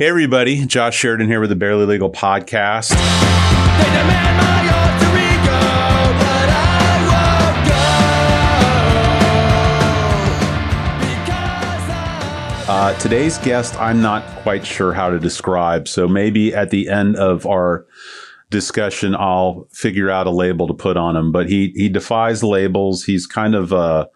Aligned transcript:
Hey, 0.00 0.08
everybody. 0.08 0.64
Josh 0.64 0.96
Sheridan 0.96 1.26
here 1.26 1.40
with 1.40 1.50
the 1.50 1.56
Barely 1.56 1.84
Legal 1.84 2.08
Podcast. 2.10 2.88
They 2.88 2.96
demand 2.96 4.36
my 4.38 4.64
alter 4.72 5.12
ego, 5.18 5.60
but 6.16 6.48
I 6.48 7.04
won't 7.04 7.60
go. 10.88 11.04
Because 11.06 11.84
I 11.90 12.72
Uh, 12.72 12.98
today's 12.98 13.36
guest, 13.36 13.78
I'm 13.78 14.00
not 14.00 14.24
quite 14.42 14.64
sure 14.64 14.94
how 14.94 15.10
to 15.10 15.18
describe. 15.18 15.86
So 15.86 16.08
maybe 16.08 16.54
at 16.54 16.70
the 16.70 16.88
end 16.88 17.16
of 17.16 17.46
our 17.46 17.84
discussion, 18.48 19.14
I'll 19.14 19.68
figure 19.70 20.08
out 20.08 20.26
a 20.26 20.30
label 20.30 20.66
to 20.68 20.72
put 20.72 20.96
on 20.96 21.14
him. 21.14 21.30
But 21.30 21.50
he, 21.50 21.74
he 21.76 21.90
defies 21.90 22.42
labels. 22.42 23.04
He's 23.04 23.26
kind 23.26 23.54
of 23.54 23.70
a 23.70 24.08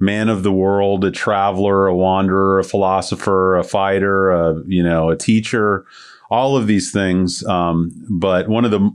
man 0.00 0.28
of 0.28 0.42
the 0.42 0.52
world, 0.52 1.04
a 1.04 1.10
traveler, 1.10 1.86
a 1.86 1.96
wanderer, 1.96 2.58
a 2.58 2.64
philosopher, 2.64 3.56
a 3.56 3.64
fighter, 3.64 4.30
a, 4.30 4.62
you 4.66 4.82
know, 4.82 5.10
a 5.10 5.16
teacher, 5.16 5.84
all 6.30 6.56
of 6.56 6.66
these 6.66 6.92
things. 6.92 7.44
Um, 7.46 7.92
but 8.08 8.48
one 8.48 8.64
of 8.64 8.70
the 8.70 8.90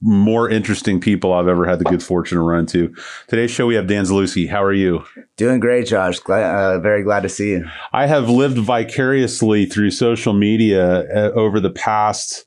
more 0.00 0.48
interesting 0.48 1.00
people 1.00 1.32
I've 1.32 1.48
ever 1.48 1.66
had 1.66 1.80
the 1.80 1.84
good 1.84 2.02
fortune 2.02 2.36
to 2.36 2.42
run 2.42 2.60
into. 2.60 2.94
Today's 3.26 3.50
show, 3.50 3.66
we 3.66 3.74
have 3.74 3.88
Dan 3.88 4.04
Zaluski. 4.04 4.48
How 4.48 4.62
are 4.62 4.72
you? 4.72 5.04
Doing 5.36 5.58
great, 5.58 5.86
Josh. 5.86 6.20
Glad, 6.20 6.44
uh, 6.44 6.78
very 6.78 7.02
glad 7.02 7.24
to 7.24 7.28
see 7.28 7.50
you. 7.50 7.68
I 7.92 8.06
have 8.06 8.28
lived 8.28 8.58
vicariously 8.58 9.66
through 9.66 9.90
social 9.90 10.34
media 10.34 11.00
uh, 11.00 11.32
over 11.32 11.58
the 11.58 11.70
past, 11.70 12.44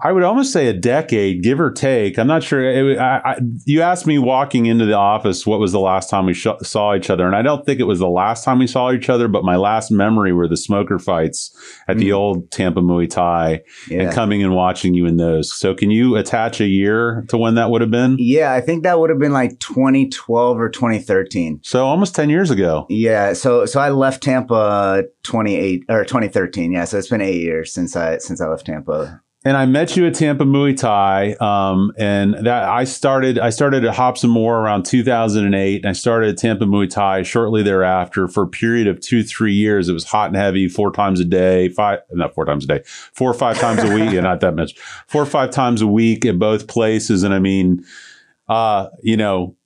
I 0.00 0.12
would 0.12 0.22
almost 0.22 0.52
say 0.52 0.68
a 0.68 0.72
decade, 0.72 1.42
give 1.42 1.58
or 1.58 1.72
take. 1.72 2.18
I'm 2.18 2.28
not 2.28 2.44
sure. 2.44 2.62
It, 2.62 2.98
I, 2.98 3.20
I, 3.24 3.38
you 3.64 3.82
asked 3.82 4.06
me 4.06 4.18
walking 4.18 4.66
into 4.66 4.86
the 4.86 4.94
office 4.94 5.44
what 5.44 5.58
was 5.58 5.72
the 5.72 5.80
last 5.80 6.08
time 6.08 6.26
we 6.26 6.34
sh- 6.34 6.46
saw 6.62 6.94
each 6.94 7.10
other, 7.10 7.26
and 7.26 7.34
I 7.34 7.42
don't 7.42 7.66
think 7.66 7.80
it 7.80 7.84
was 7.84 7.98
the 7.98 8.08
last 8.08 8.44
time 8.44 8.60
we 8.60 8.68
saw 8.68 8.92
each 8.92 9.08
other, 9.08 9.26
but 9.26 9.44
my 9.44 9.56
last 9.56 9.90
memory 9.90 10.32
were 10.32 10.46
the 10.46 10.56
smoker 10.56 11.00
fights 11.00 11.50
at 11.88 11.98
the 11.98 12.10
mm. 12.10 12.16
old 12.16 12.50
Tampa 12.52 12.80
Muay 12.80 13.10
Thai, 13.10 13.62
and 13.90 14.12
coming 14.12 14.42
and 14.42 14.54
watching 14.54 14.94
you 14.94 15.04
in 15.04 15.16
those. 15.16 15.52
So, 15.52 15.74
can 15.74 15.90
you 15.90 16.14
attach 16.14 16.60
a 16.60 16.66
year 16.66 17.24
to 17.28 17.36
when 17.36 17.56
that 17.56 17.70
would 17.70 17.80
have 17.80 17.90
been? 17.90 18.16
Yeah, 18.20 18.52
I 18.52 18.60
think 18.60 18.84
that 18.84 19.00
would 19.00 19.10
have 19.10 19.18
been 19.18 19.32
like 19.32 19.58
2012 19.58 20.60
or 20.60 20.68
2013. 20.68 21.60
So, 21.64 21.86
almost 21.86 22.14
ten 22.14 22.30
years 22.30 22.52
ago. 22.52 22.86
Yeah, 22.88 23.32
so 23.32 23.66
so 23.66 23.80
I 23.80 23.90
left 23.90 24.22
Tampa 24.22 25.02
28 25.24 25.84
or 25.88 26.04
2013. 26.04 26.70
Yeah, 26.70 26.84
so 26.84 26.98
it's 26.98 27.08
been 27.08 27.20
eight 27.20 27.40
years 27.40 27.72
since 27.72 27.96
I 27.96 28.18
since 28.18 28.40
I 28.40 28.46
left 28.46 28.66
Tampa. 28.66 29.20
And 29.48 29.56
I 29.56 29.64
met 29.64 29.96
you 29.96 30.06
at 30.06 30.14
Tampa 30.14 30.44
Muay 30.44 30.76
Thai, 30.76 31.32
um, 31.40 31.90
and 31.96 32.34
that 32.34 32.64
I 32.68 32.84
started. 32.84 33.38
I 33.38 33.48
started 33.48 33.82
at 33.82 33.94
Hops 33.94 34.22
and 34.22 34.30
More 34.30 34.58
around 34.58 34.84
2008, 34.84 35.76
and 35.76 35.88
I 35.88 35.94
started 35.94 36.28
at 36.28 36.36
Tampa 36.36 36.66
Muay 36.66 36.90
Thai 36.90 37.22
shortly 37.22 37.62
thereafter 37.62 38.28
for 38.28 38.42
a 38.42 38.46
period 38.46 38.86
of 38.86 39.00
two, 39.00 39.22
three 39.22 39.54
years. 39.54 39.88
It 39.88 39.94
was 39.94 40.04
hot 40.04 40.26
and 40.26 40.36
heavy, 40.36 40.68
four 40.68 40.92
times 40.92 41.18
a 41.18 41.24
day, 41.24 41.70
five, 41.70 42.00
not 42.12 42.34
four 42.34 42.44
times 42.44 42.64
a 42.64 42.66
day, 42.66 42.82
four 42.84 43.30
or 43.30 43.34
five 43.34 43.58
times 43.58 43.82
a 43.82 43.94
week, 43.94 44.10
yeah, 44.12 44.20
not 44.20 44.40
that 44.40 44.54
much, 44.54 44.78
four 45.06 45.22
or 45.22 45.26
five 45.26 45.50
times 45.50 45.80
a 45.80 45.86
week 45.86 46.26
at 46.26 46.38
both 46.38 46.66
places. 46.66 47.22
And 47.22 47.32
I 47.32 47.38
mean, 47.38 47.86
uh, 48.50 48.88
you 49.02 49.16
know, 49.16 49.56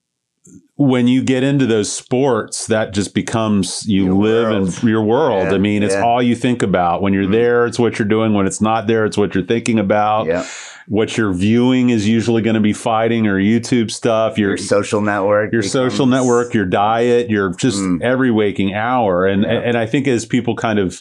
when 0.89 1.07
you 1.09 1.23
get 1.23 1.43
into 1.43 1.67
those 1.67 1.91
sports, 1.93 2.67
that 2.67 2.93
just 2.93 3.15
becomes 3.15 3.87
you 3.87 4.07
Your 4.07 4.15
live 4.15 4.51
world. 4.51 4.79
in 4.83 4.89
your 4.89 5.03
world. 5.03 5.45
Yeah, 5.49 5.55
I 5.55 5.59
mean, 5.59 5.83
it's 5.83 5.95
yeah. 5.95 6.03
all 6.05 6.23
you 6.23 6.35
think 6.35 6.63
about. 6.63 7.03
When 7.03 7.13
you're 7.13 7.25
Mhm. 7.27 7.33
there, 7.33 7.67
it's 7.67 7.79
what 7.79 7.99
you're 7.99 8.09
doing. 8.09 8.35
When 8.35 8.47
it's 8.47 8.61
not 8.61 8.87
there, 8.87 9.05
it's 9.05 9.17
what 9.17 9.35
you're 9.35 9.45
thinking 9.45 9.79
about. 9.79 10.27
Yeah, 10.27 10.45
What 10.89 11.17
you're 11.17 11.33
viewing 11.33 11.91
is 11.91 12.09
usually 12.09 12.43
going 12.43 12.55
to 12.55 12.61
be 12.61 12.73
fighting 12.73 13.29
or 13.29 13.39
YouTube 13.39 13.91
stuff. 13.91 14.37
Your 14.37 14.51
your 14.51 14.57
social 14.59 15.01
network, 15.01 15.53
your 15.53 15.63
social 15.63 16.07
network, 16.07 16.55
your 16.55 16.67
diet, 16.67 17.31
your 17.31 17.51
just 17.55 17.79
Mm. 17.81 18.03
every 18.03 18.31
waking 18.33 18.75
hour. 18.75 19.25
And 19.27 19.45
and 19.47 19.77
I 19.79 19.87
think 19.87 20.09
as 20.09 20.25
people 20.27 20.57
kind 20.57 20.79
of 20.81 21.01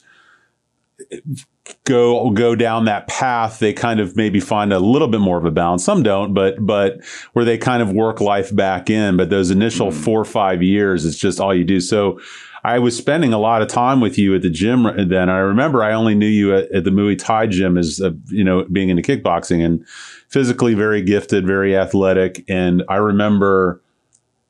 go 1.85 2.29
go 2.31 2.55
down 2.55 2.85
that 2.85 3.07
path, 3.07 3.59
they 3.59 3.73
kind 3.73 3.99
of 3.99 4.15
maybe 4.15 4.39
find 4.39 4.73
a 4.73 4.79
little 4.79 5.07
bit 5.07 5.21
more 5.21 5.37
of 5.37 5.45
a 5.45 5.51
balance. 5.51 5.83
Some 5.83 6.03
don't, 6.03 6.33
but 6.33 6.55
but 6.59 7.03
where 7.33 7.45
they 7.45 7.57
kind 7.57 7.81
of 7.81 7.91
work 7.91 8.21
life 8.21 8.55
back 8.55 8.89
in. 8.89 9.17
But 9.17 9.29
those 9.29 9.51
initial 9.51 9.91
Mm. 9.91 9.93
four 9.93 10.19
or 10.19 10.25
five 10.25 10.61
years, 10.63 11.05
it's 11.05 11.17
just 11.17 11.39
all 11.39 11.53
you 11.53 11.63
do. 11.63 11.79
So. 11.79 12.19
I 12.63 12.77
was 12.77 12.95
spending 12.95 13.33
a 13.33 13.39
lot 13.39 13.63
of 13.63 13.69
time 13.69 14.01
with 14.01 14.19
you 14.19 14.35
at 14.35 14.43
the 14.43 14.49
gym 14.51 14.83
then. 15.09 15.31
I 15.31 15.39
remember 15.39 15.81
I 15.81 15.93
only 15.93 16.13
knew 16.13 16.27
you 16.27 16.55
at, 16.55 16.71
at 16.71 16.83
the 16.83 16.91
Muay 16.91 17.17
Thai 17.17 17.47
gym 17.47 17.75
as, 17.75 17.99
uh, 17.99 18.11
you 18.27 18.43
know, 18.43 18.65
being 18.71 18.89
into 18.89 19.01
kickboxing 19.01 19.65
and 19.65 19.83
physically 20.29 20.75
very 20.75 21.01
gifted, 21.01 21.47
very 21.47 21.75
athletic. 21.75 22.45
And 22.47 22.83
I 22.87 22.97
remember 22.97 23.81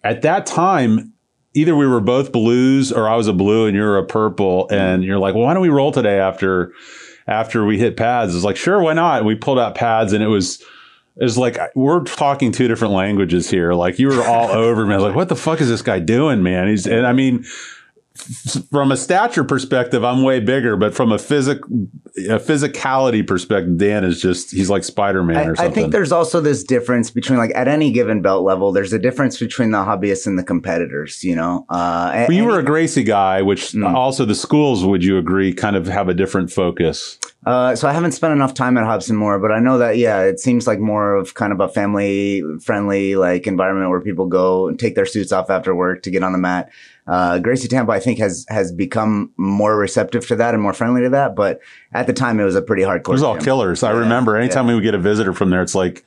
at 0.03 0.23
that 0.23 0.45
time, 0.45 1.13
either 1.53 1.75
we 1.75 1.87
were 1.87 1.99
both 1.99 2.31
blues 2.31 2.91
or 2.91 3.09
I 3.09 3.15
was 3.15 3.27
a 3.27 3.33
blue 3.33 3.65
and 3.65 3.75
you're 3.75 3.97
a 3.97 4.05
purple. 4.05 4.65
Mm-hmm. 4.65 4.73
And 4.73 5.03
you're 5.03 5.19
like, 5.19 5.35
well, 5.35 5.45
why 5.45 5.53
don't 5.53 5.61
we 5.61 5.69
roll 5.69 5.91
today 5.91 6.19
after 6.19 6.73
after 7.27 7.65
we 7.65 7.77
hit 7.77 7.97
pads? 7.97 8.35
It's 8.35 8.43
like, 8.43 8.57
sure, 8.57 8.81
why 8.81 8.93
not? 8.93 9.19
And 9.19 9.27
we 9.27 9.35
pulled 9.35 9.59
out 9.59 9.75
pads 9.75 10.13
and 10.13 10.23
it 10.23 10.27
was 10.27 10.61
it 11.17 11.23
was 11.23 11.37
like 11.37 11.57
we're 11.75 12.03
talking 12.03 12.51
two 12.51 12.67
different 12.67 12.93
languages 12.93 13.49
here. 13.49 13.73
Like 13.73 13.99
you 13.99 14.07
were 14.07 14.23
all 14.23 14.49
over 14.51 14.85
me. 14.85 14.93
I 14.93 14.97
was 14.97 15.05
like, 15.05 15.15
what 15.15 15.29
the 15.29 15.35
fuck 15.35 15.61
is 15.61 15.69
this 15.69 15.81
guy 15.81 15.99
doing, 15.99 16.41
man? 16.43 16.67
He's 16.67 16.87
and 16.87 17.05
I 17.05 17.13
mean 17.13 17.45
from 18.69 18.91
a 18.91 18.97
stature 18.97 19.43
perspective, 19.43 20.03
I'm 20.03 20.23
way 20.23 20.39
bigger, 20.39 20.75
but 20.75 20.93
from 20.93 21.11
a 21.11 21.17
physic 21.17 21.59
a 22.17 22.39
physicality 22.39 23.25
perspective, 23.25 23.77
Dan 23.77 24.03
is 24.03 24.21
just 24.21 24.51
he's 24.51 24.69
like 24.69 24.83
Spider 24.83 25.23
Man 25.23 25.49
or 25.49 25.55
I 25.57 25.69
think 25.69 25.91
there's 25.91 26.11
also 26.11 26.41
this 26.41 26.63
difference 26.63 27.09
between 27.09 27.39
like 27.39 27.51
at 27.55 27.67
any 27.67 27.91
given 27.91 28.21
belt 28.21 28.43
level, 28.43 28.71
there's 28.71 28.93
a 28.93 28.99
difference 28.99 29.39
between 29.39 29.71
the 29.71 29.77
hobbyists 29.79 30.27
and 30.27 30.37
the 30.37 30.43
competitors. 30.43 31.23
You 31.23 31.35
know, 31.35 31.65
uh, 31.69 32.27
you 32.29 32.45
were 32.45 32.59
a 32.59 32.63
Gracie 32.63 33.03
guy, 33.03 33.41
which 33.41 33.71
Mm. 33.71 33.93
also 33.93 34.25
the 34.25 34.35
schools, 34.35 34.83
would 34.83 35.03
you 35.03 35.17
agree, 35.17 35.53
kind 35.53 35.75
of 35.75 35.87
have 35.87 36.09
a 36.09 36.13
different 36.13 36.51
focus? 36.51 37.17
Uh, 37.45 37.75
so 37.75 37.87
I 37.87 37.93
haven't 37.93 38.11
spent 38.11 38.33
enough 38.33 38.53
time 38.53 38.77
at 38.77 38.83
Hobson 38.83 39.15
Moore, 39.15 39.39
but 39.39 39.51
I 39.51 39.59
know 39.59 39.77
that 39.79 39.97
yeah, 39.97 40.21
it 40.21 40.39
seems 40.39 40.67
like 40.67 40.79
more 40.79 41.15
of 41.15 41.33
kind 41.33 41.51
of 41.51 41.59
a 41.59 41.67
family 41.67 42.43
friendly 42.61 43.15
like 43.15 43.47
environment 43.47 43.89
where 43.89 44.01
people 44.01 44.27
go 44.27 44.67
and 44.67 44.77
take 44.77 44.93
their 44.95 45.07
suits 45.07 45.31
off 45.31 45.49
after 45.49 45.73
work 45.73 46.03
to 46.03 46.11
get 46.11 46.23
on 46.23 46.33
the 46.33 46.37
mat. 46.37 46.69
Uh, 47.07 47.39
Gracie 47.39 47.67
Tampa, 47.67 47.91
I 47.91 47.99
think, 47.99 48.19
has 48.19 48.45
has 48.49 48.71
become 48.71 49.31
more 49.37 49.75
receptive 49.77 50.27
to 50.27 50.35
that 50.37 50.53
and 50.53 50.61
more 50.61 50.73
friendly 50.73 51.01
to 51.01 51.09
that. 51.09 51.35
But 51.35 51.59
at 51.93 52.07
the 52.07 52.13
time, 52.13 52.39
it 52.39 52.43
was 52.43 52.55
a 52.55 52.61
pretty 52.61 52.83
hardcore. 52.83 53.09
It 53.09 53.13
was 53.13 53.23
all 53.23 53.35
gym. 53.35 53.43
killers. 53.43 53.83
I 53.83 53.91
Yeah, 53.91 53.99
remember 53.99 54.35
anytime 54.37 54.67
we 54.67 54.75
would 54.75 54.83
get 54.83 54.93
a 54.95 54.99
visitor 54.99 55.33
from 55.33 55.49
there, 55.49 55.61
it's 55.61 55.75
like, 55.75 56.05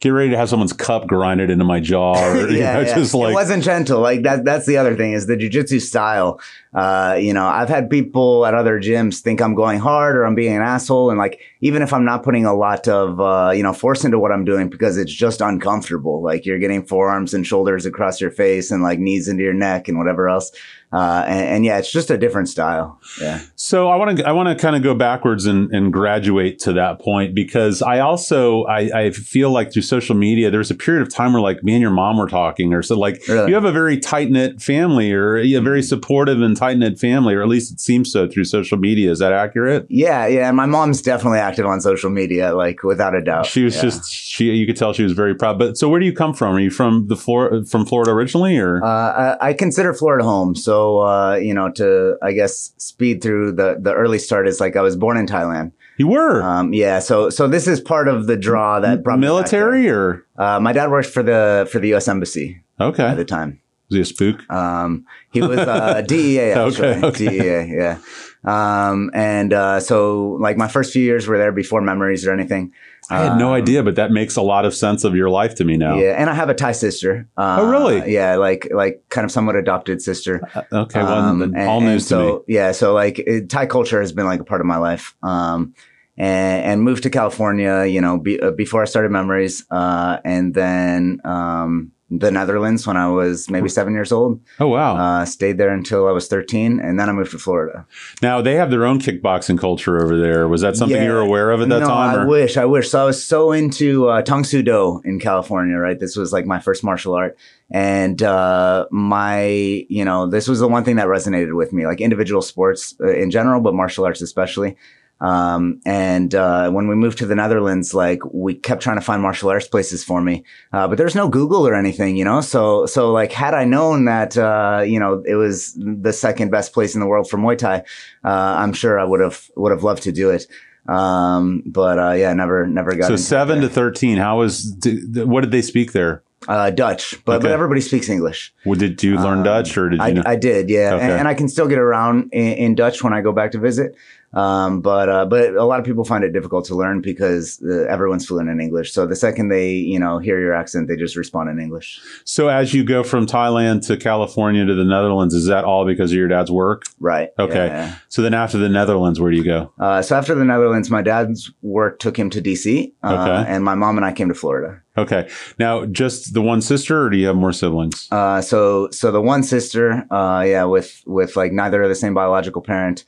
get 0.00 0.10
ready 0.10 0.30
to 0.30 0.36
have 0.36 0.48
someone's 0.50 0.72
cup 0.74 1.06
grinded 1.06 1.50
into 1.50 1.64
my 1.64 1.80
jaw. 1.80 2.14
Or, 2.14 2.36
you 2.50 2.58
yeah, 2.58 2.74
know, 2.74 2.80
yeah. 2.80 2.94
just 2.94 3.14
like, 3.14 3.30
it 3.30 3.34
wasn't 3.34 3.64
gentle. 3.64 4.00
Like 4.00 4.22
that. 4.22 4.44
That's 4.44 4.66
the 4.66 4.76
other 4.76 4.94
thing 4.96 5.12
is 5.14 5.26
the 5.26 5.36
jujitsu 5.36 5.80
style. 5.80 6.40
Uh, 6.74 7.16
you 7.20 7.32
know, 7.32 7.46
I've 7.46 7.68
had 7.68 7.88
people 7.88 8.44
at 8.46 8.54
other 8.54 8.80
gyms 8.80 9.20
think 9.20 9.40
I'm 9.40 9.54
going 9.54 9.78
hard 9.78 10.16
or 10.16 10.24
I'm 10.24 10.34
being 10.34 10.56
an 10.56 10.62
asshole, 10.62 11.10
and 11.10 11.18
like 11.18 11.40
even 11.60 11.82
if 11.82 11.92
I'm 11.92 12.04
not 12.04 12.22
putting 12.24 12.44
a 12.44 12.54
lot 12.54 12.88
of 12.88 13.20
uh, 13.20 13.52
you 13.54 13.62
know 13.62 13.72
force 13.72 14.04
into 14.04 14.18
what 14.18 14.32
I'm 14.32 14.44
doing 14.44 14.68
because 14.68 14.96
it's 14.96 15.12
just 15.12 15.40
uncomfortable. 15.40 16.22
Like 16.22 16.44
you're 16.44 16.58
getting 16.58 16.84
forearms 16.84 17.32
and 17.32 17.46
shoulders 17.46 17.86
across 17.86 18.20
your 18.20 18.30
face 18.30 18.70
and 18.70 18.82
like 18.82 18.98
knees 18.98 19.28
into 19.28 19.42
your 19.44 19.54
neck 19.54 19.88
and 19.88 19.98
whatever 19.98 20.28
else. 20.28 20.50
Uh, 20.92 21.24
and, 21.26 21.48
and 21.48 21.64
yeah, 21.64 21.76
it's 21.78 21.90
just 21.90 22.08
a 22.08 22.16
different 22.16 22.48
style. 22.48 23.00
Yeah. 23.20 23.40
So 23.56 23.88
I 23.88 23.96
want 23.96 24.16
to 24.16 24.28
I 24.28 24.30
want 24.30 24.48
to 24.48 24.54
kind 24.54 24.76
of 24.76 24.82
go 24.82 24.94
backwards 24.94 25.44
and, 25.44 25.68
and 25.74 25.92
graduate 25.92 26.60
to 26.60 26.72
that 26.74 27.00
point 27.00 27.34
because 27.34 27.82
I 27.82 27.98
also 27.98 28.64
I, 28.64 29.06
I 29.06 29.10
feel 29.10 29.50
like 29.50 29.72
through 29.72 29.82
social 29.82 30.14
media 30.14 30.50
there 30.50 30.58
was 30.58 30.70
a 30.70 30.74
period 30.76 31.02
of 31.02 31.12
time 31.12 31.32
where 31.32 31.42
like 31.42 31.64
me 31.64 31.72
and 31.72 31.82
your 31.82 31.90
mom 31.90 32.16
were 32.16 32.28
talking 32.28 32.72
or 32.74 32.82
so 32.82 32.96
like 32.96 33.22
Really? 33.26 33.48
you 33.48 33.54
have 33.54 33.64
a 33.64 33.72
very 33.72 33.98
tight 33.98 34.30
knit 34.30 34.62
family 34.62 35.12
or 35.12 35.36
a 35.36 35.58
very 35.58 35.82
supportive 35.82 36.40
and 36.40 36.56
tight 36.64 36.78
knit 36.78 36.98
family 36.98 37.34
or 37.34 37.42
at 37.42 37.48
least 37.48 37.72
it 37.72 37.80
seems 37.80 38.10
so 38.12 38.26
through 38.28 38.44
social 38.44 38.78
media. 38.78 39.10
Is 39.10 39.18
that 39.18 39.32
accurate? 39.32 39.86
Yeah, 39.88 40.26
yeah. 40.26 40.48
And 40.48 40.56
my 40.56 40.66
mom's 40.66 41.02
definitely 41.02 41.38
active 41.38 41.66
on 41.66 41.80
social 41.80 42.10
media, 42.10 42.54
like 42.54 42.82
without 42.82 43.14
a 43.14 43.22
doubt. 43.22 43.46
She 43.46 43.64
was 43.64 43.74
Yeah. 43.76 43.82
just 43.82 44.10
she 44.10 44.44
you 44.60 44.66
could 44.66 44.76
tell 44.76 44.92
she 44.92 45.02
was 45.02 45.12
very 45.12 45.34
proud. 45.34 45.58
But 45.58 45.76
so 45.78 45.88
where 45.88 46.00
do 46.00 46.06
you 46.06 46.12
come 46.12 46.32
from? 46.34 46.54
Are 46.56 46.60
you 46.60 46.70
from 46.70 47.06
the 47.08 47.16
Flor- 47.16 47.64
from 47.64 47.84
Florida 47.86 48.10
originally 48.12 48.56
or 48.58 48.82
Uh, 48.84 49.36
I, 49.40 49.48
I 49.48 49.52
consider 49.52 49.92
Florida 49.94 50.24
home. 50.24 50.54
So, 50.54 51.00
uh, 51.00 51.34
you 51.36 51.54
know, 51.54 51.70
to, 51.72 52.16
I 52.22 52.32
guess, 52.32 52.72
speed 52.78 53.22
through 53.22 53.52
the, 53.52 53.76
the 53.80 53.92
early 53.92 54.18
start 54.18 54.48
is 54.48 54.60
like 54.60 54.76
I 54.76 54.82
was 54.82 54.96
born 54.96 55.16
in 55.16 55.26
Thailand. 55.26 55.72
you 55.98 56.08
were 56.08 56.42
Um, 56.42 56.72
yeah. 56.72 56.98
So, 57.00 57.30
so 57.30 57.46
this 57.48 57.66
is 57.66 57.80
part 57.80 58.08
of 58.08 58.26
the 58.26 58.36
draw 58.36 58.80
that 58.80 59.02
brought 59.04 59.18
military 59.18 59.88
or. 59.88 60.24
Uh, 60.36 60.58
my 60.60 60.72
dad 60.72 60.90
worked 60.90 61.08
for 61.16 61.22
the, 61.22 61.68
for 61.70 61.78
the 61.78 61.88
U.S. 61.94 62.08
Embassy 62.08 62.62
Okay, 62.80 63.04
at 63.04 63.16
the 63.16 63.24
time. 63.24 63.60
Was 63.90 63.96
he 63.96 64.00
a 64.00 64.04
spook? 64.04 64.50
Um, 64.50 65.04
he 65.32 65.42
was 65.42 65.58
uh, 65.58 66.00
DEA 66.06 66.52
actually. 66.52 66.88
Okay, 66.88 67.06
okay. 67.06 67.28
DEA, 67.28 67.74
yeah. 67.76 67.98
Um, 68.44 69.10
and 69.14 69.52
uh, 69.52 69.80
so 69.80 70.32
like 70.40 70.56
my 70.56 70.68
first 70.68 70.92
few 70.92 71.02
years 71.02 71.26
were 71.26 71.38
there 71.38 71.52
before 71.52 71.80
memories 71.80 72.26
or 72.26 72.32
anything. 72.32 72.72
I 73.10 73.18
had 73.24 73.38
no 73.38 73.48
Um, 73.48 73.54
idea, 73.54 73.82
but 73.82 73.96
that 73.96 74.10
makes 74.12 74.36
a 74.36 74.42
lot 74.42 74.64
of 74.64 74.74
sense 74.74 75.04
of 75.04 75.14
your 75.14 75.28
life 75.28 75.54
to 75.56 75.64
me 75.64 75.76
now. 75.76 75.96
Yeah, 75.98 76.12
and 76.18 76.30
I 76.30 76.34
have 76.34 76.48
a 76.48 76.54
Thai 76.54 76.72
sister. 76.72 77.28
Uh, 77.36 77.58
Oh, 77.60 77.70
really? 77.70 78.10
Yeah, 78.12 78.36
like 78.36 78.68
like 78.72 79.02
kind 79.10 79.24
of 79.26 79.30
somewhat 79.30 79.56
adopted 79.56 80.00
sister. 80.02 80.40
Uh, 80.54 80.62
Okay, 80.84 81.02
well, 81.02 81.12
Um, 81.18 81.42
and- 81.42 81.56
all 81.56 81.78
and 81.78 81.86
news 81.86 82.04
to 82.04 82.08
so, 82.08 82.44
me. 82.48 82.54
Yeah, 82.54 82.72
so 82.72 82.94
like 82.94 83.18
it, 83.18 83.48
Thai 83.50 83.66
culture 83.66 84.00
has 84.00 84.12
been 84.12 84.24
like 84.26 84.40
a 84.40 84.44
part 84.44 84.60
of 84.62 84.66
my 84.66 84.78
life. 84.78 85.14
Um, 85.22 85.74
and, 86.16 86.64
and 86.64 86.82
moved 86.82 87.02
to 87.02 87.10
California, 87.10 87.84
you 87.86 88.00
know, 88.00 88.18
be, 88.18 88.40
uh, 88.40 88.52
before 88.52 88.80
I 88.82 88.84
started 88.86 89.10
Memories, 89.10 89.66
uh, 89.70 90.18
and 90.24 90.54
then 90.54 91.20
um, 91.24 91.90
the 92.18 92.30
Netherlands 92.30 92.86
when 92.86 92.96
I 92.96 93.08
was 93.08 93.50
maybe 93.50 93.68
seven 93.68 93.92
years 93.92 94.12
old. 94.12 94.40
Oh 94.60 94.68
wow! 94.68 94.96
Uh, 94.96 95.24
stayed 95.24 95.58
there 95.58 95.72
until 95.72 96.08
I 96.08 96.12
was 96.12 96.28
13, 96.28 96.80
and 96.80 96.98
then 96.98 97.08
I 97.08 97.12
moved 97.12 97.32
to 97.32 97.38
Florida. 97.38 97.86
now 98.22 98.40
they 98.40 98.54
have 98.54 98.70
their 98.70 98.84
own 98.84 99.00
kickboxing 99.00 99.58
culture 99.58 100.02
over 100.02 100.18
there. 100.18 100.48
Was 100.48 100.62
that 100.62 100.76
something 100.76 101.02
you 101.02 101.10
were 101.10 101.20
aware 101.20 101.50
of 101.50 101.60
at 101.60 101.68
that 101.68 101.80
no, 101.80 101.86
time? 101.86 102.20
I 102.20 102.24
wish, 102.24 102.56
I 102.56 102.64
wish. 102.64 102.90
So 102.90 103.02
I 103.02 103.04
was 103.04 103.24
so 103.24 103.52
into 103.52 104.08
uh, 104.08 104.22
Tang 104.22 104.44
Soo 104.44 104.62
Do 104.62 105.00
in 105.04 105.18
California, 105.20 105.76
right? 105.76 105.98
This 105.98 106.16
was 106.16 106.32
like 106.32 106.46
my 106.46 106.60
first 106.60 106.84
martial 106.84 107.14
art. 107.14 107.36
And 107.70 108.22
uh, 108.22 108.86
my, 108.90 109.46
you 109.88 110.04
know, 110.04 110.26
this 110.26 110.46
was 110.46 110.60
the 110.60 110.68
one 110.68 110.84
thing 110.84 110.96
that 110.96 111.06
resonated 111.06 111.56
with 111.56 111.72
me, 111.72 111.86
like 111.86 112.00
individual 112.00 112.42
sports 112.42 112.94
uh, 113.00 113.08
in 113.08 113.30
general, 113.30 113.60
but 113.60 113.74
martial 113.74 114.04
arts 114.04 114.22
especially. 114.22 114.76
Um, 115.20 115.80
and 115.86 116.34
uh, 116.34 116.70
when 116.70 116.88
we 116.88 116.94
moved 116.96 117.18
to 117.18 117.26
the 117.26 117.34
Netherlands, 117.34 117.94
like 117.94 118.20
we 118.32 118.54
kept 118.54 118.82
trying 118.82 118.98
to 118.98 119.04
find 119.04 119.22
martial 119.22 119.48
arts 119.48 119.68
places 119.68 120.04
for 120.04 120.20
me, 120.20 120.44
uh, 120.72 120.86
but 120.88 120.98
there's 120.98 121.14
no 121.14 121.28
Google 121.28 121.66
or 121.66 121.74
anything, 121.74 122.16
you 122.16 122.24
know. 122.24 122.40
So, 122.40 122.84
so 122.86 123.10
like, 123.12 123.32
had 123.32 123.54
I 123.54 123.64
known 123.64 124.04
that, 124.06 124.36
uh, 124.36 124.82
you 124.86 124.98
know, 125.00 125.22
it 125.26 125.36
was 125.36 125.74
the 125.78 126.12
second 126.12 126.50
best 126.50 126.72
place 126.74 126.94
in 126.94 127.00
the 127.00 127.06
world 127.06 127.30
for 127.30 127.38
Muay 127.38 127.56
Thai, 127.56 127.84
uh, 128.24 128.28
I'm 128.58 128.72
sure 128.72 128.98
I 128.98 129.04
would 129.04 129.20
have 129.20 129.48
would 129.56 129.70
have 129.72 129.82
loved 129.84 130.02
to 130.02 130.12
do 130.12 130.30
it. 130.30 130.46
Um, 130.86 131.62
but 131.64 131.98
uh, 131.98 132.12
yeah, 132.12 132.34
never 132.34 132.66
never 132.66 132.94
got 132.94 133.08
so 133.08 133.16
seven 133.16 133.60
to 133.62 133.68
thirteen. 133.70 134.18
How 134.18 134.40
was? 134.40 134.76
What 135.14 135.40
did 135.40 135.50
they 135.50 135.62
speak 135.62 135.92
there? 135.92 136.22
uh, 136.48 136.70
Dutch, 136.70 137.14
but 137.24 137.42
but 137.42 137.50
everybody 137.50 137.80
speaks 137.80 138.08
English. 138.08 138.52
Well, 138.64 138.78
Did 138.78 139.02
you 139.02 139.16
learn 139.16 139.38
Um, 139.38 139.44
Dutch 139.44 139.76
or 139.78 139.88
did 139.88 139.98
you? 139.98 140.04
I, 140.04 140.12
know? 140.12 140.22
I 140.26 140.36
did, 140.36 140.68
yeah, 140.68 140.94
Okay. 140.94 141.04
and, 141.04 141.12
and 141.20 141.28
I 141.28 141.34
can 141.34 141.48
still 141.48 141.68
get 141.68 141.78
around 141.78 142.30
in, 142.32 142.52
in 142.52 142.74
Dutch 142.74 143.02
when 143.02 143.12
I 143.12 143.20
go 143.20 143.32
back 143.32 143.52
to 143.52 143.58
visit. 143.58 143.96
Um, 144.34 144.80
but 144.80 145.08
uh, 145.08 145.24
but 145.26 145.54
a 145.54 145.64
lot 145.64 145.78
of 145.78 145.86
people 145.86 146.04
find 146.04 146.24
it 146.24 146.32
difficult 146.32 146.64
to 146.66 146.74
learn 146.74 147.00
because 147.00 147.62
uh, 147.64 147.84
everyone's 147.88 148.26
fluent 148.26 148.48
in 148.50 148.60
English. 148.60 148.92
So 148.92 149.06
the 149.06 149.16
second 149.16 149.48
they 149.48 149.72
you 149.72 149.98
know 149.98 150.18
hear 150.18 150.40
your 150.40 150.54
accent, 150.54 150.88
they 150.88 150.96
just 150.96 151.16
respond 151.16 151.50
in 151.50 151.58
English. 151.60 152.00
so 152.24 152.48
as 152.48 152.74
you 152.74 152.84
go 152.84 153.02
from 153.02 153.26
Thailand 153.26 153.86
to 153.86 153.96
California 153.96 154.64
to 154.64 154.74
the 154.74 154.84
Netherlands, 154.84 155.34
is 155.34 155.46
that 155.46 155.64
all 155.64 155.84
because 155.86 156.10
of 156.12 156.16
your 156.16 156.28
dad's 156.28 156.50
work? 156.50 156.82
Right. 157.00 157.30
Okay. 157.38 157.66
yeah. 157.66 157.96
So 158.08 158.22
then 158.22 158.34
after 158.34 158.58
the 158.58 158.68
Netherlands, 158.68 159.20
where 159.20 159.30
do 159.30 159.36
you 159.36 159.44
go? 159.44 159.72
Uh, 159.78 160.02
so 160.02 160.16
after 160.16 160.34
the 160.34 160.44
Netherlands, 160.44 160.90
my 160.90 161.02
dad's 161.02 161.50
work 161.62 161.98
took 161.98 162.16
him 162.16 162.30
to 162.30 162.40
DC, 162.42 162.92
uh, 163.02 163.12
Okay. 163.14 163.50
and 163.50 163.64
my 163.64 163.74
mom 163.74 163.96
and 163.96 164.04
I 164.04 164.12
came 164.12 164.28
to 164.28 164.34
Florida. 164.34 164.80
Okay. 164.96 165.28
Now, 165.58 165.86
just 165.86 166.34
the 166.34 166.42
one 166.42 166.60
sister, 166.60 167.02
or 167.06 167.10
do 167.10 167.16
you 167.16 167.26
have 167.26 167.36
more 167.36 167.52
siblings? 167.52 168.08
Uh, 168.12 168.40
so 168.40 168.88
so 168.90 169.10
the 169.10 169.20
one 169.20 169.42
sister, 169.42 170.04
uh, 170.10 170.44
yeah, 170.46 170.64
with 170.64 171.02
with 171.06 171.36
like 171.36 171.52
neither 171.52 171.82
are 171.82 171.88
the 171.88 171.94
same 171.94 172.14
biological 172.14 172.62
parent. 172.62 173.04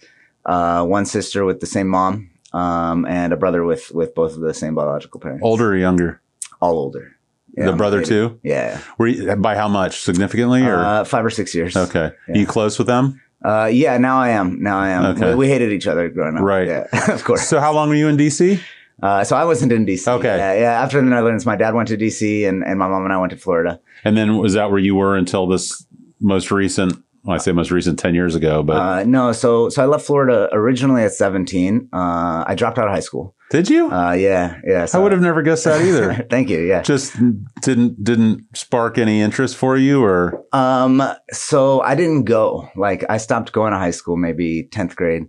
Uh, 0.47 0.85
one 0.85 1.05
sister 1.05 1.45
with 1.45 1.61
the 1.61 1.67
same 1.67 1.89
mom, 1.89 2.31
um, 2.53 3.05
and 3.07 3.33
a 3.33 3.37
brother 3.37 3.65
with 3.65 3.91
with 3.93 4.15
both 4.15 4.35
of 4.35 4.41
the 4.41 4.55
same 4.55 4.75
biological 4.75 5.21
parents. 5.21 5.43
Older 5.45 5.73
or 5.73 5.77
younger? 5.77 6.23
all 6.61 6.79
older. 6.79 7.17
the 7.55 7.69
I'm 7.71 7.77
brother 7.77 8.03
too? 8.03 8.39
Yeah, 8.43 8.81
Were 8.99 9.07
you, 9.09 9.37
by 9.37 9.57
how 9.57 9.69
much? 9.69 10.01
Significantly, 10.01 10.63
or 10.63 10.77
uh, 10.77 11.05
five 11.05 11.25
or 11.25 11.31
six 11.31 11.55
years. 11.55 11.77
okay? 11.77 12.13
yeah. 12.29 12.35
Are 12.35 12.39
you 12.39 12.47
close 12.47 12.79
with 12.79 12.87
them? 12.87 13.21
Uh, 13.45 13.69
yeah, 13.73 13.99
now 13.99 14.19
I 14.19 14.31
am. 14.31 14.63
Now 14.63 14.79
I 14.79 14.89
am. 14.91 15.05
Okay. 15.17 15.31
We, 15.31 15.35
we 15.35 15.49
hated 15.49 15.73
each 15.73 15.87
other 15.87 16.09
growing 16.09 16.37
up. 16.37 16.43
Right. 16.43 16.67
Yeah, 16.67 16.87
of 17.13 17.25
course. 17.25 17.47
So 17.47 17.61
how 17.61 17.73
long 17.73 17.89
were 17.89 17.95
you 17.95 18.09
in 18.09 18.17
DC? 18.17 18.61
Uh, 19.03 19.23
so 19.25 19.37
I 19.37 19.45
wasn't 19.45 19.73
in 19.73 19.85
DC. 19.85 20.09
Okay. 20.09 20.37
Yeah, 20.37 20.55
yeah. 20.55 20.83
After 20.83 21.01
the 21.01 21.07
Netherlands, 21.07 21.45
my 21.45 21.55
dad 21.55 21.75
went 21.75 21.89
to 21.89 21.97
DC, 21.99 22.49
and, 22.49 22.65
and 22.65 22.79
my 22.79 22.89
mom 22.89 23.05
and 23.05 23.13
I 23.13 23.19
went 23.19 23.31
to 23.31 23.37
Florida. 23.37 23.79
And 24.05 24.17
then 24.17 24.39
was 24.39 24.55
that 24.55 24.71
where 24.71 24.79
you 24.79 24.95
were 24.95 25.17
until 25.17 25.47
this 25.47 25.85
most 26.21 26.51
recent? 26.51 26.95
I 27.29 27.39
say 27.39 27.53
most 27.53 27.71
recent, 27.71 27.99
ten 27.99 28.15
years 28.15 28.35
ago, 28.35 28.63
but 28.63 28.77
Uh, 28.77 29.05
no, 29.05 29.33
so 29.33 29.69
so 29.69 29.83
I 29.83 29.87
left 29.87 30.07
Florida 30.07 30.49
originally 30.53 31.03
at 31.03 31.13
17. 31.13 31.89
Uh, 31.93 32.45
I 32.47 32.55
dropped 32.57 32.79
out 32.79 32.87
of 32.87 32.93
high 32.95 33.01
school. 33.01 33.35
did 33.51 33.69
you? 33.71 33.91
Uh, 33.91 34.13
yeah, 34.13 34.59
yeah. 34.65 34.87
I 34.93 34.99
would 34.99 35.13
have 35.13 35.21
never 35.21 35.43
guessed 35.43 35.65
that 35.65 35.81
either. 35.81 36.27
Thank 36.31 36.51
you. 36.51 36.61
Yeah. 36.61 36.83
Just 36.83 37.15
didn't 37.63 38.03
didn't 38.03 38.45
spark 38.55 38.99
any 38.99 39.21
interest 39.21 39.57
for 39.57 39.77
you, 39.77 40.03
or 40.05 40.43
Um, 40.53 41.03
so 41.33 41.81
I 41.81 41.95
didn't 41.95 42.25
go. 42.25 42.69
Like 42.77 43.05
I 43.09 43.19
stopped 43.19 43.53
going 43.53 43.73
to 43.73 43.79
high 43.79 43.93
school 43.93 44.17
maybe 44.17 44.69
10th 44.73 44.95
grade. 44.97 45.25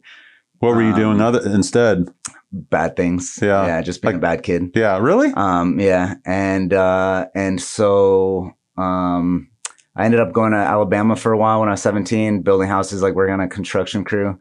what 0.60 0.76
were 0.76 0.82
you 0.82 0.94
Um, 0.94 1.00
doing 1.00 1.22
other 1.22 1.42
instead? 1.54 2.06
Bad 2.52 2.96
things. 2.96 3.38
Yeah. 3.42 3.66
Yeah. 3.68 3.82
Just 3.82 4.02
being 4.02 4.14
Like- 4.16 4.24
a 4.24 4.28
bad 4.38 4.44
kid. 4.44 4.72
Yeah, 4.74 4.98
really? 5.00 5.32
Um, 5.36 5.80
yeah. 5.80 6.16
And, 6.26 6.74
uh, 6.74 7.26
and 7.36 7.62
so, 7.62 8.52
um, 8.78 9.50
I 9.98 10.06
ended 10.06 10.20
up 10.20 10.32
going 10.32 10.52
to 10.52 10.58
Alabama 10.58 11.16
for 11.16 11.34
a 11.34 11.38
while 11.38 11.60
when 11.60 11.70
I 11.70 11.74
was 11.74 11.82
17, 11.82 12.44
building 12.44 12.70
houses, 12.70 13.02
like 13.02 13.16
working 13.16 13.34
on 13.34 13.40
a 13.40 13.48
construction 13.48 14.04
crew. 14.04 14.40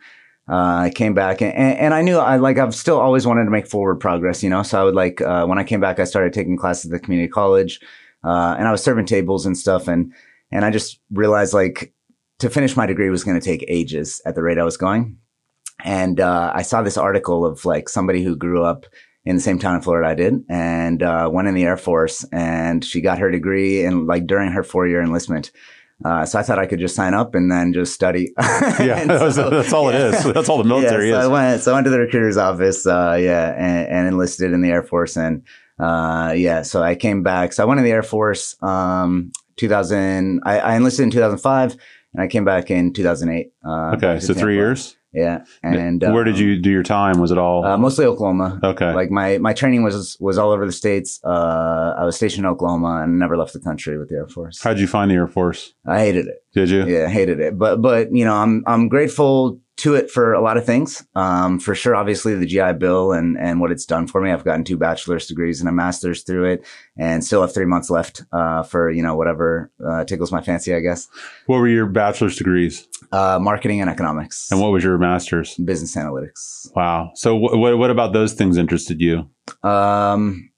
Uh, 0.49 0.85
I 0.85 0.93
came 0.95 1.15
back 1.15 1.41
and, 1.41 1.53
and, 1.55 1.93
I 1.93 2.03
knew 2.03 2.19
I 2.19 2.37
like, 2.37 2.57
I've 2.57 2.75
still 2.75 3.01
always 3.01 3.27
wanted 3.27 3.47
to 3.47 3.51
make 3.51 3.67
forward 3.67 3.97
progress, 3.97 4.45
you 4.45 4.51
know? 4.51 4.63
So 4.63 4.81
I 4.81 4.85
would 4.85 4.95
like, 4.95 5.21
uh, 5.21 5.45
when 5.47 5.59
I 5.59 5.65
came 5.65 5.81
back, 5.81 5.99
I 5.99 6.05
started 6.05 6.33
taking 6.33 6.57
classes 6.57 6.85
at 6.85 6.91
the 6.93 7.05
community 7.05 7.29
college, 7.29 7.81
uh, 8.23 8.55
and 8.57 8.69
I 8.69 8.71
was 8.71 8.81
serving 8.81 9.07
tables 9.07 9.45
and 9.45 9.59
stuff. 9.59 9.89
And, 9.89 10.13
and 10.53 10.65
I 10.65 10.71
just 10.71 11.01
realized 11.11 11.53
like 11.53 11.93
to 12.39 12.51
finish 12.51 12.77
my 12.77 12.87
degree 12.87 13.11
was 13.11 13.25
going 13.25 13.41
to 13.41 13.45
take 13.45 13.65
ages 13.67 14.21
at 14.25 14.37
the 14.37 14.43
rate 14.43 14.59
I 14.59 14.65
was 14.65 14.77
going. 14.77 15.17
And, 15.83 16.21
uh, 16.21 16.53
I 16.55 16.63
saw 16.63 16.83
this 16.83 16.99
article 16.99 17.45
of 17.45 17.65
like 17.65 17.89
somebody 17.89 18.23
who 18.23 18.37
grew 18.37 18.63
up 18.63 18.87
in 19.27 19.37
the 19.37 19.43
same 19.43 19.59
town 19.59 19.75
in 19.75 19.83
Florida 19.83 20.09
I 20.09 20.15
did 20.15 20.45
and 20.49 21.03
uh, 21.03 21.29
went 21.31 21.49
in 21.49 21.55
the 21.55 21.65
Air 21.65 21.77
Force 21.77 22.25
and 22.33 22.85
she 22.85 23.01
got 23.01 23.19
her 23.19 23.31
degree 23.31 23.85
in 23.85 24.07
like 24.07 24.27
during 24.27 24.53
her 24.53 24.63
four 24.63 24.87
year 24.87 25.03
enlistment. 25.03 25.51
Uh, 26.05 26.25
so 26.25 26.39
I 26.39 26.43
thought 26.43 26.59
I 26.59 26.67
could 26.67 26.79
just 26.79 26.95
sign 26.95 27.15
up 27.15 27.35
and 27.35 27.51
then 27.51 27.73
just 27.73 27.93
study. 27.93 28.33
Yeah, 28.39 29.01
And 29.01 29.11
that's, 29.11 29.35
so- 29.35 29.51
that's 29.51 29.73
all 29.73 29.91
yeah. 29.91 30.09
it 30.09 30.15
is. 30.15 30.25
That's 30.33 30.49
all 30.49 30.59
the 30.59 30.65
military 30.69 31.09
yeah, 31.09 31.15
so 31.15 31.21
is. 31.21 31.25
I 31.25 31.29
went, 31.29 31.63
so 31.63 31.73
I 31.73 31.75
went 31.75 31.85
to 31.87 31.91
the 31.91 31.99
recruiter's 31.99 32.37
office, 32.37 32.87
uh, 32.87 33.19
yeah, 33.21 33.55
and, 33.57 33.89
and 33.89 34.09
enlisted 34.09 34.53
in 34.53 34.61
the 34.61 34.69
Air 34.71 34.83
Force. 34.83 35.17
And, 35.17 35.43
uh, 35.79 36.35
yeah, 36.37 36.63
so 36.63 36.83
I 36.83 36.95
came 36.95 37.23
back. 37.23 37.53
So 37.53 37.63
I 37.63 37.67
went 37.67 37.79
in 37.79 37.85
the 37.85 37.93
Air 37.93 38.03
Force, 38.03 38.57
um, 38.63 39.33
2000, 39.57 40.41
I, 40.45 40.59
I 40.61 40.77
enlisted 40.77 41.05
in 41.05 41.11
2005 41.11 41.77
and 42.13 42.23
I 42.23 42.29
came 42.29 42.45
back 42.45 42.71
in 42.71 42.93
2008. 42.93 43.53
Uh, 43.65 43.97
okay, 43.97 44.21
so 44.21 44.35
three 44.35 44.55
years. 44.55 44.97
Yeah. 45.17 45.45
And, 45.63 46.03
Where 46.03 46.25
did 46.25 46.35
um, 46.35 46.41
you 46.43 46.61
do 46.61 46.71
your 46.71 46.83
time? 46.83 47.21
Was 47.21 47.31
it 47.31 47.39
all 47.39 47.65
uh, 47.65 47.79
mostly 47.79 48.05
Oklahoma. 48.05 48.61
okay? 48.63 48.93
Like 48.93 49.11
my 49.11 49.39
my 49.39 49.55
training 49.55 49.83
was 49.83 50.17
was 50.21 50.37
all 50.37 50.51
over 50.51 50.67
the 50.67 50.73
states. 50.73 51.21
Uh, 51.25 51.95
I 51.99 52.05
was 52.05 52.17
stationed 52.17 52.45
in 52.45 52.51
Oklahoma 52.51 53.03
and 53.03 53.19
never 53.19 53.37
left 53.37 53.55
the 53.55 53.61
country 53.61 53.97
with 53.99 54.11
the 54.11 54.17
Air 54.17 54.29
Force. 54.29 54.63
How'd 54.63 54.79
you 54.79 54.87
find 54.87 55.11
the 55.11 55.15
Air 55.15 55.27
Force? 55.27 55.73
I 55.87 56.01
hated 56.01 56.27
it. 56.27 56.45
Did 56.53 56.69
you? 56.69 56.87
Yeah, 56.87 57.09
hated 57.09 57.41
it. 57.41 57.59
But 57.59 57.81
but 57.81 58.15
you 58.15 58.27
know, 58.27 58.35
I'm 58.35 58.63
I'm 58.67 58.89
grateful 58.89 59.59
to 59.79 59.95
it 59.95 60.11
for 60.11 60.33
a 60.33 60.41
lot 60.41 60.57
of 60.57 60.65
things. 60.65 61.07
Um, 61.15 61.59
for 61.59 61.75
sure, 61.75 61.95
obviously 61.95 62.35
the 62.35 62.47
GI 62.47 62.75
Bill 62.79 63.13
and 63.13 63.37
and 63.39 63.61
what 63.61 63.71
it's 63.71 63.85
done 63.85 64.07
for 64.07 64.21
me. 64.23 64.31
I've 64.31 64.45
gotten 64.45 64.65
two 64.65 64.77
bachelor's 64.79 65.27
degrees 65.27 65.61
and 65.61 65.69
a 65.69 65.73
master's 65.73 66.23
through 66.23 66.45
it, 66.47 66.65
and 66.97 67.23
still 67.25 67.41
have 67.43 67.53
three 67.53 67.67
months 67.67 67.91
left 67.91 68.23
uh, 68.33 68.63
for 68.63 68.91
you 68.91 69.03
know 69.03 69.15
whatever 69.17 69.71
uh, 69.87 70.05
tickles 70.05 70.33
my 70.33 70.41
fancy, 70.41 70.75
I 70.75 70.81
guess. 70.81 71.09
What 71.47 71.59
were 71.59 71.69
your 71.69 71.87
bachelor's 71.87 72.37
degrees, 72.37 72.89
Uh, 73.13 73.39
marketing 73.41 73.81
and 73.83 73.91
economics, 73.91 74.51
and 74.51 74.61
what 74.61 74.73
was 74.73 74.83
your 74.83 74.99
master's? 74.99 75.55
business 75.57 75.95
analytics. 75.97 76.75
Wow. 76.75 77.11
So 77.15 77.37
wh- 77.39 77.59
what 77.59 77.77
what 77.79 77.91
about 77.91 78.13
those 78.13 78.33
things 78.33 78.57
interested 78.57 79.01
you? 79.01 79.29
Um, 79.63 80.51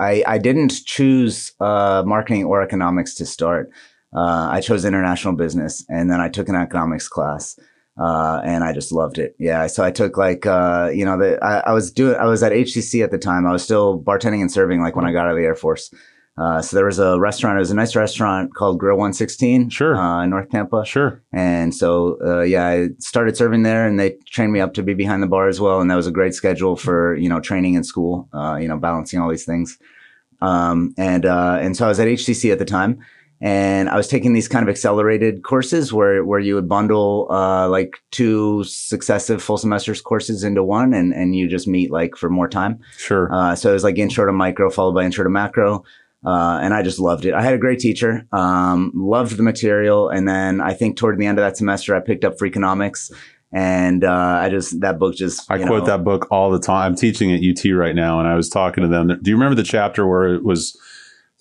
I 0.00 0.24
I 0.26 0.38
didn't 0.38 0.72
choose 0.86 1.52
uh, 1.60 2.02
marketing 2.06 2.44
or 2.44 2.62
economics 2.62 3.14
to 3.16 3.26
start. 3.26 3.70
Uh, 4.14 4.48
I 4.50 4.60
chose 4.60 4.84
international 4.84 5.34
business, 5.36 5.84
and 5.88 6.10
then 6.10 6.20
I 6.20 6.28
took 6.28 6.48
an 6.48 6.54
economics 6.54 7.08
class, 7.08 7.58
uh, 8.00 8.40
and 8.44 8.64
I 8.64 8.72
just 8.72 8.92
loved 8.92 9.18
it. 9.18 9.34
Yeah, 9.38 9.66
so 9.66 9.84
I 9.84 9.90
took 9.90 10.16
like 10.16 10.46
uh, 10.46 10.90
you 10.92 11.04
know 11.04 11.18
the 11.18 11.38
I, 11.44 11.70
I 11.70 11.72
was 11.72 11.90
doing 11.92 12.16
I 12.16 12.26
was 12.26 12.42
at 12.42 12.52
HCC 12.52 13.02
at 13.04 13.10
the 13.10 13.18
time. 13.18 13.46
I 13.46 13.52
was 13.52 13.62
still 13.62 14.00
bartending 14.02 14.40
and 14.40 14.50
serving 14.50 14.80
like 14.80 14.96
when 14.96 15.04
I 15.06 15.12
got 15.12 15.26
out 15.26 15.32
of 15.32 15.36
the 15.36 15.44
Air 15.44 15.54
Force. 15.54 15.92
Uh, 16.38 16.62
so 16.62 16.74
there 16.74 16.86
was 16.86 16.98
a 16.98 17.20
restaurant. 17.20 17.58
It 17.58 17.60
was 17.60 17.70
a 17.70 17.74
nice 17.74 17.94
restaurant 17.94 18.54
called 18.54 18.78
Grill 18.78 18.96
One 18.96 19.12
Sixteen, 19.12 19.68
Sure. 19.68 19.94
uh, 19.94 20.24
in 20.24 20.30
North 20.30 20.48
Tampa. 20.48 20.82
Sure. 20.86 21.22
And 21.30 21.74
so, 21.74 22.16
uh, 22.24 22.40
yeah, 22.40 22.66
I 22.66 22.88
started 23.00 23.36
serving 23.36 23.64
there 23.64 23.86
and 23.86 24.00
they 24.00 24.12
trained 24.30 24.50
me 24.50 24.60
up 24.60 24.72
to 24.74 24.82
be 24.82 24.94
behind 24.94 25.22
the 25.22 25.26
bar 25.26 25.48
as 25.48 25.60
well. 25.60 25.82
And 25.82 25.90
that 25.90 25.94
was 25.96 26.06
a 26.06 26.10
great 26.10 26.32
schedule 26.32 26.74
for, 26.74 27.14
you 27.16 27.28
know, 27.28 27.38
training 27.38 27.74
in 27.74 27.84
school, 27.84 28.30
uh, 28.32 28.56
you 28.58 28.66
know, 28.66 28.78
balancing 28.78 29.20
all 29.20 29.28
these 29.28 29.44
things. 29.44 29.76
Um, 30.40 30.94
and, 30.96 31.26
uh, 31.26 31.58
and 31.60 31.76
so 31.76 31.84
I 31.84 31.88
was 31.88 32.00
at 32.00 32.08
HCC 32.08 32.50
at 32.50 32.58
the 32.58 32.64
time 32.64 33.00
and 33.44 33.88
I 33.88 33.96
was 33.96 34.06
taking 34.06 34.34
these 34.34 34.46
kind 34.46 34.62
of 34.62 34.68
accelerated 34.68 35.42
courses 35.42 35.92
where, 35.92 36.24
where 36.24 36.38
you 36.38 36.54
would 36.54 36.68
bundle, 36.68 37.26
uh, 37.28 37.68
like 37.68 37.96
two 38.12 38.62
successive 38.62 39.42
full 39.42 39.58
semesters 39.58 40.00
courses 40.00 40.44
into 40.44 40.62
one 40.62 40.94
and, 40.94 41.12
and 41.12 41.34
you 41.34 41.48
just 41.48 41.66
meet 41.66 41.90
like 41.90 42.14
for 42.14 42.30
more 42.30 42.48
time. 42.48 42.78
Sure. 42.96 43.28
Uh, 43.34 43.56
so 43.56 43.70
it 43.70 43.72
was 43.72 43.82
like 43.82 43.98
intro 43.98 44.24
to 44.26 44.32
micro 44.32 44.70
followed 44.70 44.94
by 44.94 45.04
intro 45.04 45.24
to 45.24 45.30
macro. 45.30 45.82
Uh, 46.24 46.60
and 46.62 46.72
I 46.72 46.82
just 46.82 47.00
loved 47.00 47.24
it. 47.24 47.34
I 47.34 47.42
had 47.42 47.52
a 47.52 47.58
great 47.58 47.80
teacher, 47.80 48.28
um, 48.30 48.92
loved 48.94 49.36
the 49.36 49.42
material. 49.42 50.08
And 50.08 50.28
then 50.28 50.60
I 50.60 50.72
think 50.72 50.96
toward 50.96 51.18
the 51.18 51.26
end 51.26 51.36
of 51.40 51.42
that 51.44 51.56
semester, 51.56 51.96
I 51.96 52.00
picked 52.00 52.24
up 52.24 52.38
Freakonomics. 52.38 53.10
And, 53.52 54.04
uh, 54.04 54.38
I 54.40 54.50
just, 54.50 54.80
that 54.82 55.00
book 55.00 55.16
just, 55.16 55.50
I 55.50 55.56
you 55.56 55.66
quote 55.66 55.80
know- 55.80 55.86
that 55.96 56.04
book 56.04 56.28
all 56.30 56.52
the 56.52 56.60
time. 56.60 56.92
I'm 56.92 56.96
teaching 56.96 57.32
at 57.32 57.40
UT 57.42 57.72
right 57.72 57.96
now, 57.96 58.20
and 58.20 58.28
I 58.28 58.36
was 58.36 58.48
talking 58.48 58.82
to 58.82 58.88
them. 58.88 59.08
Do 59.08 59.30
you 59.30 59.36
remember 59.36 59.56
the 59.56 59.64
chapter 59.64 60.06
where 60.06 60.32
it 60.32 60.44
was 60.44 60.78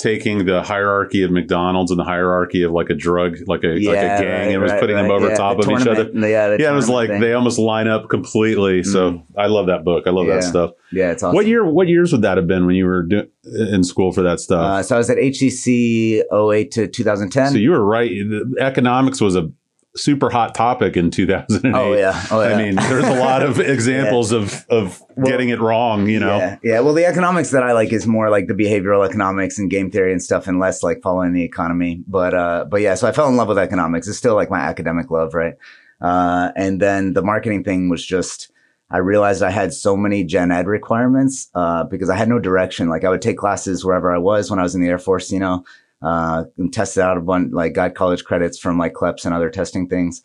taking 0.01 0.45
the 0.45 0.63
hierarchy 0.63 1.21
of 1.23 1.29
McDonald's 1.31 1.91
and 1.91 1.99
the 1.99 2.03
hierarchy 2.03 2.63
of 2.63 2.71
like 2.71 2.89
a 2.89 2.95
drug, 2.95 3.37
like 3.47 3.63
a 3.63 3.67
like 3.67 3.97
a 3.97 4.21
gang, 4.21 4.21
right, 4.23 4.51
and 4.53 4.61
was 4.61 4.71
right, 4.71 4.81
putting 4.81 4.95
them 4.95 5.11
over 5.11 5.29
Yeah, 5.29 5.35
top 5.35 5.59
of 5.59 5.69
each 5.69 5.85
other. 5.87 6.09
Yeah, 6.13 6.55
Yeah, 6.59 6.71
it 6.71 6.75
was 6.75 6.89
like 6.89 7.09
thing. 7.09 7.17
Mm. 7.19 7.21
they 7.21 7.33
almost 7.33 7.59
line 7.59 7.87
up 7.87 8.09
completely. 8.09 8.83
So 8.83 9.21
I 9.37 9.45
love 9.47 9.67
that 9.67 9.83
book. 9.85 10.07
I 10.07 10.09
love 10.09 10.27
Yeah. 10.27 10.35
that 10.35 10.43
stuff. 10.43 10.71
yeah, 10.91 11.11
it's 11.11 11.21
awesome. 11.23 11.35
What 11.35 11.45
year? 11.45 11.63
What 11.65 11.87
years 11.87 12.11
would 12.11 12.23
that 12.23 12.37
have 12.37 12.47
been 12.47 12.65
when 12.65 12.75
you 12.75 12.85
were 12.85 13.03
do- 13.03 13.27
in 13.69 13.83
school 13.83 14.11
for 14.11 14.23
that 14.23 14.39
stuff? 14.39 14.59
Uh, 14.63 14.83
so 14.83 14.95
I 14.95 14.97
was 14.97 15.09
at 15.09 15.17
HCC 15.17 16.23
08 16.31 16.71
to 16.71 16.87
2010. 16.87 17.51
so 17.51 17.57
you 17.57 17.71
were 17.71 17.83
right. 17.85 18.09
The 18.11 18.55
economics 18.59 19.21
was 19.21 19.35
a 19.35 19.49
super 19.95 20.29
hot 20.29 20.55
topic 20.55 20.95
in 20.95 21.11
2008. 21.11 21.75
oh 21.75 21.93
yeah, 21.93 22.25
oh 22.31 22.41
yeah. 22.41 22.55
I 22.55 22.63
mean, 22.63 22.75
there's 22.75 23.05
a 23.05 23.15
lot 23.15 23.43
of 23.43 23.59
examples 23.59 24.31
of 24.31 24.65
of 24.69 25.01
Well, 25.15 25.29
getting 25.29 25.49
it 25.49 25.59
wrong. 25.59 26.07
You 26.07 26.19
know, 26.19 26.37
Yeah, 26.37 26.57
yeah. 26.63 26.79
Well, 26.79 26.93
the 26.93 27.05
economics 27.05 27.51
that 27.51 27.63
I 27.63 27.73
like 27.73 27.91
is 27.91 28.07
more 28.07 28.29
like 28.29 28.47
the 28.47 28.53
behavioral 28.53 29.07
economics 29.07 29.59
and 29.59 29.69
game 29.69 29.91
theory 29.91 30.11
and 30.11 30.21
stuff, 30.21 30.47
and 30.47 30.59
less 30.59 30.83
like 30.83 31.01
following 31.01 31.33
the 31.33 31.43
economy. 31.43 32.03
But 32.07 32.33
uh, 32.33 32.65
but 32.69 32.81
yeah, 32.81 32.95
so 32.95 33.07
I 33.07 33.11
fell 33.11 33.27
in 33.27 33.35
love 33.35 33.47
with 33.47 33.57
economics. 33.57 34.07
It's 34.07 34.17
still 34.17 34.35
like 34.35 34.49
my 34.49 34.59
academic 34.59 35.11
love, 35.11 35.33
right? 35.33 35.55
Uh, 35.99 36.51
and 36.55 36.81
then 36.81 37.13
the 37.13 37.21
marketing 37.21 37.63
thing 37.63 37.89
was 37.89 38.05
just. 38.05 38.51
I 38.93 38.97
realized 38.97 39.41
I 39.41 39.51
had 39.51 39.73
so 39.73 39.95
many 39.95 40.25
gen 40.25 40.51
ed 40.51 40.67
requirements 40.67 41.49
uh, 41.55 41.85
because 41.85 42.09
I 42.09 42.17
had 42.17 42.27
no 42.27 42.39
direction. 42.39 42.89
Like 42.89 43.05
I 43.05 43.09
would 43.09 43.21
take 43.21 43.37
classes 43.37 43.85
wherever 43.85 44.13
I 44.13 44.17
was 44.17 44.49
when 44.49 44.59
I 44.59 44.63
was 44.63 44.75
in 44.75 44.81
the 44.81 44.89
Air 44.89 44.97
Force, 44.97 45.31
you 45.31 45.39
know, 45.39 45.63
uh, 46.01 46.45
and 46.57 46.73
tested 46.73 47.03
out 47.03 47.17
a 47.17 47.21
bunch, 47.21 47.53
like 47.53 47.73
got 47.73 47.95
college 47.95 48.23
credits 48.23 48.57
from 48.59 48.77
like 48.77 48.93
CLEPS 48.93 49.25
and 49.25 49.33
other 49.33 49.49
testing 49.49 49.87
things. 49.87 50.23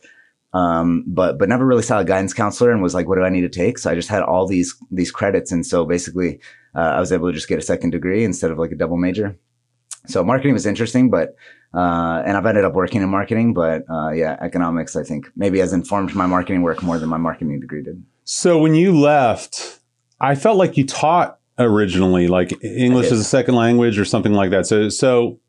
Um, 0.52 1.04
but, 1.06 1.38
but 1.38 1.48
never 1.48 1.66
really 1.66 1.82
saw 1.82 1.98
a 1.98 2.04
guidance 2.04 2.32
counselor 2.32 2.70
and 2.70 2.82
was 2.82 2.94
like, 2.94 3.06
what 3.06 3.16
do 3.16 3.24
I 3.24 3.28
need 3.28 3.42
to 3.42 3.48
take? 3.48 3.78
So 3.78 3.90
I 3.90 3.94
just 3.94 4.08
had 4.08 4.22
all 4.22 4.46
these, 4.46 4.74
these 4.90 5.10
credits. 5.10 5.52
And 5.52 5.66
so 5.66 5.84
basically, 5.84 6.40
uh, 6.74 6.78
I 6.78 7.00
was 7.00 7.12
able 7.12 7.28
to 7.28 7.34
just 7.34 7.48
get 7.48 7.58
a 7.58 7.62
second 7.62 7.90
degree 7.90 8.24
instead 8.24 8.50
of 8.50 8.58
like 8.58 8.72
a 8.72 8.76
double 8.76 8.96
major. 8.96 9.36
So 10.06 10.24
marketing 10.24 10.54
was 10.54 10.64
interesting, 10.64 11.10
but, 11.10 11.34
uh, 11.74 12.22
and 12.24 12.36
I've 12.36 12.46
ended 12.46 12.64
up 12.64 12.74
working 12.74 13.02
in 13.02 13.08
marketing, 13.08 13.52
but, 13.52 13.82
uh, 13.90 14.12
yeah, 14.12 14.36
economics, 14.40 14.96
I 14.96 15.02
think 15.02 15.26
maybe 15.36 15.58
has 15.58 15.72
informed 15.72 16.14
my 16.14 16.26
marketing 16.26 16.62
work 16.62 16.82
more 16.82 16.98
than 16.98 17.08
my 17.08 17.18
marketing 17.18 17.60
degree 17.60 17.82
did. 17.82 18.02
So 18.24 18.58
when 18.58 18.74
you 18.74 18.98
left, 18.98 19.80
I 20.20 20.36
felt 20.36 20.56
like 20.56 20.76
you 20.76 20.86
taught 20.86 21.38
originally, 21.58 22.28
like 22.28 22.52
English 22.62 23.10
as 23.10 23.18
a 23.18 23.24
second 23.24 23.56
language 23.56 23.98
or 23.98 24.04
something 24.04 24.32
like 24.32 24.50
that. 24.50 24.66
So, 24.66 24.88
so 24.88 25.40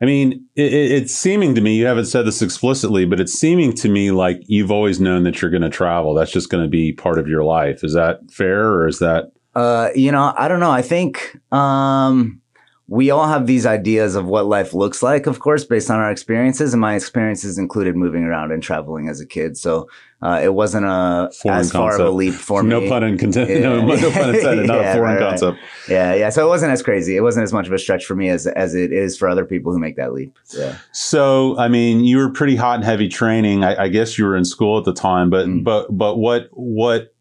I 0.00 0.04
mean, 0.04 0.44
it, 0.56 0.72
it- 0.74 0.92
it's 0.92 1.14
seeming 1.14 1.54
to 1.54 1.60
me 1.60 1.76
you 1.76 1.86
haven't 1.86 2.06
said 2.06 2.26
this 2.26 2.42
explicitly, 2.42 3.04
but 3.06 3.18
it's 3.20 3.32
seeming 3.32 3.72
to 3.74 3.88
me 3.88 4.10
like 4.10 4.40
you've 4.46 4.70
always 4.70 5.00
known 5.00 5.22
that 5.24 5.40
you're 5.40 5.50
going 5.50 5.62
to 5.62 5.70
travel. 5.70 6.14
That's 6.14 6.30
just 6.32 6.50
going 6.50 6.64
to 6.64 6.68
be 6.70 6.92
part 6.92 7.18
of 7.18 7.28
your 7.28 7.42
life. 7.44 7.82
Is 7.82 7.94
that 7.94 8.20
fair, 8.30 8.66
or 8.74 8.86
is 8.88 8.98
that? 8.98 9.32
Uh, 9.54 9.88
you 9.94 10.12
know, 10.12 10.34
I 10.36 10.48
don't 10.48 10.60
know. 10.60 10.70
I 10.70 10.82
think 10.82 11.38
um, 11.50 12.42
we 12.88 13.10
all 13.10 13.26
have 13.26 13.46
these 13.48 13.66
ideas 13.66 14.14
of 14.14 14.26
what 14.26 14.46
life 14.46 14.72
looks 14.72 15.02
like, 15.02 15.26
of 15.26 15.40
course, 15.40 15.64
based 15.64 15.90
on 15.90 15.98
our 15.98 16.10
experiences. 16.10 16.72
And 16.72 16.80
my 16.80 16.94
experiences 16.94 17.58
included 17.58 17.96
moving 17.96 18.22
around 18.22 18.52
and 18.52 18.62
traveling 18.62 19.08
as 19.08 19.20
a 19.20 19.26
kid. 19.26 19.56
So 19.56 19.88
uh, 20.22 20.40
it 20.42 20.54
wasn't 20.54 20.86
a 20.86 21.30
Foreign 21.42 21.58
as 21.58 21.72
far 21.72 21.94
of 22.00 22.06
a 22.06 22.10
leap 22.10 22.34
for 22.34 22.62
no 22.62 22.80
me. 22.80 22.88
pun 22.88 23.02
intended. 23.02 23.60
No, 23.60 23.76
Yeah. 23.78 24.00
no 24.00 24.10
pun 24.12 24.34
intended. 24.36 24.66
Not 24.68 24.76
Yeah, 24.82 24.92
a 24.92 24.94
foreign 24.94 25.14
right, 25.16 25.20
right. 25.20 25.28
concept. 25.30 25.58
Yeah, 25.88 26.14
yeah. 26.14 26.30
So 26.30 26.46
it 26.46 26.48
wasn't 26.48 26.70
as 26.72 26.80
crazy. 26.82 27.16
It 27.16 27.22
wasn't 27.22 27.42
as 27.42 27.52
much 27.52 27.66
of 27.66 27.72
a 27.72 27.78
stretch 27.78 28.04
for 28.04 28.14
me 28.14 28.28
as 28.28 28.46
as 28.46 28.76
it 28.76 28.92
is 28.92 29.18
for 29.18 29.28
other 29.28 29.44
people 29.44 29.72
who 29.72 29.80
make 29.80 29.96
that 29.96 30.12
leap. 30.12 30.38
Yeah. 30.56 30.78
So, 30.92 31.58
I 31.58 31.66
mean, 31.66 32.04
you 32.04 32.18
were 32.18 32.30
pretty 32.30 32.54
hot 32.54 32.76
and 32.76 32.84
heavy 32.84 33.08
training. 33.08 33.64
I, 33.64 33.84
I 33.84 33.88
guess 33.88 34.16
you 34.16 34.24
were 34.26 34.36
in 34.36 34.44
school 34.44 34.78
at 34.78 34.84
the 34.84 34.94
time, 34.94 35.28
but 35.28 35.46
Mm. 35.48 35.64
but 35.64 35.88
but 35.90 36.18
what 36.18 36.48
what 36.52 37.12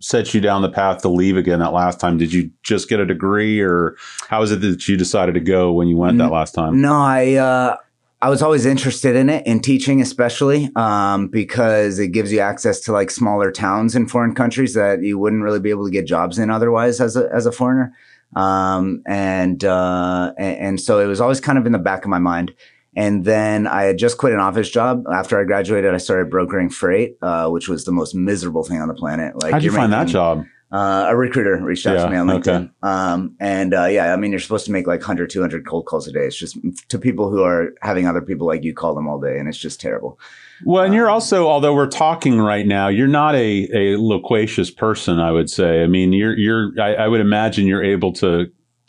set 0.00 0.32
you 0.32 0.40
down 0.40 0.62
the 0.62 0.70
path 0.70 1.02
to 1.02 1.08
leave 1.08 1.36
again 1.36 1.58
that 1.60 1.72
last 1.72 2.00
time? 2.00 2.18
Did 2.18 2.32
you 2.32 2.50
just 2.62 2.88
get 2.88 3.00
a 3.00 3.06
degree, 3.06 3.60
or 3.60 3.96
how 4.28 4.42
is 4.42 4.50
it 4.50 4.60
that 4.60 4.88
you 4.88 4.96
decided 4.96 5.34
to 5.34 5.40
go 5.40 5.72
when 5.72 5.88
you 5.88 5.96
went 5.96 6.18
that 6.18 6.30
last 6.30 6.52
time? 6.54 6.80
No, 6.80 6.94
I 6.94 7.34
uh, 7.34 7.76
I 8.20 8.30
was 8.30 8.42
always 8.42 8.66
interested 8.66 9.14
in 9.14 9.28
it, 9.28 9.46
in 9.46 9.60
teaching 9.60 10.00
especially, 10.00 10.70
um, 10.74 11.28
because 11.28 11.98
it 11.98 12.08
gives 12.08 12.32
you 12.32 12.40
access 12.40 12.80
to 12.80 12.92
like 12.92 13.10
smaller 13.10 13.52
towns 13.52 13.94
in 13.94 14.08
foreign 14.08 14.34
countries 14.34 14.74
that 14.74 15.02
you 15.02 15.18
wouldn't 15.18 15.42
really 15.42 15.60
be 15.60 15.70
able 15.70 15.84
to 15.84 15.90
get 15.90 16.06
jobs 16.06 16.38
in 16.38 16.50
otherwise 16.50 17.00
as 17.00 17.16
a 17.16 17.28
as 17.32 17.46
a 17.46 17.52
foreigner. 17.52 17.94
Um, 18.36 19.02
and 19.06 19.64
uh, 19.64 20.32
and, 20.36 20.58
and 20.58 20.80
so 20.80 20.98
it 21.00 21.06
was 21.06 21.20
always 21.20 21.40
kind 21.40 21.58
of 21.58 21.66
in 21.66 21.72
the 21.72 21.78
back 21.78 22.04
of 22.04 22.10
my 22.10 22.18
mind. 22.18 22.52
And 22.98 23.24
then 23.24 23.66
I 23.68 23.84
had 23.84 23.96
just 23.96 24.18
quit 24.18 24.32
an 24.32 24.40
office 24.40 24.68
job 24.68 25.04
after 25.12 25.38
I 25.40 25.44
graduated. 25.44 25.94
I 25.94 25.98
started 25.98 26.30
brokering 26.30 26.68
freight, 26.68 27.16
uh, 27.22 27.48
which 27.48 27.68
was 27.68 27.84
the 27.84 27.92
most 27.92 28.14
miserable 28.14 28.64
thing 28.64 28.80
on 28.80 28.88
the 28.88 28.94
planet. 28.94 29.40
Like, 29.40 29.52
How'd 29.52 29.62
you 29.62 29.70
find 29.72 29.92
that 29.92 30.08
job? 30.08 30.44
uh, 30.72 31.06
a 31.08 31.16
recruiter 31.16 31.56
reached 31.62 31.86
out 31.86 31.96
Yeah, 31.96 32.04
to 32.04 32.10
me 32.10 32.16
on 32.16 32.26
LinkedIn. 32.26 32.64
okay. 32.64 32.70
Um, 32.82 33.36
and, 33.40 33.72
uh, 33.72 33.84
yeah, 33.86 34.12
I 34.12 34.16
mean, 34.16 34.32
you're 34.32 34.40
supposed 34.40 34.66
to 34.66 34.72
make 34.72 34.86
like 34.86 35.00
100, 35.00 35.30
200 35.30 35.64
cold 35.66 35.86
calls 35.86 36.08
a 36.08 36.12
day. 36.12 36.26
It's 36.26 36.36
just 36.36 36.58
to 36.88 36.98
people 36.98 37.30
who 37.30 37.42
are 37.42 37.68
having 37.82 38.06
other 38.06 38.20
people 38.20 38.46
like 38.48 38.64
you 38.64 38.74
call 38.74 38.94
them 38.96 39.06
all 39.08 39.20
day. 39.20 39.38
And 39.38 39.48
it's 39.48 39.56
just 39.58 39.80
terrible. 39.80 40.18
Well, 40.64 40.82
and 40.82 40.90
Um, 40.90 40.96
you're 40.96 41.08
also, 41.08 41.46
although 41.46 41.74
we're 41.74 41.86
talking 41.86 42.40
right 42.40 42.66
now, 42.66 42.88
you're 42.88 43.06
not 43.06 43.36
a, 43.36 43.68
a 43.72 43.96
loquacious 43.96 44.70
person. 44.72 45.20
I 45.20 45.30
would 45.30 45.48
say. 45.48 45.84
I 45.84 45.86
mean, 45.86 46.12
you're 46.12 46.36
you're. 46.36 46.72
I, 46.80 46.94
I 46.94 47.06
would 47.08 47.20
imagine 47.20 47.66
you're 47.68 47.84
able 47.84 48.12
to 48.14 48.46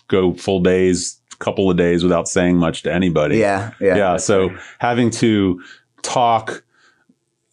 go 0.07 0.33
full 0.33 0.61
days, 0.61 1.18
couple 1.39 1.69
of 1.69 1.77
days 1.77 2.03
without 2.03 2.27
saying 2.27 2.57
much 2.57 2.83
to 2.83 2.93
anybody. 2.93 3.37
Yeah. 3.37 3.71
Yeah. 3.79 3.95
yeah. 3.95 4.17
So 4.17 4.55
having 4.79 5.09
to 5.11 5.61
talk, 6.01 6.63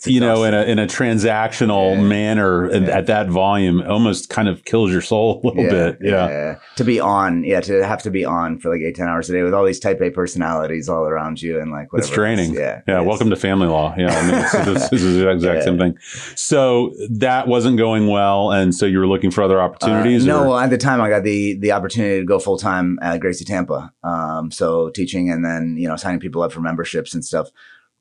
you 0.05 0.21
know, 0.21 0.45
in 0.45 0.53
a 0.53 0.63
in 0.65 0.79
a 0.79 0.87
transactional 0.87 1.95
Yeah. 1.95 2.03
manner 2.03 2.65
and 2.67 2.87
Yeah. 2.87 2.99
at 2.99 3.07
that 3.07 3.29
volume, 3.29 3.83
almost 3.89 4.29
kind 4.29 4.47
of 4.49 4.65
kills 4.65 4.91
your 4.93 5.01
soul 5.01 5.41
a 5.45 5.47
little 5.49 5.71
bit. 5.71 5.99
Yeah. 6.03 6.57
To 6.77 6.85
be 6.85 7.01
on. 7.01 7.45
Yeah. 7.45 7.61
To 7.63 7.85
have 7.87 8.03
to 8.03 8.11
be 8.11 8.25
on 8.25 8.59
for 8.59 8.71
like 8.71 8.83
eight, 8.83 8.97
10 8.97 9.09
hours 9.09 9.31
a 9.31 9.33
day 9.33 9.43
with 9.43 9.55
all 9.55 9.65
these 9.65 9.81
type 9.81 10.01
A 10.03 10.11
personalities 10.11 10.89
all 10.89 11.05
around 11.07 11.41
you 11.41 11.59
and 11.61 11.71
like 11.73 11.93
whatever. 11.93 12.07
It's 12.09 12.15
draining. 12.15 12.51
else. 12.51 12.59
Yeah. 12.59 12.83
Yeah. 12.87 12.99
it 12.99 13.03
is. 13.03 13.07
Welcome 13.07 13.31
to 13.31 13.37
family 13.37 13.69
law. 13.69 13.95
Yeah. 13.97 14.09
I 14.17 14.27
mean, 14.27 14.35
it's, 14.45 14.55
it's, 14.55 14.93
it's 14.93 15.03
the 15.03 15.31
exact 15.31 15.59
Yeah. 15.61 15.65
same 15.65 15.79
thing. 15.79 15.95
So 16.35 16.93
that 17.11 17.49
wasn't 17.49 17.79
going 17.79 18.07
well. 18.09 18.53
And 18.53 18.75
so 18.75 18.85
you 18.87 18.99
were 18.99 19.07
looking 19.09 19.31
for 19.31 19.43
other 19.43 19.61
opportunities? 19.61 20.25
Uh, 20.25 20.27
no, 20.27 20.43
well, 20.51 20.59
at 20.59 20.71
the 20.71 20.79
time 20.79 21.01
I 21.01 21.09
got 21.09 21.23
the 21.25 21.55
the 21.59 21.73
opportunity 21.73 22.21
to 22.21 22.27
go 22.27 22.39
full 22.39 22.59
time 22.59 22.99
at 23.01 23.19
Gracie 23.21 23.45
Tampa. 23.45 23.93
Um, 24.05 24.51
so 24.51 24.91
teaching 24.91 25.31
and 25.31 25.45
then 25.45 25.77
you 25.79 25.89
know 25.89 25.97
signing 25.97 26.21
people 26.21 26.43
up 26.43 26.53
for 26.53 26.61
memberships 26.61 27.15
and 27.15 27.25
stuff. 27.25 27.49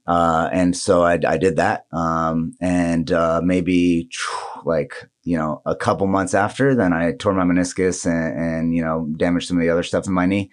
Uh, 0.07 0.49
and 0.51 0.75
so 0.75 1.03
I, 1.03 1.19
I 1.27 1.37
did 1.37 1.55
that. 1.55 1.85
Um, 1.91 2.53
and 2.61 3.11
uh, 3.11 3.41
maybe 3.43 4.09
like 4.65 5.09
you 5.23 5.37
know 5.37 5.61
a 5.65 5.75
couple 5.75 6.07
months 6.07 6.33
after, 6.33 6.75
then 6.75 6.93
I 6.93 7.13
tore 7.13 7.33
my 7.33 7.43
meniscus 7.43 8.05
and, 8.05 8.39
and 8.39 8.75
you 8.75 8.83
know 8.83 9.07
damaged 9.17 9.47
some 9.47 9.57
of 9.57 9.61
the 9.61 9.69
other 9.69 9.83
stuff 9.83 10.07
in 10.07 10.13
my 10.13 10.25
knee. 10.25 10.51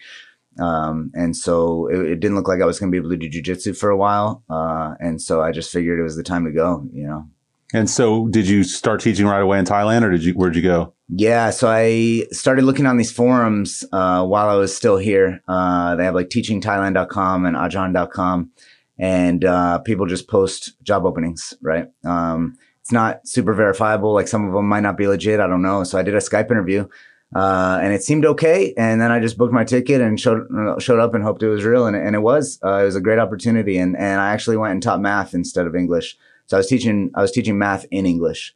Um, 0.58 1.10
and 1.14 1.36
so 1.36 1.86
it, 1.88 1.98
it 1.98 2.20
didn't 2.20 2.36
look 2.36 2.48
like 2.48 2.60
I 2.60 2.66
was 2.66 2.78
going 2.78 2.92
to 2.92 2.94
be 2.94 2.98
able 2.98 3.16
to 3.16 3.16
do 3.16 3.42
jujitsu 3.42 3.76
for 3.76 3.88
a 3.88 3.96
while. 3.96 4.44
Uh, 4.50 4.94
and 5.00 5.20
so 5.20 5.40
I 5.40 5.50
just 5.50 5.72
figured 5.72 5.98
it 5.98 6.02
was 6.02 6.16
the 6.16 6.22
time 6.22 6.44
to 6.44 6.52
go. 6.52 6.86
You 6.92 7.06
know. 7.06 7.28
And 7.74 7.88
so 7.88 8.28
did 8.28 8.46
you 8.46 8.64
start 8.64 9.00
teaching 9.00 9.26
right 9.26 9.40
away 9.40 9.58
in 9.58 9.64
Thailand 9.64 10.02
or 10.02 10.10
did 10.10 10.24
you, 10.24 10.34
where'd 10.34 10.54
you 10.54 10.62
go? 10.62 10.92
Yeah, 11.08 11.50
so 11.50 11.68
I 11.70 12.26
started 12.30 12.64
looking 12.64 12.86
on 12.86 12.96
these 12.96 13.12
forums 13.12 13.84
uh, 13.92 14.24
while 14.24 14.48
I 14.48 14.54
was 14.54 14.76
still 14.76 14.98
here. 14.98 15.42
Uh, 15.48 15.96
they 15.96 16.04
have 16.04 16.14
like 16.14 16.28
teachingthailand.com 16.28 17.46
and 17.46 17.56
ajarn.com, 17.56 18.50
and 18.98 19.44
uh, 19.44 19.78
people 19.80 20.06
just 20.06 20.28
post 20.28 20.72
job 20.82 21.04
openings, 21.04 21.54
right? 21.62 21.88
Um, 22.04 22.56
it's 22.80 22.92
not 22.92 23.26
super 23.26 23.54
verifiable. 23.54 24.12
Like 24.12 24.28
some 24.28 24.46
of 24.46 24.52
them 24.52 24.66
might 24.68 24.80
not 24.80 24.96
be 24.96 25.06
legit. 25.06 25.40
I 25.40 25.46
don't 25.46 25.62
know. 25.62 25.84
So 25.84 25.98
I 25.98 26.02
did 26.02 26.14
a 26.14 26.18
Skype 26.18 26.50
interview, 26.50 26.88
uh, 27.34 27.78
and 27.80 27.92
it 27.92 28.02
seemed 28.02 28.26
okay. 28.26 28.74
And 28.76 29.00
then 29.00 29.12
I 29.12 29.20
just 29.20 29.38
booked 29.38 29.52
my 29.52 29.64
ticket 29.64 30.00
and 30.00 30.18
showed 30.18 30.46
showed 30.80 30.98
up 30.98 31.14
and 31.14 31.22
hoped 31.22 31.42
it 31.42 31.48
was 31.48 31.64
real, 31.64 31.86
and, 31.86 31.96
and 31.96 32.14
it 32.16 32.20
was. 32.20 32.58
Uh, 32.64 32.78
it 32.78 32.84
was 32.84 32.96
a 32.96 33.00
great 33.00 33.18
opportunity, 33.18 33.78
and 33.78 33.96
and 33.96 34.20
I 34.20 34.32
actually 34.32 34.56
went 34.56 34.72
and 34.72 34.82
taught 34.82 35.00
math 35.00 35.32
instead 35.34 35.66
of 35.66 35.76
English. 35.76 36.16
So 36.46 36.56
I 36.56 36.58
was 36.58 36.66
teaching 36.66 37.10
I 37.14 37.22
was 37.22 37.30
teaching 37.32 37.56
math 37.58 37.86
in 37.90 38.04
English. 38.04 38.54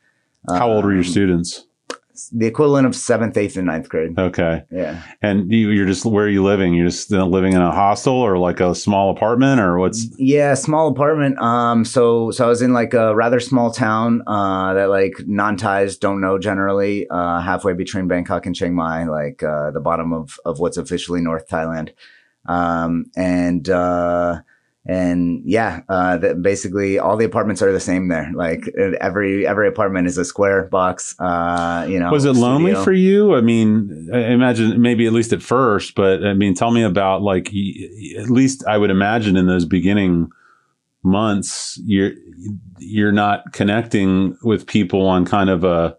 How 0.48 0.70
old 0.70 0.84
were 0.84 0.92
your 0.92 1.00
Um, 1.00 1.04
students? 1.04 1.64
The 2.32 2.46
equivalent 2.46 2.86
of 2.86 2.94
seventh, 2.94 3.36
eighth, 3.36 3.56
and 3.56 3.66
ninth 3.66 3.88
grade. 3.88 4.18
Okay. 4.18 4.62
Yeah. 4.70 5.02
And 5.22 5.50
you, 5.50 5.70
you're 5.70 5.86
just, 5.86 6.04
where 6.04 6.26
are 6.26 6.28
you 6.28 6.42
living? 6.44 6.74
You're 6.74 6.88
just 6.88 7.12
uh, 7.12 7.24
living 7.24 7.52
in 7.52 7.60
a 7.60 7.70
hostel 7.70 8.14
or 8.14 8.38
like 8.38 8.60
a 8.60 8.74
small 8.74 9.10
apartment 9.10 9.60
or 9.60 9.78
what's, 9.78 10.08
Yeah, 10.18 10.54
small 10.54 10.88
apartment. 10.88 11.38
Um, 11.38 11.84
so 11.84 12.30
so 12.30 12.44
I 12.44 12.48
was 12.48 12.62
in 12.62 12.72
like 12.72 12.94
a 12.94 13.14
rather 13.14 13.40
small 13.40 13.70
town 13.70 14.22
uh, 14.26 14.74
that 14.74 14.88
like 14.88 15.14
non-Thais 15.26 15.98
don't 15.98 16.20
know 16.20 16.38
generally. 16.38 17.06
Uh, 17.08 17.40
halfway 17.40 17.72
between 17.72 18.08
Bangkok 18.08 18.46
and 18.46 18.54
Chiang 18.54 18.74
Mai, 18.74 19.04
like 19.04 19.42
uh, 19.42 19.70
the 19.70 19.80
bottom 19.80 20.12
of 20.12 20.38
of 20.44 20.58
what's 20.58 20.76
officially 20.76 21.20
North 21.20 21.48
Thailand. 21.48 21.90
Um, 22.48 23.06
and 23.16 23.68
uh, 23.68 24.40
and 24.88 25.42
yeah, 25.44 25.80
uh, 25.88 26.34
basically 26.34 26.98
all 26.98 27.16
the 27.16 27.24
apartments 27.24 27.60
are 27.60 27.72
the 27.72 27.80
same 27.80 28.08
there. 28.08 28.30
Like 28.34 28.68
every 29.00 29.46
every 29.46 29.68
apartment 29.68 30.06
is 30.06 30.16
a 30.16 30.24
square 30.24 30.64
box. 30.66 31.14
Uh, 31.18 31.86
you 31.88 31.98
know, 31.98 32.10
was 32.10 32.24
it 32.24 32.34
lonely 32.34 32.74
for 32.74 32.92
you? 32.92 33.34
I 33.34 33.40
mean, 33.40 34.08
I 34.12 34.18
imagine 34.32 34.80
maybe 34.80 35.06
at 35.06 35.12
least 35.12 35.32
at 35.32 35.42
first, 35.42 35.94
but 35.94 36.24
I 36.24 36.34
mean, 36.34 36.54
tell 36.54 36.70
me 36.70 36.82
about 36.82 37.22
like, 37.22 37.48
at 37.48 38.30
least 38.30 38.64
I 38.66 38.78
would 38.78 38.90
imagine 38.90 39.36
in 39.36 39.46
those 39.46 39.64
beginning 39.64 40.30
months, 41.02 41.80
you're, 41.84 42.12
you're 42.78 43.12
not 43.12 43.52
connecting 43.52 44.36
with 44.42 44.66
people 44.66 45.06
on 45.06 45.24
kind 45.24 45.50
of 45.50 45.64
a, 45.64 45.96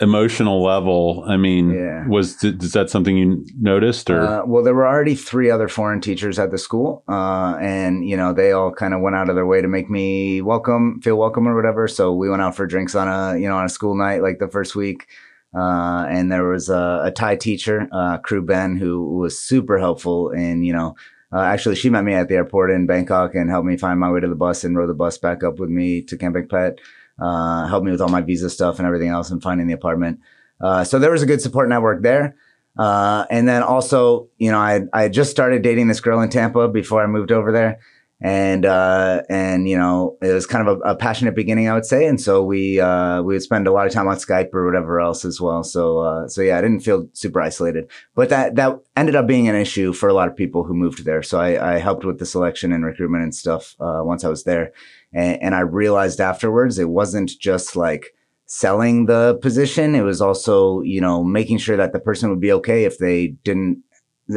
emotional 0.00 0.62
level, 0.62 1.24
I 1.26 1.36
mean, 1.36 1.70
Yeah. 1.70 2.06
was 2.06 2.42
is 2.44 2.72
that 2.72 2.88
something 2.88 3.16
you 3.16 3.44
noticed 3.60 4.08
or 4.10 4.20
Uh, 4.20 4.42
well, 4.46 4.62
there 4.62 4.74
were 4.74 4.86
already 4.86 5.14
three 5.16 5.50
other 5.50 5.68
foreign 5.68 6.00
teachers 6.00 6.38
at 6.38 6.50
the 6.50 6.58
school, 6.58 7.02
uh, 7.08 7.56
and 7.60 8.08
you 8.08 8.16
know 8.16 8.32
they 8.32 8.52
all 8.52 8.70
kind 8.72 8.94
of 8.94 9.00
went 9.00 9.16
out 9.16 9.28
of 9.28 9.34
their 9.34 9.46
way 9.46 9.60
to 9.60 9.68
make 9.68 9.90
me 9.90 10.40
welcome, 10.40 11.00
feel 11.02 11.16
welcome, 11.16 11.48
or 11.48 11.56
whatever. 11.56 11.88
So 11.88 12.12
we 12.12 12.30
went 12.30 12.42
out 12.42 12.54
for 12.54 12.66
drinks 12.66 12.94
on 12.94 13.08
a 13.08 13.36
you 13.38 13.48
know 13.48 13.56
on 13.56 13.64
a 13.64 13.68
school 13.68 13.96
night 13.96 14.22
like 14.22 14.38
the 14.38 14.48
first 14.48 14.76
week, 14.76 15.08
uh, 15.54 16.06
and 16.08 16.30
there 16.30 16.44
was 16.46 16.68
a, 16.68 17.02
a 17.04 17.10
Thai 17.10 17.34
teacher, 17.36 17.88
uh, 17.90 18.18
Kru 18.18 18.40
Ben, 18.42 18.76
who 18.76 19.16
was 19.18 19.40
super 19.40 19.78
helpful. 19.78 20.30
And 20.30 20.64
you 20.64 20.72
know, 20.72 20.94
uh, 21.32 21.40
actually, 21.40 21.74
she 21.74 21.90
met 21.90 22.04
me 22.04 22.14
at 22.14 22.28
the 22.28 22.36
airport 22.36 22.70
in 22.70 22.86
Bangkok 22.86 23.34
and 23.34 23.50
helped 23.50 23.66
me 23.66 23.76
find 23.76 23.98
my 23.98 24.10
way 24.12 24.20
to 24.20 24.28
the 24.28 24.36
bus 24.36 24.62
and 24.62 24.76
rode 24.76 24.88
the 24.90 24.94
bus 24.94 25.18
back 25.18 25.42
up 25.42 25.58
with 25.58 25.70
me 25.70 26.02
to 26.02 26.16
Kamphaeng 26.16 26.48
Phet. 26.48 26.78
Uh, 27.20 27.66
helped 27.66 27.84
me 27.84 27.90
with 27.90 28.00
all 28.00 28.08
my 28.08 28.20
visa 28.20 28.48
stuff 28.48 28.78
and 28.78 28.86
everything 28.86 29.08
else 29.08 29.30
and 29.30 29.42
finding 29.42 29.66
the 29.66 29.72
apartment. 29.74 30.20
Uh, 30.60 30.84
so 30.84 30.98
there 30.98 31.10
was 31.10 31.22
a 31.22 31.26
good 31.26 31.40
support 31.40 31.68
network 31.68 32.02
there. 32.02 32.36
Uh, 32.78 33.26
and 33.28 33.48
then 33.48 33.62
also, 33.62 34.28
you 34.38 34.52
know, 34.52 34.58
I 34.58 34.82
I 34.92 35.08
just 35.08 35.30
started 35.30 35.62
dating 35.62 35.88
this 35.88 36.00
girl 36.00 36.20
in 36.20 36.30
Tampa 36.30 36.68
before 36.68 37.02
I 37.02 37.08
moved 37.08 37.32
over 37.32 37.50
there, 37.50 37.80
and 38.20 38.64
uh, 38.64 39.22
and 39.28 39.68
you 39.68 39.76
know, 39.76 40.16
it 40.22 40.32
was 40.32 40.46
kind 40.46 40.68
of 40.68 40.78
a, 40.78 40.90
a 40.90 40.96
passionate 40.96 41.34
beginning, 41.34 41.68
I 41.68 41.74
would 41.74 41.86
say. 41.86 42.06
And 42.06 42.20
so 42.20 42.44
we 42.44 42.78
uh, 42.78 43.20
we 43.22 43.34
would 43.34 43.42
spend 43.42 43.66
a 43.66 43.72
lot 43.72 43.88
of 43.88 43.92
time 43.92 44.06
on 44.06 44.16
Skype 44.16 44.54
or 44.54 44.64
whatever 44.64 45.00
else 45.00 45.24
as 45.24 45.40
well. 45.40 45.64
So 45.64 45.98
uh, 45.98 46.28
so 46.28 46.40
yeah, 46.40 46.56
I 46.56 46.60
didn't 46.60 46.80
feel 46.80 47.08
super 47.14 47.40
isolated, 47.40 47.90
but 48.14 48.28
that 48.28 48.54
that 48.54 48.78
ended 48.96 49.16
up 49.16 49.26
being 49.26 49.48
an 49.48 49.56
issue 49.56 49.92
for 49.92 50.08
a 50.08 50.14
lot 50.14 50.28
of 50.28 50.36
people 50.36 50.62
who 50.62 50.74
moved 50.74 51.04
there. 51.04 51.24
So 51.24 51.40
I, 51.40 51.74
I 51.74 51.78
helped 51.78 52.04
with 52.04 52.20
the 52.20 52.26
selection 52.26 52.72
and 52.72 52.84
recruitment 52.84 53.24
and 53.24 53.34
stuff 53.34 53.74
uh, 53.80 54.02
once 54.04 54.22
I 54.22 54.28
was 54.28 54.44
there, 54.44 54.72
and, 55.12 55.42
and 55.42 55.54
I 55.54 55.60
realized 55.60 56.20
afterwards 56.20 56.78
it 56.78 56.88
wasn't 56.88 57.30
just 57.40 57.76
like 57.76 58.14
selling 58.46 59.06
the 59.06 59.38
position. 59.42 59.94
It 59.94 60.02
was 60.02 60.20
also, 60.20 60.80
you 60.82 61.00
know, 61.00 61.22
making 61.22 61.58
sure 61.58 61.76
that 61.76 61.92
the 61.92 62.00
person 62.00 62.30
would 62.30 62.40
be 62.40 62.52
okay 62.52 62.84
if 62.84 62.98
they 62.98 63.28
didn't 63.44 63.82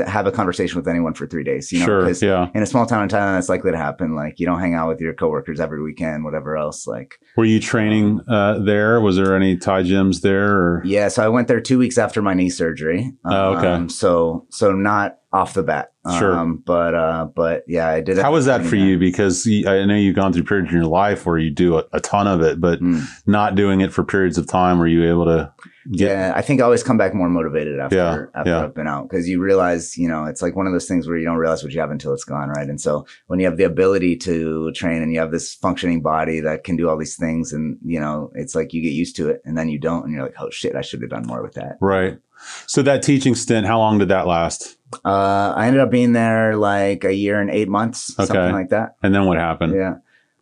have 0.07 0.25
a 0.25 0.31
conversation 0.31 0.77
with 0.77 0.87
anyone 0.87 1.13
for 1.13 1.27
three 1.27 1.43
days. 1.43 1.71
You 1.71 1.79
know, 1.79 1.85
sure, 1.85 2.11
yeah. 2.11 2.49
in 2.55 2.63
a 2.63 2.65
small 2.65 2.85
town 2.85 3.03
in 3.03 3.09
Thailand, 3.09 3.35
that's 3.35 3.49
likely 3.49 3.71
to 3.71 3.77
happen. 3.77 4.15
Like 4.15 4.39
you 4.39 4.45
don't 4.45 4.59
hang 4.59 4.73
out 4.73 4.87
with 4.87 5.01
your 5.01 5.13
coworkers 5.13 5.59
every 5.59 5.81
weekend, 5.81 6.23
whatever 6.23 6.55
else. 6.55 6.87
Like, 6.87 7.15
Were 7.35 7.45
you 7.45 7.59
training 7.59 8.21
uh, 8.27 8.59
there? 8.59 9.01
Was 9.01 9.17
there 9.17 9.35
any 9.35 9.57
Thai 9.57 9.83
gyms 9.83 10.21
there? 10.21 10.49
Or? 10.49 10.81
yeah. 10.85 11.09
So 11.09 11.23
I 11.23 11.27
went 11.27 11.47
there 11.47 11.59
two 11.59 11.77
weeks 11.77 11.97
after 11.97 12.21
my 12.21 12.33
knee 12.33 12.49
surgery. 12.49 13.11
Oh, 13.25 13.57
okay. 13.57 13.67
Um, 13.67 13.89
so, 13.89 14.47
so 14.49 14.71
not 14.71 15.17
off 15.33 15.53
the 15.53 15.63
bat. 15.63 15.93
Sure. 16.17 16.35
Um, 16.35 16.57
but, 16.65 16.93
uh, 16.95 17.25
but 17.35 17.63
yeah, 17.67 17.87
I 17.87 18.01
did. 18.01 18.17
It. 18.17 18.21
How 18.23 18.31
was 18.31 18.45
that 18.47 18.65
for 18.65 18.75
you? 18.75 18.97
Because 18.97 19.47
I 19.47 19.85
know 19.85 19.95
you've 19.95 20.15
gone 20.15 20.33
through 20.33 20.43
periods 20.43 20.71
in 20.71 20.75
your 20.77 20.87
life 20.87 21.25
where 21.25 21.37
you 21.37 21.51
do 21.51 21.77
a, 21.77 21.83
a 21.93 21.99
ton 22.01 22.27
of 22.27 22.41
it, 22.41 22.59
but 22.59 22.81
Mm. 22.81 23.03
not 23.27 23.55
doing 23.55 23.81
it 23.81 23.93
for 23.93 24.03
periods 24.03 24.37
of 24.39 24.47
time. 24.47 24.79
Were 24.79 24.87
you 24.87 25.07
able 25.07 25.25
to 25.25 25.53
get? 25.91 26.09
yeah, 26.09 26.33
I 26.35 26.41
think 26.41 26.59
I 26.59 26.63
always 26.63 26.81
come 26.83 26.97
back 26.97 27.13
more 27.13 27.29
motivated 27.29 27.79
after 27.79 27.95
Yeah, 27.95 28.25
after 28.39 28.49
yeah. 28.49 28.63
I've 28.63 28.73
been 28.73 28.87
out 28.87 29.09
because 29.09 29.29
you 29.29 29.39
realize, 29.39 29.95
you 29.95 30.07
know, 30.07 30.25
it's 30.25 30.41
like 30.41 30.55
one 30.55 30.65
of 30.65 30.73
those 30.73 30.87
things 30.87 31.07
where 31.07 31.17
you 31.17 31.23
don't 31.25 31.37
realize 31.37 31.63
what 31.63 31.71
you 31.71 31.79
have 31.79 31.91
until 31.91 32.13
it's 32.13 32.23
gone, 32.25 32.49
right? 32.49 32.67
And 32.67 32.81
so 32.81 33.05
when 33.27 33.39
you 33.39 33.45
have 33.45 33.57
the 33.57 33.63
ability 33.65 34.17
to 34.17 34.71
train 34.73 35.03
and 35.03 35.13
you 35.13 35.19
have 35.19 35.31
this 35.31 35.53
functioning 35.53 36.01
body 36.01 36.39
that 36.39 36.63
can 36.63 36.75
do 36.77 36.89
all 36.89 36.97
these 36.97 37.15
things, 37.15 37.53
and 37.53 37.77
you 37.85 37.99
know, 37.99 38.31
it's 38.33 38.55
like 38.55 38.73
you 38.73 38.81
get 38.81 38.93
used 38.93 39.15
to 39.17 39.29
it, 39.29 39.41
and 39.45 39.55
then 39.57 39.69
you 39.69 39.77
don't, 39.79 40.03
and 40.05 40.13
you're 40.13 40.23
like, 40.23 40.35
oh 40.39 40.49
shit, 40.49 40.75
I 40.75 40.81
should 40.81 41.01
have 41.01 41.11
done 41.11 41.27
more 41.27 41.43
with 41.43 41.53
that. 41.53 41.77
Right. 41.79 42.17
So 42.65 42.81
that 42.81 43.03
teaching 43.03 43.35
stint, 43.35 43.67
how 43.67 43.77
long 43.77 43.99
did 43.99 44.09
that 44.09 44.25
last? 44.25 44.77
Uh, 45.05 45.53
I 45.55 45.67
ended 45.67 45.81
up 45.81 45.89
being 45.91 46.13
there 46.13 46.55
like 46.55 47.03
a 47.03 47.13
year 47.13 47.39
and 47.39 47.49
eight 47.49 47.69
months, 47.69 48.13
Okay. 48.19 48.27
something 48.27 48.53
like 48.53 48.69
that. 48.69 48.95
And 49.03 49.13
then 49.13 49.25
what 49.25 49.37
happened? 49.37 49.73
Yeah. 49.75 49.95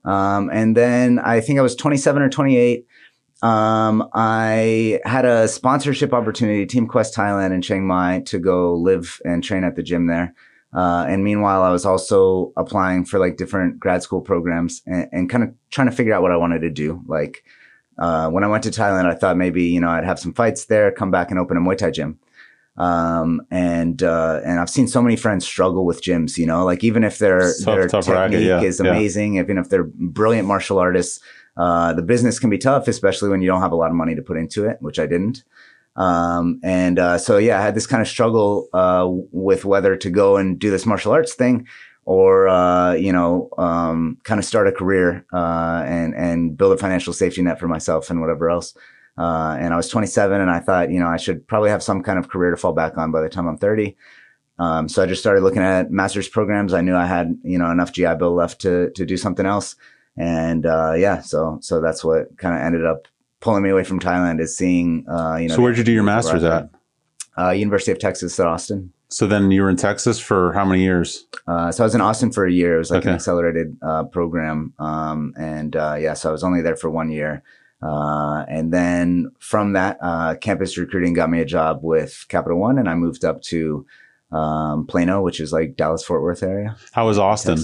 Um, 0.06 0.50
and 0.52 0.76
then 0.76 1.20
I 1.20 1.42
think 1.42 1.60
I 1.60 1.62
was 1.62 1.76
27 1.76 2.22
or 2.22 2.30
28. 2.30 2.86
Um, 3.42 4.10
I 4.14 5.00
had 5.06 5.26
a 5.26 5.48
sponsorship 5.48 6.14
opportunity, 6.14 6.66
Team 6.66 6.88
Quest 6.88 7.16
Thailand 7.16 7.54
in 7.54 7.62
Chiang 7.62 7.88
Mai, 7.88 8.22
to 8.26 8.40
go 8.40 8.76
live 8.76 9.22
and 9.24 9.44
train 9.44 9.64
at 9.64 9.76
the 9.76 9.84
gym 9.84 10.08
there. 10.08 10.34
Uh, 10.74 11.06
and 11.08 11.24
meanwhile, 11.24 11.64
I 11.64 11.70
was 11.72 11.86
also 11.86 12.52
applying 12.58 13.06
for 13.06 13.18
like 13.18 13.38
different 13.38 13.80
grad 13.80 14.04
school 14.04 14.22
programs 14.22 14.82
and, 14.86 15.08
and 15.12 15.30
kind 15.30 15.44
of 15.44 15.54
trying 15.72 15.90
to 15.90 15.96
figure 15.96 16.14
out 16.14 16.22
what 16.22 16.32
I 16.32 16.38
wanted 16.38 16.60
to 16.62 16.70
do. 16.70 17.02
Like, 17.08 17.44
uh, 17.98 18.30
when 18.30 18.44
I 18.44 18.48
went 18.48 18.64
to 18.64 18.70
Thailand, 18.70 19.06
I 19.06 19.16
thought 19.16 19.36
maybe, 19.36 19.64
you 19.64 19.80
know, 19.82 19.90
I'd 19.90 20.06
have 20.06 20.20
some 20.20 20.34
fights 20.34 20.66
there, 20.66 20.92
come 20.92 21.12
back 21.12 21.32
and 21.32 21.40
open 21.40 21.58
a 21.58 21.60
Muay 21.60 21.78
Thai 21.78 21.92
gym. 21.92 22.20
Um, 22.80 23.42
and, 23.52 24.02
uh, 24.02 24.40
and 24.46 24.58
I've 24.58 24.70
seen 24.70 24.88
so 24.88 25.02
many 25.02 25.18
friends 25.18 25.46
struggle 25.46 25.86
with 25.86 26.02
gyms, 26.02 26.38
you 26.38 26.46
know, 26.46 26.64
like 26.64 26.82
even 26.82 27.04
if 27.04 27.18
their, 27.18 27.42
Tough- 27.42 27.66
their 27.66 27.88
tough 27.90 28.06
technique 28.06 28.18
racket, 28.18 28.42
yeah, 28.42 28.62
is 28.62 28.80
yeah. 28.80 28.90
amazing, 28.90 29.36
even 29.36 29.58
if 29.58 29.68
they're 29.68 29.84
brilliant 29.84 30.48
martial 30.48 30.80
artists, 30.80 31.20
uh, 31.58 31.92
the 31.92 32.02
business 32.02 32.40
can 32.40 32.50
be 32.50 32.58
tough, 32.58 32.88
especially 32.88 33.28
when 33.28 33.42
you 33.42 33.48
don't 33.48 33.60
have 33.60 33.74
a 33.74 33.76
lot 33.76 33.90
of 33.90 33.96
money 33.96 34.16
to 34.16 34.22
put 34.22 34.38
into 34.38 34.64
it, 34.66 34.78
which 34.80 34.98
I 34.98 35.08
didn't. 35.08 35.44
Um, 35.98 36.62
and, 36.64 37.00
uh, 37.00 37.18
so 37.18 37.38
yeah, 37.38 37.60
I 37.60 37.64
had 37.64 37.76
this 37.76 37.86
kind 37.86 38.02
of 38.02 38.08
struggle, 38.08 38.70
uh, 38.72 39.06
with 39.34 39.66
whether 39.66 39.98
to 39.98 40.10
go 40.10 40.38
and 40.38 40.58
do 40.58 40.72
this 40.72 40.86
martial 40.86 41.12
arts 41.12 41.34
thing 41.34 41.68
or, 42.06 42.48
uh, 42.48 42.94
you 42.94 43.12
know, 43.12 43.50
um, 43.58 44.20
kind 44.24 44.40
of 44.40 44.46
start 44.46 44.70
a 44.70 44.72
career, 44.72 45.26
uh, 45.34 45.84
and, 45.86 46.16
and 46.16 46.58
build 46.58 46.72
a 46.72 46.78
financial 46.78 47.12
safety 47.12 47.42
net 47.42 47.60
for 47.60 47.68
myself 47.68 48.10
and 48.10 48.22
whatever 48.22 48.50
else. 48.50 48.74
Uh, 49.20 49.58
and 49.60 49.74
I 49.74 49.78
was 49.78 49.90
27 49.90 50.40
and 50.40 50.50
I 50.50 50.60
thought, 50.60 50.90
you 50.92 51.00
know, 51.00 51.08
I 51.08 51.18
should 51.18 51.46
probably 51.46 51.70
have 51.70 51.84
some 51.84 52.02
kind 52.02 52.18
of 52.18 52.30
career 52.30 52.52
to 52.52 52.58
fall 52.58 52.72
back 52.72 52.98
on 52.98 53.12
by 53.12 53.22
the 53.22 53.28
time 53.28 53.48
I'm 53.48 53.58
30. 53.58 53.98
Um, 54.60 54.88
so 54.88 55.04
I 55.04 55.06
just 55.08 55.22
started 55.22 55.42
looking 55.42 55.62
at 55.62 55.92
master's 55.92 56.30
programs. 56.30 56.74
I 56.74 56.82
knew 56.82 56.96
I 56.96 57.06
had, 57.06 57.38
you 57.44 57.58
know, 57.58 57.70
enough 57.70 57.92
GI 57.92 58.16
Bill 58.16 58.34
left 58.34 58.62
to, 58.62 58.92
to 58.92 59.06
do 59.06 59.18
something 59.18 59.46
else. 59.46 59.76
And, 60.18 60.66
uh, 60.66 60.94
yeah, 60.98 61.20
so, 61.22 61.60
so 61.62 61.82
that's 61.82 62.04
what 62.04 62.38
kind 62.38 62.56
of 62.56 62.62
ended 62.62 62.86
up 62.86 63.08
pulling 63.42 63.64
me 63.64 63.70
away 63.70 63.84
from 63.84 64.00
Thailand 64.00 64.40
is 64.42 64.56
seeing, 64.56 65.06
uh, 65.10 65.36
you 65.36 65.48
know, 65.50 65.56
So 65.56 65.62
where'd 65.62 65.78
you 65.78 65.84
do 65.84 65.92
your 65.94 66.04
master's 66.04 66.44
at? 66.44 66.70
Uh, 67.38 67.52
University 67.52 67.92
of 67.92 68.00
Texas 68.00 68.40
at 68.40 68.48
Austin. 68.48 68.92
So 69.08 69.28
then 69.28 69.50
you 69.50 69.62
were 69.64 69.70
in 69.70 69.78
Texas 69.78 70.20
for 70.20 70.54
how 70.54 70.66
many 70.66 70.82
years? 70.84 71.26
Uh, 71.48 71.72
so 71.72 71.84
I 71.84 71.86
was 71.86 71.96
in 71.96 72.02
Austin 72.02 72.32
for 72.32 72.46
a 72.46 72.52
year. 72.52 72.76
It 72.76 72.80
was 72.80 72.92
like 72.92 73.00
Okay. 73.00 73.10
an 73.10 73.16
accelerated 73.16 73.78
uh, 73.82 74.04
program, 74.04 74.74
um, 74.78 75.34
and 75.38 75.76
uh, 75.76 75.96
yeah, 76.00 76.14
so 76.14 76.30
I 76.30 76.32
was 76.32 76.44
only 76.44 76.62
there 76.62 76.76
for 76.76 76.90
one 76.90 77.10
year. 77.10 77.42
Uh, 77.82 78.44
and 78.50 78.74
then 78.74 79.32
from 79.40 79.74
that, 79.74 79.98
uh, 80.02 80.36
campus 80.36 80.78
recruiting 80.78 81.14
got 81.14 81.30
me 81.30 81.40
a 81.40 81.46
job 81.46 81.80
with 81.82 82.26
Capital 82.28 82.60
One, 82.60 82.78
and 82.78 82.90
I 82.90 82.96
moved 82.96 83.24
up 83.24 83.42
to 83.44 83.86
um, 84.32 84.86
Plano, 84.86 85.22
which 85.22 85.40
is 85.40 85.54
like 85.54 85.76
Dallas 85.76 86.04
Fort 86.04 86.22
Worth 86.22 86.44
area, 86.44 86.76
How 86.92 87.08
was 87.08 87.18
Austin? 87.18 87.58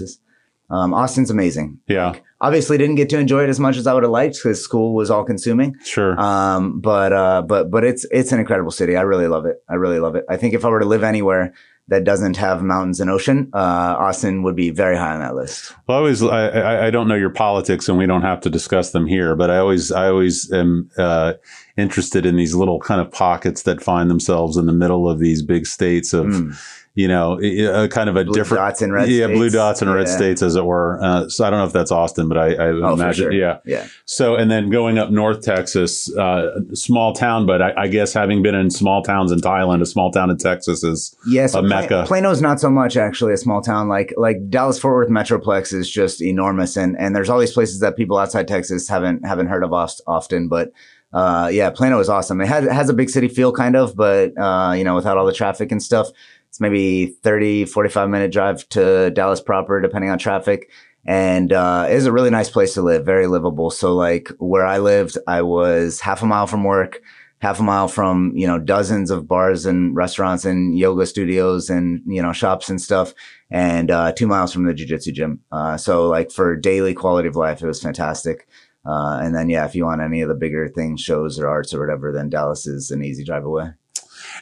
Um, 0.70 0.96
Austin's 0.96 1.30
amazing. 1.30 1.80
Yeah, 1.88 2.16
Obviously, 2.42 2.78
didn't 2.78 2.96
get 2.96 3.10
to 3.10 3.20
enjoy 3.20 3.44
it 3.44 3.50
as 3.50 3.60
much 3.60 3.78
as 3.78 3.86
I 3.86 3.94
would 3.94 4.04
have 4.04 4.12
liked 4.12 4.36
because 4.36 4.64
school 4.64 4.96
was 4.96 5.12
all 5.12 5.24
consuming. 5.24 5.76
sure. 5.84 6.20
Um, 6.20 6.80
but 6.80 7.14
uh, 7.14 7.42
but 7.44 7.70
but 7.70 7.84
it's 7.84 8.06
it's 8.10 8.32
an 8.32 8.40
incredible 8.40 8.72
city. 8.72 8.96
I 8.96 9.02
really 9.02 9.28
love 9.28 9.46
it. 9.46 9.58
I 9.70 9.76
really 9.76 10.00
love 10.00 10.16
it. 10.16 10.26
I 10.28 10.38
think 10.38 10.54
if 10.56 10.66
I 10.66 10.70
were 10.70 10.80
to 10.80 10.86
live 10.86 11.04
anywhere 11.04 11.54
that 11.88 12.04
doesn't 12.04 12.38
have 12.38 12.64
mountains 12.64 13.00
and 13.00 13.12
ocean, 13.12 13.50
uh, 13.54 13.58
Austin 14.00 14.42
would 14.42 14.56
be 14.56 14.72
very 14.72 14.98
high 14.98 15.14
on 15.14 15.20
that 15.20 15.36
list. 15.36 15.72
Well, 15.88 15.98
I 15.98 16.00
always, 16.00 16.24
I, 16.24 16.48
I, 16.48 16.88
I 16.88 16.90
don't 16.90 17.08
know 17.08 17.16
your 17.16 17.30
politics, 17.30 17.88
and 17.88 17.98
we 17.98 18.08
don't 18.08 18.24
have 18.24 18.42
to 18.42 18.50
discuss 18.50 18.92
them 18.92 19.06
here. 19.06 19.36
But 19.36 19.52
I 19.52 19.58
always, 19.60 19.92
I 19.92 20.08
always 20.08 20.52
am 20.52 20.90
uh, 20.98 21.34
interested 21.78 22.26
in 22.26 22.38
these 22.38 22.56
little 22.56 22.80
kind 22.80 23.00
of 23.00 23.12
pockets 23.12 23.64
that 23.64 23.84
find 23.84 24.10
themselves 24.10 24.58
in 24.58 24.66
the 24.66 24.74
middle 24.74 25.08
of 25.10 25.20
these 25.20 25.44
big 25.44 25.68
states 25.68 26.14
of, 26.14 26.26
Mm. 26.26 26.58
You 26.96 27.10
know, 27.10 27.38
a 27.42 27.90
kind 27.90 28.10
of 28.10 28.16
a 28.16 28.24
Blue 28.24 28.34
different, 28.34 28.62
dots 28.62 28.82
and 28.82 28.94
red 28.94 29.10
yeah, 29.10 29.28
blue 29.28 29.50
dots 29.50 29.82
and 29.82 29.94
red 29.94 30.08
states, 30.08 30.42
as 30.42 30.56
it 30.56 30.64
were. 30.64 30.98
Uh, 31.04 31.28
so 31.28 31.44
I 31.46 31.50
don't 31.50 31.60
know 31.60 31.66
if 31.66 31.74
that's 31.74 31.92
Austin, 31.92 32.30
but 32.30 32.38
I, 32.38 32.54
I 32.54 32.68
Oh, 32.70 32.94
imagine, 32.94 33.26
sure. 33.26 33.32
yeah. 33.34 33.58
Yeah. 33.66 33.88
So, 34.06 34.36
and 34.38 34.50
then 34.50 34.70
going 34.70 34.98
up 34.98 35.12
North 35.12 35.42
Texas, 35.42 36.10
uh, 36.16 36.52
small 36.74 37.12
town, 37.14 37.46
but 37.46 37.62
I, 37.62 37.74
I 37.78 37.88
guess 37.90 38.14
having 38.14 38.42
been 38.42 38.56
in 38.56 38.72
small 38.72 39.04
towns 39.04 39.34
in 39.34 39.40
Thailand, 39.40 39.82
a 39.82 39.86
small 39.86 40.10
town 40.10 40.30
in 40.30 40.38
Texas 40.38 40.84
is 40.86 41.14
Yeah, 41.28 41.48
so 41.48 41.60
A 41.60 41.64
mecca. 41.64 42.06
Plano's 42.08 42.42
not 42.42 42.62
so 42.62 42.70
much 42.70 42.96
actually 42.96 43.34
a 43.34 43.38
small 43.38 43.62
town. 43.62 43.90
Like 43.90 44.14
like 44.16 44.50
Dallas 44.50 44.80
Fort 44.80 44.96
Worth 44.96 45.10
Metroplex 45.10 45.74
is 45.74 45.90
just 45.90 46.22
enormous, 46.22 46.78
and 46.78 46.98
and 46.98 47.14
there's 47.14 47.30
all 47.30 47.40
these 47.40 47.52
places 47.54 47.82
that 47.82 47.98
people 47.98 48.18
outside 48.18 48.48
Texas 48.48 48.88
haven't 48.88 49.26
haven't 49.26 49.48
heard 49.48 49.64
of 49.66 49.74
often. 50.08 50.48
But 50.48 50.72
uh, 51.14 51.50
yeah, 51.52 51.70
Plano 51.70 52.00
is 52.00 52.10
awesome. 52.10 52.42
It 52.42 52.48
has 52.48 52.66
it 52.66 52.72
has 52.72 52.90
a 52.90 52.94
big 52.94 53.10
city 53.10 53.28
feel 53.28 53.52
kind 53.52 53.76
of, 53.76 53.96
but 53.96 54.32
uh, 54.38 54.74
you 54.78 54.84
know 54.84 54.96
without 54.96 55.18
all 55.18 55.26
the 55.26 55.34
traffic 55.34 55.72
and 55.72 55.84
stuff. 55.84 56.08
It's 56.56 56.62
maybe 56.62 57.08
30, 57.08 57.66
45 57.66 58.10
minute 58.10 58.32
drive 58.32 58.70
to 58.70 59.12
Dallas 59.12 59.42
proper, 59.42 59.82
depending 59.82 60.10
on 60.10 60.18
traffic. 60.18 60.72
And 61.06 61.52
uh, 61.52 61.88
it 61.90 61.96
is 61.96 62.06
a 62.06 62.14
really 62.14 62.30
nice 62.30 62.50
place 62.50 62.76
to 62.76 62.82
live, 62.82 63.06
very 63.06 63.28
livable. 63.28 63.70
So 63.72 63.94
like 63.94 64.32
where 64.40 64.66
I 64.66 64.78
lived, 64.78 65.18
I 65.28 65.42
was 65.42 66.00
half 66.00 66.24
a 66.24 66.26
mile 66.26 66.48
from 66.48 66.64
work 66.64 67.02
half 67.40 67.60
a 67.60 67.64
mile 67.64 67.90
from 67.90 68.32
you 68.34 68.48
know 68.48 68.58
dozens 68.58 69.12
of 69.12 69.28
bars 69.28 69.66
and 69.66 69.94
restaurants 69.94 70.46
and 70.46 70.78
yoga 70.78 71.06
studios 71.06 71.70
and 71.70 72.02
you 72.08 72.22
know 72.22 72.32
shops 72.32 72.70
and 72.70 72.82
stuff 72.82 73.14
and 73.52 73.92
uh, 73.92 74.14
two 74.14 74.26
miles 74.26 74.54
from 74.54 74.64
the 74.64 74.74
jiu-jitsu 74.74 75.12
gym 75.12 75.42
uh, 75.52 75.76
so 75.76 76.08
like 76.08 76.32
for 76.32 76.56
daily 76.56 76.94
quality 76.94 77.28
of 77.28 77.36
life 77.36 77.62
it 77.62 77.68
was 77.68 77.82
fantastic 77.82 78.48
uh, 78.86 79.20
and 79.22 79.36
then 79.36 79.50
yeah 79.50 79.66
if 79.66 79.76
you 79.76 79.86
want 79.86 80.02
any 80.02 80.22
of 80.22 80.30
the 80.30 80.34
bigger 80.34 80.70
things 80.70 81.02
shows 81.02 81.38
or 81.38 81.48
arts 81.48 81.74
or 81.74 81.80
whatever 81.82 82.14
then 82.14 82.30
dallas 82.30 82.66
is 82.66 82.90
an 82.90 83.04
easy 83.04 83.24
drive 83.24 83.44
away 83.44 83.70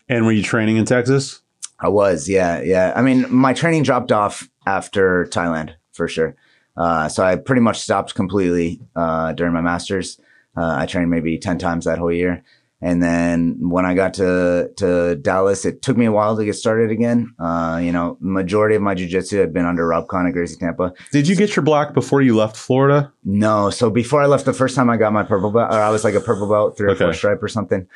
And 0.08 0.26
were 0.26 0.32
you 0.32 0.44
training 0.44 0.78
in 0.78 0.86
Texas? 0.86 1.42
I 1.84 1.90
was, 1.90 2.30
yeah, 2.30 2.62
yeah. 2.62 2.94
I 2.96 3.02
mean, 3.02 3.26
my 3.30 3.54
training 3.54 3.84
dropped 3.84 4.12
off 4.12 4.50
after 4.66 5.26
Thailand 5.26 5.76
for 5.92 6.08
sure. 6.08 6.36
Uh, 6.76 7.10
so 7.10 7.24
I 7.24 7.36
pretty 7.36 7.62
much 7.62 7.80
stopped 7.82 8.16
completely 8.16 8.80
uh, 8.96 9.34
during 9.34 9.54
my 9.54 9.62
masters. 9.62 10.20
Uh, 10.58 10.76
I 10.82 10.86
trained 10.86 11.12
maybe 11.12 11.38
ten 11.38 11.58
times 11.60 11.86
that 11.86 12.00
whole 12.00 12.12
year, 12.12 12.44
And 12.84 13.02
then 13.02 13.70
when 13.70 13.86
I 13.86 13.94
got 13.94 14.14
to 14.16 14.70
to 14.76 15.16
Dallas, 15.16 15.64
it 15.64 15.82
took 15.82 15.96
me 15.96 16.06
a 16.06 16.12
while 16.12 16.36
to 16.36 16.44
get 16.44 16.56
started 16.56 16.92
again. 16.92 17.34
Uh, 17.40 17.80
you 17.82 17.94
know, 17.94 18.18
majority 18.20 18.76
of 18.76 18.82
my 18.82 18.94
jujitsu 18.94 19.40
had 19.40 19.54
been 19.54 19.66
under 19.66 19.88
Rob 19.88 20.10
Kahn 20.10 20.28
at 20.28 20.34
Gracie 20.34 20.58
Tampa. 20.58 20.92
Did 21.14 21.30
you 21.30 21.38
get 21.38 21.56
your 21.56 21.64
black 21.64 21.94
before 21.94 22.22
you 22.22 22.36
left 22.36 22.58
Florida? 22.58 23.14
No, 23.24 23.70
so 23.70 23.90
before 23.90 24.22
I 24.22 24.26
left, 24.26 24.44
the 24.44 24.52
first 24.52 24.76
time 24.76 24.90
I 24.90 24.98
got 24.98 25.14
my 25.14 25.24
purple 25.24 25.50
belt, 25.50 25.72
or 25.72 25.80
I 25.80 25.90
was 25.92 26.04
like 26.04 26.14
a 26.14 26.20
purple 26.20 26.50
belt, 26.50 26.78
three 26.78 26.92
or 26.92 26.96
four 26.98 27.14
stripe 27.14 27.42
or 27.42 27.48
something, 27.48 27.88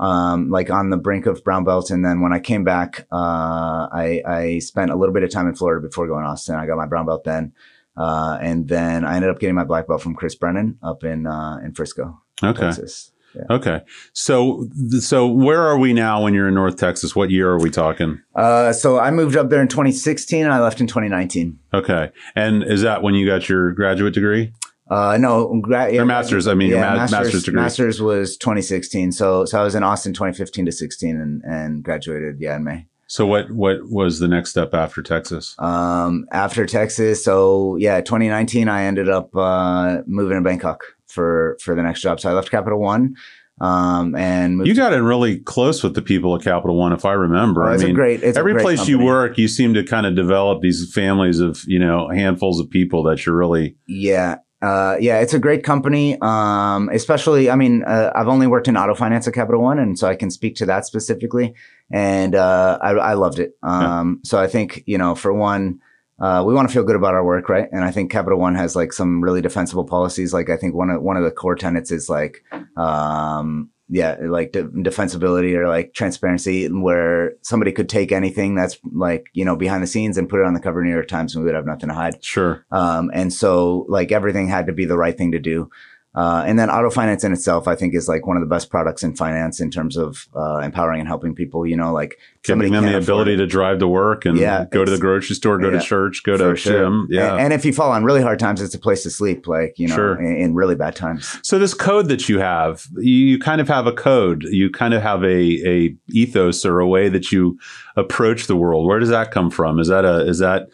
um, 0.00 0.50
like 0.50 0.70
on 0.70 0.90
the 0.90 0.96
brink 0.96 1.26
of 1.26 1.42
brown 1.44 1.64
belt. 1.64 1.90
And 1.90 2.04
then 2.04 2.20
when 2.20 2.32
I 2.32 2.40
came 2.40 2.64
back, 2.64 3.06
uh, 3.12 3.88
I 3.92 4.22
I 4.26 4.58
spent 4.60 4.90
a 4.90 4.96
little 4.96 5.14
bit 5.14 5.22
of 5.22 5.30
time 5.30 5.46
in 5.48 5.54
Florida 5.54 5.86
before 5.86 6.06
going 6.06 6.24
to 6.24 6.30
Austin. 6.30 6.56
I 6.56 6.66
got 6.66 6.76
my 6.76 6.86
brown 6.86 7.06
belt 7.06 7.24
then. 7.24 7.52
Uh, 7.96 8.38
and 8.42 8.68
then 8.68 9.04
I 9.04 9.14
ended 9.14 9.30
up 9.30 9.38
getting 9.38 9.54
my 9.54 9.64
black 9.64 9.86
belt 9.86 10.02
from 10.02 10.14
Chris 10.16 10.34
Brennan 10.34 10.78
up 10.82 11.04
in 11.04 11.26
uh, 11.26 11.58
in 11.64 11.74
Frisco, 11.74 12.20
Okay. 12.42 12.60
Texas. 12.60 13.12
Okay. 13.50 13.80
So, 14.12 14.68
so 15.00 15.26
where 15.26 15.60
are 15.60 15.76
we 15.76 15.92
now 15.92 16.22
when 16.22 16.34
you're 16.34 16.46
in 16.46 16.54
North 16.54 16.76
Texas? 16.76 17.16
What 17.16 17.30
year 17.30 17.50
are 17.50 17.58
we 17.58 17.68
talking? 17.70 18.20
Uh, 18.34 18.72
so 18.72 18.98
I 18.98 19.10
moved 19.10 19.36
up 19.36 19.50
there 19.50 19.60
in 19.60 19.66
2016 19.66 20.44
and 20.44 20.52
I 20.52 20.60
left 20.60 20.80
in 20.80 20.86
2019. 20.86 21.58
Okay. 21.72 22.10
And 22.36 22.62
is 22.62 22.82
that 22.82 23.02
when 23.02 23.14
you 23.14 23.26
got 23.26 23.48
your 23.48 23.72
graduate 23.72 24.14
degree? 24.14 24.52
Uh, 24.90 25.16
no, 25.18 25.60
gra- 25.62 25.86
yeah, 25.88 25.94
Your 25.94 26.04
master's, 26.04 26.46
I 26.46 26.54
mean, 26.54 26.68
your 26.70 26.80
ma- 26.80 26.96
master's 26.96 27.42
degree. 27.44 27.60
Master's 27.60 28.02
was 28.02 28.36
2016. 28.36 29.12
So, 29.12 29.44
so 29.46 29.60
I 29.60 29.64
was 29.64 29.74
in 29.74 29.82
Austin 29.82 30.12
2015 30.12 30.66
to 30.66 30.72
16 30.72 31.20
and, 31.20 31.42
and 31.44 31.82
graduated, 31.82 32.36
yeah, 32.40 32.56
in 32.56 32.64
May. 32.64 32.86
So 33.06 33.26
what, 33.26 33.50
what 33.52 33.88
was 33.90 34.18
the 34.18 34.28
next 34.28 34.50
step 34.50 34.74
after 34.74 35.02
Texas? 35.02 35.54
Um, 35.58 36.26
after 36.32 36.66
Texas. 36.66 37.24
So 37.24 37.76
yeah, 37.76 38.00
2019, 38.00 38.68
I 38.68 38.84
ended 38.84 39.08
up, 39.08 39.34
uh, 39.36 39.98
moving 40.06 40.36
to 40.36 40.42
Bangkok 40.42 40.84
for, 41.06 41.56
for 41.62 41.74
the 41.74 41.82
next 41.82 42.00
job. 42.02 42.20
So 42.20 42.28
I 42.28 42.32
left 42.32 42.50
Capital 42.50 42.78
One, 42.80 43.14
um, 43.60 44.14
and 44.16 44.56
moved 44.58 44.68
You 44.68 44.74
got 44.74 44.92
in 44.92 45.04
really 45.04 45.38
close 45.38 45.82
with 45.82 45.94
the 45.94 46.02
people 46.02 46.34
at 46.34 46.42
Capital 46.42 46.76
One, 46.76 46.92
if 46.92 47.04
I 47.04 47.12
remember. 47.12 47.64
Oh, 47.64 47.72
it's 47.72 47.82
I 47.82 47.84
a 47.84 47.88
mean, 47.88 47.94
great- 47.96 48.22
it's 48.22 48.36
a 48.36 48.40
every 48.40 48.52
great 48.54 48.64
place 48.64 48.88
you 48.88 48.98
work, 48.98 49.38
you 49.38 49.48
seem 49.48 49.74
to 49.74 49.84
kind 49.84 50.06
of 50.06 50.14
develop 50.16 50.60
these 50.60 50.92
families 50.92 51.40
of, 51.40 51.62
you 51.66 51.78
know, 51.78 52.08
handfuls 52.08 52.58
of 52.60 52.68
people 52.68 53.02
that 53.04 53.24
you're 53.24 53.36
really, 53.36 53.76
Yeah. 53.86 54.36
Uh, 54.64 54.96
yeah, 54.98 55.20
it's 55.20 55.34
a 55.34 55.38
great 55.38 55.62
company. 55.62 56.16
Um, 56.22 56.88
especially, 56.92 57.50
I 57.50 57.56
mean, 57.56 57.84
uh, 57.84 58.10
I've 58.14 58.28
only 58.28 58.46
worked 58.46 58.68
in 58.68 58.76
auto 58.76 58.94
finance 58.94 59.28
at 59.28 59.34
Capital 59.34 59.60
One, 59.60 59.78
and 59.78 59.98
so 59.98 60.08
I 60.08 60.16
can 60.16 60.30
speak 60.30 60.56
to 60.56 60.66
that 60.66 60.86
specifically. 60.86 61.54
And, 61.92 62.34
uh, 62.34 62.78
I, 62.80 62.90
I 62.92 63.14
loved 63.14 63.38
it. 63.38 63.58
Um, 63.62 64.20
so 64.24 64.38
I 64.38 64.46
think, 64.46 64.82
you 64.86 64.96
know, 64.96 65.14
for 65.14 65.34
one, 65.34 65.80
uh, 66.18 66.42
we 66.46 66.54
want 66.54 66.68
to 66.68 66.72
feel 66.72 66.84
good 66.84 66.96
about 66.96 67.14
our 67.14 67.24
work, 67.24 67.48
right? 67.48 67.68
And 67.72 67.84
I 67.84 67.90
think 67.90 68.10
Capital 68.10 68.38
One 68.38 68.54
has 68.54 68.74
like 68.74 68.92
some 68.92 69.22
really 69.22 69.42
defensible 69.42 69.84
policies. 69.84 70.32
Like 70.32 70.48
I 70.48 70.56
think 70.56 70.74
one 70.74 70.88
of, 70.88 71.02
one 71.02 71.18
of 71.18 71.24
the 71.24 71.30
core 71.30 71.56
tenets 71.56 71.90
is 71.90 72.08
like, 72.08 72.42
um, 72.76 73.68
yeah, 73.94 74.16
like 74.22 74.50
de- 74.50 74.64
defensibility 74.64 75.54
or 75.54 75.68
like 75.68 75.94
transparency 75.94 76.66
where 76.68 77.34
somebody 77.42 77.70
could 77.70 77.88
take 77.88 78.10
anything 78.10 78.56
that's 78.56 78.76
like, 78.92 79.28
you 79.34 79.44
know, 79.44 79.54
behind 79.54 79.84
the 79.84 79.86
scenes 79.86 80.18
and 80.18 80.28
put 80.28 80.40
it 80.40 80.46
on 80.46 80.52
the 80.52 80.58
cover 80.58 80.80
of 80.80 80.84
New 80.84 80.92
York 80.92 81.06
Times 81.06 81.32
and 81.32 81.44
we 81.44 81.46
would 81.46 81.54
have 81.54 81.64
nothing 81.64 81.90
to 81.90 81.94
hide. 81.94 82.22
sure. 82.24 82.66
Um, 82.72 83.12
and 83.14 83.32
so 83.32 83.86
like 83.88 84.10
everything 84.10 84.48
had 84.48 84.66
to 84.66 84.72
be 84.72 84.84
the 84.84 84.98
right 84.98 85.16
thing 85.16 85.30
to 85.30 85.38
do. 85.38 85.70
Uh, 86.14 86.44
and 86.46 86.58
then 86.58 86.70
auto 86.70 86.90
finance 86.90 87.24
in 87.24 87.32
itself, 87.32 87.66
I 87.66 87.74
think 87.74 87.92
is 87.94 88.08
like 88.08 88.24
one 88.26 88.36
of 88.36 88.40
the 88.40 88.46
best 88.46 88.70
products 88.70 89.02
in 89.02 89.16
finance 89.16 89.60
in 89.60 89.70
terms 89.70 89.96
of, 89.96 90.28
uh, 90.36 90.58
empowering 90.58 91.00
and 91.00 91.08
helping 91.08 91.34
people, 91.34 91.66
you 91.66 91.76
know, 91.76 91.92
like 91.92 92.18
Giving 92.44 92.72
them 92.72 92.84
the 92.84 92.98
ability 92.98 93.36
to 93.38 93.46
drive 93.46 93.78
to 93.78 93.88
work 93.88 94.26
and 94.26 94.36
Yeah, 94.38 94.66
go 94.70 94.84
to 94.84 94.90
the 94.90 94.98
grocery 94.98 95.34
store, 95.34 95.58
go 95.58 95.70
yeah, 95.70 95.78
to 95.78 95.84
church, 95.84 96.22
go 96.24 96.36
to 96.36 96.54
sure. 96.54 96.84
gym. 96.84 97.08
Yeah. 97.10 97.32
And, 97.32 97.40
and 97.40 97.52
if 97.52 97.64
you 97.64 97.72
fall 97.72 97.90
on 97.90 98.04
really 98.04 98.20
hard 98.22 98.38
times, 98.38 98.60
it's 98.60 98.74
a 98.74 98.78
place 98.78 99.02
to 99.04 99.10
sleep, 99.10 99.46
like, 99.48 99.78
you 99.78 99.88
know, 99.88 99.94
Sure. 99.94 100.20
in, 100.20 100.36
in 100.36 100.54
really 100.54 100.74
bad 100.74 100.94
times. 100.94 101.38
So 101.42 101.58
this 101.58 101.72
code 101.74 102.08
that 102.08 102.28
you 102.28 102.38
have, 102.38 102.86
you, 102.96 103.14
you 103.26 103.38
kind 103.38 103.60
of 103.60 103.68
have 103.68 103.86
a 103.86 103.92
code. 103.92 104.44
You 104.44 104.70
kind 104.70 104.92
of 104.94 105.02
have 105.02 105.24
a 105.24 105.26
a 105.66 105.96
ethos 106.10 106.64
or 106.64 106.80
a 106.80 106.86
way 106.86 107.08
that 107.08 107.32
you 107.32 107.58
approach 107.96 108.46
the 108.46 108.56
world. 108.56 108.86
Where 108.86 108.98
does 109.00 109.08
that 109.08 109.30
come 109.30 109.50
from? 109.50 109.80
Is 109.80 109.88
that 109.88 110.04
a 110.04 110.20
is 110.28 110.38
that 110.38 110.68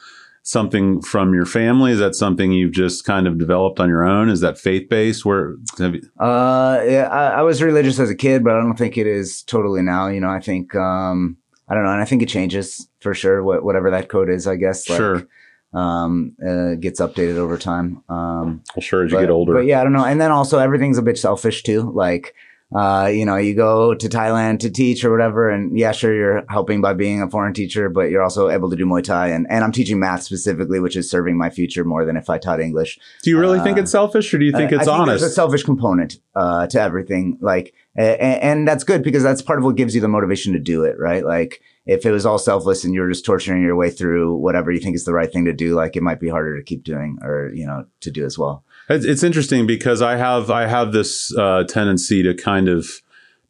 something 0.51 1.01
from 1.03 1.33
your 1.33 1.47
family? 1.47 1.93
Is 1.93 2.01
that 2.01 2.17
something 2.17 2.51
you've 2.51 2.73
just 2.73 3.05
kind 3.05 3.29
of 3.29 3.39
developed 3.39 3.79
on 3.79 3.89
your 3.89 4.05
own? 4.05 4.29
Is 4.29 4.41
that 4.41 4.59
faith 4.59 4.89
based? 4.89 5.25
Where 5.25 5.55
have 5.79 5.95
you, 5.95 6.03
Uh, 6.19 6.83
yeah, 6.85 7.09
I, 7.09 7.39
I 7.39 7.43
was 7.43 7.63
religious 7.63 8.01
as 8.01 8.11
a 8.11 8.17
kid, 8.17 8.43
but 8.43 8.55
I 8.55 8.61
don't 8.61 8.77
think 8.77 8.99
it 8.99 9.07
is 9.07 9.43
totally 9.45 9.81
now. 9.81 10.09
You 10.09 10.21
know, 10.21 10.29
I 10.29 10.41
think, 10.41 10.75
um, 10.75 11.37
I 11.69 11.75
don't 11.75 11.85
know. 11.85 11.93
And 11.93 12.03
I 12.03 12.05
think 12.05 12.23
it 12.23 12.29
changes 12.29 12.89
for 12.99 13.15
sure. 13.15 13.45
What, 13.45 13.63
whatever 13.63 13.91
that 13.93 14.09
code 14.09 14.29
is, 14.29 14.49
I 14.49 14.57
guess. 14.57 14.89
Like, 14.89 14.97
Sure. 14.99 15.23
Um, 15.73 16.35
uh, 16.45 16.75
gets 16.75 17.01
updated 17.01 17.37
over 17.37 17.57
time. 17.57 18.03
Um, 18.09 18.65
well, 18.75 18.83
sure 18.83 19.05
as 19.05 19.13
you 19.13 19.21
get 19.21 19.31
older? 19.31 19.53
But 19.53 19.67
yeah, 19.67 19.81
I 19.81 19.85
don't 19.85 19.93
know. 19.93 20.05
And 20.05 20.21
then 20.21 20.33
also 20.33 20.59
everything's 20.59 20.99
a 20.99 21.03
bit 21.03 21.17
selfish 21.17 21.63
too. 21.63 21.93
Like, 21.95 22.35
uh, 22.75 23.11
you 23.13 23.25
know, 23.25 23.37
you 23.37 23.55
go 23.55 23.95
to 23.95 24.09
Thailand 24.09 24.61
to 24.61 24.71
teach 24.71 25.05
or 25.05 25.11
whatever, 25.11 25.51
and 25.51 25.77
yeah, 25.77 25.91
sure, 25.93 26.15
you're 26.15 26.45
helping 26.49 26.81
by 26.81 26.95
being 26.95 27.21
a 27.21 27.29
foreign 27.29 27.53
teacher, 27.53 27.89
but 27.89 28.11
you're 28.11 28.23
also 28.23 28.49
able 28.49 28.71
to 28.71 28.77
do 28.77 28.87
Muay 28.87 29.03
Thai, 29.03 29.29
and 29.29 29.47
and 29.51 29.65
I'm 29.65 29.73
teaching 29.73 29.99
math 29.99 30.23
specifically, 30.23 30.79
which 30.79 30.97
is 30.97 31.11
serving 31.11 31.37
my 31.37 31.51
future 31.51 31.85
more 31.85 32.05
than 32.05 32.17
if 32.17 32.31
I 32.31 32.39
taught 32.39 32.61
English. 32.61 32.99
Do 33.23 33.31
you 33.31 33.39
really 33.41 33.61
think 33.61 33.77
uh, 33.77 33.83
it's 33.83 33.91
selfish, 33.91 34.33
or 34.33 34.39
do 34.39 34.45
you 34.45 34.53
think 34.53 34.73
I- 34.73 34.77
it's 34.77 34.83
I 34.83 34.93
think 34.93 35.01
honest? 35.01 35.21
There's 35.21 35.33
a 35.33 35.35
selfish 35.35 35.65
component 35.65 36.21
uh, 36.37 36.69
to 36.69 36.81
everything, 36.81 37.39
like, 37.41 37.75
and, 37.97 38.21
and 38.43 38.69
that's 38.69 38.85
good 38.85 39.03
because 39.03 39.23
that's 39.25 39.43
part 39.43 39.59
of 39.59 39.65
what 39.65 39.75
gives 39.77 39.95
you 39.95 40.01
the 40.01 40.09
motivation 40.09 40.53
to 40.53 40.61
do 40.61 40.85
it, 40.85 40.97
right? 40.99 41.25
Like, 41.25 41.61
if 41.87 42.07
it 42.07 42.13
was 42.13 42.25
all 42.25 42.39
selfless 42.39 42.85
and 42.85 42.95
you're 42.95 43.09
just 43.09 43.25
torturing 43.25 43.63
your 43.63 43.75
way 43.75 43.91
through 43.91 44.37
whatever 44.37 44.71
you 44.71 44.79
think 44.79 44.95
is 44.95 45.05
the 45.07 45.13
right 45.13 45.33
thing 45.33 45.47
to 45.47 45.53
do, 45.53 45.75
like, 45.75 45.97
it 45.97 46.03
might 46.03 46.21
be 46.21 46.29
harder 46.29 46.57
to 46.57 46.63
keep 46.63 46.85
doing 46.85 47.19
or 47.23 47.51
you 47.53 47.67
know 47.67 47.87
to 48.01 48.11
do 48.13 48.25
as 48.25 48.39
well. 48.39 48.63
It's, 48.91 49.05
it's 49.07 49.23
interesting 49.23 49.67
because 49.67 50.03
I 50.03 50.17
have 50.17 50.51
I 50.51 50.67
have 50.67 50.93
this 50.93 51.35
uh, 51.37 51.65
tendency 51.65 52.23
to 52.23 52.35
kind 52.35 52.69
of 52.69 52.87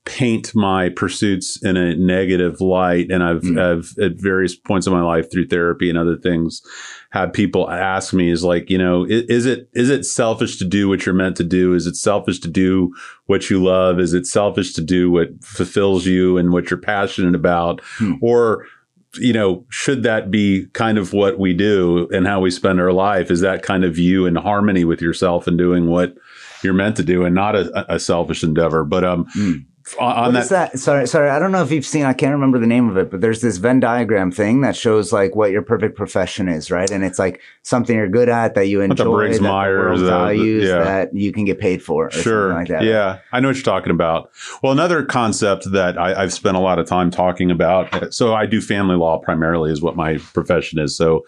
paint 0.06 0.52
my 0.54 0.88
pursuits 0.88 1.62
in 1.62 1.76
a 1.76 1.94
negative 1.94 2.60
light, 2.60 3.10
and 3.10 3.22
I've, 3.22 3.42
Mm. 3.42 3.60
I've 3.60 3.98
at 4.02 4.12
various 4.20 4.56
points 4.56 4.86
in 4.86 4.92
my 4.94 5.02
life 5.02 5.30
through 5.30 5.48
therapy 5.48 5.88
and 5.90 5.98
other 5.98 6.16
things 6.16 6.62
had 7.10 7.32
people 7.32 7.68
ask 7.70 8.14
me 8.14 8.30
is 8.30 8.42
like 8.44 8.70
you 8.70 8.78
know 8.78 9.04
i- 9.04 9.24
is 9.28 9.44
it 9.46 9.68
is 9.74 9.90
it 9.90 10.04
selfish 10.06 10.58
to 10.58 10.64
do 10.64 10.88
what 10.88 11.04
you're 11.04 11.14
meant 11.14 11.36
to 11.36 11.44
do? 11.44 11.74
Is 11.74 11.86
it 11.86 11.96
selfish 11.96 12.38
to 12.40 12.48
do 12.48 12.94
what 13.26 13.50
you 13.50 13.62
love? 13.62 14.00
Is 14.00 14.14
it 14.14 14.26
selfish 14.26 14.72
to 14.74 14.80
do 14.82 15.10
what 15.10 15.28
fulfills 15.44 16.06
you 16.06 16.38
and 16.38 16.50
what 16.52 16.70
you're 16.70 16.80
passionate 16.80 17.34
about, 17.34 17.80
Hmm. 17.98 18.14
or 18.22 18.66
you 19.14 19.32
know, 19.32 19.64
should 19.70 20.02
that 20.04 20.30
be 20.30 20.66
kind 20.72 20.98
of 20.98 21.12
what 21.12 21.38
we 21.38 21.52
do 21.52 22.08
and 22.12 22.26
how 22.26 22.40
we 22.40 22.50
spend 22.50 22.80
our 22.80 22.92
life? 22.92 23.30
Is 23.30 23.40
that 23.40 23.62
kind 23.62 23.84
of 23.84 23.98
you 23.98 24.26
in 24.26 24.36
harmony 24.36 24.84
with 24.84 25.02
yourself 25.02 25.46
and 25.46 25.58
doing 25.58 25.86
what 25.86 26.14
you're 26.62 26.74
meant 26.74 26.96
to 26.96 27.02
do 27.02 27.24
and 27.24 27.34
not 27.34 27.56
a, 27.56 27.92
a 27.92 27.98
selfish 27.98 28.42
endeavor? 28.44 28.84
But 28.84 29.04
um, 29.04 29.26
Mm. 29.36 29.64
On, 29.98 30.34
that, 30.34 30.42
is 30.42 30.48
that? 30.50 30.78
Sorry, 30.78 31.06
sorry. 31.06 31.30
I 31.30 31.38
don't 31.38 31.52
know 31.52 31.62
if 31.62 31.70
you've 31.70 31.86
seen. 31.86 32.04
I 32.04 32.12
can't 32.12 32.32
remember 32.32 32.58
the 32.58 32.66
name 32.66 32.88
of 32.88 32.96
it, 32.96 33.10
but 33.10 33.20
there's 33.20 33.40
this 33.40 33.56
Venn 33.56 33.80
diagram 33.80 34.30
thing 34.30 34.60
that 34.60 34.76
shows 34.76 35.12
like 35.12 35.34
what 35.34 35.50
your 35.50 35.62
perfect 35.62 35.96
profession 35.96 36.48
is, 36.48 36.70
right? 36.70 36.90
And 36.90 37.02
it's 37.04 37.18
like 37.18 37.40
something 37.62 37.96
you're 37.96 38.08
good 38.08 38.28
at 38.28 38.54
that 38.54 38.66
you 38.68 38.80
enjoy, 38.80 39.04
Briggs 39.16 39.38
that 39.38 39.42
the 39.42 39.48
Myers, 39.48 40.00
world 40.00 40.00
uh, 40.00 40.02
the- 40.04 40.10
values, 40.10 40.64
yeah. 40.68 40.84
that 40.84 41.14
you 41.14 41.32
can 41.32 41.44
get 41.44 41.58
paid 41.58 41.82
for, 41.82 42.06
or 42.06 42.10
Sure. 42.10 42.50
something 42.50 42.56
like 42.56 42.68
that. 42.68 42.84
Yeah. 42.84 43.18
I 43.32 43.40
know 43.40 43.48
what 43.48 43.56
you're 43.56 43.62
talking 43.64 43.90
about. 43.90 44.30
Well, 44.62 44.72
another 44.72 45.04
concept 45.04 45.70
that 45.72 45.98
I, 45.98 46.22
I've 46.22 46.32
spent 46.32 46.56
a 46.56 46.60
lot 46.60 46.78
of 46.78 46.86
time 46.86 47.10
talking 47.10 47.50
about. 47.50 48.12
So 48.14 48.34
I 48.34 48.46
do 48.46 48.60
family 48.60 48.96
law 48.96 49.18
primarily 49.18 49.70
is 49.72 49.82
what 49.82 49.96
my 49.96 50.18
profession 50.34 50.78
is. 50.78 50.96
So, 50.96 51.24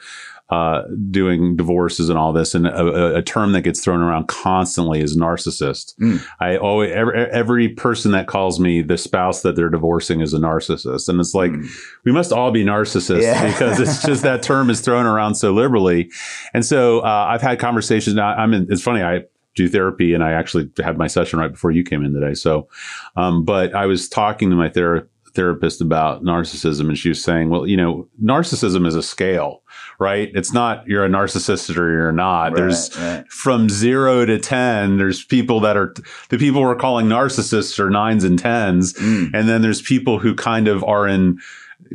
uh, 0.53 0.83
doing 1.11 1.57
divorces 1.57 2.09
and 2.11 2.19
all 2.19 2.33
this, 2.33 2.55
and 2.55 2.67
a, 2.67 3.17
a- 3.17 3.23
term 3.23 3.53
that 3.53 3.63
gets 3.63 3.81
thrown 3.83 4.01
around 4.03 4.29
constantly 4.29 5.01
is 5.01 5.17
narcissist. 5.17 5.97
Mm. 5.99 6.23
I 6.41 6.57
always 6.59 6.93
every, 6.93 7.15
every 7.31 7.69
person 7.71 8.13
that 8.13 8.27
calls 8.27 8.61
me 8.61 8.83
the 8.83 8.99
spouse 8.99 9.41
that 9.43 9.57
they're 9.57 9.71
divorcing 9.71 10.21
is 10.21 10.35
a 10.35 10.39
narcissist, 10.39 11.09
and 11.09 11.19
it's 11.21 11.35
like 11.35 11.53
Mm. 11.53 11.67
we 12.05 12.13
must 12.13 12.33
all 12.33 12.51
be 12.51 12.65
narcissists 12.65 13.23
Yeah. 13.23 13.47
because 13.53 13.81
it's 13.81 14.03
just 14.05 14.23
that 14.25 14.43
term 14.43 14.69
is 14.71 14.81
thrown 14.81 15.07
around 15.07 15.37
so 15.37 15.53
liberally. 15.53 16.11
And 16.53 16.65
so 16.65 17.01
uh, 17.01 17.27
I've 17.31 17.43
had 17.43 17.59
conversations. 17.59 18.15
Now 18.17 18.29
I'm 18.35 18.53
in. 18.53 18.67
It's 18.71 18.83
funny. 18.83 19.03
I 19.03 19.23
do 19.55 19.69
therapy, 19.69 20.13
and 20.15 20.23
I 20.25 20.33
actually 20.33 20.71
had 20.85 20.99
my 20.99 21.07
session 21.07 21.39
right 21.39 21.51
before 21.53 21.71
you 21.71 21.83
came 21.85 22.05
in 22.05 22.13
today. 22.13 22.35
So, 22.35 22.69
um, 23.17 23.45
but 23.45 23.75
I 23.75 23.87
was 23.87 24.09
talking 24.09 24.51
to 24.51 24.57
my 24.57 24.69
thera- 24.69 25.07
therapist 25.35 25.81
about 25.81 26.23
narcissism, 26.23 26.89
and 26.89 26.99
she 26.99 27.09
was 27.09 27.23
saying, 27.25 27.49
"Well, 27.51 27.67
you 27.67 27.77
know, 27.77 28.09
narcissism 28.23 28.87
is 28.87 28.95
a 28.95 29.03
scale, 29.03 29.62
right? 30.03 30.31
It's 30.35 30.53
not 30.53 30.87
you're 30.87 31.05
a 31.05 31.09
narcissist 31.09 31.77
or 31.77 31.91
you're 31.91 32.13
not. 32.13 32.53
Right, 32.53 32.57
There's 32.57 32.97
right. 32.99 33.27
from 33.29 33.69
zero 33.69 34.27
to 34.27 34.39
ten. 34.39 34.99
There's 34.99 35.25
people 35.25 35.61
that 35.61 35.77
are 35.77 35.95
the 36.29 36.39
people 36.39 36.61
we're 36.63 36.77
calling 36.77 37.07
narcissists 37.07 37.79
are 37.79 37.89
nines 37.91 38.25
and 38.25 38.39
tens, 38.39 38.93
Mm. 38.95 39.31
and 39.33 39.49
then 39.49 39.63
there's 39.63 39.81
people 39.81 40.19
who 40.19 40.35
kind 40.35 40.67
of 40.69 40.83
are 40.85 41.07
in 41.09 41.39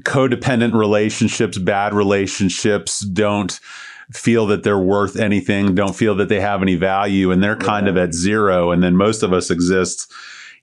codependent 0.02 0.74
relationships, 0.74 1.58
bad 1.58 1.94
relationships, 1.94 3.00
don't 3.02 3.60
feel 4.14 4.46
that 4.48 4.64
they're 4.64 4.78
worth 4.80 5.18
anything, 5.18 5.76
don't 5.76 5.96
feel 5.96 6.16
that 6.16 6.30
they 6.30 6.40
have 6.40 6.62
any 6.62 6.76
value, 6.76 7.32
and 7.32 7.44
they're 7.44 7.56
kind 7.58 7.88
of 7.88 7.98
at 7.98 8.14
zero. 8.14 8.72
And 8.72 8.82
then 8.84 8.96
most 8.96 9.22
of 9.24 9.34
us 9.34 9.52
exist, 9.52 10.10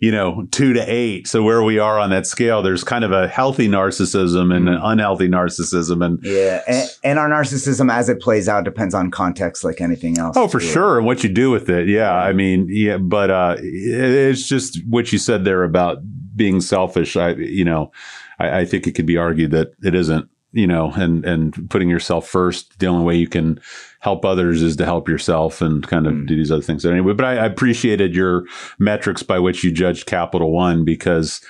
you 0.05 0.11
know, 0.13 0.47
two 0.51 0.73
to 0.75 0.83
eight. 0.87 1.27
So 1.27 1.43
where 1.43 1.63
we 1.63 1.79
are 1.79 1.99
on 1.99 2.11
that 2.11 2.27
scale, 2.27 2.63
there's 2.63 2.85
kind 2.85 3.05
of 3.05 3.13
a 3.13 3.27
healthy 3.27 3.69
narcissism 3.69 4.55
and 4.55 4.69
an 4.69 4.79
unhealthy 4.83 5.29
narcissism. 5.29 6.05
And 6.05 6.19
Yeah, 6.23 6.61
and, 6.69 6.89
and 7.03 7.19
our 7.19 7.29
narcissism 7.31 7.91
as 7.91 8.09
it 8.11 8.21
plays 8.21 8.47
out 8.49 8.65
depends 8.65 8.95
on 8.95 9.11
context, 9.11 9.65
like 9.65 9.81
anything 9.81 10.19
else. 10.19 10.37
Oh, 10.37 10.47
for 10.49 10.61
too. 10.61 10.67
sure. 10.67 10.99
And 10.99 11.07
what 11.07 11.23
you 11.25 11.31
do 11.31 11.51
with 11.51 11.71
it. 11.71 11.89
Yeah. 11.89 12.13
I 12.13 12.33
mean, 12.35 12.67
yeah, 12.69 12.99
but, 12.99 13.31
uh, 13.31 13.57
it- 13.59 14.31
it's 14.31 14.47
just 14.47 14.85
what 14.87 15.11
you 15.13 15.19
said 15.19 15.45
there 15.45 15.63
about 15.65 15.99
being 16.37 16.61
selfish. 16.61 17.17
I, 17.17 17.31
you 17.35 17.65
know, 17.65 17.91
I, 18.39 18.61
I 18.61 18.65
think 18.67 18.87
it 18.87 18.93
could 18.93 19.07
be 19.07 19.17
argued 19.17 19.53
that 19.53 19.69
it 19.83 19.95
isn't, 19.95 20.29
you 20.55 20.67
know, 20.67 20.93
and, 20.95 21.25
and 21.25 21.69
putting 21.69 21.91
yourself 21.91 22.27
first, 22.29 22.79
the 22.79 22.87
only 22.87 23.05
way 23.05 23.17
you 23.17 23.27
can 23.29 23.61
help 24.01 24.25
others 24.25 24.63
is 24.63 24.77
to 24.77 24.85
help 24.85 25.09
yourself 25.09 25.61
and 25.61 25.87
kind 25.87 26.07
of 26.07 26.13
Mm. 26.15 26.27
do 26.29 26.37
these 26.37 26.53
other 26.53 26.63
things. 26.63 26.87
Anyway, 26.87 27.13
but 27.13 27.25
I, 27.27 27.33
I 27.39 27.47
appreciated 27.47 28.15
your 28.15 28.45
metrics 28.79 29.23
by 29.23 29.39
which 29.39 29.65
you 29.65 29.73
judged 29.73 30.07
Capital 30.07 30.53
One 30.53 30.85
because 30.85 31.41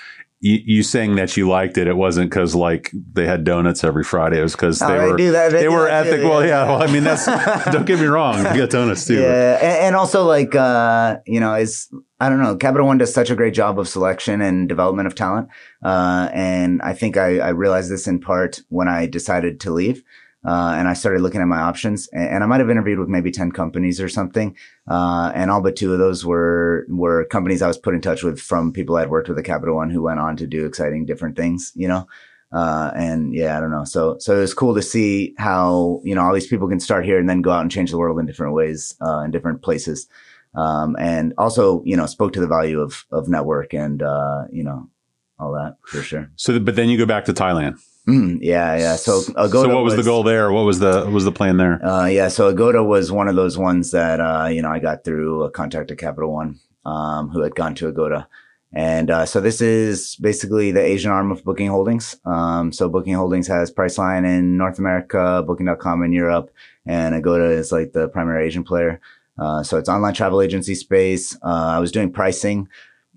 you, 0.45 0.59
you 0.63 0.83
saying 0.83 1.15
that 1.15 1.35
you 1.35 1.49
liked 1.49 1.75
it, 1.75 1.87
it 1.87 1.97
wasn't 1.97 2.29
because 2.29 2.53
like 2.53 2.91
they 3.13 3.25
had 3.25 3.43
donuts 3.43 3.83
every 3.83 4.03
Friday. 4.03 4.37
It 4.37 4.43
was 4.43 4.51
because 4.51 4.79
Oh, 4.79 4.87
they 5.17 5.25
they 5.25 5.31
they 5.31 5.49
they 5.49 5.69
were 5.69 5.85
that 5.85 6.03
too, 6.03 6.09
ethic. 6.09 6.23
Well, 6.23 6.45
yeah. 6.45 6.65
Well, 6.65 6.83
I 6.83 6.85
mean, 6.85 7.03
that's, 7.03 7.25
don't 7.71 7.87
get 7.87 7.99
me 7.99 8.05
wrong. 8.05 8.37
You 8.37 8.61
got 8.61 8.69
donuts 8.69 9.07
too. 9.07 9.19
Yeah, 9.19 9.55
and, 9.55 9.85
and 9.85 9.95
also 9.95 10.23
like 10.23 10.53
uh, 10.53 11.17
you 11.25 11.39
know, 11.39 11.55
is 11.55 11.89
I 12.19 12.29
don't 12.29 12.43
know, 12.43 12.55
Capital 12.57 12.85
One 12.85 12.99
does 12.99 13.11
such 13.11 13.31
a 13.31 13.35
great 13.35 13.55
job 13.55 13.79
of 13.79 13.87
selection 13.87 14.39
and 14.39 14.69
development 14.69 15.07
of 15.07 15.15
talent, 15.15 15.49
uh, 15.83 16.29
and 16.31 16.79
I 16.83 16.93
think 16.93 17.17
I, 17.17 17.39
I 17.39 17.49
realized 17.49 17.89
this 17.89 18.05
in 18.05 18.19
part 18.19 18.61
when 18.69 18.87
I 18.87 19.07
decided 19.07 19.59
to 19.61 19.71
leave. 19.71 20.03
Uh, 20.45 20.75
and 20.77 20.87
I 20.87 20.93
started 20.93 21.21
looking 21.21 21.41
at 21.41 21.47
my 21.47 21.59
options, 21.59 22.07
and, 22.13 22.29
and 22.29 22.43
I 22.43 22.47
might 22.47 22.59
have 22.59 22.69
interviewed 22.69 22.99
with 22.99 23.09
maybe 23.09 23.31
ten 23.31 23.51
companies 23.51 23.99
or 23.99 24.09
something, 24.09 24.55
uh, 24.87 25.31
and 25.33 25.49
all 25.49 25.61
but 25.61 25.75
two 25.75 25.91
of 25.93 25.99
those 25.99 26.23
were 26.25 26.85
were 26.87 27.25
companies 27.25 27.61
I 27.61 27.67
was 27.67 27.77
put 27.77 27.95
in 27.95 28.01
touch 28.01 28.23
with 28.23 28.39
from 28.39 28.71
people 28.71 28.95
I'd 28.95 29.09
worked 29.09 29.27
with 29.29 29.39
at 29.39 29.45
Capital 29.45 29.75
One 29.75 29.89
who 29.89 30.03
went 30.03 30.19
on 30.19 30.37
to 30.37 30.47
do 30.47 30.65
exciting 30.65 31.05
different 31.05 31.35
things, 31.35 31.71
you 31.75 31.87
know. 31.87 32.07
Uh, 32.51 32.91
and 32.95 33.33
yeah, 33.33 33.57
I 33.57 33.59
don't 33.59 33.71
know. 33.71 33.83
So, 33.83 34.17
so 34.19 34.37
it 34.37 34.41
was 34.41 34.53
cool 34.53 34.75
to 34.75 34.81
see 34.81 35.33
how, 35.37 35.99
you 36.05 36.15
know, 36.15 36.21
all 36.21 36.33
these 36.33 36.47
people 36.47 36.69
can 36.69 36.79
start 36.79 37.03
here 37.03 37.19
and 37.19 37.27
then 37.27 37.41
go 37.41 37.51
out 37.51 37.61
and 37.61 37.71
change 37.71 37.91
the 37.91 37.97
world 37.97 38.17
in 38.17 38.25
different 38.25 38.53
ways, 38.53 38.95
uh, 39.01 39.21
in 39.21 39.31
different 39.31 39.61
places. 39.61 40.07
Um, 40.53 40.95
and 40.97 41.33
also, 41.37 41.83
you 41.83 41.97
know, 41.97 42.05
spoke 42.05 42.31
to 42.33 42.39
the 42.39 42.47
value 42.47 42.79
of, 42.79 43.05
of 43.11 43.27
network 43.27 43.73
and, 43.73 44.01
uh, 44.01 44.43
you 44.53 44.63
know, 44.63 44.89
all 45.37 45.51
that 45.53 45.75
for 45.85 46.01
sure. 46.01 46.31
So, 46.37 46.57
but 46.59 46.77
then 46.77 46.87
you 46.87 46.97
go 46.97 47.05
back 47.05 47.25
to 47.25 47.33
Thailand. 47.33 47.81
Mm, 48.07 48.39
yeah. 48.41 48.77
Yeah. 48.77 48.95
So, 48.95 49.21
Agoda 49.35 49.69
so 49.69 49.75
what 49.75 49.83
was, 49.83 49.95
the 49.95 50.03
goal 50.03 50.23
there? 50.23 50.51
What 50.51 50.63
was 50.63 50.79
the, 50.79 51.03
what 51.03 51.11
was 51.11 51.25
the 51.25 51.31
plan 51.31 51.57
there? 51.57 51.83
Uh, 51.83 52.05
yeah. 52.05 52.27
So 52.27 52.49
Agoda 52.49 52.83
was 52.83 53.11
one 53.11 53.27
of 53.27 53.35
those 53.35 53.57
ones 53.57 53.91
that, 53.91 54.19
uh, 54.19 54.47
you 54.47 54.61
know, 54.61 54.69
I 54.69 54.79
got 54.79 55.03
through 55.03 55.43
a 55.43 55.51
contact 55.51 55.91
at 55.91 55.97
Capital 55.97 56.31
One, 56.31 56.59
um, 56.85 57.29
who 57.29 57.41
had 57.41 57.55
gone 57.55 57.73
to 57.75 57.87
Agoda. 57.87 58.27
And, 58.73 59.09
uh, 59.09 59.25
so 59.25 59.39
this 59.39 59.61
is 59.61 60.17
basically 60.17 60.71
the 60.71 60.81
Asian 60.81 61.09
arm 61.09 61.31
of 61.31 61.43
Booking 61.43 61.69
Holdings. 61.69 62.17
Um, 62.25 62.71
so 62.71 62.89
Booking 62.89 63.13
Holdings 63.13 63.47
has 63.47 63.71
Priceline 63.71 64.25
in 64.25 64.57
North 64.57 64.79
America, 64.79 65.43
Booking.com 65.47 66.03
in 66.03 66.11
Europe, 66.11 66.51
and 66.85 67.15
Agoda 67.15 67.51
is 67.51 67.71
like 67.71 67.93
the 67.93 68.09
primary 68.09 68.45
Asian 68.45 68.63
player. 68.65 68.99
Uh, 69.39 69.63
so 69.63 69.77
it's 69.77 69.89
online 69.89 70.13
travel 70.13 70.41
agency 70.41 70.75
space. 70.75 71.35
Uh, 71.41 71.75
I 71.75 71.79
was 71.79 71.91
doing 71.91 72.11
pricing, 72.11 72.67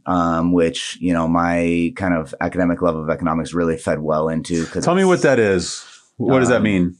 um, 0.09 0.53
which, 0.53 0.97
you 1.01 1.12
know, 1.12 1.29
my 1.29 1.92
kind 1.94 2.14
of 2.14 2.35
academic 2.40 2.81
love 2.83 2.97
of 2.97 3.11
economics 3.11 3.53
really 3.53 3.77
fed 3.77 4.01
well 4.01 4.29
into. 4.29 4.64
Tell 4.66 4.94
me 4.94 5.05
what 5.05 5.23
that 5.23 5.38
is. 5.38 5.85
What 6.16 6.40
does 6.40 6.49
that 6.49 6.57
Um, 6.57 6.62
mean? 6.64 6.97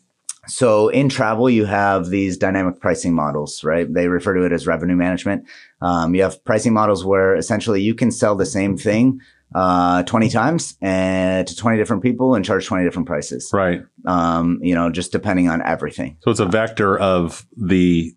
so 0.47 0.89
in 0.89 1.09
travel, 1.09 1.49
you 1.51 1.65
have 1.65 2.11
these 2.11 2.37
dynamic 2.37 2.81
pricing 2.81 3.15
models, 3.15 3.65
right? 3.65 3.93
They 3.93 4.09
refer 4.09 4.35
to 4.35 4.43
it 4.45 4.53
as 4.53 4.67
revenue 4.67 4.95
management. 4.95 5.45
Um, 5.81 6.15
you 6.15 6.23
have 6.23 6.45
pricing 6.45 6.73
models 6.75 7.05
where 7.05 7.35
essentially 7.35 7.81
you 7.83 7.95
can 7.95 8.11
sell 8.11 8.37
the 8.37 8.47
same 8.47 8.77
thing 8.77 9.21
uh, 9.55 10.03
20 10.03 10.29
times 10.29 10.77
and 10.83 11.49
to 11.49 11.57
20 11.57 11.79
different 11.79 12.03
people 12.03 12.35
and 12.35 12.45
charge 12.45 12.67
20 12.67 12.85
different 12.85 13.09
prices. 13.09 13.51
Right. 13.53 13.83
Um, 14.07 14.59
you 14.63 14.75
know, 14.75 14.91
just 14.91 15.13
depending 15.13 15.49
on 15.49 15.63
everything. 15.63 16.19
So 16.21 16.31
it's 16.31 16.41
a 16.41 16.47
vector 16.47 16.99
of 16.99 17.47
the 17.57 18.13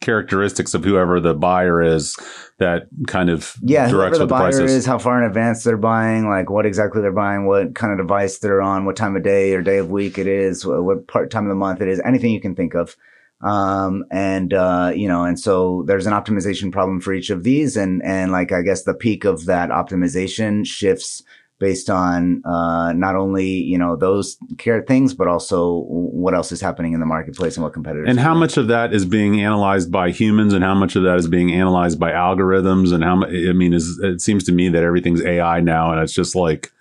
characteristics 0.00 0.72
of 0.74 0.82
whoever 0.84 1.20
the 1.20 1.34
buyer 1.34 1.82
is 1.82 2.16
that 2.60 2.86
kind 3.06 3.28
of 3.28 3.56
Yeah, 3.62 3.88
directs 3.88 4.18
the 4.18 4.26
the 4.26 4.30
buyer 4.30 4.48
is. 4.48 4.72
is, 4.72 4.86
how 4.86 4.98
far 4.98 5.20
in 5.20 5.28
advance 5.28 5.64
they're 5.64 5.76
buying, 5.76 6.28
like 6.28 6.48
what 6.48 6.66
exactly 6.66 7.02
they're 7.02 7.10
buying, 7.10 7.46
what 7.46 7.74
kind 7.74 7.92
of 7.92 7.98
device 7.98 8.38
they're 8.38 8.62
on, 8.62 8.84
what 8.84 8.96
time 8.96 9.16
of 9.16 9.22
day 9.22 9.52
or 9.54 9.62
day 9.62 9.78
of 9.78 9.90
week 9.90 10.18
it 10.18 10.26
is, 10.26 10.64
what, 10.64 10.84
what 10.84 11.06
part 11.08 11.30
time 11.30 11.44
of 11.44 11.48
the 11.48 11.56
month 11.56 11.80
it 11.80 11.88
is, 11.88 12.00
anything 12.04 12.30
you 12.30 12.40
can 12.40 12.54
think 12.54 12.74
of. 12.74 12.96
Um, 13.42 14.04
and, 14.10 14.52
uh, 14.52 14.92
you 14.94 15.08
know, 15.08 15.24
and 15.24 15.40
so 15.40 15.84
there's 15.86 16.06
an 16.06 16.12
optimization 16.12 16.70
problem 16.70 17.00
for 17.00 17.14
each 17.14 17.30
of 17.30 17.42
these. 17.42 17.76
And, 17.76 18.02
and 18.04 18.30
like, 18.30 18.52
I 18.52 18.60
guess 18.60 18.82
the 18.82 18.94
peak 18.94 19.24
of 19.24 19.46
that 19.46 19.70
optimization 19.70 20.66
shifts 20.66 21.22
based 21.60 21.88
on, 21.88 22.42
uh, 22.44 22.92
not 22.94 23.14
only, 23.14 23.46
you 23.46 23.78
know, 23.78 23.94
those 23.94 24.36
care 24.58 24.82
things, 24.82 25.14
but 25.14 25.28
also 25.28 25.84
what 25.86 26.34
else 26.34 26.50
is 26.50 26.60
happening 26.60 26.94
in 26.94 27.00
the 27.00 27.06
marketplace 27.06 27.56
and 27.56 27.62
what 27.62 27.72
competitors. 27.72 28.08
And 28.08 28.18
how 28.18 28.30
doing. 28.30 28.40
much 28.40 28.56
of 28.56 28.66
that 28.68 28.92
is 28.92 29.04
being 29.04 29.40
analyzed 29.40 29.92
by 29.92 30.10
humans, 30.10 30.52
and 30.54 30.64
how 30.64 30.74
much 30.74 30.96
of 30.96 31.04
that 31.04 31.16
is 31.16 31.28
being 31.28 31.52
analyzed 31.52 32.00
by 32.00 32.10
algorithms, 32.10 32.92
and 32.92 33.04
how? 33.04 33.24
I 33.24 33.52
mean, 33.52 33.72
is 33.74 34.00
it 34.02 34.20
seems 34.20 34.42
to 34.44 34.52
me 34.52 34.68
that 34.70 34.82
everything's 34.82 35.22
AI 35.22 35.60
now, 35.60 35.92
and 35.92 36.00
it's 36.00 36.14
just 36.14 36.34
like 36.34 36.72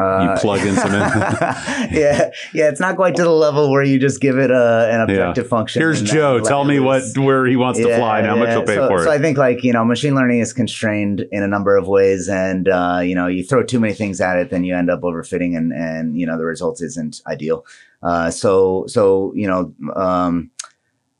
Uh, 0.00 0.32
you 0.34 0.40
plug 0.40 0.60
in 0.60 0.74
some. 0.76 0.92
yeah, 0.92 2.30
yeah, 2.54 2.68
it's 2.68 2.80
not 2.80 2.96
quite 2.96 3.14
to 3.16 3.22
the 3.22 3.28
level 3.28 3.70
where 3.70 3.82
you 3.82 3.98
just 3.98 4.20
give 4.20 4.38
it 4.38 4.50
a, 4.50 4.88
an 4.90 5.02
objective 5.02 5.46
function. 5.46 5.82
Here's 5.82 6.00
Joe. 6.00 6.40
Tell 6.40 6.64
me 6.64 6.80
what 6.80 7.02
where 7.18 7.44
he 7.46 7.56
wants 7.56 7.78
to 7.80 7.96
fly 7.96 8.20
and 8.20 8.26
how 8.26 8.36
much 8.36 8.48
he'll 8.48 8.62
pay 8.62 8.76
so, 8.76 8.88
for 8.88 8.98
So 8.98 9.02
it. 9.02 9.04
So 9.04 9.10
I 9.10 9.18
think 9.18 9.36
like 9.36 9.62
you 9.62 9.72
know, 9.72 9.84
machine 9.84 10.14
learning 10.14 10.40
is 10.40 10.54
constrained 10.54 11.26
in 11.30 11.42
a 11.42 11.48
number 11.48 11.76
of 11.76 11.86
ways, 11.86 12.28
and 12.28 12.66
uh, 12.68 13.00
you 13.02 13.14
know, 13.14 13.26
you 13.26 13.44
throw 13.44 13.62
too 13.62 13.78
many 13.78 13.92
things 13.92 14.20
at 14.20 14.38
it, 14.38 14.48
then 14.48 14.64
you 14.64 14.74
end 14.74 14.88
up 14.88 15.02
overfitting, 15.02 15.56
and 15.56 15.72
and 15.72 16.18
you 16.18 16.24
know, 16.24 16.38
the 16.38 16.46
result 16.46 16.80
isn't 16.80 17.20
ideal. 17.26 17.66
Uh, 18.02 18.30
so 18.30 18.86
so 18.86 19.32
you 19.34 19.46
know, 19.46 19.74
um, 19.96 20.50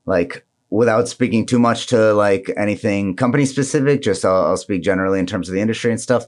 like 0.06 0.46
without 0.70 1.08
speaking 1.08 1.44
too 1.44 1.58
much 1.58 1.88
to 1.88 2.14
like 2.14 2.50
anything 2.56 3.14
company 3.16 3.44
specific, 3.44 4.02
just 4.02 4.24
I'll, 4.24 4.46
I'll 4.46 4.56
speak 4.56 4.82
generally 4.82 5.18
in 5.18 5.26
terms 5.26 5.48
of 5.48 5.54
the 5.54 5.60
industry 5.60 5.90
and 5.90 6.00
stuff. 6.00 6.26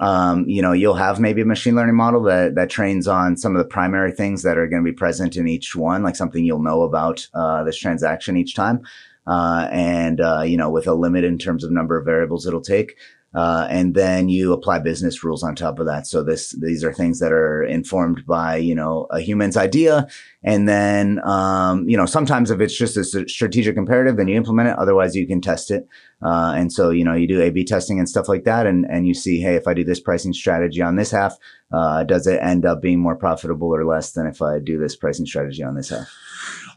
Um, 0.00 0.48
you 0.48 0.60
know, 0.60 0.72
you'll 0.72 0.94
have 0.94 1.20
maybe 1.20 1.42
a 1.42 1.46
machine 1.46 1.76
learning 1.76 1.94
model 1.94 2.22
that 2.24 2.56
that 2.56 2.70
trains 2.70 3.06
on 3.06 3.36
some 3.36 3.54
of 3.54 3.58
the 3.58 3.68
primary 3.68 4.10
things 4.10 4.42
that 4.42 4.58
are 4.58 4.66
going 4.66 4.82
to 4.84 4.90
be 4.90 4.96
present 4.96 5.36
in 5.36 5.46
each 5.46 5.76
one, 5.76 6.02
like 6.02 6.16
something 6.16 6.44
you'll 6.44 6.62
know 6.62 6.82
about 6.82 7.26
uh, 7.34 7.62
this 7.62 7.78
transaction 7.78 8.36
each 8.36 8.54
time, 8.54 8.82
uh, 9.26 9.68
and 9.70 10.20
uh, 10.20 10.42
you 10.42 10.56
know, 10.56 10.70
with 10.70 10.86
a 10.86 10.94
limit 10.94 11.24
in 11.24 11.38
terms 11.38 11.62
of 11.62 11.70
number 11.70 11.96
of 11.96 12.04
variables 12.04 12.46
it'll 12.46 12.60
take. 12.60 12.96
Uh, 13.34 13.66
and 13.68 13.94
then 13.94 14.28
you 14.28 14.52
apply 14.52 14.78
business 14.78 15.24
rules 15.24 15.42
on 15.42 15.56
top 15.56 15.80
of 15.80 15.86
that. 15.86 16.06
So 16.06 16.22
this, 16.22 16.52
these 16.52 16.84
are 16.84 16.92
things 16.92 17.18
that 17.18 17.32
are 17.32 17.64
informed 17.64 18.24
by, 18.26 18.56
you 18.56 18.74
know, 18.74 19.08
a 19.10 19.20
human's 19.20 19.56
idea. 19.56 20.06
And 20.44 20.68
then, 20.68 21.20
um, 21.26 21.88
you 21.88 21.96
know, 21.96 22.06
sometimes 22.06 22.50
if 22.50 22.60
it's 22.60 22.78
just 22.78 22.96
a 22.96 23.04
strategic 23.28 23.76
imperative, 23.76 24.16
then 24.16 24.28
you 24.28 24.36
implement 24.36 24.68
it. 24.68 24.78
Otherwise 24.78 25.16
you 25.16 25.26
can 25.26 25.40
test 25.40 25.70
it. 25.70 25.88
Uh, 26.22 26.54
and 26.56 26.72
so, 26.72 26.90
you 26.90 27.04
know, 27.04 27.14
you 27.14 27.26
do 27.26 27.42
A 27.42 27.50
B 27.50 27.64
testing 27.64 27.98
and 27.98 28.08
stuff 28.08 28.28
like 28.28 28.44
that. 28.44 28.66
And, 28.66 28.86
and 28.88 29.06
you 29.06 29.14
see, 29.14 29.40
Hey, 29.40 29.56
if 29.56 29.66
I 29.66 29.74
do 29.74 29.84
this 29.84 30.00
pricing 30.00 30.32
strategy 30.32 30.80
on 30.80 30.96
this 30.96 31.10
half, 31.10 31.36
uh, 31.72 32.04
does 32.04 32.26
it 32.28 32.38
end 32.40 32.64
up 32.64 32.80
being 32.80 33.00
more 33.00 33.16
profitable 33.16 33.74
or 33.74 33.84
less 33.84 34.12
than 34.12 34.26
if 34.26 34.40
I 34.40 34.60
do 34.60 34.78
this 34.78 34.94
pricing 34.94 35.26
strategy 35.26 35.64
on 35.64 35.74
this 35.74 35.88
half? 35.88 36.08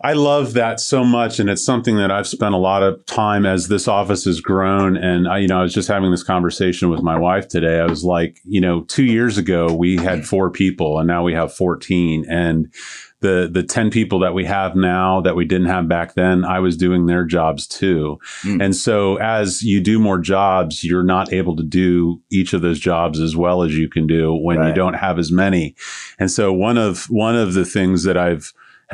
I 0.02 0.14
love 0.14 0.54
that 0.54 0.80
so 0.80 1.04
much, 1.04 1.40
and 1.40 1.50
it's 1.50 1.66
something 1.66 1.98
that 1.98 2.12
I've 2.12 2.28
spent 2.28 2.54
a 2.54 2.60
lot 2.60 2.84
of 2.84 3.04
time 3.08 3.46
as 3.46 3.68
this 3.68 3.88
office 3.88 4.26
has 4.26 4.42
grown. 4.42 4.96
And 4.96 5.28
I, 5.28 5.40
you 5.40 5.48
know, 5.48 5.60
I 5.60 5.64
was 5.64 5.74
just 5.74 5.88
having 5.88 6.12
this 6.12 6.24
conversation 6.24 6.90
with 6.90 7.02
my 7.02 7.18
wife 7.18 7.48
today. 7.48 7.80
I 7.80 7.86
was 7.88 8.04
like, 8.04 8.40
you 8.44 8.62
know, 8.62 8.82
two 8.82 9.06
years 9.06 9.38
ago 9.40 9.74
we 9.74 9.98
had 9.98 10.26
four 10.26 10.52
people, 10.52 11.00
and 11.00 11.08
now 11.08 11.24
we 11.24 11.34
have 11.34 11.54
fourteen, 11.54 12.26
and 12.30 12.72
the 13.20 13.50
the 13.52 13.64
10 13.64 13.90
people 13.90 14.20
that 14.20 14.36
we 14.36 14.46
have 14.46 14.76
now 14.76 15.22
that 15.22 15.36
we 15.36 15.44
didn't 15.44 15.66
have 15.68 15.88
back 15.88 16.14
then 16.14 16.46
i 16.46 16.60
was 16.60 16.78
doing 16.78 17.08
their 17.08 17.26
jobs 17.26 17.66
too 17.66 18.20
Mm. 18.44 18.64
and 18.64 18.76
so 18.76 19.16
as 19.16 19.64
you 19.64 19.82
do 19.82 19.98
more 19.98 20.20
jobs 20.20 20.84
you're 20.84 21.04
not 21.04 21.34
able 21.34 21.56
to 21.56 21.64
do 21.64 22.22
each 22.32 22.54
of 22.54 22.62
those 22.62 22.80
jobs 22.80 23.20
as 23.20 23.36
well 23.36 23.64
as 23.64 23.76
you 23.76 23.90
can 23.90 24.06
do 24.06 24.36
when 24.36 24.64
you 24.68 24.74
don't 24.74 24.94
have 24.94 25.18
as 25.18 25.32
many 25.32 25.76
and 26.20 26.30
so 26.30 26.54
one 26.54 26.78
of 26.78 27.06
one 27.06 27.36
of 27.36 27.56
the 27.56 27.66
things 27.66 28.04
that 28.04 28.18
i've 28.18 28.54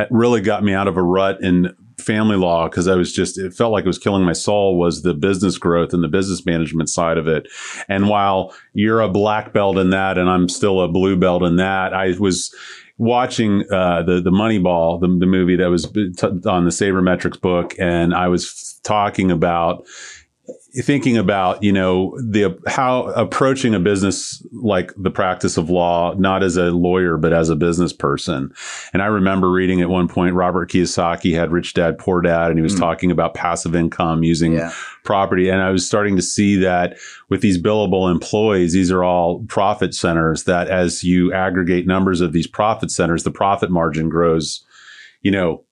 really 0.10 0.42
got 0.42 0.64
me 0.64 0.74
out 0.74 0.88
of 0.88 0.98
a 0.98 1.04
rut 1.04 1.42
in 1.42 1.76
family 2.00 2.36
law 2.36 2.68
because 2.68 2.88
I 2.88 2.96
was 2.96 3.14
just 3.14 3.38
it 3.38 3.54
felt 3.54 3.72
like 3.72 3.86
it 3.86 3.88
was 3.88 4.00
killing 4.00 4.24
my 4.24 4.34
soul 4.34 4.78
was 4.78 5.04
the 5.04 5.14
business 5.14 5.58
growth 5.58 5.94
and 5.94 6.04
the 6.04 6.08
business 6.08 6.46
management 6.46 6.90
side 6.90 7.18
of 7.18 7.28
it. 7.28 7.48
And 7.88 8.10
while 8.10 8.54
you're 8.74 9.02
a 9.02 9.10
black 9.10 9.54
belt 9.54 9.78
in 9.78 9.92
that 9.92 10.18
and 10.18 10.30
I'm 10.30 10.50
still 10.50 10.82
a 10.82 10.88
blue 10.88 11.16
belt 11.16 11.44
in 11.44 11.58
that, 11.58 11.94
I 11.94 12.16
was 12.20 12.54
watching 12.98 13.64
uh, 13.72 14.04
the 14.04 14.22
the 14.22 14.32
Moneyball, 14.32 15.00
the, 15.00 15.08
the 15.08 15.26
movie 15.26 15.56
that 15.56 15.70
was 15.70 15.86
t- 15.92 16.28
on 16.46 16.66
the 16.66 16.72
Sabermetrics 16.72 17.40
book, 17.40 17.76
and 17.80 18.14
I 18.14 18.28
was 18.28 18.46
f- 18.46 18.84
talking 18.84 19.32
about 19.32 19.86
thinking 20.82 21.18
about 21.18 21.62
you 21.62 21.72
know 21.72 22.18
the 22.20 22.58
how 22.66 23.04
approaching 23.10 23.76
a 23.76 23.80
business 23.80 24.44
like 24.54 24.92
the 24.98 25.12
practice 25.12 25.56
of 25.56 25.70
law 25.70 26.16
not 26.18 26.42
as 26.42 26.58
a 26.58 26.72
lawyer 26.72 27.16
but 27.16 27.32
as 27.32 27.50
a 27.52 27.56
business 27.56 27.94
person 27.94 28.52
and 28.92 29.04
i 29.04 29.06
remember 29.06 29.52
reading 29.52 29.82
at 29.82 29.90
one 29.90 30.08
point 30.08 30.34
robert 30.34 30.72
kiyosaki 30.72 31.36
had 31.36 31.52
rich 31.52 31.76
dad 31.76 32.00
poor 32.00 32.22
dad 32.22 32.50
and 32.50 32.58
he 32.58 32.64
was 32.64 32.74
Mm. 32.74 32.80
talking 32.80 33.12
about 33.12 33.36
passive 33.36 33.76
income 33.76 34.24
using 34.24 34.54
Yeah. 34.54 34.72
property 35.04 35.48
and 35.48 35.62
i 35.62 35.70
was 35.70 35.86
starting 35.86 36.16
to 36.16 36.24
see 36.24 36.56
that 36.56 36.98
with 37.30 37.42
these 37.42 37.62
billable 37.62 38.10
employees 38.10 38.74
these 38.74 38.92
are 38.92 39.04
all 39.04 39.44
profit 39.48 39.94
centers 39.94 40.46
that 40.46 40.70
as 40.70 41.04
you 41.04 41.32
aggregate 41.34 41.86
numbers 41.86 42.20
of 42.20 42.34
these 42.34 42.48
profit 42.48 42.90
centers 42.90 43.22
the 43.24 43.30
profit 43.32 43.70
margin 43.70 44.10
grows 44.10 44.66
you 45.22 45.30
know 45.30 45.64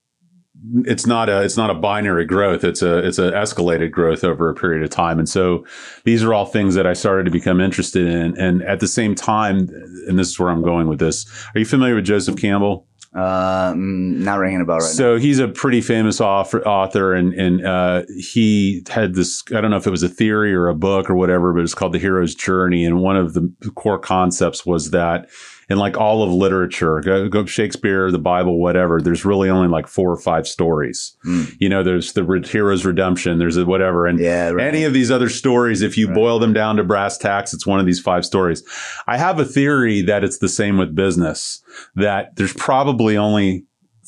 it's 0.86 1.06
not 1.08 1.30
a 1.30 1.42
it's 1.42 1.58
not 1.58 1.70
a 1.70 1.74
binary 1.74 2.26
growth. 2.26 2.64
It's 2.64 2.82
a 2.82 3.00
it's 3.00 3.18
an 3.18 3.34
escalated 3.34 3.92
growth 3.92 4.24
over 4.24 4.50
a 4.50 4.56
period 4.56 4.84
of 4.84 4.90
time. 4.90 5.20
And 5.20 5.28
so 5.28 5.66
these 6.04 6.24
are 6.24 6.34
all 6.34 6.46
things 6.46 6.76
that 6.76 6.86
I 6.86 6.94
started 6.94 7.26
to 7.26 7.32
become 7.32 7.60
interested 7.60 8.08
in. 8.08 8.38
And 8.38 8.62
at 8.64 8.80
the 8.80 8.88
same 8.88 9.16
time, 9.16 9.70
and 10.08 10.20
this 10.20 10.30
is 10.30 10.40
where 10.40 10.50
I'm 10.50 10.64
going 10.64 10.88
with 10.88 11.00
this. 11.00 11.26
Are 11.56 11.60
you 11.60 11.66
familiar 11.66 11.96
with 11.96 12.06
Joseph 12.06 12.38
Campbell? 12.38 12.88
Uh, 13.14 13.74
mm, 13.74 14.20
not 14.20 14.40
ringing 14.40 14.62
a 14.62 14.66
bell 14.66 14.78
right 14.78 14.84
So 14.84 15.18
he's 15.18 15.40
a 15.40 15.50
pretty 15.50 15.82
famous 15.82 16.22
author, 16.22 16.66
author 16.66 17.14
and 17.14 17.34
and 17.34 17.66
uh, 17.66 18.04
he 18.18 18.84
had 18.90 19.16
this. 19.16 19.44
I 19.54 19.60
don't 19.60 19.70
know 19.70 19.78
if 19.78 19.88
it 19.88 19.92
was 19.92 20.04
a 20.04 20.10
theory 20.10 20.54
or 20.54 20.70
a 20.70 20.76
book 20.76 21.10
or 21.10 21.16
whatever, 21.16 21.52
but 21.54 21.64
it's 21.64 21.74
called 21.74 21.92
The 21.92 22.00
Hero's 22.00 22.36
Journey. 22.36 22.86
And 22.86 23.02
one 23.02 23.18
of 23.18 23.34
the 23.34 23.54
core 23.76 24.00
concepts 24.00 24.66
was 24.66 24.92
that 24.92 25.30
in 25.72 25.78
like 25.78 25.98
all 25.98 26.22
of 26.22 26.32
literature, 26.32 27.00
go, 27.00 27.28
go 27.30 27.46
Shakespeare, 27.46 28.12
the 28.12 28.20
Bible, 28.20 28.60
whatever. 28.60 29.02
There's 29.02 29.26
really 29.26 29.50
only 29.50 29.68
like 29.70 29.88
four 29.88 30.12
or 30.12 30.18
five 30.20 30.46
stories. 30.48 31.16
Mm. 31.26 31.56
You 31.60 31.70
know, 31.70 31.82
there's 31.84 32.14
the 32.14 32.24
re- 32.24 32.46
hero's 32.48 32.86
redemption. 32.86 33.40
There's 33.40 33.58
a 33.58 33.66
whatever, 33.66 34.06
and 34.06 34.20
Yeah, 34.20 34.50
right. 34.50 34.68
any 34.68 34.84
of 34.84 34.94
these 34.94 35.10
other 35.10 35.30
stories, 35.30 35.82
if 35.82 35.98
you 35.98 36.08
Right. 36.08 36.16
boil 36.16 36.38
them 36.40 36.54
down 36.54 36.76
to 36.76 36.84
brass 36.84 37.18
tacks, 37.18 37.54
it's 37.54 37.66
one 37.66 37.80
of 37.80 37.86
these 37.86 38.00
five 38.00 38.26
stories. 38.26 38.64
I 39.08 39.18
have 39.18 39.40
a 39.40 39.46
theory 39.46 40.02
that 40.04 40.24
it's 40.24 40.38
the 40.40 40.50
same 40.50 40.78
with 40.78 40.94
business. 40.94 41.62
That 41.96 42.36
there's 42.36 42.54
probably 42.54 43.18
only 43.18 43.64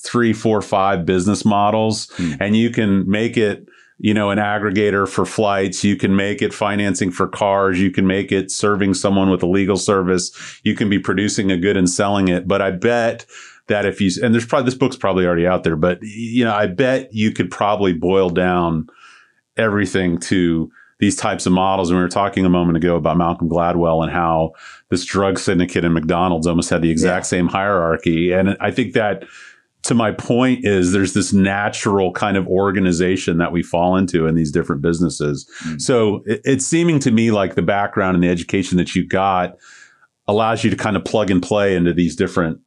three, 0.06 0.34
four, 0.34 0.62
five 0.62 1.06
business 1.06 1.46
models, 1.46 2.10
Hmm. 2.18 2.34
and 2.42 2.58
you 2.58 2.70
can 2.72 3.10
make 3.10 3.38
it. 3.38 3.66
You 4.06 4.14
know, 4.14 4.32
an 4.32 4.38
aggregator 4.38 5.08
for 5.08 5.26
flights. 5.26 5.82
You 5.86 5.96
can 5.96 6.14
make 6.14 6.42
it 6.42 6.54
financing 6.54 7.10
for 7.10 7.26
cars. 7.26 7.80
You 7.80 7.90
can 7.90 8.06
make 8.06 8.34
it 8.34 8.52
serving 8.52 8.96
someone 8.96 9.30
with 9.30 9.42
a 9.44 9.48
legal 9.48 9.78
service. 9.78 10.60
You 10.64 10.76
can 10.76 10.90
be 10.90 11.00
producing 11.00 11.52
a 11.52 11.58
good 11.58 11.78
and 11.78 11.90
selling 11.90 12.28
it. 12.28 12.46
But 12.46 12.62
I 12.62 12.72
bet 12.72 13.26
that 13.68 13.86
if 13.86 14.02
you, 14.02 14.12
and 14.22 14.34
there's 14.34 14.46
probably, 14.46 14.66
this 14.66 14.78
book's 14.78 14.98
probably 14.98 15.26
already 15.26 15.48
out 15.48 15.64
there, 15.64 15.78
but 15.78 16.00
you 16.02 16.44
know, 16.44 16.54
I 16.54 16.68
bet 16.68 17.14
you 17.14 17.32
could 17.32 17.50
probably 17.50 17.94
boil 17.94 18.30
down 18.30 18.88
everything 19.56 20.18
to 20.18 20.70
these 21.00 21.16
types 21.16 21.46
of 21.46 21.54
models. 21.54 21.90
And 21.90 21.98
we 21.98 22.04
were 22.04 22.10
talking 22.10 22.46
a 22.46 22.50
moment 22.50 22.76
ago 22.76 22.98
about 22.98 23.16
Malcolm 23.18 23.50
Gladwell 23.50 24.04
and 24.04 24.12
how 24.12 24.52
this 24.90 25.06
drug 25.06 25.40
syndicate 25.40 25.86
and 25.86 25.94
McDonald's 25.94 26.46
almost 26.46 26.70
had 26.70 26.82
the 26.82 26.90
exact 26.92 27.26
Yeah. 27.26 27.30
same 27.30 27.48
hierarchy. 27.48 28.34
And 28.34 28.58
I 28.60 28.72
think 28.72 28.94
that 28.94 29.24
to 29.84 29.94
my 29.94 30.12
point 30.12 30.66
is 30.66 30.92
there's 30.92 31.14
this 31.14 31.34
natural 31.34 32.12
kind 32.14 32.38
of 32.38 32.48
organization 32.48 33.38
that 33.38 33.52
we 33.52 33.62
fall 33.62 33.98
into 33.98 34.28
in 34.28 34.36
these 34.36 34.52
different 34.52 34.82
businesses. 34.82 35.50
Mm. 35.66 35.82
So 35.82 36.24
it, 36.26 36.42
it's 36.46 36.66
seeming 36.66 37.00
to 37.00 37.12
me 37.12 37.32
like 37.32 37.56
the 37.56 37.62
background 37.62 38.16
and 38.16 38.24
the 38.24 38.30
education 38.30 38.78
that 38.78 38.96
you 38.96 39.06
got 39.06 39.58
allows 40.28 40.64
you 40.64 40.70
to 40.70 40.78
kind 40.78 40.96
of 40.96 41.04
plug 41.04 41.30
and 41.30 41.44
play 41.44 41.76
into 41.76 41.94
these 41.94 42.16
different 42.16 42.60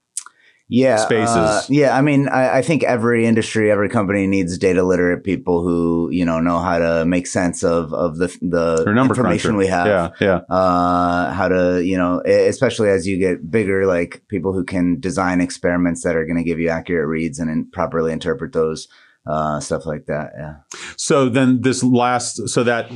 yeah, 0.68 0.96
spaces. 0.96 1.37
uh, 1.37 1.62
yeah, 1.68 1.96
I 1.96 2.02
mean, 2.02 2.29
I, 2.29 2.59
I 2.59 2.62
think 2.62 2.83
every 2.83 3.24
industry, 3.24 3.70
every 3.70 3.88
company 3.88 4.26
needs 4.26 4.59
data 4.59 4.83
literate 4.83 5.22
people 5.22 5.62
who 5.62 6.09
you 6.11 6.24
know 6.24 6.40
know 6.40 6.59
how 6.59 6.79
to 6.79 7.05
make 7.05 7.29
sense 7.29 7.62
of 7.62 7.94
of 7.94 8.18
the 8.18 8.37
the 8.42 8.85
number 8.92 9.14
information 9.14 9.52
cruncher. 9.52 9.59
we 9.59 9.66
have. 9.68 9.87
Yeah, 9.87 10.11
yeah. 10.20 10.55
uh, 10.55 11.33
how 11.33 11.48
to, 11.48 11.85
you 11.85 11.96
know, 11.96 12.20
especially 12.20 12.88
as 12.88 13.07
you 13.07 13.16
get 13.16 13.48
bigger, 13.48 13.87
like 13.87 14.22
people 14.29 14.52
who 14.52 14.64
can 14.64 14.98
design 14.98 15.40
experiments 15.40 16.02
that 16.02 16.16
are 16.16 16.26
going 16.26 16.38
to 16.38 16.44
give 16.44 16.59
you 16.59 16.68
accurate 16.68 17.07
reads 17.07 17.38
and 17.38 17.48
in, 17.48 17.70
properly 17.70 18.12
interpret 18.12 18.52
those, 18.52 18.88
uh, 19.27 19.61
stuff 19.61 19.87
like 19.87 20.07
that. 20.07 20.33
Yeah. 20.37 20.55
So 20.97 21.29
then 21.29 21.62
this 21.62 21.83
last, 21.83 22.49
so 22.49 22.62
that 22.65 22.91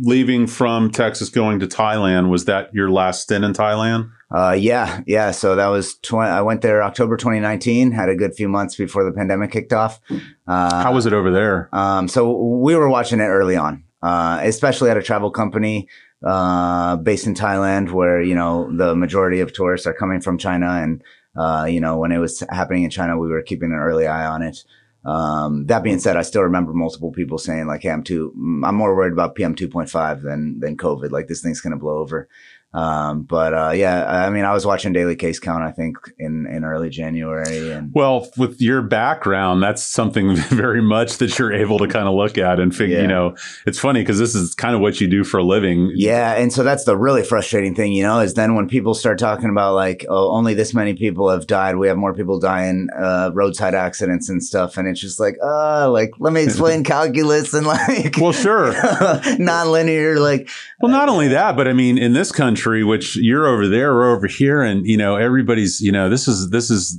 leaving 0.00 0.46
from 0.46 0.90
Texas 0.90 1.28
going 1.28 1.58
to 1.60 1.66
Thailand, 1.66 2.28
was 2.28 2.44
that 2.44 2.72
your 2.72 2.90
last 2.90 3.22
stint 3.22 3.44
in 3.44 3.52
Thailand? 3.52 4.10
Uh, 4.34 4.56
yeah, 4.58 5.02
yeah. 5.06 5.30
So 5.30 5.56
that 5.56 5.68
was, 5.68 5.96
tw- 5.98 6.14
I 6.14 6.42
went 6.42 6.62
there 6.62 6.82
October 6.82 7.16
2019, 7.16 7.92
had 7.92 8.08
a 8.08 8.16
good 8.16 8.34
few 8.34 8.48
months 8.48 8.76
before 8.76 9.04
the 9.04 9.12
pandemic 9.12 9.52
kicked 9.52 9.72
off. 9.72 10.00
Uh, 10.46 10.82
How 10.82 10.92
was 10.92 11.06
it 11.06 11.12
over 11.12 11.30
there? 11.30 11.68
Um, 11.72 12.08
so 12.08 12.36
we 12.36 12.74
were 12.74 12.88
watching 12.88 13.20
it 13.20 13.24
early 13.24 13.56
on, 13.56 13.84
uh, 14.02 14.40
especially 14.42 14.90
at 14.90 14.96
a 14.96 15.02
travel 15.02 15.30
company, 15.30 15.88
uh, 16.24 16.96
based 16.96 17.26
in 17.26 17.34
Thailand 17.34 17.90
where, 17.90 18.20
you 18.22 18.34
know, 18.34 18.74
the 18.76 18.96
majority 18.96 19.40
of 19.40 19.52
tourists 19.52 19.86
are 19.86 19.94
coming 19.94 20.20
from 20.20 20.38
China. 20.38 20.68
And, 20.68 21.02
uh, 21.36 21.66
you 21.68 21.80
know, 21.80 21.98
when 21.98 22.12
it 22.12 22.18
was 22.18 22.42
happening 22.48 22.84
in 22.84 22.90
China, 22.90 23.18
we 23.18 23.28
were 23.28 23.42
keeping 23.42 23.72
an 23.72 23.78
early 23.78 24.06
eye 24.06 24.26
on 24.26 24.42
it. 24.42 24.64
Um, 25.04 25.66
that 25.66 25.82
being 25.82 25.98
said, 25.98 26.16
I 26.16 26.22
still 26.22 26.42
remember 26.42 26.72
multiple 26.72 27.12
people 27.12 27.38
saying 27.38 27.66
like, 27.66 27.82
Hey, 27.82 27.90
I'm 27.90 28.02
too, 28.02 28.32
I'm 28.64 28.74
more 28.74 28.96
worried 28.96 29.12
about 29.12 29.34
PM 29.34 29.54
2.5 29.54 30.22
than, 30.22 30.60
than 30.60 30.76
COVID. 30.76 31.10
Like 31.10 31.28
this 31.28 31.42
thing's 31.42 31.60
to 31.72 31.78
blow 31.78 31.98
over. 31.98 32.28
Um, 32.74 33.22
but, 33.22 33.54
uh, 33.54 33.70
yeah, 33.70 34.04
I 34.26 34.30
mean, 34.30 34.44
I 34.44 34.52
was 34.52 34.66
watching 34.66 34.92
daily 34.92 35.14
case 35.14 35.38
count, 35.38 35.62
I 35.62 35.70
think 35.70 35.96
in, 36.18 36.46
in 36.50 36.64
early 36.64 36.90
January 36.90 37.70
and, 37.70 37.92
Well, 37.94 38.28
with 38.36 38.60
your 38.60 38.82
background, 38.82 39.62
that's 39.62 39.80
something 39.82 40.34
very 40.50 40.82
much 40.82 41.18
that 41.18 41.38
you're 41.38 41.52
able 41.52 41.78
to 41.78 41.86
kind 41.86 42.08
of 42.08 42.14
look 42.14 42.36
at 42.36 42.58
and 42.58 42.74
figure, 42.74 42.96
Yeah. 42.96 43.02
you 43.02 43.08
know, 43.08 43.36
it's 43.64 43.78
funny 43.78 44.00
because 44.00 44.18
this 44.18 44.34
is 44.34 44.54
kind 44.56 44.74
of 44.74 44.80
what 44.80 45.00
you 45.00 45.06
do 45.06 45.22
for 45.22 45.38
a 45.38 45.44
living. 45.44 45.92
Yeah, 45.94 46.32
and 46.34 46.52
so 46.52 46.64
that's 46.64 46.82
the 46.84 46.96
really 46.96 47.22
frustrating 47.22 47.76
thing, 47.76 47.92
you 47.92 48.02
know, 48.02 48.18
is 48.18 48.34
then 48.34 48.56
when 48.56 48.66
people 48.68 48.94
start 48.94 49.20
talking 49.20 49.50
about 49.50 49.74
like, 49.74 50.04
oh, 50.08 50.32
only 50.32 50.54
this 50.54 50.74
many 50.74 50.94
people 50.94 51.30
have 51.30 51.46
died, 51.46 51.76
we 51.76 51.86
have 51.86 51.96
more 51.96 52.12
people 52.12 52.40
dying, 52.40 52.88
uh, 52.98 53.30
roadside 53.34 53.74
accidents 53.74 54.28
and 54.28 54.42
stuff, 54.42 54.76
and 54.76 54.88
it's 54.88 55.00
just 55.00 55.20
like, 55.20 55.36
uh, 55.44 55.88
like 55.88 56.10
let 56.18 56.32
me 56.32 56.42
explain 56.42 56.82
calculus 56.94 57.54
and 57.54 57.68
like, 57.68 58.16
Well, 58.20 58.32
sure. 58.32 58.72
nonlinear, 59.38 60.18
like, 60.18 60.48
Well, 60.80 60.90
not 60.90 61.08
only 61.08 61.28
that, 61.28 61.56
but 61.56 61.68
I 61.68 61.72
mean, 61.72 61.98
in 61.98 62.12
this 62.14 62.32
country, 62.32 62.63
which 62.84 63.16
you're 63.16 63.46
over 63.46 63.68
there, 63.68 63.92
we're 63.94 64.14
over 64.14 64.26
here, 64.26 64.62
and 64.62 64.86
you 64.86 64.96
know, 64.96 65.16
everybody's, 65.16 65.80
you 65.80 65.92
know, 65.92 66.08
this 66.08 66.26
is 66.28 66.50
this 66.50 66.70
is 66.70 66.98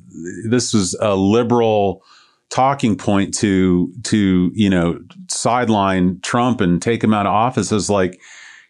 this 0.49 0.73
is 0.73 0.93
a 1.01 1.15
liberal 1.15 2.03
talking 2.49 2.95
point 2.95 3.33
to 3.33 3.91
to 4.03 4.51
you 4.53 4.69
know 4.69 4.99
sideline 5.29 6.19
Trump 6.21 6.61
and 6.61 6.81
take 6.81 7.03
him 7.03 7.13
out 7.13 7.25
of 7.25 7.31
office 7.33 7.71
is 7.71 7.89
like, 7.89 8.19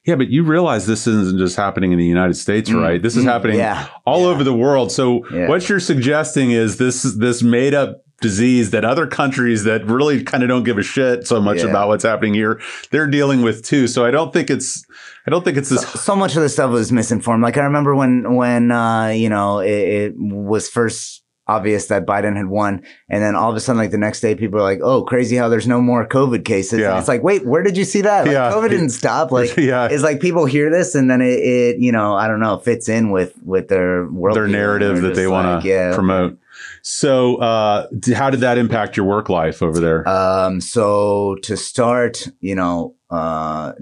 yeah, 0.06 0.16
but 0.16 0.30
you 0.30 0.44
realize 0.44 0.88
this 0.88 1.08
isn't 1.08 1.38
just 1.38 1.56
happening 1.58 1.92
in 1.92 1.98
the 1.98 2.06
United 2.06 2.36
States, 2.36 2.70
Mm, 2.70 2.82
right? 2.82 3.02
This 3.02 3.18
is 3.18 3.26
mm, 3.26 3.28
happening 3.32 3.58
yeah, 3.58 3.88
all 4.06 4.22
yeah. 4.22 4.28
over 4.28 4.44
the 4.44 4.54
world. 4.56 4.92
So 4.92 5.26
Yeah. 5.30 5.48
what 5.50 5.68
you're 5.68 5.80
suggesting 5.80 6.52
is 6.52 6.78
this 6.78 7.04
this 7.04 7.44
made 7.44 7.74
up 7.74 8.05
disease 8.22 8.72
that 8.72 8.86
other 8.86 9.06
countries 9.08 9.64
that 9.66 9.86
really 9.86 10.24
kind 10.24 10.42
of 10.44 10.50
don't 10.50 10.64
give 10.64 10.78
a 10.78 10.84
shit 10.84 11.28
so 11.28 11.42
much 11.42 11.60
Yeah. 11.64 11.70
about 11.70 11.88
what's 11.90 12.04
happening 12.04 12.34
here, 12.34 12.62
they're 12.92 13.08
dealing 13.08 13.42
with 13.42 13.64
too. 13.64 13.88
So 13.88 14.06
I 14.06 14.12
don't 14.12 14.32
think 14.32 14.50
it's 14.50 14.86
I 15.28 15.32
don't 15.32 15.44
think 15.44 15.58
it's 15.58 15.70
this 15.70 15.86
so 15.86 16.16
much 16.16 16.36
of 16.36 16.42
the 16.44 16.50
stuff 16.50 16.72
was 16.72 16.92
misinformed. 16.92 17.44
Like 17.44 17.58
I 17.58 17.62
remember 17.64 17.96
when 17.96 18.36
when 18.36 18.72
uh, 18.72 19.08
you 19.08 19.30
know 19.30 19.60
it, 19.60 19.70
it 19.70 20.14
was 20.18 20.70
first 20.70 21.24
obvious 21.48 21.88
that 21.88 22.08
Biden 22.08 22.36
had 22.36 22.48
won, 22.48 22.82
and 23.08 23.22
then 23.22 23.36
all 23.36 23.52
of 23.52 23.56
a 23.56 23.60
sudden, 23.60 23.80
like 23.80 23.92
the 23.92 24.00
next 24.00 24.20
day, 24.22 24.34
people 24.34 24.60
are 24.60 24.64
like, 24.64 24.80
"Oh, 24.82 25.04
crazy 25.04 25.36
how 25.36 25.48
there's 25.50 25.68
no 25.68 25.80
more 25.82 26.08
COVID 26.08 26.44
cases." 26.46 26.80
Yeah. 26.80 26.92
And 26.92 27.00
it's 27.00 27.08
like, 27.08 27.22
wait, 27.22 27.46
where 27.46 27.62
did 27.64 27.78
you 27.78 27.84
see 27.86 28.02
that? 28.02 28.26
Like, 28.26 28.34
Yeah. 28.34 28.52
COVID 28.52 28.70
didn't 28.70 28.90
stop. 28.90 29.32
Like 29.32 29.56
yeah. 29.58 29.88
it's 29.92 30.02
like 30.04 30.20
people 30.22 30.46
hear 30.46 30.72
this 30.72 30.96
and 30.96 31.10
then 31.10 31.22
it, 31.22 31.40
it 31.40 31.78
you 31.80 31.92
know 31.92 32.16
I 32.16 32.28
don't 32.28 32.40
know 32.40 32.58
fits 32.60 32.88
in 32.90 33.12
with 33.12 33.34
with 33.44 33.68
their 33.68 34.08
world 34.10 34.36
their 34.38 34.48
narrative 34.48 35.02
that 35.02 35.16
they 35.16 35.28
want 35.28 35.62
to 35.62 35.68
yeah 35.68 35.94
promote. 35.94 36.38
So, 36.82 37.38
uh, 37.38 37.88
how 38.14 38.30
did 38.30 38.42
that 38.42 38.58
impact 38.58 38.98
your 38.98 39.06
work 39.06 39.30
life 39.30 39.62
over 39.62 39.80
there? 39.80 40.08
Um, 40.08 40.62
so 40.62 41.36
to 41.44 41.58
start, 41.58 42.28
you 42.40 42.56
know, 42.56 42.96
uh, 43.10 43.74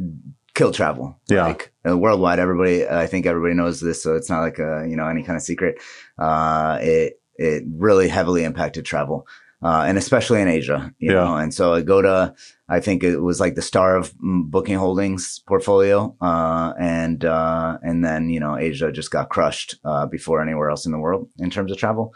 kill 0.54 0.72
travel. 0.72 1.18
Yeah. 1.28 1.48
Like 1.48 1.74
uh, 1.88 1.98
worldwide, 1.98 2.40
everybody, 2.40 2.88
I 2.88 3.08
think 3.08 3.26
everybody 3.26 3.56
knows 3.56 3.80
this. 3.80 4.04
So 4.04 4.16
it's 4.16 4.30
not 4.30 4.42
like 4.42 4.60
a, 4.60 4.86
you 4.88 4.96
know, 4.96 5.08
any 5.08 5.24
kind 5.24 5.36
of 5.36 5.42
secret. 5.42 5.82
Uh, 6.18 6.78
it, 6.82 7.20
it 7.38 7.64
really 7.68 8.08
heavily 8.08 8.44
impacted 8.44 8.86
travel. 8.86 9.28
Uh, 9.64 9.86
and 9.88 9.98
especially 9.98 10.42
in 10.42 10.50
Asia, 10.50 10.94
you 11.00 11.14
Yeah. 11.14 11.24
know, 11.24 11.38
and 11.38 11.54
so 11.54 11.74
Agoda, 11.74 12.36
I 12.68 12.82
think 12.82 13.02
it 13.02 13.20
was 13.20 13.40
like 13.40 13.56
the 13.56 13.62
star 13.62 13.96
of 13.96 14.14
Booking 14.20 14.76
Holdings 14.78 15.40
portfolio. 15.48 16.14
Uh, 16.20 16.74
and, 16.78 17.24
uh, 17.24 17.78
and 17.82 18.04
then, 18.04 18.30
you 18.30 18.42
know, 18.42 18.58
Asia 18.58 18.92
just 18.92 19.10
got 19.10 19.30
crushed, 19.30 19.80
uh, 19.86 20.06
before 20.06 20.42
anywhere 20.42 20.70
else 20.70 20.86
in 20.86 20.92
the 20.92 21.00
world 21.00 21.30
in 21.40 21.50
terms 21.50 21.72
of 21.72 21.78
travel. 21.78 22.14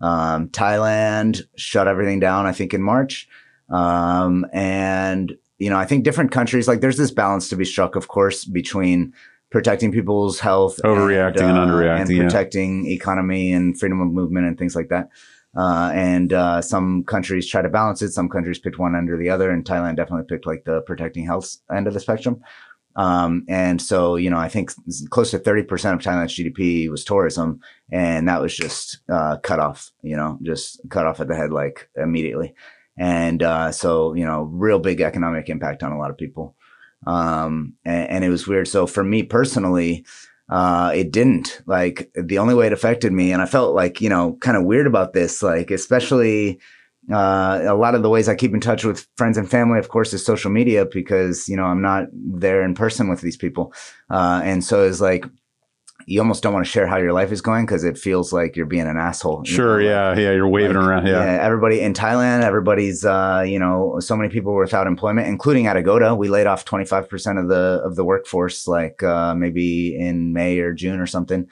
Um, 0.00 0.48
Thailand 0.48 1.42
shut 1.56 1.88
everything 1.88 2.20
down, 2.20 2.46
I 2.46 2.52
think 2.52 2.74
in 2.74 2.82
March. 2.82 3.28
Um, 3.68 4.46
and, 4.52 5.36
you 5.58 5.70
know, 5.70 5.76
I 5.76 5.84
think 5.84 6.04
different 6.04 6.32
countries, 6.32 6.66
like 6.66 6.80
there's 6.80 6.96
this 6.96 7.10
balance 7.10 7.48
to 7.50 7.56
be 7.56 7.64
struck, 7.64 7.96
of 7.96 8.08
course, 8.08 8.44
between 8.44 9.12
protecting 9.50 9.92
people's 9.92 10.40
health, 10.40 10.80
Overreacting 10.84 11.42
and 11.42 11.58
underreacting, 11.58 12.00
and 12.00 12.10
yeah. 12.10 12.22
protecting 12.22 12.86
economy 12.86 13.52
and 13.52 13.78
freedom 13.78 14.00
of 14.00 14.12
movement 14.12 14.46
and 14.46 14.58
things 14.58 14.74
like 14.74 14.88
that. 14.88 15.08
Uh, 15.56 15.90
and 15.92 16.32
uh, 16.32 16.62
some 16.62 17.02
countries 17.04 17.48
try 17.48 17.60
to 17.60 17.68
balance 17.68 18.00
it. 18.02 18.12
Some 18.12 18.28
countries 18.28 18.60
picked 18.60 18.78
one 18.78 18.94
under 18.94 19.16
the 19.16 19.28
other, 19.28 19.50
and 19.50 19.64
Thailand 19.64 19.96
definitely 19.96 20.26
picked 20.28 20.46
like 20.46 20.64
the 20.64 20.80
protecting 20.82 21.26
health 21.26 21.56
end 21.74 21.88
of 21.88 21.94
the 21.94 22.00
spectrum. 22.00 22.40
Um, 23.00 23.46
and 23.48 23.80
so, 23.80 24.16
you 24.16 24.28
know, 24.28 24.36
I 24.36 24.50
think 24.50 24.72
close 25.08 25.30
to 25.30 25.38
30% 25.38 25.62
of 25.94 26.00
Thailand's 26.00 26.36
GDP 26.36 26.90
was 26.90 27.02
tourism, 27.02 27.60
and 27.90 28.28
that 28.28 28.42
was 28.42 28.54
just 28.54 28.98
uh, 29.08 29.38
cut 29.38 29.58
off, 29.58 29.90
you 30.02 30.14
know, 30.14 30.38
just 30.42 30.82
cut 30.90 31.06
off 31.06 31.18
at 31.18 31.26
the 31.26 31.34
head 31.34 31.50
like 31.50 31.88
immediately. 31.96 32.52
And 32.98 33.42
uh, 33.42 33.72
so, 33.72 34.12
you 34.12 34.26
know, 34.26 34.42
real 34.42 34.78
big 34.78 35.00
economic 35.00 35.48
impact 35.48 35.82
on 35.82 35.92
a 35.92 35.98
lot 35.98 36.10
of 36.10 36.18
people. 36.18 36.56
Um, 37.06 37.72
and, 37.86 38.10
and 38.10 38.24
it 38.24 38.28
was 38.28 38.46
weird. 38.46 38.68
So 38.68 38.86
for 38.86 39.02
me 39.02 39.22
personally, 39.22 40.04
uh, 40.50 40.92
it 40.94 41.10
didn't 41.10 41.62
like 41.64 42.10
the 42.14 42.36
only 42.36 42.54
way 42.54 42.66
it 42.66 42.74
affected 42.74 43.14
me. 43.14 43.32
And 43.32 43.40
I 43.40 43.46
felt 43.46 43.74
like, 43.74 44.02
you 44.02 44.10
know, 44.10 44.36
kind 44.42 44.58
of 44.58 44.64
weird 44.64 44.86
about 44.86 45.14
this, 45.14 45.42
like, 45.42 45.70
especially, 45.70 46.60
uh, 47.12 47.62
a 47.66 47.74
lot 47.74 47.94
of 47.94 48.02
the 48.02 48.10
ways 48.10 48.28
I 48.28 48.34
keep 48.34 48.54
in 48.54 48.60
touch 48.60 48.84
with 48.84 49.06
friends 49.16 49.36
and 49.36 49.50
family, 49.50 49.78
of 49.78 49.88
course, 49.88 50.12
is 50.12 50.24
social 50.24 50.50
media 50.50 50.86
because, 50.86 51.48
you 51.48 51.56
know, 51.56 51.64
I'm 51.64 51.82
not 51.82 52.04
there 52.12 52.62
in 52.62 52.74
person 52.74 53.08
with 53.08 53.20
these 53.20 53.36
people. 53.36 53.72
Uh, 54.08 54.40
and 54.44 54.62
so 54.64 54.86
it's 54.86 55.00
like, 55.00 55.24
you 56.06 56.18
almost 56.20 56.42
don't 56.42 56.54
want 56.54 56.64
to 56.64 56.70
share 56.70 56.86
how 56.86 56.96
your 56.96 57.12
life 57.12 57.30
is 57.30 57.40
going 57.40 57.66
because 57.66 57.84
it 57.84 57.98
feels 57.98 58.32
like 58.32 58.56
you're 58.56 58.66
being 58.66 58.86
an 58.86 58.96
asshole. 58.96 59.42
you 59.44 59.52
Sure. 59.52 59.80
know, 59.80 59.88
Yeah. 59.88 60.16
Yeah. 60.18 60.32
You're 60.32 60.48
waving 60.48 60.76
like, 60.76 60.86
around. 60.86 61.06
Yeah. 61.06 61.38
Everybody 61.42 61.80
in 61.80 61.92
Thailand, 61.92 62.42
everybody's, 62.42 63.04
uh, 63.04 63.44
you 63.46 63.58
know, 63.58 64.00
so 64.00 64.16
many 64.16 64.30
people 64.30 64.52
were 64.52 64.62
without 64.64 64.86
employment, 64.86 65.28
including 65.28 65.66
at 65.66 65.76
Agoda. 65.76 66.14
We 66.16 66.28
laid 66.28 66.46
off 66.46 66.64
25% 66.64 67.40
of 67.40 67.48
the, 67.48 67.82
of 67.84 67.96
the 67.96 68.04
workforce, 68.04 68.66
like, 68.66 69.02
uh, 69.02 69.34
maybe 69.34 69.94
in 69.96 70.32
May 70.32 70.58
or 70.60 70.72
June 70.72 71.00
or 71.00 71.06
something. 71.06 71.46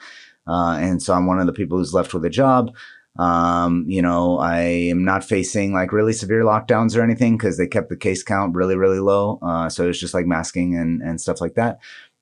Uh, 0.47 0.77
and 0.79 1.01
so 1.01 1.13
I'm 1.13 1.27
one 1.27 1.39
of 1.39 1.45
the 1.45 1.53
people 1.53 1.77
who's 1.77 1.93
left 1.93 2.13
with 2.13 2.25
a 2.25 2.29
job. 2.29 2.71
Um, 3.19 3.83
you 3.85 4.01
know, 4.01 4.37
I 4.39 4.61
am 4.93 5.03
not 5.03 5.25
facing 5.25 5.73
like 5.73 5.91
really 5.91 6.13
severe 6.13 6.43
lockdowns 6.43 6.95
or 6.95 7.01
anything 7.01 7.35
because 7.35 7.57
they 7.57 7.67
kept 7.67 7.89
the 7.89 7.97
case 7.97 8.23
count 8.23 8.55
really, 8.55 8.77
really 8.77 8.99
low. 8.99 9.39
Uh, 9.41 9.67
so 9.67 9.89
it's 9.89 9.99
just 9.99 10.13
like 10.13 10.25
masking 10.25 10.77
and, 10.77 11.01
and 11.01 11.19
stuff 11.19 11.41
like 11.41 11.55
that. 11.55 11.79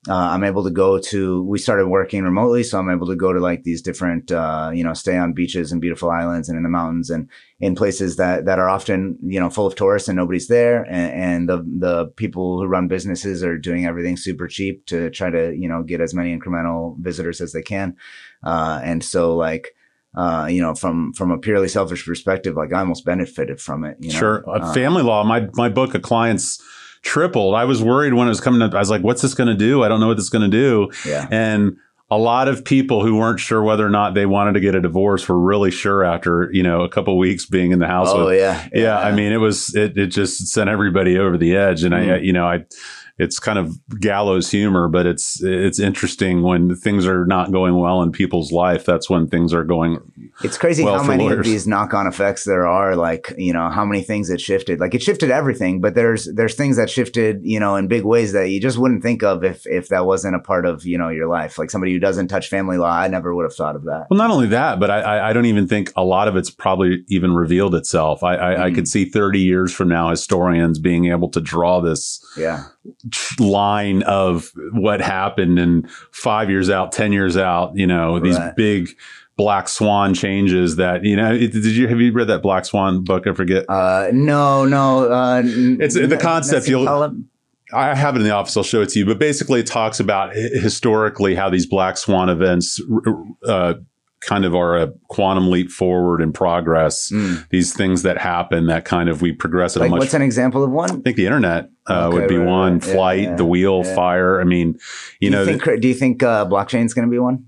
Uh, 0.08 0.14
I'm 0.32 0.42
able 0.42 0.64
to 0.64 0.70
go 0.70 0.98
to, 0.98 1.42
we 1.44 1.58
started 1.58 1.86
working 1.86 2.24
remotely. 2.24 2.62
So 2.64 2.78
I'm 2.78 2.90
able 2.90 3.06
to 3.08 3.16
go 3.16 3.32
to 3.32 3.38
like 3.38 3.62
these 3.62 3.82
different, 3.82 4.32
uh, 4.32 4.70
you 4.72 4.82
know, 4.82 4.94
stay 4.94 5.16
on 5.16 5.34
beaches 5.34 5.70
and 5.70 5.80
beautiful 5.80 6.10
islands 6.10 6.48
and 6.48 6.56
in 6.56 6.62
the 6.64 6.68
mountains 6.68 7.10
and 7.10 7.28
in 7.60 7.74
places 7.74 8.16
that, 8.16 8.46
that 8.46 8.58
are 8.58 8.68
often, 8.68 9.18
you 9.22 9.38
know, 9.38 9.50
full 9.50 9.66
of 9.66 9.76
tourists 9.76 10.08
and 10.08 10.16
nobody's 10.16 10.48
there. 10.48 10.82
And, 10.82 11.12
and 11.12 11.48
the, 11.48 11.58
the 11.78 12.06
people 12.16 12.58
who 12.58 12.66
run 12.66 12.88
businesses 12.88 13.44
are 13.44 13.58
doing 13.58 13.86
everything 13.86 14.16
super 14.16 14.48
cheap 14.48 14.86
to 14.86 15.10
try 15.10 15.30
to, 15.30 15.54
you 15.54 15.68
know, 15.68 15.82
get 15.82 16.00
as 16.00 16.14
many 16.14 16.36
incremental 16.36 16.98
visitors 16.98 17.40
as 17.40 17.52
they 17.52 17.62
can. 17.62 17.96
Uh, 18.42 18.80
and 18.82 19.04
so 19.04 19.36
like, 19.36 19.74
uh, 20.16 20.46
you 20.50 20.60
know, 20.62 20.74
from 20.74 21.12
from 21.12 21.30
a 21.30 21.38
purely 21.38 21.68
selfish 21.68 22.04
perspective, 22.06 22.56
like 22.56 22.72
I 22.72 22.80
almost 22.80 23.04
benefited 23.04 23.60
from 23.60 23.84
it. 23.84 23.96
You 24.00 24.12
know? 24.12 24.18
Sure. 24.18 24.44
Uh, 24.48 24.60
Uh, 24.60 24.72
family 24.72 25.02
law. 25.02 25.24
My 25.24 25.48
my 25.54 25.68
book 25.68 25.94
of 25.94 26.02
clients 26.02 26.60
tripled. 27.02 27.54
I 27.54 27.64
was 27.64 27.82
worried 27.82 28.14
when 28.14 28.26
it 28.26 28.30
was 28.30 28.40
coming 28.40 28.62
up. 28.62 28.74
I 28.74 28.78
was 28.78 28.90
like, 28.90 29.02
"What's 29.02 29.22
this 29.22 29.34
going 29.34 29.48
to 29.48 29.54
do? 29.54 29.82
I 29.84 29.88
don't 29.88 30.00
know 30.00 30.08
what 30.08 30.16
this 30.16 30.24
is 30.24 30.30
going 30.30 30.50
to 30.50 30.56
do." 30.56 30.90
yeah. 31.06 31.28
And 31.30 31.76
a 32.10 32.16
lot 32.16 32.48
of 32.48 32.64
people 32.64 33.04
who 33.04 33.16
weren't 33.16 33.38
sure 33.38 33.62
whether 33.62 33.86
or 33.86 33.90
not 33.90 34.14
they 34.14 34.24
wanted 34.24 34.54
to 34.54 34.60
get 34.60 34.74
a 34.74 34.80
divorce 34.80 35.28
were 35.28 35.38
really 35.38 35.70
sure 35.70 36.02
after 36.02 36.48
you 36.52 36.62
know 36.62 36.80
a 36.82 36.88
couple 36.88 37.12
of 37.12 37.18
weeks 37.18 37.44
being 37.44 37.70
in 37.70 37.78
the 37.78 37.86
house. 37.86 38.08
Oh 38.10 38.26
with, 38.26 38.38
yeah. 38.38 38.66
yeah, 38.72 38.98
I 38.98 39.12
mean, 39.12 39.30
it 39.30 39.36
was 39.36 39.74
it 39.76 39.96
it 39.98 40.06
just 40.06 40.48
sent 40.48 40.70
everybody 40.70 41.18
over 41.18 41.36
the 41.36 41.54
edge, 41.54 41.84
and 41.84 41.94
I 41.94 42.00
Mhm. 42.06 42.24
you 42.24 42.32
know 42.32 42.46
I. 42.46 42.64
It's 43.18 43.38
kind 43.38 43.58
of 43.58 43.76
gallows 44.00 44.50
humor, 44.50 44.88
but 44.88 45.06
it's 45.06 45.42
it's 45.42 45.78
interesting 45.80 46.42
when 46.42 46.74
things 46.76 47.06
are 47.06 47.26
not 47.26 47.50
going 47.50 47.76
well 47.76 48.02
in 48.02 48.12
people's 48.12 48.52
life. 48.52 48.84
That's 48.84 49.10
when 49.10 49.26
things 49.26 49.52
are 49.52 49.64
going 49.64 49.98
It's 50.44 50.56
crazy 50.56 50.84
well 50.84 50.98
how 50.98 51.02
many 51.02 51.28
of 51.28 51.42
these 51.44 51.66
knock-on 51.66 52.06
effects 52.06 52.44
there 52.44 52.66
are. 52.66 52.94
Like, 52.94 53.34
you 53.36 53.52
know, 53.52 53.70
how 53.70 53.84
many 53.84 54.02
things 54.02 54.30
it 54.30 54.40
shifted. 54.40 54.78
Like, 54.80 54.94
it 54.94 55.02
shifted 55.02 55.30
everything, 55.30 55.80
but 55.80 55.94
there's 55.94 56.32
there's 56.34 56.54
things 56.54 56.76
that 56.76 56.88
shifted, 56.90 57.40
you 57.42 57.58
know, 57.58 57.74
in 57.76 57.88
big 57.88 58.04
ways 58.04 58.32
that 58.32 58.50
you 58.50 58.60
just 58.60 58.78
wouldn't 58.78 59.02
think 59.02 59.22
of 59.24 59.42
if 59.42 59.66
if 59.66 59.88
that 59.88 60.06
wasn't 60.06 60.36
a 60.36 60.40
part 60.40 60.64
of 60.64 60.86
you 60.86 60.96
know 60.96 61.08
your 61.08 61.28
life. 61.28 61.58
Like 61.58 61.70
somebody 61.70 61.92
who 61.92 61.98
doesn't 61.98 62.28
touch 62.28 62.48
family 62.48 62.78
law, 62.78 62.92
I 62.92 63.08
never 63.08 63.34
would 63.34 63.44
have 63.44 63.54
thought 63.54 63.74
of 63.74 63.84
that. 63.84 64.06
Well, 64.10 64.18
not 64.18 64.30
only 64.30 64.46
that, 64.48 64.78
but 64.78 64.90
I, 64.90 65.00
I, 65.00 65.30
I 65.30 65.32
don't 65.32 65.46
even 65.46 65.66
think 65.66 65.92
a 65.96 66.04
lot 66.04 66.28
of 66.28 66.36
it's 66.36 66.50
probably 66.50 67.04
even 67.08 67.34
revealed 67.34 67.74
itself. 67.74 68.22
I, 68.22 68.36
I, 68.36 68.66
I 68.66 68.70
Mm. 68.70 68.74
could 68.76 68.88
see 68.88 69.04
30 69.06 69.40
years 69.40 69.72
from 69.72 69.88
now 69.88 70.10
historians 70.10 70.78
being 70.78 71.06
able 71.06 71.28
to 71.30 71.40
draw 71.40 71.80
this 71.80 72.24
Yeah, 72.36 72.64
line 73.38 74.02
of 74.04 74.50
what 74.72 75.00
happened 75.00 75.58
and 75.58 75.88
five 76.12 76.50
years 76.50 76.70
out, 76.70 76.92
10 76.92 77.12
years 77.12 77.36
out, 77.36 77.72
you 77.76 77.86
know, 77.86 78.18
these 78.18 78.38
big 78.56 78.88
black 79.36 79.68
swan 79.68 80.14
changes 80.14 80.76
that, 80.76 81.04
you 81.04 81.14
know, 81.16 81.36
did 81.36 81.54
you, 81.64 81.86
have 81.88 82.00
you 82.00 82.12
read 82.12 82.26
that 82.28 82.42
black 82.42 82.64
swan 82.64 83.04
book? 83.04 83.26
I 83.26 83.32
forget. 83.32 83.64
uh, 83.68 84.08
no, 84.12 84.64
no. 84.64 85.10
Uh, 85.12 85.36
n- 85.44 85.78
It's- 85.80 85.94
the 85.94 86.16
concept 86.16 86.66
Nassim 86.66 86.70
you'll- 86.70 87.16
I 87.70 87.94
have 87.94 88.16
it 88.16 88.20
in 88.20 88.24
the 88.24 88.30
office. 88.32 88.56
I'll 88.56 88.62
show 88.62 88.80
it 88.80 88.88
to 88.90 88.98
you. 88.98 89.04
But 89.04 89.18
basically, 89.18 89.60
it 89.60 89.66
talks 89.66 90.00
about 90.00 90.34
historically 90.34 91.34
how 91.34 91.50
these 91.50 91.66
black 91.66 91.98
swan 91.98 92.30
events 92.30 92.80
uh, 93.46 93.74
kind 94.20 94.44
of 94.44 94.54
are 94.54 94.76
a 94.76 94.92
quantum 95.08 95.50
leap 95.50 95.70
forward 95.70 96.20
in 96.20 96.32
progress. 96.32 97.10
Mm. 97.10 97.48
These 97.50 97.74
things 97.74 98.02
that 98.02 98.18
happen 98.18 98.66
that 98.66 98.84
kind 98.84 99.08
of 99.08 99.22
we 99.22 99.32
progress 99.32 99.76
at 99.76 99.80
Like, 99.80 99.88
a 99.88 99.90
much. 99.92 100.00
what's 100.00 100.14
an 100.14 100.22
example 100.22 100.64
of 100.64 100.70
one? 100.70 100.90
I 100.90 101.00
think 101.00 101.16
the 101.16 101.26
internet 101.26 101.70
uh, 101.88 102.06
Okay, 102.08 102.18
would 102.18 102.28
be 102.28 102.36
right, 102.36 102.46
one. 102.46 102.72
right. 102.74 102.82
Flight, 102.84 103.22
yeah, 103.22 103.36
the 103.36 103.44
wheel, 103.44 103.82
yeah. 103.84 103.94
fire. 103.94 104.40
I 104.40 104.44
mean, 104.44 104.78
you 105.20 105.30
do 105.30 105.36
know, 105.36 105.42
you 105.44 105.58
think, 105.58 105.80
do 105.80 105.88
you 105.88 105.94
think 105.94 106.22
uh, 106.22 106.46
blockchain 106.46 106.84
is 106.84 106.94
going 106.94 107.06
to 107.06 107.12
be 107.12 107.18
one? 107.18 107.46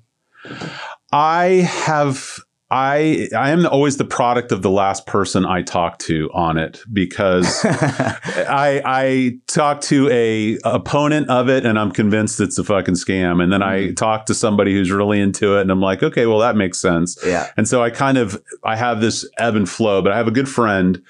I 1.12 1.46
have 1.86 2.38
I 2.70 3.28
I 3.36 3.50
am 3.50 3.66
always 3.66 3.96
the 3.96 4.04
product 4.04 4.52
of 4.52 4.62
the 4.62 4.70
last 4.70 5.04
person 5.06 5.44
I 5.44 5.62
talk 5.62 5.98
to 6.00 6.30
on 6.32 6.56
it 6.56 6.80
because 6.92 7.60
I 7.64 8.80
I 8.84 9.38
talk 9.48 9.80
to 9.82 10.08
a 10.10 10.58
opponent 10.64 11.28
of 11.30 11.48
it 11.48 11.66
and 11.66 11.78
I'm 11.78 11.90
convinced 11.90 12.40
it's 12.40 12.58
a 12.58 12.64
fucking 12.64 12.94
scam. 12.94 13.42
And 13.42 13.52
then 13.52 13.62
I 13.62 13.80
mm-hmm. 13.80 13.94
talk 13.94 14.26
to 14.26 14.34
somebody 14.34 14.72
who's 14.72 14.92
really 14.92 15.20
into 15.20 15.58
it 15.58 15.62
and 15.62 15.70
I'm 15.72 15.80
like 15.80 16.02
okay 16.02 16.26
well 16.26 16.38
that 16.38 16.54
makes 16.54 16.78
sense. 16.78 17.18
Yeah. 17.24 17.48
and 17.56 17.66
so 17.68 17.82
I 17.82 17.90
kind 17.90 18.18
of 18.18 18.40
I 18.62 18.76
have 18.76 19.00
this 19.00 19.28
ebb 19.38 19.56
and 19.56 19.68
flow 19.68 20.00
but 20.00 20.12
I 20.12 20.16
have 20.16 20.28
a 20.28 20.32
good 20.32 20.48
friend 20.48 21.02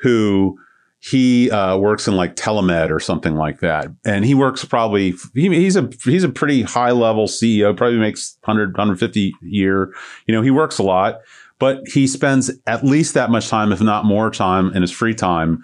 who 0.00 0.58
he 1.00 1.50
uh, 1.50 1.76
works 1.76 2.08
in 2.08 2.16
like 2.16 2.34
telemed 2.34 2.90
or 2.90 2.98
something 2.98 3.36
like 3.36 3.60
that. 3.60 3.88
And 4.04 4.24
he 4.24 4.34
works 4.34 4.64
probably 4.64 5.14
he, 5.34 5.48
he's 5.48 5.76
a 5.76 5.88
he's 6.04 6.24
a 6.24 6.28
pretty 6.28 6.62
high 6.62 6.90
level 6.90 7.26
ceo 7.26 7.76
probably 7.76 7.98
makes 7.98 8.36
100 8.44 8.72
150 8.72 9.28
a 9.28 9.46
year. 9.46 9.94
You 10.26 10.34
know 10.34 10.42
he 10.42 10.50
works 10.50 10.78
a 10.78 10.82
lot 10.82 11.20
but 11.60 11.86
he 11.88 12.06
spends 12.06 12.50
at 12.66 12.84
least 12.84 13.14
that 13.14 13.30
much 13.30 13.48
time 13.48 13.72
if 13.72 13.80
not 13.80 14.04
more 14.04 14.30
time 14.30 14.72
in 14.74 14.82
his 14.82 14.90
free 14.90 15.14
time 15.14 15.62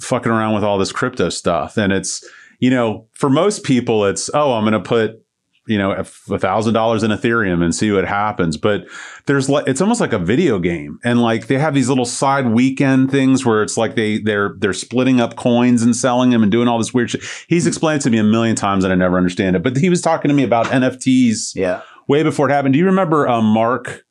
fucking 0.00 0.30
around 0.30 0.54
with 0.54 0.64
all 0.64 0.78
this 0.78 0.92
crypto 0.92 1.28
stuff. 1.28 1.76
And 1.76 1.92
it's 1.92 2.24
you 2.58 2.70
know 2.70 3.06
for 3.12 3.28
most 3.28 3.64
people 3.64 4.04
it's 4.04 4.30
oh 4.32 4.52
i'm 4.52 4.62
going 4.62 4.72
to 4.72 4.80
put 4.80 5.23
you 5.66 5.78
know 5.78 5.92
a 5.92 6.04
thousand 6.04 6.74
dollars 6.74 7.02
in 7.02 7.10
ethereum 7.10 7.62
and 7.62 7.74
see 7.74 7.90
what 7.90 8.04
happens. 8.06 8.56
But 8.56 8.86
there's 9.26 9.48
like 9.48 9.66
it's 9.66 9.80
almost 9.80 10.00
like 10.00 10.12
a 10.12 10.18
video 10.18 10.58
game. 10.58 10.98
And 11.04 11.22
like 11.22 11.46
they 11.46 11.58
have 11.58 11.74
these 11.74 11.88
little 11.88 12.04
side 12.04 12.48
weekend 12.48 13.10
things 13.10 13.44
where 13.46 13.62
it's 13.62 13.76
like 13.76 13.94
they 13.94 14.18
they're 14.18 14.54
they're 14.58 14.72
splitting 14.72 15.20
up 15.20 15.36
coins 15.36 15.82
and 15.82 15.96
selling 15.96 16.30
them 16.30 16.42
and 16.42 16.52
doing 16.52 16.68
all 16.68 16.78
this 16.78 16.92
weird 16.92 17.10
shit. 17.10 17.22
He's 17.48 17.66
explained 17.66 18.02
to 18.02 18.10
me 18.10 18.18
a 18.18 18.24
million 18.24 18.56
times 18.56 18.84
and 18.84 18.92
i 18.92 18.96
never 18.96 19.16
understand 19.16 19.56
it. 19.56 19.62
But 19.62 19.76
he 19.76 19.88
was 19.88 20.00
talking 20.02 20.28
to 20.28 20.34
me 20.34 20.42
about 20.44 20.66
nfts 20.66 21.54
Yeah. 21.54 21.80
way 22.08 22.22
before 22.22 22.48
it 22.48 22.52
happened. 22.52 22.74
Do 22.74 22.78
you 22.78 22.86
remember 22.86 23.26
um, 23.28 23.44
mark 23.46 24.04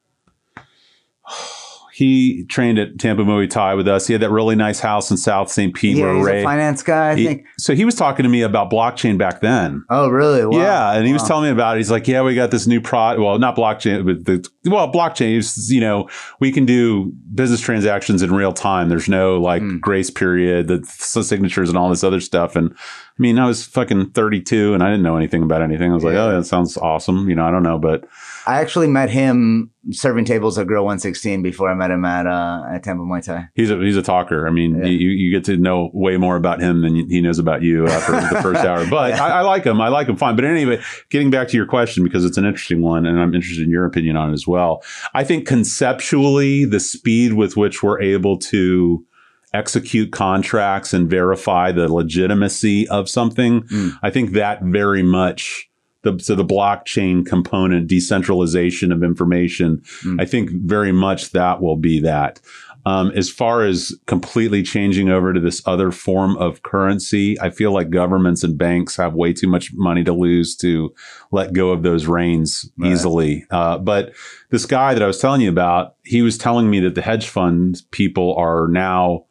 he 2.03 2.45
trained 2.49 2.77
at 2.79 2.99
Tampa 2.99 3.23
Muay 3.23 3.49
Thai 3.49 3.73
with 3.75 3.87
us. 3.87 4.07
He 4.07 4.13
had 4.13 4.21
that 4.21 4.29
really 4.31 4.55
nice 4.55 4.79
house 4.79 5.09
in 5.09 5.17
South 5.17 5.49
St. 5.49 5.73
Pete 5.73 5.97
Yeah, 5.97 6.05
where 6.05 6.15
he's 6.17 6.25
Ray. 6.25 6.41
a 6.41 6.43
finance 6.43 6.83
guy, 6.83 7.11
I 7.11 7.15
he- 7.15 7.25
think. 7.25 7.45
so 7.57 7.73
he 7.75 7.85
was 7.85 7.95
talking 7.95 8.23
to 8.23 8.29
me 8.29 8.41
about 8.41 8.69
blockchain 8.69 9.17
back 9.17 9.41
then. 9.41 9.83
Oh, 9.89 10.09
really? 10.09 10.45
Wow. 10.45 10.57
Yeah, 10.59 10.93
and 10.93 11.07
he 11.07 11.13
was 11.13 11.23
telling 11.23 11.45
me 11.45 11.49
about 11.49 11.77
it. 11.77 11.79
He's 11.79 11.91
like, 11.91 12.07
"Yeah, 12.07 12.21
we 12.21 12.35
got 12.35 12.51
this 12.51 12.67
new 12.67 12.81
prod. 12.81 13.19
Well, 13.19 13.39
not 13.39 13.55
blockchain, 13.55 14.05
but 14.05 14.25
the 14.25 14.47
well, 14.69 14.91
blockchain. 14.91 15.37
is, 15.37 15.71
You 15.71 15.81
know, 15.81 16.09
we 16.39 16.51
can 16.51 16.65
do 16.65 17.11
business 17.33 17.61
transactions 17.61 18.21
in 18.21 18.33
real 18.33 18.53
time. 18.53 18.89
There's 18.89 19.07
no 19.09 19.39
like 19.39 19.61
Hmm. 19.61 19.77
grace 19.79 20.09
period, 20.09 20.67
the 20.67 20.83
signatures, 20.85 21.69
and 21.69 21.77
all 21.77 21.89
this 21.89 22.03
other 22.03 22.19
stuff." 22.19 22.55
And 22.55 22.73
I 23.17 23.21
mean, 23.21 23.37
I 23.37 23.45
was 23.45 23.63
fucking 23.63 24.09
32, 24.11 24.73
and 24.73 24.81
I 24.81 24.87
didn't 24.89 25.03
know 25.03 25.15
anything 25.17 25.43
about 25.43 25.61
anything. 25.61 25.91
I 25.91 25.93
was 25.93 26.03
like, 26.03 26.15
"Oh, 26.15 26.35
that 26.35 26.45
sounds 26.45 26.77
awesome." 26.77 27.29
You 27.29 27.35
know, 27.35 27.45
I 27.45 27.51
don't 27.51 27.61
know, 27.61 27.77
but 27.77 28.05
I 28.47 28.59
actually 28.59 28.87
met 28.87 29.11
him 29.11 29.69
serving 29.91 30.25
tables 30.25 30.57
at 30.57 30.65
Grill 30.65 30.83
116 30.83 31.43
before 31.43 31.69
I 31.69 31.75
met 31.75 31.91
him 31.91 32.05
at 32.05 32.25
uh, 32.25 32.63
at 32.71 32.81
Tampa 32.83 33.03
Muay 33.03 33.23
Thai. 33.23 33.49
he's 33.53 33.69
a 33.69 33.77
he's 33.77 33.97
a 33.97 34.01
talker. 34.01 34.47
I 34.47 34.51
mean, 34.51 34.79
Yeah. 34.79 34.85
you 34.85 35.09
you 35.09 35.29
get 35.31 35.43
to 35.45 35.57
know 35.57 35.91
way 35.93 36.17
more 36.17 36.35
about 36.37 36.59
him 36.59 36.81
than 36.81 36.95
he 36.95 37.21
knows 37.21 37.37
about 37.37 37.61
you 37.61 37.85
after 37.87 38.13
the 38.13 38.41
first 38.41 38.65
hour. 38.65 38.83
But 38.89 39.11
Yeah. 39.11 39.23
I, 39.23 39.29
I 39.29 39.41
like 39.41 39.63
him. 39.63 39.79
I 39.79 39.89
like 39.89 40.07
him 40.07 40.17
fine. 40.17 40.35
But 40.35 40.45
anyway, 40.45 40.81
getting 41.11 41.29
back 41.29 41.49
to 41.49 41.57
your 41.57 41.67
question 41.67 42.03
because 42.03 42.25
it's 42.25 42.37
an 42.39 42.45
interesting 42.45 42.81
one, 42.81 43.05
and 43.05 43.19
I'm 43.19 43.35
interested 43.35 43.63
in 43.63 43.69
your 43.69 43.85
opinion 43.85 44.15
on 44.17 44.31
it 44.31 44.33
as 44.33 44.47
well. 44.47 44.83
I 45.13 45.23
think 45.23 45.45
conceptually, 45.47 46.65
the 46.65 46.79
speed 46.79 47.33
with 47.33 47.55
which 47.55 47.83
we're 47.83 48.01
able 48.01 48.37
to 48.39 49.05
execute 49.53 50.11
contracts 50.11 50.93
and 50.93 51.09
verify 51.09 51.71
the 51.71 51.91
legitimacy 51.91 52.87
of 52.89 53.07
something, 53.09 53.61
Mm. 53.63 53.97
I 54.01 54.09
think 54.09 54.31
that 54.31 54.61
very 54.63 55.03
much. 55.03 55.69
The, 56.03 56.19
so 56.19 56.35
the 56.35 56.43
blockchain 56.43 57.25
component, 57.25 57.87
decentralization 57.87 58.91
of 58.91 59.03
information, 59.03 59.81
Mm. 60.03 60.19
I 60.19 60.25
think 60.25 60.49
very 60.51 60.91
much 60.91 61.31
that 61.31 61.61
will 61.61 61.77
be 61.77 62.01
that. 62.01 62.41
Um, 62.85 63.11
as 63.15 63.29
far 63.29 63.63
as 63.63 63.95
completely 64.07 64.61
changing 64.63 65.07
over 65.07 65.31
to 65.31 65.39
this 65.39 65.61
other 65.65 65.89
form 65.91 66.35
of 66.35 66.61
currency, 66.63 67.39
I 67.39 67.49
feel 67.49 67.71
like 67.71 67.89
governments 67.89 68.43
and 68.43 68.57
banks 68.57 68.97
have 68.97 69.13
way 69.13 69.31
too 69.31 69.47
much 69.47 69.71
money 69.75 70.03
to 70.03 70.11
lose 70.11 70.57
to 70.57 70.93
let 71.31 71.53
go 71.53 71.69
of 71.71 71.83
those 71.83 72.05
reins 72.07 72.69
Right. 72.77 72.91
easily. 72.91 73.45
Uh, 73.49 73.77
but 73.77 74.11
this 74.49 74.65
guy 74.65 74.93
that 74.93 75.01
I 75.01 75.07
was 75.07 75.19
telling 75.19 75.39
you 75.39 75.47
about, 75.49 75.95
he 76.03 76.21
was 76.21 76.37
telling 76.37 76.69
me 76.69 76.81
that 76.81 76.95
the 76.95 77.01
hedge 77.01 77.29
fund 77.29 77.81
people 77.91 78.35
are 78.35 78.67
now 78.67 79.23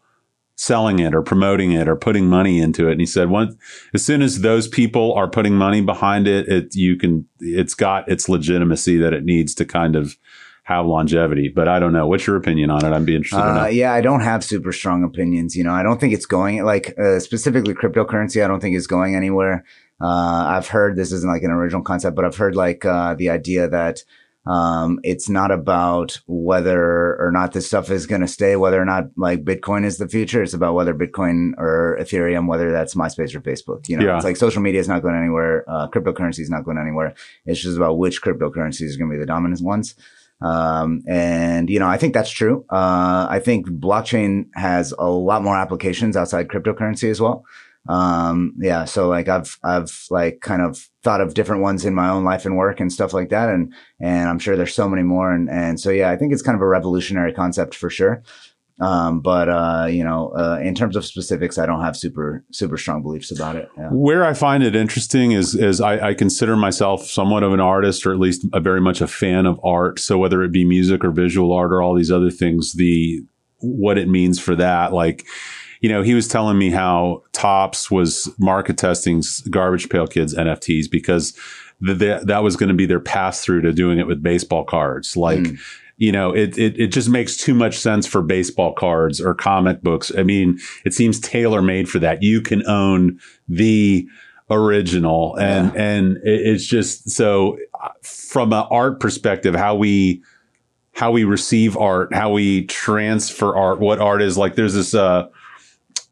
selling 0.63 1.01
it 1.01 1.13
or 1.13 1.23
promoting 1.23 1.73
it 1.73 1.89
or 1.89 1.97
putting 1.97 2.29
money 2.29 2.61
into 2.61 2.87
it. 2.87 2.93
And 2.93 3.01
he 3.01 3.07
said, 3.07 3.31
once, 3.31 3.57
as 3.95 4.05
soon 4.05 4.23
as 4.23 4.43
those 4.43 4.69
people 4.69 5.13
are 5.15 5.29
putting 5.29 5.57
money 5.57 5.81
behind 5.81 6.29
it, 6.29 6.47
it, 6.47 6.77
you 6.77 6.97
can, 6.97 7.27
it's 7.41 7.75
got 7.75 8.09
its 8.09 8.29
legitimacy 8.29 8.97
that 8.99 9.13
it 9.13 9.25
needs 9.25 9.57
to 9.57 9.65
kind 9.65 9.97
of 9.97 10.17
have 10.63 10.87
longevity. 10.87 11.49
But 11.49 11.67
I 11.67 11.81
don't 11.81 11.93
know. 11.93 12.07
What's 12.07 12.29
your 12.29 12.37
opinion 12.37 12.71
on 12.71 12.85
it? 12.85 12.93
I'd 12.93 13.05
be 13.05 13.17
interested 13.17 13.41
Uh, 13.41 13.67
yeah, 13.67 13.93
I 13.93 14.01
don't 14.01 14.21
have 14.21 14.45
super 14.45 14.71
strong 14.71 15.03
opinions. 15.03 15.57
You 15.57 15.65
know, 15.65 15.73
I 15.73 15.83
don't 15.83 16.01
think 16.01 16.13
it's 16.13 16.27
going 16.27 16.65
like 16.65 16.97
uh, 16.97 17.19
specifically 17.19 17.75
cryptocurrency. 17.75 18.45
I 18.45 18.47
don't 18.47 18.61
think 18.61 18.77
it's 18.77 18.87
going 18.87 19.17
anywhere. 19.17 19.65
Uh, 20.01 20.47
I've 20.47 20.69
heard 20.69 20.95
this 20.95 21.11
isn't 21.11 21.29
like 21.29 21.43
an 21.43 21.51
original 21.51 21.83
concept, 21.83 22.15
but 22.15 22.25
I've 22.25 22.37
heard 22.37 22.55
like 22.55 22.85
uh, 22.85 23.15
the 23.15 23.31
idea 23.31 23.69
that 23.69 24.05
um, 24.45 24.99
it's 25.05 25.29
not 25.29 25.51
about 25.53 26.21
whether 26.27 27.17
or 27.21 27.31
not 27.33 27.53
this 27.53 27.67
stuff 27.69 27.91
is 27.91 28.07
going 28.07 28.23
to 28.23 28.29
stay, 28.29 28.57
whether 28.57 28.81
or 28.81 28.85
not 28.85 29.05
like 29.17 29.45
Bitcoin 29.45 29.85
is 29.85 29.99
the 29.99 30.09
future. 30.09 30.43
It's 30.43 30.53
about 30.55 30.75
whether 30.75 30.93
Bitcoin 30.95 31.53
or 31.59 31.97
Ethereum, 32.01 32.49
whether 32.49 32.73
that's 32.73 32.95
MySpace 32.97 33.35
or 33.35 33.41
Facebook. 33.41 33.89
You 33.89 33.99
know, 33.99 34.07
Yeah. 34.07 34.17
it's 34.17 34.25
like 34.25 34.37
social 34.37 34.61
media 34.61 34.81
is 34.81 34.89
not 34.89 35.03
going 35.03 35.15
anywhere. 35.15 35.65
Uh, 35.69 35.89
cryptocurrency 35.89 36.41
is 36.41 36.51
not 36.51 36.65
going 36.65 36.79
anywhere. 36.79 37.15
It's 37.47 37.61
just 37.61 37.77
about 37.77 37.99
which 37.99 38.21
cryptocurrencies 38.21 38.83
is 38.87 38.97
going 38.97 39.11
to 39.11 39.15
be 39.15 39.21
the 39.21 39.27
dominant 39.27 39.63
ones. 39.63 39.95
Um, 40.41 41.03
and 41.07 41.71
you 41.71 41.79
know, 41.79 41.87
I 41.87 41.97
think 41.99 42.15
that's 42.15 42.31
true. 42.31 42.65
Uh, 42.69 43.29
I 43.31 43.41
think 43.45 43.69
blockchain 43.69 44.47
has 44.55 44.93
a 44.99 45.09
lot 45.09 45.45
more 45.45 45.57
applications 45.57 46.17
outside 46.17 46.49
cryptocurrency 46.49 47.09
as 47.09 47.21
well. 47.21 47.45
Um, 47.89 48.55
yeah. 48.59 48.85
So 48.85 49.09
like 49.09 49.29
I've, 49.29 49.59
I've 49.65 50.07
like 50.11 50.41
kind 50.41 50.63
of 50.63 50.89
thought 51.03 51.21
of 51.21 51.35
different 51.35 51.63
ones 51.63 51.85
in 51.85 51.95
my 51.95 52.09
own 52.09 52.25
life 52.25 52.47
and 52.47 52.57
work 52.57 52.79
and 52.79 52.93
stuff 52.93 53.13
like 53.13 53.31
that. 53.31 53.49
And, 53.49 53.73
and 54.01 54.29
I'm 54.29 54.39
sure 54.39 54.57
there's 54.57 54.75
so 54.75 54.89
many 54.89 55.03
more. 55.03 55.33
And, 55.33 55.51
and 55.51 55.81
so, 55.81 55.91
yeah, 55.91 56.11
I 56.11 56.17
think 56.17 56.33
it's 56.33 56.43
kind 56.43 56.55
of 56.55 56.63
a 56.63 56.67
revolutionary 56.67 57.33
concept 57.33 57.75
for 57.75 57.91
sure. 57.91 58.23
Um, 58.81 59.21
but, 59.21 59.49
uh, 59.49 59.87
you 59.89 60.03
know, 60.03 60.33
uh, 60.37 60.59
in 60.61 60.75
terms 60.75 60.97
of 60.97 61.05
specifics, 61.05 61.59
I 61.59 61.67
don't 61.67 61.83
have 61.83 61.97
super, 61.97 62.43
super 62.53 62.77
strong 62.77 63.03
beliefs 63.03 63.31
about 63.31 63.55
it. 63.55 63.69
Yeah. 63.77 63.91
Where 63.91 64.25
I 64.25 64.35
find 64.35 64.63
it 64.63 64.75
interesting 64.75 65.33
is 65.33 65.55
is 65.55 65.81
I, 65.81 66.09
I 66.09 66.15
consider 66.15 66.57
myself 66.57 67.05
somewhat 67.05 67.43
of 67.43 67.53
an 67.53 67.61
artist, 67.61 68.07
or 68.07 68.13
at 68.13 68.19
least 68.19 68.47
a 68.53 68.61
very 68.61 68.81
much 68.81 69.01
a 69.01 69.07
fan 69.07 69.47
of 69.47 69.61
art. 69.63 70.01
So 70.01 70.19
whether 70.19 70.43
it 70.43 70.53
be 70.53 70.65
music 70.65 71.05
or 71.05 71.11
visual 71.11 71.53
art 71.53 71.71
or 71.71 71.83
all 71.83 71.95
these 71.95 72.11
other 72.11 72.31
things, 72.31 72.73
the 72.73 73.23
what 73.59 73.99
it 73.99 74.09
means 74.09 74.41
for 74.41 74.57
that, 74.57 74.93
like 74.93 75.27
you 75.83 75.89
know, 75.89 76.01
he 76.03 76.15
was 76.15 76.29
telling 76.29 76.57
me 76.57 76.71
how 76.71 77.23
Topps 77.33 77.91
was 77.91 78.31
market 78.39 78.79
testing 78.79 79.23
Garbage 79.51 79.89
Pail 79.91 80.07
Kids 80.07 80.35
NFTs 80.35 80.91
because 80.91 81.37
the, 81.81 81.93
the, 81.95 82.21
that 82.25 82.43
was 82.45 82.57
going 82.57 82.69
to 82.69 82.75
be 82.75 82.87
their 82.87 83.01
pass 83.01 83.45
through 83.45 83.63
to 83.63 83.73
doing 83.73 83.99
it 83.99 84.07
with 84.07 84.23
baseball 84.23 84.65
cards, 84.65 85.17
like. 85.17 85.41
Mm. 85.41 85.59
You 85.99 86.11
know, 86.11 86.35
it, 86.35 86.59
it 86.59 86.81
it 86.81 86.87
just 86.89 87.09
makes 87.09 87.37
too 87.37 87.55
much 87.55 87.79
sense 87.79 88.09
for 88.09 88.23
baseball 88.23 88.73
cards 88.73 89.21
or 89.21 89.35
comic 89.35 89.83
books. 89.83 90.11
I 90.19 90.25
mean, 90.25 90.59
it 90.85 90.95
seems 90.95 91.21
tailor 91.21 91.63
made 91.63 91.89
for 91.89 92.01
that. 92.01 92.25
You 92.25 92.41
can 92.41 92.67
own 92.67 93.21
the 93.47 94.09
original 94.51 95.37
and 95.39 95.77
and 95.77 96.17
it- 96.25 96.41
it's 96.47 96.67
just 96.67 97.11
so 97.11 97.57
uh, 97.81 97.91
from 98.03 98.53
an 98.53 98.65
art 98.71 98.99
perspective 99.01 99.55
how 99.55 99.77
we 99.77 100.23
how 100.95 101.13
we 101.13 101.23
receive 101.25 101.77
art 101.77 102.13
how 102.13 102.33
we 102.33 102.65
transfer 102.67 103.55
art 103.55 103.79
what 103.79 104.01
art 104.01 104.23
is 104.23 104.37
like 104.37 104.57
there's 104.57 104.75
this 104.75 104.95
uh 104.95 105.27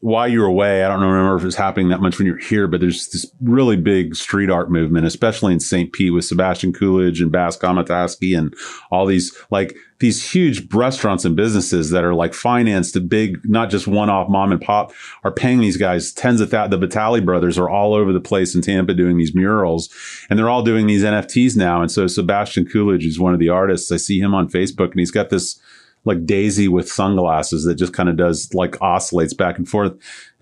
while 0.01 0.27
you 0.27 0.41
were 0.41 0.47
away 0.47 0.85
i 0.85 0.89
don't 0.89 1.01
remember 1.01 1.37
if 1.37 1.45
it's 1.45 1.57
happening 1.57 1.89
that 1.89 2.01
much 2.01 2.19
when 2.19 2.27
you're 2.27 2.39
here 2.39 2.67
but 2.67 2.81
there's 2.81 3.09
this 3.09 3.31
really 3.43 3.77
big 3.77 4.15
street 4.15 4.51
art 4.51 4.71
movement 4.71 5.07
especially 5.07 5.53
in 5.53 5.61
st 5.61 5.93
pete 5.93 6.13
with 6.13 6.25
sebastian 6.25 6.73
coolidge 6.73 7.21
and 7.21 7.33
bas 7.33 7.57
kamataski 7.57 8.37
and 8.37 8.55
all 8.91 9.07
these 9.07 9.37
like 9.51 9.77
these 10.01 10.33
huge 10.33 10.73
restaurants 10.75 11.27
and 11.27 11.37
businesses 11.37 11.91
that 11.91 12.05
are 12.05 12.15
like 12.15 12.33
financed 12.33 12.95
to 12.95 13.01
big 13.01 13.39
not 13.45 13.69
just 13.71 13.87
one-off 13.87 14.29
mom 14.29 14.51
and 14.51 14.61
pop 14.61 14.93
are 15.25 15.31
paying 15.31 15.61
these 15.61 15.77
guys 15.77 16.13
tens 16.13 16.41
of 16.41 16.51
thousands. 16.51 16.71
The 16.71 16.87
Vitale 16.87 17.21
brothers 17.21 17.59
are 17.59 17.69
all 17.69 17.95
over 17.95 18.13
the 18.13 18.21
place 18.21 18.55
in 18.55 18.63
Tampa 18.63 18.95
doing 18.95 19.19
these 19.19 19.35
murals, 19.35 19.91
and 20.29 20.39
they're 20.39 20.49
all 20.49 20.63
doing 20.63 20.87
these 20.87 21.05
NFTs 21.05 21.57
now. 21.57 21.83
And 21.83 21.91
so 21.91 22.07
Sebastian 22.07 22.67
Coolidge 22.67 23.05
is 23.05 23.21
one 23.21 23.35
of 23.35 23.41
the 23.41 23.51
artists. 23.51 23.93
I 23.93 23.99
see 23.99 24.19
him 24.19 24.35
on 24.35 24.49
Facebook, 24.49 24.91
and 24.91 25.01
he's 25.01 25.11
got 25.11 25.29
this 25.29 25.61
like 26.05 26.25
daisy 26.27 26.69
with 26.69 26.91
sunglasses 26.91 27.65
that 27.65 27.75
just 27.75 27.93
kind 27.93 28.09
of 28.09 28.17
does 28.17 28.53
like 28.55 28.81
oscillates 28.81 29.35
back 29.35 29.59
and 29.59 29.69
forth. 29.69 29.93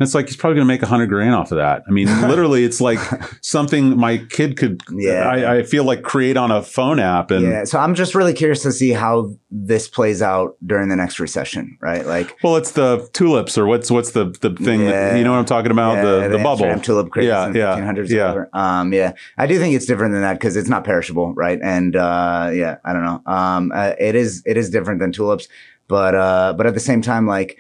And 0.01 0.07
it's 0.07 0.14
like 0.14 0.26
he's 0.26 0.36
probably 0.36 0.55
going 0.57 0.66
to 0.66 0.72
make 0.72 0.82
a 0.82 0.86
hundred 0.86 1.09
grand 1.09 1.34
off 1.34 1.51
of 1.51 1.59
that. 1.59 1.82
I 1.88 1.90
mean, 1.90 2.07
literally, 2.28 2.64
it's 2.64 2.80
like 2.80 3.01
something 3.42 3.96
my 3.99 4.18
kid 4.18 4.57
could. 4.57 4.80
Yeah. 4.92 5.28
I, 5.28 5.57
I 5.57 5.62
feel 5.64 5.82
like 5.84 6.03
create 6.03 6.36
on 6.36 6.51
a 6.53 6.62
phone 6.62 7.01
app, 7.01 7.30
and 7.32 7.42
Yeah. 7.44 7.64
So 7.64 7.78
I'm 7.80 7.94
just 7.96 8.14
really 8.14 8.32
curious 8.32 8.62
to 8.62 8.70
see 8.72 8.90
how 8.90 9.32
this 9.51 9.88
plays 9.88 10.22
out 10.22 10.57
during 10.64 10.88
the 10.88 10.94
next 10.96 11.18
recession, 11.18 11.76
right? 11.80 12.07
Like, 12.07 12.36
well, 12.44 12.57
it's 12.57 12.72
the 12.72 13.09
tulips 13.12 13.59
or 13.59 13.66
what's 13.66 13.90
what's 13.90 14.12
the 14.12 14.26
the 14.40 14.51
thing 14.55 14.84
that 14.86 15.16
you 15.16 15.24
know 15.24 15.32
what 15.32 15.38
I'm 15.38 15.44
talking 15.46 15.72
about 15.72 15.94
Yeah, 15.96 16.03
the 16.28 16.28
the, 16.36 16.38
bubble. 16.38 16.64
Amsterdam 16.66 16.80
tulip 16.80 17.11
craze 17.11 17.26
Yeah, 17.26 17.49
yeah, 17.53 17.78
1500s. 17.80 18.09
yeah. 18.11 18.44
Um, 18.53 18.92
yeah. 18.92 19.12
I 19.36 19.46
do 19.49 19.59
think 19.59 19.74
it's 19.74 19.86
different 19.86 20.12
than 20.12 20.22
that 20.22 20.34
because 20.34 20.57
it's 20.57 20.68
not 20.68 20.84
perishable, 20.84 21.34
right? 21.34 21.59
And 21.61 21.96
uh, 21.96 22.51
yeah, 22.55 22.76
I 22.84 22.92
don't 22.92 23.05
know. 23.05 23.20
Um, 23.26 23.72
uh, 23.74 23.94
it 23.99 24.14
is 24.14 24.42
it 24.46 24.57
is 24.57 24.70
different 24.70 25.01
than 25.01 25.11
tulips, 25.11 25.49
but 25.88 26.14
uh, 26.14 26.55
but 26.57 26.66
at 26.66 26.74
the 26.74 26.80
same 26.80 27.03
time, 27.03 27.26
like 27.26 27.59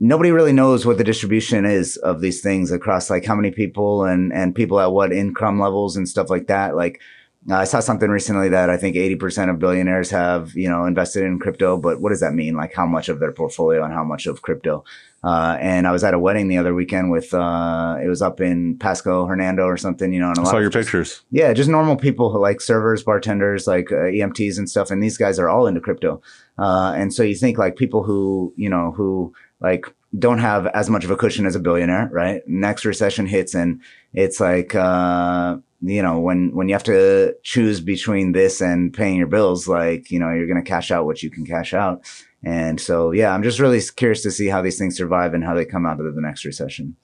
nobody 0.00 0.30
really 0.30 0.52
knows 0.52 0.84
what 0.86 0.98
the 0.98 1.04
distribution 1.04 1.64
is 1.64 1.96
of 1.98 2.20
these 2.20 2.40
things 2.40 2.70
across 2.70 3.10
like 3.10 3.24
how 3.24 3.34
many 3.34 3.50
people 3.50 4.04
and 4.04 4.32
and 4.32 4.54
people 4.54 4.78
at 4.80 4.92
what 4.92 5.12
income 5.12 5.60
levels 5.60 5.96
and 5.96 6.08
stuff 6.08 6.30
like 6.30 6.46
that. 6.48 6.76
Like. 6.76 7.00
I 7.48 7.62
saw 7.62 7.78
something 7.78 8.10
recently 8.10 8.48
that 8.48 8.70
I 8.70 8.76
think 8.76 8.96
80% 8.96 9.50
of 9.50 9.60
billionaires 9.60 10.10
have, 10.10 10.56
you 10.56 10.68
know, 10.68 10.84
invested 10.84 11.22
in 11.22 11.38
crypto, 11.38 11.76
but 11.76 12.00
what 12.00 12.08
does 12.08 12.18
that 12.18 12.32
mean? 12.34 12.56
Like 12.56 12.74
how 12.74 12.86
much 12.86 13.08
of 13.08 13.20
their 13.20 13.30
portfolio 13.30 13.84
and 13.84 13.94
how 13.94 14.02
much 14.02 14.26
of 14.26 14.42
crypto? 14.42 14.82
Uh, 15.22 15.56
and 15.60 15.86
I 15.86 15.92
was 15.92 16.02
at 16.02 16.12
a 16.12 16.18
wedding 16.18 16.48
the 16.48 16.58
other 16.58 16.74
weekend 16.74 17.12
with, 17.12 17.32
uh, 17.32 17.98
it 18.02 18.08
was 18.08 18.20
up 18.20 18.40
in 18.40 18.76
Pasco, 18.78 19.26
Hernando 19.26 19.62
or 19.62 19.76
something, 19.76 20.12
you 20.12 20.18
know, 20.18 20.30
and 20.30 20.38
a 20.38 20.40
I 20.40 20.42
lot 20.44 20.50
saw 20.50 20.58
your 20.58 20.70
just- 20.70 20.86
pictures. 20.86 21.20
yeah, 21.30 21.52
just 21.52 21.70
normal 21.70 21.94
people 21.94 22.32
who 22.32 22.40
like 22.40 22.60
servers, 22.60 23.04
bartenders, 23.04 23.68
like 23.68 23.92
uh, 23.92 24.10
EMTs 24.10 24.58
and 24.58 24.68
stuff. 24.68 24.90
And 24.90 25.00
these 25.00 25.16
guys 25.16 25.38
are 25.38 25.48
all 25.48 25.68
into 25.68 25.80
crypto. 25.80 26.20
Uh, 26.58 26.94
and 26.96 27.14
so 27.14 27.22
you 27.22 27.36
think 27.36 27.58
like 27.58 27.76
people 27.76 28.02
who, 28.02 28.52
you 28.56 28.68
know, 28.68 28.90
who 28.90 29.32
like 29.60 29.86
don't 30.18 30.38
have 30.38 30.66
as 30.68 30.88
much 30.88 31.04
of 31.04 31.10
a 31.10 31.16
cushion 31.16 31.46
as 31.46 31.54
a 31.54 31.60
billionaire, 31.60 32.08
right? 32.12 32.42
Next 32.46 32.84
recession 32.84 33.26
hits 33.26 33.54
and 33.54 33.80
it's 34.12 34.40
like, 34.40 34.74
uh, 34.74 35.56
you 35.82 36.02
know, 36.02 36.18
when, 36.18 36.54
when 36.54 36.68
you 36.68 36.74
have 36.74 36.84
to 36.84 37.34
choose 37.42 37.80
between 37.80 38.32
this 38.32 38.60
and 38.60 38.92
paying 38.92 39.16
your 39.16 39.26
bills, 39.26 39.68
like, 39.68 40.10
you 40.10 40.18
know, 40.18 40.32
you're 40.32 40.46
going 40.46 40.62
to 40.62 40.68
cash 40.68 40.90
out 40.90 41.04
what 41.04 41.22
you 41.22 41.30
can 41.30 41.44
cash 41.44 41.74
out. 41.74 42.02
And 42.42 42.80
so, 42.80 43.10
yeah, 43.10 43.34
I'm 43.34 43.42
just 43.42 43.58
really 43.58 43.80
curious 43.96 44.22
to 44.22 44.30
see 44.30 44.46
how 44.46 44.62
these 44.62 44.78
things 44.78 44.96
survive 44.96 45.34
and 45.34 45.44
how 45.44 45.54
they 45.54 45.64
come 45.64 45.84
out 45.84 46.00
of 46.00 46.14
the 46.14 46.20
next 46.20 46.44
recession. 46.44 46.96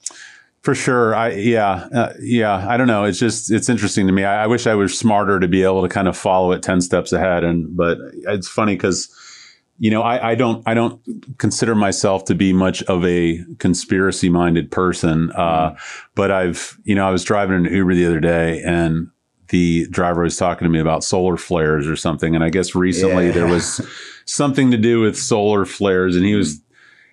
For 0.63 0.73
sure. 0.73 1.13
I 1.13 1.31
yeah 1.31 1.89
uh, 1.93 2.13
yeah. 2.21 2.65
I 2.69 2.77
don't 2.77 2.87
know. 2.87 3.03
It's 3.03 3.19
just 3.19 3.51
it's 3.51 3.67
interesting 3.67 4.07
to 4.07 4.13
me. 4.13 4.23
I, 4.23 4.45
I 4.45 4.47
wish 4.47 4.65
I 4.65 4.75
was 4.75 4.97
smarter 4.97 5.37
to 5.41 5.47
be 5.49 5.61
able 5.61 5.81
to 5.81 5.89
kind 5.89 6.07
of 6.07 6.15
follow 6.15 6.53
it 6.53 6.63
ten 6.63 6.79
steps 6.79 7.11
ahead. 7.11 7.43
And 7.43 7.75
but 7.75 7.97
it's 8.13 8.47
funny 8.47 8.75
because 8.75 9.13
you 9.79 9.89
know 9.91 10.01
I, 10.01 10.31
I 10.31 10.35
don't 10.35 10.61
I 10.67 10.73
don't 10.73 11.01
consider 11.37 11.75
myself 11.75 12.25
to 12.25 12.35
be 12.35 12.53
much 12.53 12.83
of 12.83 13.03
a 13.05 13.39
conspiracy 13.59 14.29
minded 14.29 14.71
person. 14.71 15.31
Uh, 15.31 15.75
But 16.15 16.31
I've 16.31 16.77
you 16.83 16.95
know 16.95 17.07
I 17.07 17.11
was 17.11 17.23
driving 17.23 17.65
an 17.65 17.73
Uber 17.73 17.95
the 17.95 18.05
other 18.05 18.19
day 18.19 18.61
and 18.63 19.07
the 19.49 19.87
driver 19.89 20.21
was 20.23 20.37
talking 20.37 20.65
to 20.65 20.69
me 20.69 20.79
about 20.79 21.03
solar 21.03 21.37
flares 21.37 21.87
or 21.87 21.95
something. 21.95 22.33
And 22.33 22.43
I 22.43 22.49
guess 22.49 22.73
recently 22.75 23.27
Yeah. 23.27 23.33
there 23.33 23.47
was 23.47 23.81
something 24.25 24.71
to 24.71 24.77
do 24.77 25.01
with 25.01 25.17
solar 25.17 25.65
flares, 25.65 26.15
and 26.15 26.25
he 26.25 26.33
was 26.35 26.61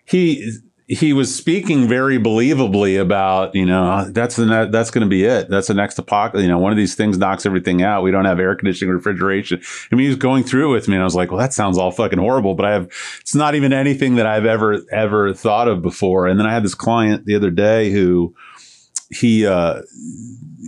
he 0.04 0.52
he 0.90 1.12
was 1.12 1.32
speaking 1.32 1.86
very 1.86 2.18
believably 2.18 3.00
about 3.00 3.54
you 3.54 3.64
know 3.64 4.10
that's 4.10 4.34
the 4.34 4.68
that's 4.72 4.90
going 4.90 5.06
to 5.06 5.08
be 5.08 5.24
it. 5.24 5.48
That's 5.48 5.68
the 5.68 5.74
next 5.74 6.00
apocalypse 6.00 6.42
you 6.42 6.48
know 6.48 6.58
one 6.58 6.72
of 6.72 6.76
these 6.76 6.96
things 6.96 7.16
knocks 7.16 7.46
everything 7.46 7.80
out. 7.80 8.02
We 8.02 8.10
don't 8.10 8.24
have 8.24 8.40
air 8.40 8.56
conditioning 8.56 8.92
refrigeration. 8.92 9.62
I 9.92 9.94
mean 9.94 10.02
he 10.02 10.08
was 10.08 10.16
going 10.16 10.42
through 10.42 10.70
it 10.70 10.74
with 10.74 10.88
me 10.88 10.94
and 10.94 11.02
I 11.02 11.04
was 11.04 11.14
like 11.14 11.30
well 11.30 11.38
that 11.38 11.52
sounds 11.52 11.78
all 11.78 11.92
fucking 11.92 12.18
horrible 12.18 12.56
but 12.56 12.66
I 12.66 12.72
have 12.72 12.90
it's 13.20 13.36
not 13.36 13.54
even 13.54 13.72
anything 13.72 14.16
that 14.16 14.26
I've 14.26 14.44
ever 14.44 14.80
ever 14.90 15.32
thought 15.32 15.68
of 15.68 15.80
before. 15.80 16.26
And 16.26 16.40
then 16.40 16.46
I 16.48 16.52
had 16.52 16.64
this 16.64 16.74
client 16.74 17.24
the 17.24 17.36
other 17.36 17.52
day 17.52 17.92
who 17.92 18.34
he 19.12 19.46
uh 19.46 19.82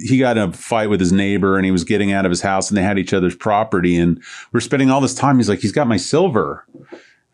he 0.07 0.19
got 0.19 0.37
in 0.37 0.51
a 0.51 0.53
fight 0.53 0.89
with 0.89 1.01
his 1.01 1.13
neighbor 1.13 1.57
and 1.57 1.65
he 1.65 1.73
was 1.73 1.83
getting 1.83 2.13
out 2.13 2.25
of 2.25 2.31
his 2.31 2.43
house 2.43 2.71
and 2.71 2.79
they 2.79 2.83
had 2.83 2.99
each 2.99 3.13
other's 3.13 3.35
property 3.35 3.97
and 3.97 4.23
we're 4.53 4.61
spending 4.61 4.89
all 4.89 5.01
this 5.01 5.17
time. 5.17 5.39
He's 5.39 5.49
like 5.49 5.59
he's 5.59 5.73
got 5.73 5.89
my 5.89 5.97
silver 5.97 6.65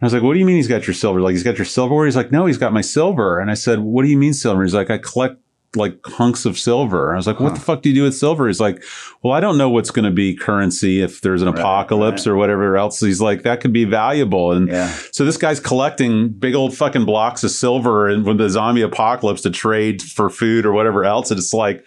I 0.01 0.07
was 0.07 0.13
like, 0.13 0.23
what 0.23 0.35
do 0.35 0.39
you 0.39 0.47
mean 0.47 0.57
he's 0.57 0.69
got 0.69 0.87
your 0.87 0.95
silver? 0.95 1.21
Like, 1.21 1.33
he's 1.33 1.43
got 1.43 1.59
your 1.59 1.65
silverware? 1.65 2.05
He's 2.07 2.15
like, 2.17 2.31
no, 2.31 2.47
he's 2.47 2.59
got 2.59 2.73
my 2.73 2.81
silver. 2.83 3.41
And 3.41 3.51
I 3.51 3.55
said, 3.55 3.81
what 3.81 4.03
do 4.05 4.09
you 4.09 4.17
mean 4.19 4.33
silver? 4.33 4.63
He's 4.63 4.75
like, 4.75 4.91
I 4.91 4.99
collect 4.99 5.39
like 5.77 5.99
hunks 6.07 6.47
of 6.47 6.59
silver. 6.59 7.13
I 7.13 7.17
was 7.17 7.27
like, 7.27 7.41
what 7.41 7.55
the 7.55 7.61
fuck 7.61 7.83
do 7.83 7.91
you 7.91 7.95
do 7.95 8.03
with 8.05 8.17
silver? 8.17 8.47
He's 8.47 8.59
like, 8.61 8.83
well, 9.23 9.35
I 9.35 9.41
don't 9.41 9.59
know 9.59 9.69
what's 9.69 9.91
going 9.91 10.07
to 10.07 10.11
be 10.11 10.35
currency 10.35 11.03
if 11.03 11.21
there's 11.21 11.43
an 11.43 11.49
Right, 11.49 11.59
apocalypse 11.59 12.27
or 12.27 12.37
whatever 12.37 12.77
else. 12.79 13.01
He's 13.01 13.21
like, 13.21 13.43
that 13.43 13.61
could 13.61 13.73
be 13.73 13.85
valuable. 13.85 14.53
And 14.53 14.69
Yeah. 14.69 14.89
so 15.13 15.27
this 15.27 15.37
guy's 15.37 15.61
collecting 15.61 16.31
big 16.31 16.55
old 16.55 16.75
fucking 16.75 17.05
blocks 17.05 17.45
of 17.45 17.51
silver 17.51 18.09
and 18.09 18.25
with 18.25 18.39
the 18.39 18.49
zombie 18.49 18.81
apocalypse 18.83 19.43
to 19.43 19.51
trade 19.51 20.01
for 20.01 20.31
food 20.31 20.65
or 20.65 20.73
whatever 20.73 21.05
else. 21.05 21.31
And 21.31 21.39
it's 21.39 21.53
like, 21.53 21.85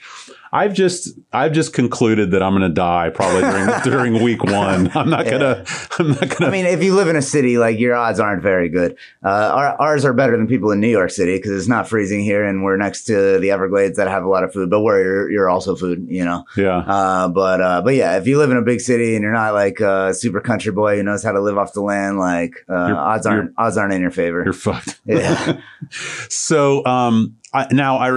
I've 0.54 0.74
just 0.74 1.18
I've 1.32 1.54
just 1.54 1.74
concluded 1.74 2.32
that 2.32 2.44
I'm 2.44 2.52
going 2.52 2.68
to 2.68 2.74
die 2.74 3.10
probably 3.10 3.42
during 3.42 3.82
during 3.84 4.24
week 4.24 4.44
one. 4.44 4.92
I'm 4.94 5.10
not 5.10 5.26
gonna. 5.26 5.64
I'm 5.98 6.10
not 6.10 6.30
gonna. 6.30 6.48
I 6.48 6.50
mean, 6.50 6.66
if 6.66 6.84
you 6.84 6.94
live 6.94 7.08
in 7.08 7.16
a 7.16 7.22
city, 7.22 7.58
like 7.58 7.80
your 7.80 7.96
odds 7.96 8.20
aren't 8.20 8.44
very 8.44 8.68
good. 8.68 8.98
Uh, 9.24 9.30
our, 9.30 9.82
ours 9.82 10.04
are 10.04 10.14
better 10.14 10.36
than 10.36 10.48
people 10.48 10.72
in 10.72 10.82
New 10.82 10.90
York 10.90 11.10
City 11.12 11.38
because 11.38 11.52
it's 11.52 11.70
not 11.70 11.88
freezing 11.88 12.22
here, 12.22 12.46
and 12.46 12.64
we're 12.64 12.76
next 12.76 13.06
to 13.06 13.40
the 13.40 13.52
Everglades 13.52 13.96
that 13.98 14.10
have 14.10 14.24
a 14.24 14.28
lot 14.28 14.44
of 14.44 14.52
food, 14.52 14.70
but 14.70 14.82
where 14.82 15.02
you're, 15.02 15.32
you're 15.32 15.50
also 15.50 15.76
food, 15.76 16.06
you 16.10 16.26
know. 16.26 16.44
yeah. 16.58 16.80
Uh, 16.80 17.28
but 17.30 17.62
uh, 17.62 17.82
but 17.82 17.96
yeah, 17.96 18.18
if 18.18 18.28
you 18.28 18.38
live 18.38 18.52
in 18.52 18.58
a 18.58 18.62
big 18.62 18.82
city 18.82 19.16
and 19.16 19.24
you're 19.24 19.32
not 19.32 19.54
like 19.54 19.80
a 19.80 20.14
super 20.14 20.42
country 20.42 20.74
boy 20.74 20.98
who 20.98 21.04
knows 21.04 21.24
how 21.24 21.32
to 21.32 21.40
live 21.40 21.58
off 21.58 21.72
the 21.74 21.82
land, 21.82 22.20
like 22.20 22.56
uh, 22.68 22.94
odds 22.94 23.26
aren't 23.26 23.54
odds 23.58 23.78
aren't 23.78 23.94
in 23.94 24.02
your 24.02 24.12
favor. 24.12 24.44
You're 24.44 24.54
fucked. 24.54 25.00
Yeah. 25.06 25.60
So 26.30 26.86
um, 26.86 27.36
I, 27.54 27.68
now, 27.72 27.98
I 27.98 28.10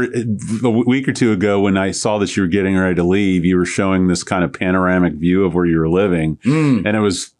a 0.63 0.71
week 0.71 1.09
or 1.09 1.13
two 1.13 1.33
ago, 1.33 1.61
when 1.61 1.77
I 1.77 1.91
saw 1.91 2.19
that 2.19 2.37
you 2.37 2.43
were 2.45 2.49
getting 2.49 2.77
ready 2.77 2.95
to 2.95 3.03
leave, 3.03 3.45
you 3.45 3.57
were 3.57 3.67
showing 3.67 4.07
this 4.07 4.23
kind 4.23 4.45
of 4.45 4.53
panoramic 4.53 5.15
view 5.15 5.45
of 5.45 5.55
where 5.55 5.67
you 5.67 5.79
were 5.79 5.89
living, 5.89 6.37
Mm. 6.45 6.87
and 6.87 6.97
it 6.97 7.01
was 7.01 7.33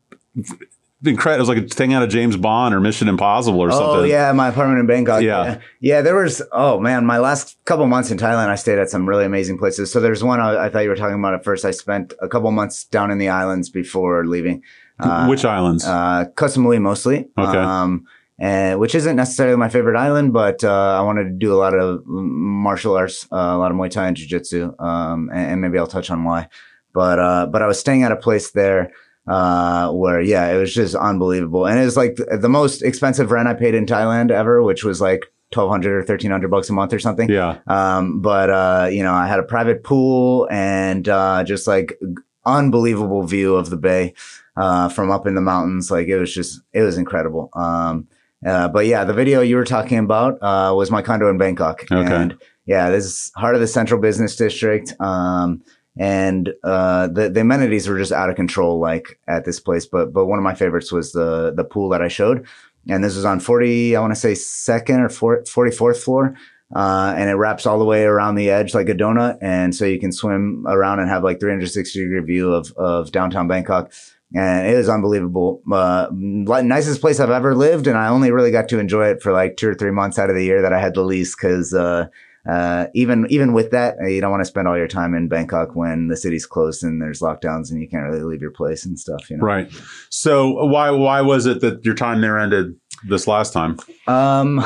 incredible. 1.05 1.37
It 1.37 1.41
was 1.41 1.49
like 1.49 1.59
a 1.59 1.69
thing 1.75 1.93
out 1.95 2.03
of 2.03 2.09
James 2.09 2.37
Bond 2.37 2.75
or 2.75 2.81
Mission 2.81 3.09
Impossible 3.09 3.61
or 3.61 3.71
something. 3.71 3.89
Oh 4.01 4.03
yeah, 4.05 4.33
my 4.33 4.49
apartment 4.49 4.81
in 4.81 4.87
Bangkok. 4.87 5.23
Yeah. 5.23 5.45
yeah, 5.45 5.59
Yeah, 5.81 6.03
There 6.03 6.17
was 6.17 6.43
oh 6.53 6.81
man, 6.81 7.05
my 7.07 7.19
last 7.19 7.57
couple 7.65 7.87
months 7.87 8.11
in 8.11 8.19
Thailand, 8.19 8.49
I 8.49 8.55
stayed 8.57 8.79
at 8.79 8.91
some 8.91 9.09
really 9.09 9.25
amazing 9.25 9.59
places. 9.59 9.93
So 9.93 10.01
there's 10.01 10.25
one 10.25 10.41
I, 10.41 10.65
I 10.65 10.69
thought 10.71 10.81
you 10.81 10.89
were 10.89 10.97
talking 10.97 11.19
about 11.19 11.35
at 11.35 11.45
first. 11.45 11.65
I 11.65 11.71
spent 11.73 12.15
a 12.21 12.29
couple 12.29 12.51
months 12.53 12.85
down 12.85 13.11
in 13.11 13.19
the 13.19 13.29
islands 13.29 13.69
before 13.71 14.25
leaving. 14.27 14.63
Uh, 14.99 15.27
Which 15.27 15.45
islands? 15.45 15.85
uh, 15.85 16.25
Koh 16.37 16.47
Samui 16.47 16.81
mostly. 16.81 17.29
Okay. 17.39 17.59
Um, 17.59 18.07
and 18.39 18.81
which 18.81 18.95
isn't 18.95 19.17
necessarily 19.17 19.57
my 19.57 19.69
favorite 19.69 19.99
island, 19.99 20.33
but 20.33 20.65
uh, 20.65 20.99
I 20.99 21.03
wanted 21.03 21.25
to 21.25 21.31
do 21.31 21.53
a 21.53 21.57
lot 21.57 21.75
of 21.75 22.03
martial 22.07 22.97
arts, 22.97 23.27
uh, 23.31 23.37
a 23.37 23.59
lot 23.59 23.71
of 23.71 23.77
Muay 23.77 23.91
Thai 23.91 24.09
and 24.09 24.17
Jiu 24.17 24.27
Jitsu, 24.27 24.75
um, 24.79 25.31
and, 25.33 25.53
and 25.53 25.61
maybe 25.61 25.79
I'll 25.79 25.87
touch 25.87 26.11
on 26.11 26.25
why. 26.25 26.49
But 26.93 27.19
uh, 27.19 27.47
but 27.47 27.63
I 27.63 27.67
was 27.67 27.79
staying 27.79 28.03
at 28.03 28.13
a 28.13 28.17
place 28.17 28.51
there 28.53 28.93
uh, 29.27 29.91
where 29.91 30.21
yeah, 30.21 30.53
it 30.53 30.59
was 30.59 30.75
just 30.75 30.95
unbelievable, 30.95 31.67
and 31.67 31.79
it 31.79 31.85
was 31.85 31.97
like 31.97 32.17
the, 32.17 32.39
the 32.39 32.49
most 32.49 32.83
expensive 32.83 33.31
rent 33.31 33.49
I 33.49 33.55
paid 33.55 33.75
in 33.75 33.87
Thailand 33.87 34.31
ever, 34.31 34.63
which 34.63 34.85
was 34.85 35.01
like 35.01 35.33
twelve 35.51 35.71
hundred 35.71 35.95
or 35.97 36.03
thirteen 36.03 36.31
hundred 36.33 36.51
bucks 36.51 36.69
a 36.69 36.73
month 36.73 36.93
or 36.93 36.99
something. 36.99 37.29
yeah. 37.29 37.59
Um, 37.69 38.21
but, 38.21 38.51
uh, 38.51 38.89
you 38.91 39.05
know, 39.05 39.13
I 39.13 39.29
had 39.29 39.39
a 39.39 39.45
private 39.45 39.85
pool 39.85 40.49
and, 40.51 41.09
uh, 41.09 41.45
just 41.45 41.69
like 41.69 41.97
unbelievable 42.45 43.23
view 43.23 43.55
of 43.55 43.71
the 43.71 43.77
bay, 43.77 44.15
uh, 44.57 44.89
from 44.89 45.13
up 45.13 45.29
in 45.29 45.37
the 45.37 45.41
mountains. 45.41 45.93
Like 45.93 46.09
it 46.09 46.19
was 46.19 46.35
just, 46.35 46.61
it 46.73 46.83
was 46.83 46.99
incredible. 46.99 47.51
Um, 47.53 48.09
uh, 48.45 48.69
but 48.69 48.87
yeah, 48.87 49.05
the 49.05 49.15
video 49.15 49.41
you 49.41 49.57
were 49.57 49.65
talking 49.65 49.99
about, 49.99 50.39
uh, 50.43 50.75
was 50.75 50.91
my 50.91 51.03
condo 51.03 51.31
in 51.31 51.39
Bangkok. 51.39 51.85
Okay. 51.91 52.15
And 52.15 52.39
yeah, 52.67 52.91
this 52.91 53.05
is 53.05 53.33
heart 53.37 53.55
of 53.55 53.61
the 53.61 53.67
central 53.67 54.01
business 54.01 54.37
district. 54.37 54.95
Um, 55.01 55.63
and 55.97 56.53
uh, 56.65 57.07
the 57.07 57.31
the 57.31 57.41
amenities 57.41 57.89
were 57.89 57.99
just 57.99 58.13
out 58.13 58.29
of 58.29 58.37
control, 58.37 58.81
like 58.81 59.21
at 59.29 59.45
this 59.45 59.61
place. 59.61 59.87
But 59.87 60.13
but 60.13 60.27
one 60.27 60.39
of 60.39 60.43
my 60.43 60.55
favorites 60.55 60.91
was 60.91 61.13
the 61.13 61.53
the 61.55 61.65
pool 61.65 61.89
that 61.91 62.03
I 62.03 62.09
showed, 62.09 62.47
and 62.89 63.05
this 63.05 63.15
was 63.15 63.25
on 63.25 63.39
forty, 63.39 63.95
I 63.95 64.01
want 64.01 64.13
to 64.13 64.21
say 64.21 64.35
second 64.35 65.01
or 65.01 65.09
forty 65.09 65.71
fourth 65.71 66.03
floor, 66.03 66.35
uh, 66.75 67.15
and 67.17 67.31
it 67.31 67.35
wraps 67.35 67.65
all 67.65 67.79
the 67.79 67.85
way 67.85 68.03
around 68.03 68.35
the 68.35 68.51
edge 68.51 68.75
like 68.75 68.89
a 68.89 68.95
donut, 68.95 69.39
and 69.41 69.73
so 69.73 69.85
you 69.85 70.01
can 70.01 70.11
swim 70.11 70.67
around 70.67 70.99
and 70.99 71.09
have 71.09 71.23
like 71.23 71.39
three 71.39 71.51
hundred 71.53 71.71
sixty 71.71 72.01
degree 72.01 72.21
view 72.21 72.53
of 72.53 72.73
of 72.73 73.13
downtown 73.13 73.47
Bangkok. 73.47 73.93
And 74.35 74.67
it 74.67 74.77
was 74.77 74.89
unbelievable. 74.89 75.63
Uh, 75.71 76.09
nicest 76.13 77.01
place 77.01 77.21
I've 77.21 77.31
ever 77.31 77.55
lived, 77.55 77.87
and 77.87 77.97
I 77.97 78.09
only 78.09 78.33
really 78.33 78.51
got 78.51 78.69
to 78.71 78.81
enjoy 78.81 79.07
it 79.07 79.23
for 79.23 79.33
like 79.33 79.57
two 79.57 79.69
or 79.69 79.75
three 79.75 79.93
months 79.93 80.19
out 80.19 80.29
of 80.29 80.35
the 80.37 80.45
year 80.45 80.61
that 80.61 80.73
I 80.73 80.81
had 80.81 80.95
the 80.95 81.03
lease 81.03 81.37
because 81.37 81.73
uh, 81.73 82.09
uh, 82.49 82.87
even 82.95 83.27
even 83.31 83.53
with 83.53 83.71
that, 83.71 83.97
uh, 84.03 84.07
you 84.07 84.21
don't 84.21 84.31
want 84.31 84.43
to 84.43 84.47
spend 84.47 84.69
all 84.69 84.77
your 84.77 84.89
time 84.89 85.15
in 85.15 85.29
Bangkok 85.29 85.75
when 85.75 86.09
the 86.09 86.17
city's 86.17 86.47
closed 86.47 86.83
and 86.83 87.01
there's 87.01 87.21
lockdowns 87.21 87.71
and 87.71 87.81
you 87.81 87.89
can't 87.89 88.05
really 88.05 88.23
leave 88.23 88.43
your 88.43 88.51
place 88.51 88.85
and 88.85 88.99
stuff. 88.99 89.31
You 89.31 89.39
know. 89.39 89.45
Right. 89.45 89.73
So 90.11 90.67
why 90.67 90.91
why 90.91 91.23
was 91.23 91.47
it 91.47 91.61
that 91.61 91.85
your 91.85 91.95
time 91.95 92.21
there 92.21 92.39
ended 92.39 92.75
this 93.09 93.27
last 93.27 93.53
time? 93.53 93.79
Um, 94.07 94.59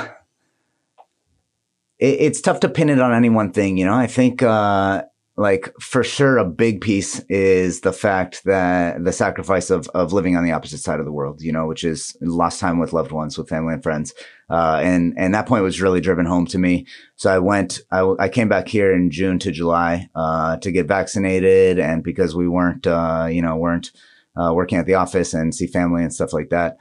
it, 1.99 2.21
it's 2.21 2.41
tough 2.41 2.61
to 2.61 2.69
pin 2.69 2.89
it 2.89 3.01
on 3.01 3.13
any 3.13 3.31
one 3.31 3.53
thing. 3.53 3.77
You 3.77 3.87
know, 3.87 3.95
I 3.95 4.07
think, 4.07 4.43
uh, 4.43 5.05
like 5.39 5.73
for 5.81 6.03
sure, 6.03 6.37
a 6.37 6.45
big 6.45 6.81
piece 6.81 7.21
is 7.29 7.83
the 7.83 7.93
fact 7.93 8.43
that 8.45 9.05
the 9.05 9.13
sacrifice 9.13 9.71
of 9.71 9.89
of 9.95 10.13
living 10.13 10.37
on 10.37 10.45
the 10.45 10.51
opposite 10.51 10.79
side 10.79 10.99
of 10.99 11.07
the 11.07 11.13
world. 11.13 11.41
You 11.41 11.53
know, 11.53 11.67
which 11.67 11.85
is 11.85 12.17
lost 12.21 12.59
time 12.59 12.81
with 12.81 12.93
loved 12.93 13.13
ones, 13.13 13.39
with 13.39 13.49
family 13.49 13.75
and 13.75 13.83
friends. 13.83 14.15
Uh, 14.51 14.81
and 14.83 15.15
and 15.17 15.33
that 15.33 15.47
point 15.47 15.63
was 15.63 15.81
really 15.81 16.01
driven 16.01 16.27
home 16.27 16.45
to 16.47 16.59
me. 16.59 16.87
So 17.15 17.31
I 17.31 17.39
went, 17.39 17.81
I, 17.93 18.15
I 18.19 18.29
came 18.29 18.49
back 18.49 18.67
here 18.67 18.93
in 18.93 19.13
June 19.13 19.39
to 19.39 19.53
July 19.53 20.09
uh, 20.17 20.57
to 20.57 20.73
get 20.73 20.89
vaccinated, 20.89 21.79
and 21.79 22.03
because 22.03 22.35
we 22.35 22.49
weren't, 22.49 22.87
uh, 22.87 23.29
you 23.31 23.41
know, 23.41 23.57
weren't 23.57 23.93
uh, 24.37 24.53
working 24.53 24.79
at 24.79 24.87
the 24.87 24.95
office 24.95 25.35
and 25.35 25.55
see 25.55 25.69
family 25.69 26.03
and 26.03 26.13
stuff 26.13 26.33
like 26.33 26.51
that. 26.51 26.79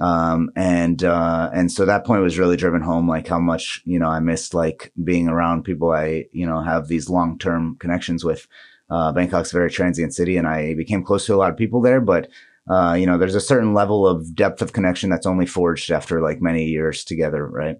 Um, 0.00 0.50
and, 0.54 1.02
uh, 1.02 1.50
and 1.52 1.72
so 1.72 1.84
that 1.84 2.04
point 2.04 2.22
was 2.22 2.38
really 2.38 2.56
driven 2.56 2.82
home, 2.82 3.08
like 3.08 3.26
how 3.26 3.38
much, 3.40 3.82
you 3.84 3.98
know, 3.98 4.08
I 4.08 4.20
missed 4.20 4.54
like 4.54 4.92
being 5.02 5.28
around 5.28 5.64
people 5.64 5.90
I, 5.90 6.26
you 6.32 6.46
know, 6.46 6.60
have 6.60 6.88
these 6.88 7.10
long-term 7.10 7.76
connections 7.78 8.24
with. 8.24 8.46
Uh, 8.90 9.12
Bangkok's 9.12 9.52
a 9.52 9.56
very 9.56 9.70
transient 9.70 10.14
city 10.14 10.36
and 10.36 10.46
I 10.46 10.74
became 10.74 11.04
close 11.04 11.26
to 11.26 11.34
a 11.34 11.36
lot 11.36 11.50
of 11.50 11.56
people 11.56 11.82
there, 11.82 12.00
but, 12.00 12.28
uh, 12.70 12.94
you 12.98 13.06
know, 13.06 13.18
there's 13.18 13.34
a 13.34 13.40
certain 13.40 13.74
level 13.74 14.06
of 14.06 14.34
depth 14.34 14.62
of 14.62 14.72
connection 14.72 15.10
that's 15.10 15.26
only 15.26 15.46
forged 15.46 15.90
after 15.90 16.22
like 16.22 16.40
many 16.40 16.64
years 16.64 17.04
together. 17.04 17.46
Right. 17.46 17.78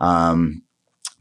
Um, 0.00 0.62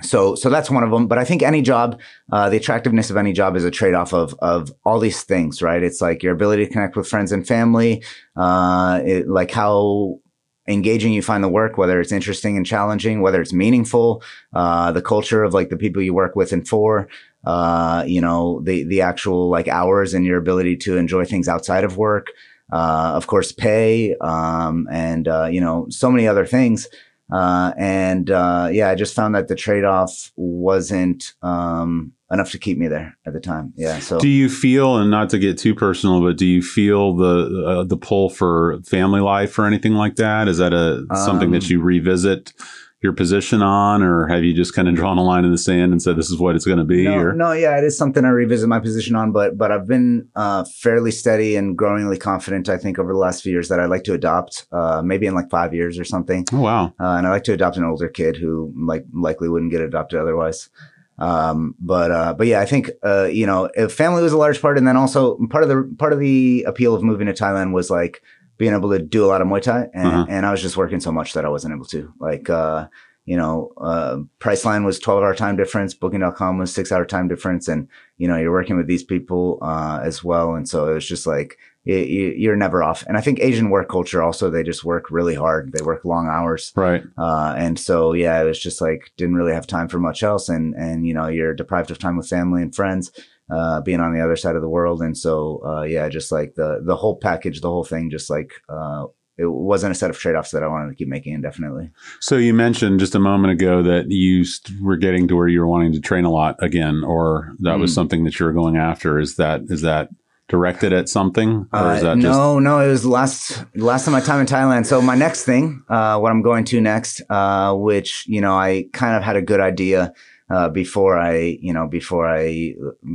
so, 0.01 0.35
so 0.35 0.49
that's 0.49 0.69
one 0.69 0.83
of 0.83 0.91
them. 0.91 1.07
But 1.07 1.19
I 1.19 1.23
think 1.23 1.43
any 1.43 1.61
job, 1.61 1.99
uh, 2.31 2.49
the 2.49 2.57
attractiveness 2.57 3.09
of 3.09 3.17
any 3.17 3.33
job 3.33 3.55
is 3.55 3.63
a 3.63 3.71
trade 3.71 3.93
off 3.93 4.13
of, 4.13 4.33
of 4.39 4.73
all 4.83 4.99
these 4.99 5.21
things, 5.21 5.61
right? 5.61 5.83
It's 5.83 6.01
like 6.01 6.23
your 6.23 6.33
ability 6.33 6.65
to 6.65 6.71
connect 6.71 6.95
with 6.95 7.07
friends 7.07 7.31
and 7.31 7.47
family, 7.47 8.03
uh, 8.35 9.01
it, 9.05 9.27
like 9.27 9.51
how 9.51 10.19
engaging 10.67 11.13
you 11.13 11.21
find 11.21 11.43
the 11.43 11.49
work, 11.49 11.77
whether 11.77 11.99
it's 11.99 12.11
interesting 12.11 12.55
and 12.57 12.65
challenging, 12.65 13.21
whether 13.21 13.41
it's 13.41 13.53
meaningful, 13.53 14.23
uh, 14.53 14.91
the 14.91 15.01
culture 15.01 15.43
of 15.43 15.53
like 15.53 15.69
the 15.69 15.77
people 15.77 16.01
you 16.01 16.13
work 16.13 16.35
with 16.35 16.53
and 16.53 16.67
for, 16.67 17.07
uh, 17.45 18.03
you 18.05 18.21
know, 18.21 18.61
the, 18.61 18.83
the 18.83 19.01
actual 19.01 19.49
like 19.49 19.67
hours 19.67 20.13
and 20.13 20.25
your 20.25 20.37
ability 20.37 20.77
to 20.77 20.97
enjoy 20.97 21.25
things 21.25 21.47
outside 21.47 21.83
of 21.83 21.97
work. 21.97 22.27
Uh, 22.71 23.11
of 23.15 23.27
course, 23.27 23.51
pay, 23.51 24.15
um, 24.21 24.87
and, 24.89 25.27
uh, 25.27 25.45
you 25.45 25.59
know, 25.59 25.87
so 25.89 26.09
many 26.09 26.25
other 26.25 26.45
things. 26.45 26.87
Uh, 27.31 27.71
and, 27.77 28.29
uh, 28.29 28.69
yeah, 28.71 28.89
I 28.89 28.95
just 28.95 29.15
found 29.15 29.35
that 29.35 29.47
the 29.47 29.55
trade 29.55 29.83
off 29.85 30.31
wasn't, 30.35 31.33
um, 31.41 32.13
enough 32.31 32.51
to 32.51 32.57
keep 32.57 32.77
me 32.77 32.87
there 32.87 33.17
at 33.25 33.33
the 33.33 33.39
time. 33.39 33.73
Yeah. 33.75 33.99
So, 33.99 34.19
Do 34.19 34.29
you 34.29 34.49
feel, 34.49 34.97
and 34.97 35.11
not 35.11 35.29
to 35.31 35.39
get 35.39 35.57
too 35.57 35.75
personal, 35.75 36.21
but 36.21 36.37
do 36.37 36.45
you 36.45 36.61
feel 36.61 37.15
the 37.15 37.65
uh, 37.67 37.83
the 37.83 37.97
pull 37.97 38.29
for 38.29 38.79
family 38.85 39.19
life 39.19 39.59
or 39.59 39.65
anything 39.65 39.93
like 39.93 40.15
that? 40.15 40.47
Is 40.47 40.57
that 40.59 40.73
a 40.73 41.05
something 41.25 41.51
that 41.51 41.63
Um, 41.65 41.71
you 41.71 41.81
revisit 41.81 42.53
your 43.01 43.13
position 43.13 43.63
on, 43.63 44.03
or 44.03 44.27
have 44.27 44.43
you 44.43 44.53
just 44.53 44.75
kind 44.75 44.87
of 44.87 44.93
drawn 44.93 45.17
a 45.17 45.23
line 45.23 45.43
in 45.43 45.51
the 45.51 45.57
sand 45.57 45.91
and 45.91 46.01
said 46.01 46.15
this 46.15 46.29
is 46.29 46.37
what 46.37 46.55
it's 46.55 46.65
going 46.65 46.77
to 46.77 46.83
be? 46.83 47.05
No, 47.05 47.17
or 47.17 47.33
no, 47.33 47.51
yeah, 47.51 47.77
it 47.77 47.83
is 47.83 47.97
something 47.97 48.23
I 48.23 48.29
revisit 48.29 48.69
my 48.69 48.79
position 48.79 49.15
on, 49.15 49.31
but 49.31 49.57
but 49.57 49.71
I've 49.71 49.87
been 49.87 50.29
uh, 50.35 50.65
fairly 50.65 51.09
steady 51.09 51.55
and 51.55 51.75
growingly 51.75 52.17
confident. 52.17 52.69
I 52.69 52.77
think 52.77 52.99
over 52.99 53.11
the 53.11 53.17
last 53.17 53.41
few 53.41 53.51
years 53.51 53.69
that 53.69 53.79
I'd 53.79 53.89
like 53.89 54.03
to 54.03 54.13
adopt, 54.13 54.67
uh, 54.71 55.01
maybe 55.03 55.25
in 55.25 55.33
like 55.33 55.49
five 55.49 55.73
years 55.73 55.97
or 55.97 56.03
something, 56.03 56.45
oh 56.53 56.61
wow, 56.61 56.85
uh, 56.99 57.15
and 57.17 57.25
I 57.25 57.31
like 57.31 57.43
to 57.45 57.53
adopt 57.53 57.77
an 57.77 57.83
older 57.83 58.07
kid 58.07 58.37
who 58.37 58.71
like 58.77 59.05
likely 59.13 59.49
wouldn't 59.49 59.71
get 59.71 59.81
adopted 59.81 60.19
otherwise. 60.19 60.69
Um, 61.17 61.75
but 61.79 62.11
uh, 62.11 62.33
but 62.35 62.45
yeah, 62.45 62.61
I 62.61 62.65
think 62.65 62.91
uh, 63.03 63.25
you 63.25 63.47
know, 63.47 63.67
if 63.73 63.93
family 63.93 64.21
was 64.21 64.33
a 64.33 64.37
large 64.37 64.61
part, 64.61 64.77
and 64.77 64.87
then 64.87 64.97
also 64.97 65.37
part 65.49 65.63
of 65.63 65.69
the 65.69 65.95
part 65.97 66.13
of 66.13 66.19
the 66.19 66.63
appeal 66.67 66.93
of 66.93 67.01
moving 67.01 67.25
to 67.27 67.33
Thailand 67.33 67.73
was 67.73 67.89
like 67.89 68.21
being 68.61 68.73
able 68.75 68.91
to 68.91 68.99
do 68.99 69.25
a 69.25 69.29
lot 69.31 69.41
of 69.41 69.47
Muay 69.47 69.59
Thai, 69.61 69.89
and, 69.91 70.07
Uh-huh. 70.07 70.25
and 70.29 70.45
I 70.45 70.51
was 70.51 70.61
just 70.61 70.77
working 70.77 70.99
so 70.99 71.11
much 71.11 71.33
that 71.33 71.45
I 71.45 71.49
wasn't 71.49 71.73
able 71.73 71.85
to. 71.95 72.13
Like, 72.19 72.47
uh, 72.47 72.87
you 73.25 73.35
know, 73.35 73.71
uh, 73.89 74.17
Priceline 74.39 74.85
was 74.85 74.99
12 74.99 75.23
hour 75.23 75.33
time 75.33 75.55
difference, 75.55 75.95
Booking.com 75.95 76.59
was 76.59 76.71
six 76.71 76.91
hour 76.91 77.03
time 77.05 77.27
difference, 77.27 77.67
and 77.67 77.87
you 78.17 78.27
know, 78.27 78.37
you're 78.37 78.51
working 78.59 78.77
with 78.77 78.85
these 78.85 79.03
people 79.03 79.57
uh, 79.63 79.99
as 80.03 80.23
well, 80.23 80.53
and 80.53 80.69
so 80.69 80.87
it 80.89 80.93
was 80.93 81.07
just 81.07 81.25
like 81.25 81.57
you, 81.83 81.95
you're 81.95 82.55
never 82.65 82.83
off. 82.83 83.03
And 83.07 83.17
I 83.17 83.21
think 83.21 83.39
Asian 83.39 83.71
work 83.71 83.89
culture 83.89 84.21
also 84.21 84.51
they 84.51 84.61
just 84.61 84.83
work 84.83 85.09
really 85.09 85.33
hard. 85.33 85.71
They 85.73 85.83
work 85.83 86.05
long 86.05 86.27
hours. 86.27 86.71
right? 86.75 87.03
Uh, 87.17 87.55
and 87.57 87.79
so, 87.79 88.13
yeah, 88.13 88.39
it 88.39 88.45
was 88.45 88.59
just 88.61 88.81
like, 88.81 89.11
didn't 89.17 89.35
really 89.39 89.53
have 89.53 89.65
time 89.65 89.87
for 89.87 89.97
much 89.99 90.21
else. 90.21 90.47
And, 90.47 90.75
and, 90.75 91.07
you 91.07 91.15
know, 91.15 91.27
you're 91.27 91.55
deprived 91.55 91.89
of 91.89 91.97
time 91.97 92.17
with 92.17 92.27
family 92.29 92.61
and 92.61 92.75
friends, 92.75 93.11
uh, 93.51 93.81
being 93.81 93.99
on 93.99 94.13
the 94.13 94.21
other 94.23 94.35
side 94.35 94.55
of 94.55 94.61
the 94.61 94.69
world. 94.69 95.01
And 95.01 95.17
so, 95.17 95.61
uh, 95.65 95.83
yeah, 95.83 96.07
just 96.09 96.31
like 96.31 96.55
the, 96.55 96.81
the 96.83 96.95
whole 96.95 97.17
package, 97.17 97.61
the 97.61 97.69
whole 97.69 97.83
thing, 97.83 98.09
just 98.09 98.29
like, 98.29 98.51
uh, 98.69 99.05
it 99.37 99.45
wasn't 99.51 99.91
a 99.91 99.95
set 99.95 100.09
of 100.09 100.17
trade 100.19 100.35
offs 100.35 100.51
that 100.51 100.61
I 100.63 100.67
wanted 100.67 100.89
to 100.89 100.95
keep 100.95 101.07
making 101.07 101.33
indefinitely. 101.33 101.89
So 102.19 102.35
you 102.37 102.53
mentioned 102.53 102.99
just 102.99 103.15
a 103.15 103.19
moment 103.19 103.51
ago 103.53 103.81
that 103.81 104.05
you 104.09 104.43
st- 104.45 104.81
were 104.81 104.97
getting 104.97 105.27
to 105.29 105.35
where 105.35 105.47
you 105.47 105.59
were 105.61 105.67
wanting 105.67 105.93
to 105.93 105.99
train 105.99 106.25
a 106.25 106.31
lot 106.31 106.55
again, 106.59 107.03
or 107.03 107.53
that 107.59 107.79
was 107.79 107.91
Mm. 107.91 107.95
something 107.95 108.23
that 108.25 108.39
you 108.39 108.45
were 108.45 108.53
going 108.53 108.77
after. 108.77 109.19
Is 109.19 109.37
that 109.37 109.61
is 109.69 109.81
that 109.81 110.09
directed 110.47 110.91
at 110.91 111.07
something, 111.07 111.65
or 111.73 111.93
is 111.93 112.03
Uh, 112.03 112.07
that 112.07 112.15
just 112.19 112.37
no, 112.37 112.59
no, 112.59 112.79
it 112.81 112.89
was 112.89 113.05
last 113.05 113.63
last 113.75 114.05
of 114.05 114.13
my 114.13 114.19
time 114.19 114.41
in 114.41 114.45
Thailand. 114.45 114.85
So 114.85 115.01
my 115.01 115.15
next 115.15 115.43
thing, 115.45 115.81
uh, 115.89 116.19
what 116.19 116.31
I'm 116.31 116.41
going 116.43 116.65
to 116.65 116.81
next, 116.81 117.21
uh, 117.29 117.73
which 117.73 118.25
you 118.27 118.41
know 118.41 118.53
I 118.53 118.85
kind 118.93 119.15
of 119.15 119.23
had 119.23 119.37
a 119.37 119.41
good 119.41 119.61
idea 119.61 120.13
uh, 120.51 120.69
before 120.69 121.17
I, 121.17 121.57
you 121.61 121.73
know, 121.73 121.87
before 121.87 122.27
I 122.27 122.73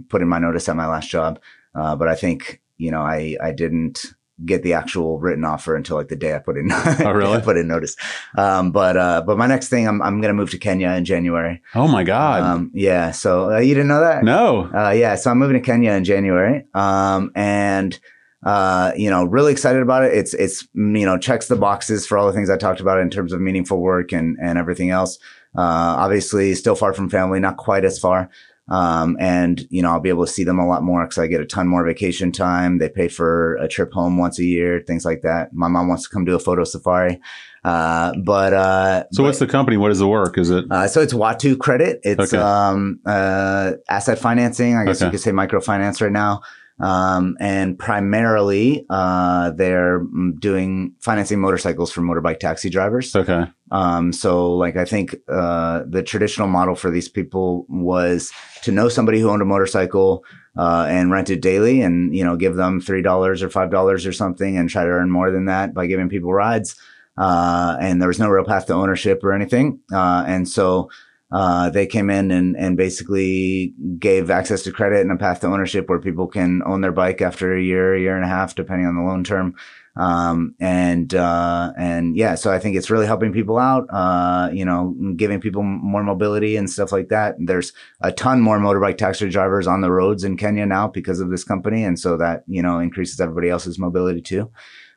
put 0.09 0.23
in 0.23 0.29
my 0.29 0.39
notice 0.39 0.69
at 0.69 0.77
my 0.77 0.87
last 0.87 1.11
job. 1.11 1.39
Uh, 1.75 1.95
but 1.95 2.09
I 2.09 2.15
think, 2.15 2.63
you 2.79 2.91
know, 2.91 3.03
I, 3.03 3.37
I 3.43 3.53
didn't 3.53 4.15
get 4.45 4.63
the 4.63 4.75
actual 4.75 5.19
written 5.19 5.45
offer 5.45 5.75
until 5.77 5.97
like 5.97 6.09
the 6.09 6.17
day 6.17 6.35
I 6.35 6.39
put 6.39 6.57
in, 6.59 6.71
Oh, 6.71 7.11
really? 7.13 7.41
Put 7.43 7.57
in 7.57 7.69
notice. 7.69 7.97
Um, 8.37 8.71
but, 8.71 8.97
uh, 8.97 9.23
but 9.27 9.39
my 9.39 9.47
next 9.47 9.69
thing, 9.69 9.89
I'm, 9.89 10.03
I'm 10.03 10.21
going 10.21 10.29
to 10.29 10.35
move 10.35 10.51
to 10.51 10.59
Kenya 10.59 10.91
in 10.91 11.05
January. 11.05 11.63
Oh 11.75 11.89
my 11.89 12.05
God. 12.05 12.43
Um, 12.43 12.71
yeah. 12.75 13.13
So 13.13 13.53
uh, 13.55 13.59
you 13.59 13.75
didn't 13.75 13.89
know 13.89 14.01
that? 14.01 14.25
no. 14.25 14.71
Uh, 14.75 14.91
yeah, 14.91 15.15
so 15.15 15.31
I'm 15.31 15.39
moving 15.39 15.55
to 15.61 15.65
Kenya 15.65 15.93
in 15.93 16.05
January, 16.05 16.67
um, 16.75 17.31
and 17.35 17.99
uh, 18.45 18.93
you 18.97 19.11
know, 19.11 19.25
really 19.25 19.51
excited 19.51 19.83
about 19.83 20.05
it. 20.05 20.15
It's 20.15 20.33
it's 20.35 20.69
you 20.75 21.05
know 21.07 21.19
checks 21.19 21.49
the 21.49 21.57
boxes 21.57 22.07
for 22.07 22.17
all 22.17 22.27
the 22.27 22.33
things 22.33 22.49
I 22.49 22.57
talked 22.57 22.81
about 22.81 23.01
in 23.01 23.11
terms 23.11 23.33
of 23.33 23.41
meaningful 23.41 23.81
work 23.81 24.13
and 24.13 24.37
and 24.41 24.57
everything 24.59 24.91
else. 24.91 25.19
Uh, 25.57 25.97
obviously, 25.99 26.55
still 26.55 26.75
far 26.75 26.93
from 26.93 27.09
family, 27.09 27.41
not 27.41 27.57
quite 27.57 27.85
as 27.85 27.99
far. 27.99 28.29
Um, 28.69 29.17
and 29.21 29.65
you 29.71 29.81
know, 29.81 29.91
I'll 29.93 30.01
be 30.01 30.09
able 30.09 30.27
to 30.27 30.33
see 30.33 30.43
them 30.43 30.59
a 30.59 30.67
lot 30.67 30.83
more 30.83 31.05
because 31.05 31.19
I 31.19 31.29
get 31.29 31.41
a 31.41 31.47
ton 31.47 31.69
more 31.69 31.85
vacation 31.85 32.33
time. 32.33 32.79
They 32.79 32.89
pay 32.89 33.07
for 33.09 33.55
a 33.57 33.69
trip 33.69 33.93
home 33.93 34.19
once 34.19 34.41
a 34.41 34.45
year, 34.45 34.83
things 34.85 35.05
like 35.05 35.23
that. 35.23 35.53
My 35.53 35.69
mom 35.69 35.87
wants 35.87 36.03
to 36.05 36.09
come 36.09 36.25
do 36.25 36.35
a 36.35 36.39
photo 36.41 36.65
safari. 36.65 37.21
Uh, 37.65 38.13
but, 38.25 38.53
uh, 38.53 39.05
So 39.13 39.23
what's 39.23 39.39
the 39.39 39.47
company? 39.47 39.77
What 39.77 39.91
is 39.93 39.99
the 40.01 40.07
work? 40.09 40.37
Is 40.39 40.51
it? 40.51 40.65
uh, 40.71 40.87
so 40.89 41.01
it's 41.01 41.13
Watu 41.13 41.57
Credit. 41.59 42.01
It's 42.03 42.33
Okay. 42.33 42.43
um, 42.43 42.99
uh, 43.07 43.73
asset 43.89 44.19
financing. 44.19 44.77
I 44.77 44.85
guess 44.85 44.99
Okay. 45.01 45.07
you 45.07 45.11
could 45.13 45.21
say 45.21 45.31
microfinance 45.33 46.01
right 46.01 46.13
now. 46.13 46.43
Um, 46.79 47.37
and 47.41 47.79
primarily, 47.79 48.85
uh, 48.91 49.51
they're 49.53 50.01
doing 50.39 50.95
financing 51.01 51.41
motorcycles 51.41 51.91
for 51.91 52.03
motorbike 52.03 52.39
taxi 52.39 52.69
drivers. 52.69 53.17
Okay. 53.17 53.45
Um, 53.71 54.13
so 54.13 54.53
like 54.55 54.77
I 54.77 54.85
think 54.85 55.17
uh, 55.29 55.85
the 55.89 56.03
traditional 56.03 56.49
model 56.49 56.75
for 56.75 56.91
these 56.91 57.09
people 57.09 57.65
was 57.69 58.31
to 58.63 58.73
know 58.73 58.89
somebody 58.89 59.21
who 59.21 59.31
owned 59.31 59.43
a 59.43 59.47
motorcycle 59.47 60.25
uh, 60.57 60.87
and 60.89 61.11
rent 61.11 61.31
it 61.31 61.41
daily, 61.41 61.81
and 61.81 62.15
you 62.15 62.25
know 62.25 62.37
give 62.37 62.57
them 62.57 62.81
three 62.81 63.03
dollars 63.03 63.43
or 63.43 63.49
five 63.49 63.71
dollars 63.71 64.07
or 64.07 64.13
something, 64.13 64.57
and 64.57 64.69
try 64.69 64.85
to 64.85 64.91
earn 64.91 65.11
more 65.11 65.31
than 65.31 65.47
that 65.47 65.73
by 65.73 65.87
giving 65.87 66.09
people 66.09 66.33
rides. 66.33 66.77
Uh, 67.17 67.77
and 67.81 68.01
there 68.01 68.09
was 68.09 68.19
no 68.19 68.29
real 68.29 68.45
path 68.45 68.67
to 68.67 68.75
ownership 68.75 69.25
or 69.25 69.33
anything, 69.33 69.81
uh, 69.93 70.25
and 70.27 70.49
so. 70.49 70.91
Uh, 71.33 71.69
they 71.71 71.87
came 71.87 72.09
in 72.09 72.31
and, 72.31 72.57
and 72.57 72.77
basically 72.77 73.75
gave 73.99 74.31
access 74.31 74.63
to 74.63 74.71
credit 74.71 75.01
and 75.01 75.11
a 75.11 75.17
path 75.17 75.41
to 75.41 75.47
ownership 75.49 75.89
where 75.89 75.99
people 75.99 76.29
can 76.29 76.63
own 76.65 76.83
their 76.83 76.93
bike 76.93 77.21
after 77.21 77.53
a 77.53 77.61
year, 77.61 77.95
a 77.95 78.01
year 78.01 78.15
and 78.15 78.25
a 78.25 78.29
half, 78.29 78.55
depending 78.55 78.87
on 78.87 78.95
the 78.95 79.03
loan 79.03 79.25
term. 79.25 79.55
Um, 79.97 80.55
and, 80.61 81.13
uh, 81.15 81.73
and 81.77 82.17
yeah, 82.17 82.35
so 82.35 82.53
I 82.53 82.59
think 82.59 82.77
it's 82.77 82.91
really 82.91 83.07
helping 83.07 83.33
people 83.33 83.59
out, 83.59 83.87
uh, 83.91 84.51
you 84.53 84.65
know, 84.65 84.95
giving 85.17 85.41
people 85.41 85.63
more 85.63 86.05
mobility 86.05 86.57
and 86.57 86.71
stuff 86.71 86.93
like 86.93 87.09
that. 87.09 87.35
There's 87.39 87.73
a 88.03 88.13
ton 88.13 88.41
more 88.41 88.59
motorbike 88.59 88.99
taxi 88.99 89.29
drivers 89.29 89.67
on 89.67 89.81
the 89.81 89.91
roads 89.91 90.23
in 90.23 90.37
Kenya 90.37 90.67
now 90.67 90.87
because 90.87 91.19
of 91.19 91.31
this 91.31 91.45
company. 91.45 91.83
And 91.83 91.99
so 91.99 92.19
that, 92.19 92.45
you 92.47 92.63
know, 92.63 92.79
increases 92.79 93.21
everybody 93.21 93.49
else's 93.49 93.79
mobility 93.79 94.21
too. 94.21 94.51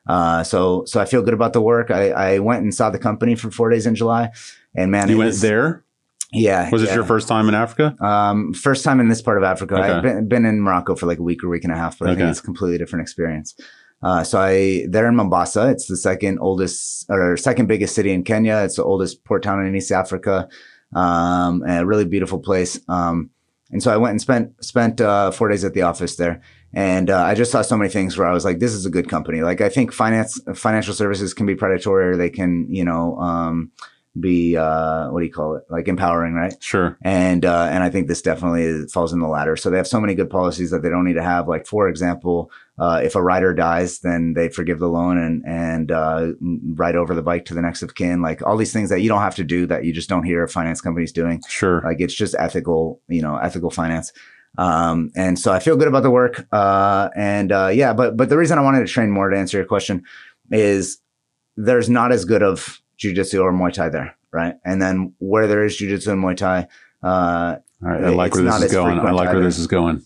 Uh, 0.07 0.43
so, 0.43 0.83
so 0.85 0.99
I 0.99 1.05
feel 1.05 1.21
good 1.21 1.33
about 1.33 1.53
the 1.53 1.61
work. 1.61 1.91
I, 1.91 2.11
I 2.11 2.39
went 2.39 2.63
and 2.63 2.75
saw 2.75 2.89
the 2.89 2.99
company 2.99 3.35
for 3.35 3.49
four 3.51 3.69
days 3.69 3.85
in 3.87 3.95
July 3.95 4.31
and 4.75 4.91
man, 4.91 5.09
You 5.09 5.17
went 5.17 5.29
is- 5.29 5.41
there? 5.41 5.85
Yeah. 6.31 6.69
Was 6.69 6.83
it 6.83 6.93
your 6.93 7.05
first 7.05 7.27
time 7.27 7.49
in 7.49 7.55
Africa? 7.55 7.95
Um, 8.03 8.53
first 8.53 8.83
time 8.83 8.99
in 8.99 9.09
this 9.09 9.21
part 9.21 9.37
of 9.37 9.43
Africa. 9.43 9.75
Okay. 9.75 9.83
I've 9.83 10.03
been, 10.03 10.27
been 10.27 10.45
in 10.45 10.61
Morocco 10.61 10.95
for 10.95 11.07
like 11.07 11.17
a 11.17 11.23
week 11.23 11.43
or 11.43 11.49
week 11.49 11.63
and 11.63 11.73
a 11.73 11.75
half, 11.75 11.97
but 11.97 12.09
I 12.09 12.15
think 12.15 12.29
it's 12.29 12.39
a 12.39 12.43
completely 12.43 12.77
different 12.77 13.01
experience. 13.01 13.55
Uh, 14.01 14.23
so 14.23 14.39
I, 14.39 14.85
they're 14.87 15.07
in 15.07 15.15
Mombasa. 15.15 15.69
It's 15.69 15.87
the 15.87 15.97
second 15.97 16.39
oldest 16.39 17.05
or 17.09 17.35
second 17.35 17.67
biggest 17.67 17.95
city 17.95 18.11
in 18.11 18.23
Kenya. 18.23 18.57
It's 18.57 18.75
the 18.75 18.83
oldest 18.83 19.23
port 19.25 19.43
town 19.43 19.65
in 19.65 19.75
East 19.75 19.91
Africa. 19.91 20.47
Um, 20.93 21.63
and 21.67 21.83
a 21.83 21.85
really 21.85 22.05
beautiful 22.05 22.39
place. 22.39 22.79
Um, 22.87 23.29
and 23.71 23.83
so 23.83 23.93
I 23.93 23.97
went 23.97 24.11
and 24.11 24.21
spent, 24.21 24.63
spent, 24.63 24.99
uh, 24.99 25.29
four 25.29 25.49
days 25.49 25.63
at 25.63 25.75
the 25.75 25.83
office 25.83 26.15
there. 26.15 26.41
And, 26.73 27.11
uh, 27.11 27.21
I 27.21 27.35
just 27.35 27.51
saw 27.51 27.61
so 27.61 27.77
many 27.77 27.89
things 27.89 28.17
where 28.17 28.27
I 28.27 28.33
was 28.33 28.43
like, 28.43 28.57
this 28.57 28.73
is 28.73 28.85
a 28.85 28.89
good 28.89 29.07
company. 29.07 29.41
Like 29.41 29.61
I 29.61 29.69
think 29.69 29.91
finance, 29.91 30.41
financial 30.55 30.95
services 30.95 31.33
can 31.35 31.45
be 31.45 31.53
predatory 31.53 32.07
or 32.07 32.17
they 32.17 32.31
can, 32.31 32.65
you 32.73 32.83
know, 32.83 33.17
um, 33.19 33.71
be, 34.19 34.55
uh, 34.55 35.09
what 35.09 35.19
do 35.19 35.25
you 35.25 35.31
call 35.31 35.55
it? 35.55 35.63
Like 35.69 35.87
empowering, 35.87 36.33
right? 36.33 36.53
Sure. 36.61 36.97
and 37.01 37.45
uh, 37.45 37.67
and 37.71 37.83
I 37.83 37.89
think 37.89 38.07
this 38.07 38.21
definitely 38.21 38.87
falls 38.87 39.13
in 39.13 39.19
the 39.19 39.27
latter. 39.27 39.55
So 39.55 39.69
they 39.69 39.77
have 39.77 39.87
so 39.87 39.99
many 39.99 40.15
good 40.15 40.29
policies 40.29 40.71
that 40.71 40.81
they 40.81 40.89
don't 40.89 41.05
need 41.05 41.13
to 41.13 41.23
have. 41.23 41.47
Like 41.47 41.67
for 41.67 41.87
example, 41.87 42.51
uh, 42.77 43.01
if 43.03 43.15
a 43.15 43.21
rider 43.21 43.53
dies, 43.53 43.99
then 43.99 44.33
they 44.33 44.49
forgive 44.49 44.79
the 44.79 44.87
loan 44.87 45.17
and 45.17 45.43
and 45.45 45.91
uh, 45.91 46.31
ride 46.75 46.95
over 46.95 47.13
the 47.13 47.21
bike 47.21 47.45
to 47.45 47.53
the 47.53 47.61
next 47.61 47.83
of 47.83 47.95
kin. 47.95 48.21
Like 48.21 48.45
all 48.45 48.57
these 48.57 48.73
things 48.73 48.89
that 48.89 49.01
you 49.01 49.09
don't 49.09 49.21
have 49.21 49.35
to 49.35 49.43
do 49.43 49.65
that 49.67 49.85
you 49.85 49.93
just 49.93 50.09
don't 50.09 50.23
hear 50.23 50.47
finance 50.47 50.81
companies 50.81 51.11
doing. 51.11 51.41
Sure. 51.47 51.81
Like 51.81 51.99
it's 51.99 52.13
just 52.13 52.35
ethical, 52.39 53.01
you 53.07 53.21
know, 53.21 53.37
ethical 53.37 53.69
finance. 53.69 54.11
Um, 54.57 55.11
and 55.15 55.37
so 55.37 55.51
I 55.51 55.59
feel 55.59 55.77
good 55.77 55.87
about 55.87 56.03
the 56.03 56.11
work. 56.11 56.47
Uh, 56.51 57.09
and 57.15 57.51
uh, 57.51 57.67
yeah, 57.67 57.93
but 57.93 58.17
but 58.17 58.29
the 58.29 58.37
reason 58.37 58.57
I 58.57 58.61
wanted 58.61 58.79
to 58.79 58.91
train 58.91 59.11
more 59.11 59.29
to 59.29 59.37
answer 59.37 59.57
your 59.57 59.67
question 59.67 60.03
is 60.51 60.99
there's 61.55 61.89
not 61.89 62.11
as 62.11 62.25
good 62.25 62.41
of 62.41 62.81
jujitsu 63.01 63.41
or 63.41 63.51
Muay 63.53 63.71
Thai 63.73 63.89
there, 63.89 64.15
right? 64.31 64.55
And 64.65 64.81
then 64.81 65.13
where 65.19 65.47
there 65.47 65.63
is 65.63 65.77
jujitsu 65.79 66.09
and 66.13 66.23
Muay 66.23 66.35
Thai, 66.37 66.67
uh, 67.03 67.55
All 67.83 67.89
right. 67.89 68.03
I 68.03 68.09
like 68.09 68.33
where 68.33 68.43
this 68.43 68.61
is 68.63 68.71
going. 68.71 68.99
I 68.99 69.11
like 69.11 69.27
where 69.27 69.37
either. 69.37 69.43
this 69.43 69.57
is 69.57 69.67
going. 69.67 70.03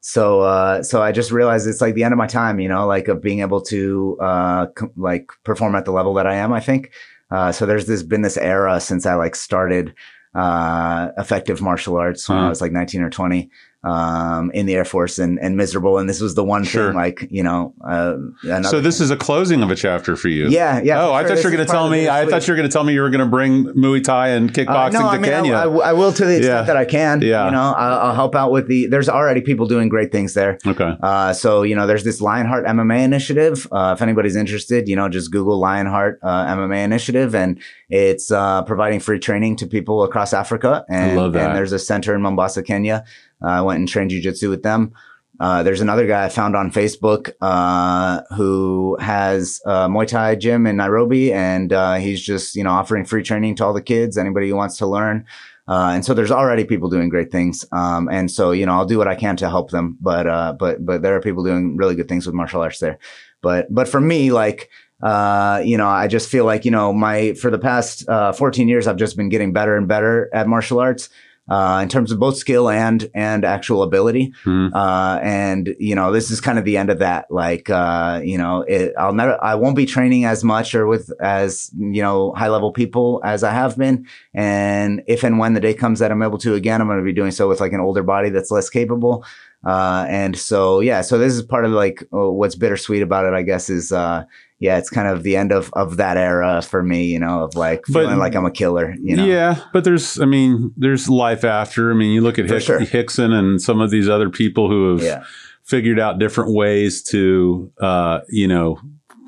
so 0.00 0.40
uh, 0.40 0.82
so 0.82 1.02
I 1.02 1.12
just 1.12 1.30
realized 1.30 1.66
it's 1.66 1.80
like 1.80 1.94
the 1.94 2.04
end 2.04 2.12
of 2.12 2.18
my 2.18 2.26
time, 2.26 2.60
you 2.60 2.68
know, 2.68 2.86
like 2.86 3.08
of 3.08 3.20
being 3.22 3.40
able 3.40 3.60
to 3.62 4.16
uh, 4.20 4.66
com- 4.74 4.92
like 4.96 5.30
perform 5.44 5.74
at 5.74 5.84
the 5.84 5.92
level 5.92 6.14
that 6.14 6.26
I 6.26 6.34
am. 6.36 6.52
I 6.52 6.60
think 6.60 6.92
uh, 7.30 7.52
so. 7.52 7.66
There's 7.66 7.86
this 7.86 8.02
been 8.02 8.22
this 8.22 8.36
era 8.36 8.80
since 8.80 9.06
I 9.06 9.14
like 9.14 9.36
started 9.36 9.94
uh, 10.34 11.08
effective 11.18 11.60
martial 11.60 11.96
arts 11.96 12.28
when 12.28 12.38
I 12.38 12.40
Uh-huh. 12.42 12.48
was 12.50 12.60
like 12.60 12.72
19 12.72 13.02
or 13.02 13.10
20 13.10 13.50
um, 13.84 14.50
in 14.52 14.66
the 14.66 14.74
Air 14.74 14.84
Force 14.84 15.18
and, 15.18 15.38
and 15.40 15.56
miserable. 15.56 15.98
And 15.98 16.08
this 16.08 16.20
was 16.20 16.34
the 16.34 16.44
one 16.44 16.64
Sure. 16.64 16.88
thing, 16.88 16.96
like 16.96 17.26
you 17.30 17.42
know. 17.42 17.74
Uh, 17.86 18.16
another 18.42 18.68
So 18.68 18.80
this 18.80 19.00
is 19.00 19.10
a 19.10 19.16
closing 19.16 19.62
of 19.62 19.70
a 19.70 19.76
chapter 19.76 20.16
for 20.16 20.28
you. 20.28 20.48
Yeah, 20.48 20.80
yeah. 20.82 21.02
Oh, 21.04 21.12
I 21.12 21.22
sure. 21.22 21.28
thought 21.30 21.38
you 21.38 21.50
were 21.50 21.56
going 21.56 21.66
to 21.66 21.70
tell 21.72 21.88
me. 21.88 22.08
I 22.08 22.26
thought 22.26 22.46
you 22.46 22.52
were 22.52 22.56
going 22.56 22.68
to 22.68 22.72
tell 22.72 22.84
me 22.84 22.92
you 22.92 23.00
were 23.02 23.10
going 23.10 23.20
to 23.20 23.26
bring 23.26 23.66
Muay 23.74 24.02
Thai 24.02 24.28
and 24.30 24.50
Uh, 24.50 24.52
kickboxing 24.52 24.92
no, 24.94 24.98
to 25.00 25.06
I 25.06 25.18
mean, 25.18 25.30
Kenya. 25.30 25.54
I, 25.54 25.62
I 25.64 25.92
will 25.92 26.12
to 26.12 26.24
the 26.24 26.36
extent 26.38 26.54
Yeah. 26.58 26.62
that 26.62 26.76
I 26.76 26.84
can. 26.84 27.20
Yeah. 27.22 27.46
You 27.46 27.52
know, 27.52 27.72
I'll, 27.76 27.98
I'll 28.08 28.14
help 28.14 28.34
out 28.34 28.50
with 28.50 28.66
the. 28.66 28.86
There's 28.86 29.08
already 29.08 29.40
people 29.42 29.66
doing 29.66 29.88
great 29.88 30.10
things 30.12 30.34
there. 30.34 30.58
okay. 30.66 30.94
Uh, 31.00 31.32
so 31.32 31.62
you 31.62 31.76
know, 31.76 31.86
there's 31.86 32.04
this 32.04 32.20
Lionheart 32.20 32.66
MMA 32.66 33.02
initiative. 33.04 33.66
Uh, 33.70 33.94
if 33.96 34.02
anybody's 34.02 34.36
interested, 34.36 34.88
you 34.88 34.96
know, 34.96 35.08
just 35.08 35.30
Google 35.30 35.58
Lionheart 35.58 36.18
uh, 36.22 36.46
MMA 36.54 36.82
initiative, 36.84 37.34
and 37.34 37.60
it's 37.88 38.30
uh, 38.30 38.62
providing 38.64 38.98
free 39.00 39.18
training 39.18 39.56
to 39.56 39.66
people 39.66 40.02
across 40.02 40.32
Africa. 40.32 40.84
And, 40.88 41.16
love 41.16 41.32
that. 41.34 41.48
and 41.50 41.56
there's 41.56 41.72
a 41.72 41.78
center 41.78 42.14
in 42.14 42.22
Mombasa, 42.22 42.62
Kenya. 42.62 43.04
Uh, 43.42 43.48
I 43.48 43.60
went 43.62 43.78
and 43.78 43.88
trained 43.88 44.10
jujitsu 44.10 44.48
with 44.50 44.62
them. 44.62 44.92
Uh, 45.40 45.62
there's 45.62 45.80
another 45.80 46.06
guy 46.06 46.24
I 46.24 46.28
found 46.30 46.56
on 46.56 46.72
Facebook 46.72 47.32
uh, 47.40 48.22
who 48.34 48.96
has 49.00 49.60
a 49.64 49.88
Muay 49.88 50.06
Thai 50.08 50.34
gym 50.34 50.66
in 50.66 50.76
Nairobi, 50.76 51.32
and 51.32 51.72
uh, 51.72 51.94
he's 51.94 52.20
just 52.20 52.56
you 52.56 52.64
know 52.64 52.70
offering 52.70 53.04
free 53.04 53.22
training 53.22 53.54
to 53.56 53.64
all 53.64 53.72
the 53.72 53.82
kids, 53.82 54.18
anybody 54.18 54.48
who 54.48 54.56
wants 54.56 54.76
to 54.78 54.86
learn. 54.86 55.26
Uh, 55.68 55.90
and 55.92 56.04
so 56.04 56.14
there's 56.14 56.30
already 56.30 56.64
people 56.64 56.88
doing 56.88 57.10
great 57.10 57.30
things. 57.30 57.64
Um, 57.72 58.08
and 58.08 58.30
so, 58.30 58.52
you 58.52 58.64
know, 58.64 58.72
I'll 58.72 58.86
do 58.86 58.96
what 58.96 59.06
I 59.06 59.14
can 59.14 59.36
to 59.36 59.50
help 59.50 59.70
them, 59.70 59.98
but, 60.00 60.26
uh, 60.26 60.54
but, 60.58 60.84
but 60.84 61.02
there 61.02 61.14
are 61.14 61.20
people 61.20 61.44
doing 61.44 61.76
really 61.76 61.94
good 61.94 62.08
things 62.08 62.24
with 62.24 62.34
martial 62.34 62.62
arts 62.62 62.78
there. 62.78 62.98
But, 63.42 63.66
but 63.72 63.86
for 63.86 64.00
me, 64.00 64.32
like, 64.32 64.70
uh, 65.02 65.60
you 65.62 65.76
know, 65.76 65.86
I 65.86 66.08
just 66.08 66.30
feel 66.30 66.46
like, 66.46 66.64
you 66.64 66.70
know, 66.70 66.94
my, 66.94 67.34
for 67.34 67.50
the 67.50 67.58
past, 67.58 68.08
uh, 68.08 68.32
14 68.32 68.66
years, 68.66 68.86
I've 68.86 68.96
just 68.96 69.14
been 69.14 69.28
getting 69.28 69.52
better 69.52 69.76
and 69.76 69.86
better 69.86 70.30
at 70.32 70.48
martial 70.48 70.80
arts. 70.80 71.10
Uh, 71.48 71.80
in 71.82 71.88
terms 71.88 72.12
of 72.12 72.18
both 72.18 72.36
skill 72.36 72.68
and 72.68 73.08
and 73.14 73.44
actual 73.44 73.82
ability, 73.82 74.32
Mhm. 74.44 74.70
uh, 74.74 75.18
and 75.22 75.74
you 75.78 75.94
know 75.94 76.12
this 76.12 76.30
is 76.30 76.40
kind 76.40 76.58
of 76.58 76.64
the 76.66 76.76
end 76.76 76.90
of 76.90 76.98
that. 76.98 77.26
Like, 77.30 77.70
uh, 77.70 78.20
you 78.22 78.36
know, 78.36 78.62
it, 78.68 78.92
I'll 78.98 79.14
never, 79.14 79.42
I 79.42 79.54
won't 79.54 79.74
be 79.76 79.86
training 79.86 80.26
as 80.26 80.44
much 80.44 80.74
or 80.74 80.86
with 80.86 81.10
as 81.22 81.70
you 81.78 82.02
know 82.02 82.32
high 82.36 82.48
level 82.48 82.70
people 82.72 83.20
as 83.24 83.42
I 83.42 83.52
have 83.52 83.78
been. 83.78 84.06
And 84.34 85.02
if 85.06 85.24
and 85.24 85.38
when 85.38 85.54
the 85.54 85.60
day 85.60 85.72
comes 85.74 86.00
that 86.00 86.10
I'm 86.12 86.22
able 86.22 86.38
to 86.38 86.54
again, 86.54 86.80
I'm 86.80 86.86
going 86.86 86.98
to 86.98 87.04
be 87.04 87.12
doing 87.14 87.30
so 87.30 87.48
with 87.48 87.60
like 87.60 87.72
an 87.72 87.80
older 87.80 88.02
body 88.02 88.28
that's 88.30 88.50
less 88.50 88.68
capable. 88.68 89.24
Uh, 89.66 90.06
and 90.08 90.36
so, 90.38 90.78
yeah, 90.80 91.00
so 91.00 91.18
this 91.18 91.34
is 91.34 91.42
part 91.42 91.64
of 91.64 91.72
like 91.72 92.02
uh, 92.14 92.30
what's 92.30 92.54
bittersweet 92.54 93.02
about 93.02 93.26
it, 93.26 93.32
I 93.34 93.42
guess, 93.42 93.68
is, 93.68 93.90
uh, 93.90 94.22
yeah, 94.60 94.76
it's 94.78 94.90
kind 94.90 95.06
of 95.08 95.22
the 95.22 95.36
end 95.36 95.52
of, 95.52 95.70
of 95.74 95.96
that 95.98 96.16
era 96.16 96.62
for 96.62 96.82
me, 96.82 97.04
you 97.04 97.18
know, 97.18 97.44
of 97.44 97.54
like 97.54 97.82
But- 97.88 98.02
feeling 98.04 98.18
like 98.18 98.34
I'm 98.34 98.44
a 98.46 98.50
killer, 98.50 98.94
you 99.00 99.16
know? 99.16 99.24
Yeah, 99.24 99.60
but 99.72 99.84
there's, 99.84 100.20
I 100.20 100.24
mean, 100.24 100.72
there's 100.76 101.08
life 101.08 101.44
after. 101.44 101.90
I 101.90 101.94
mean, 101.94 102.12
you 102.12 102.20
look 102.20 102.38
at 102.38 102.46
Hick, 102.50 102.62
sure. 102.62 102.80
Hickson 102.80 103.32
and 103.32 103.60
some 103.62 103.80
of 103.80 103.90
these 103.90 104.08
other 104.08 104.30
people 104.30 104.68
who 104.68 104.92
have 104.96 105.02
Yeah. 105.04 105.24
figured 105.62 106.00
out 106.00 106.18
different 106.18 106.54
ways 106.54 107.02
to, 107.04 107.70
uh, 107.80 108.20
you 108.28 108.48
know, 108.48 108.78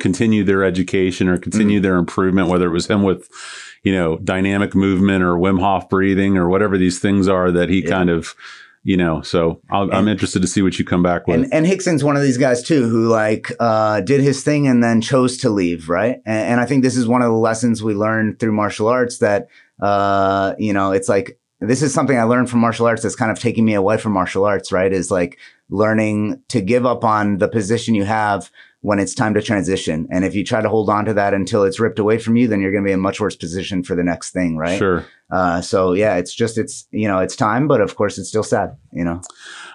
continue 0.01 0.43
their 0.43 0.65
education 0.65 1.29
or 1.29 1.37
continue 1.37 1.79
Mm. 1.79 1.83
their 1.83 1.97
improvement, 1.97 2.49
whether 2.49 2.67
it 2.67 2.73
was 2.73 2.87
him 2.87 3.03
with, 3.03 3.29
you 3.85 3.93
know, 3.93 4.17
dynamic 4.25 4.75
movement 4.75 5.23
or 5.23 5.35
Wim 5.35 5.61
Hof 5.61 5.89
breathing 5.91 6.39
or 6.39 6.49
whatever 6.49 6.79
these 6.79 6.99
things 6.99 7.29
are 7.29 7.51
that 7.53 7.69
he 7.69 7.83
Yeah. 7.83 7.91
kind 7.91 8.11
of, 8.11 8.35
you 8.83 8.97
know, 8.97 9.21
so 9.21 9.61
I'll, 9.71 9.93
I'm 9.93 10.09
interested 10.09 10.41
to 10.41 10.49
see 10.49 10.63
what 10.63 10.79
you 10.79 10.85
come 10.85 11.03
back 11.03 11.27
with. 11.27 11.37
And, 11.37 11.53
and 11.53 11.67
Hickson's 11.67 12.03
one 12.03 12.17
of 12.17 12.23
these 12.23 12.39
guys 12.39 12.63
too, 12.63 12.89
who 12.89 13.09
like 13.09 13.53
uh, 13.61 14.01
did 14.01 14.23
his 14.23 14.43
thing 14.43 14.67
and 14.67 14.83
then 14.83 15.01
chose 15.01 15.37
to 15.39 15.51
leave, 15.51 15.89
right? 15.89 16.21
And, 16.25 16.53
and 16.53 16.61
I 16.61 16.67
think 16.67 16.83
this 16.83 16.97
is 16.97 17.07
one 17.07 17.21
of 17.21 17.29
the 17.29 17.37
lessons 17.37 17.83
we 17.83 17.95
learned 17.95 18.39
through 18.39 18.53
martial 18.53 18.89
arts 18.89 19.19
that 19.19 19.49
uh, 19.81 20.55
you 20.59 20.73
know 20.73 20.93
it's 20.93 21.09
like 21.09 21.39
this 21.61 21.83
is 21.83 21.93
something 21.93 22.19
I 22.19 22.23
learned 22.23 22.49
from 22.49 22.61
martial 22.61 22.87
arts 22.87 23.03
that's 23.03 23.17
kind 23.17 23.31
of 23.31 23.39
taking 23.39 23.67
me 23.67 23.75
away 23.75 23.99
from 23.99 24.13
martial 24.13 24.47
arts, 24.47 24.73
right? 24.73 24.93
Is 24.93 25.11
like 25.11 25.39
learning 25.69 26.43
to 26.49 26.63
give 26.63 26.87
up 26.87 27.05
on 27.05 27.39
the 27.39 27.49
position 27.49 27.95
you 27.95 28.05
have 28.05 28.51
when 28.83 28.99
it's 28.99 29.15
time 29.15 29.35
to 29.35 29.43
transition. 29.43 30.09
And 30.11 30.25
if 30.25 30.35
you 30.35 30.43
try 30.43 30.63
to 30.63 30.69
hold 30.69 30.89
on 30.89 31.05
to 31.05 31.13
that 31.15 31.35
until 31.35 31.65
it's 31.65 31.79
ripped 31.79 31.99
away 31.99 32.19
from 32.19 32.37
you, 32.37 32.49
then 32.49 32.61
you're 32.63 32.73
going 32.73 32.83
to 32.83 32.89
be 32.89 32.93
in 32.93 32.99
a 32.99 33.03
much 33.03 33.21
worse 33.21 33.37
position 33.37 33.83
for 33.85 33.95
the 33.95 34.03
next 34.03 34.31
thing, 34.31 34.57
right? 34.57 34.79
Sure. 34.79 35.05
Uh, 35.31 35.61
so 35.61 35.93
yeah, 35.93 36.17
it's 36.17 36.35
just, 36.35 36.57
it's, 36.57 36.89
you 36.91 37.07
know, 37.07 37.19
it's 37.19 37.37
time, 37.37 37.69
but 37.69 37.81
of 37.83 37.95
course 37.97 38.17
it's 38.17 38.29
still 38.29 38.43
sad, 38.43 38.77
you 38.93 39.05
know? 39.05 39.21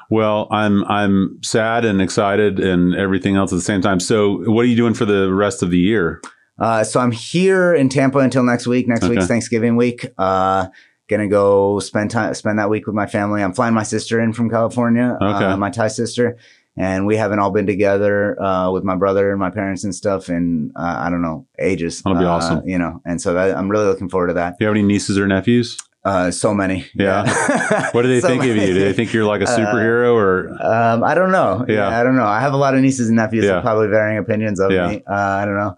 Well, 0.10 0.48
I'm 0.52 0.84
I'm 0.86 1.40
sad 1.44 1.84
and 1.86 2.00
excited 2.02 2.60
and 2.60 2.96
everything 2.96 3.36
else 3.36 3.52
at 3.52 3.56
the 3.56 3.62
same 3.62 3.82
time. 3.82 4.00
So, 4.00 4.38
what 4.52 4.62
are 4.62 4.68
you 4.68 4.76
doing 4.76 4.94
for 4.94 5.06
the 5.06 5.34
rest 5.34 5.64
of 5.64 5.72
the 5.72 5.80
year? 5.80 6.22
Uh, 6.60 6.84
so 6.84 7.00
I'm 7.00 7.12
here 7.12 7.74
in 7.74 7.90
Tampa 7.90 8.20
until 8.20 8.44
next 8.44 8.68
week. 8.68 8.88
Next 8.88 9.04
Okay. 9.04 9.16
week's 9.16 9.28
Thanksgiving 9.28 9.76
week. 9.76 10.06
Uh, 10.18 10.68
gonna 11.10 11.28
go 11.28 11.80
spend 11.80 12.12
time, 12.12 12.34
spend 12.36 12.60
that 12.60 12.70
week 12.70 12.86
with 12.86 12.96
my 12.96 13.08
family. 13.08 13.42
I'm 13.44 13.54
flying 13.54 13.74
my 13.74 13.84
sister 13.84 14.20
in 14.20 14.32
from 14.34 14.50
California, 14.50 15.18
Okay. 15.22 15.46
uh, 15.46 15.58
my 15.58 15.70
Thai 15.72 15.88
sister, 15.88 16.38
and 16.78 17.06
we 17.08 17.16
haven't 17.18 17.40
all 17.40 17.52
been 17.52 17.66
together, 17.66 18.42
uh, 18.42 18.70
with 18.72 18.84
my 18.84 18.96
brother 18.96 19.32
and 19.32 19.40
my 19.40 19.50
parents 19.50 19.84
and 19.84 19.94
stuff 19.96 20.30
in, 20.30 20.72
uh, 20.76 20.96
I 21.06 21.10
don't 21.10 21.22
know, 21.22 21.46
ages. 21.60 22.02
That'll 22.02 22.20
be 22.20 22.26
Uh, 22.26 22.30
awesome. 22.32 22.68
You 22.68 22.78
know, 22.78 23.02
and 23.06 23.22
so 23.22 23.34
that, 23.34 23.56
I'm 23.56 23.70
really 23.70 23.86
looking 23.86 24.10
forward 24.10 24.28
to 24.28 24.34
that. 24.34 24.58
Do 24.60 24.66
you 24.66 24.68
have 24.68 24.76
any 24.76 24.84
nieces 24.86 25.18
or 25.18 25.28
nephews? 25.28 25.78
Uh, 26.04 26.30
so 26.30 26.54
many. 26.54 26.86
Yeah. 26.94 27.24
What 27.94 28.04
do 28.04 28.08
they 28.10 28.22
So 28.22 28.28
think 28.28 28.44
of 28.44 28.50
you? 28.56 28.56
Do 28.68 28.74
they 28.76 28.94
think 28.94 29.12
you're 29.14 29.26
like 29.26 29.42
a 29.42 29.46
Uh, 29.50 29.58
superhero 29.58 30.14
or? 30.14 30.50
Um, 30.64 31.04
I 31.04 31.16
don't 31.16 31.32
know. 31.32 31.66
Yeah. 31.68 31.90
Yeah. 31.90 32.00
I 32.00 32.04
don't 32.04 32.16
know. 32.16 32.26
I 32.28 32.40
have 32.42 32.54
a 32.54 32.58
lot 32.58 32.76
of 32.76 32.82
nieces 32.82 33.08
and 33.08 33.16
nephews 33.16 33.46
Yeah. 33.46 33.62
probably 33.62 33.88
varying 33.88 34.20
opinions 34.20 34.60
of 34.60 34.72
Yeah. 34.72 34.88
me. 34.90 35.04
Uh, 35.10 35.14
I 35.14 35.46
don't 35.46 35.56
know. 35.58 35.78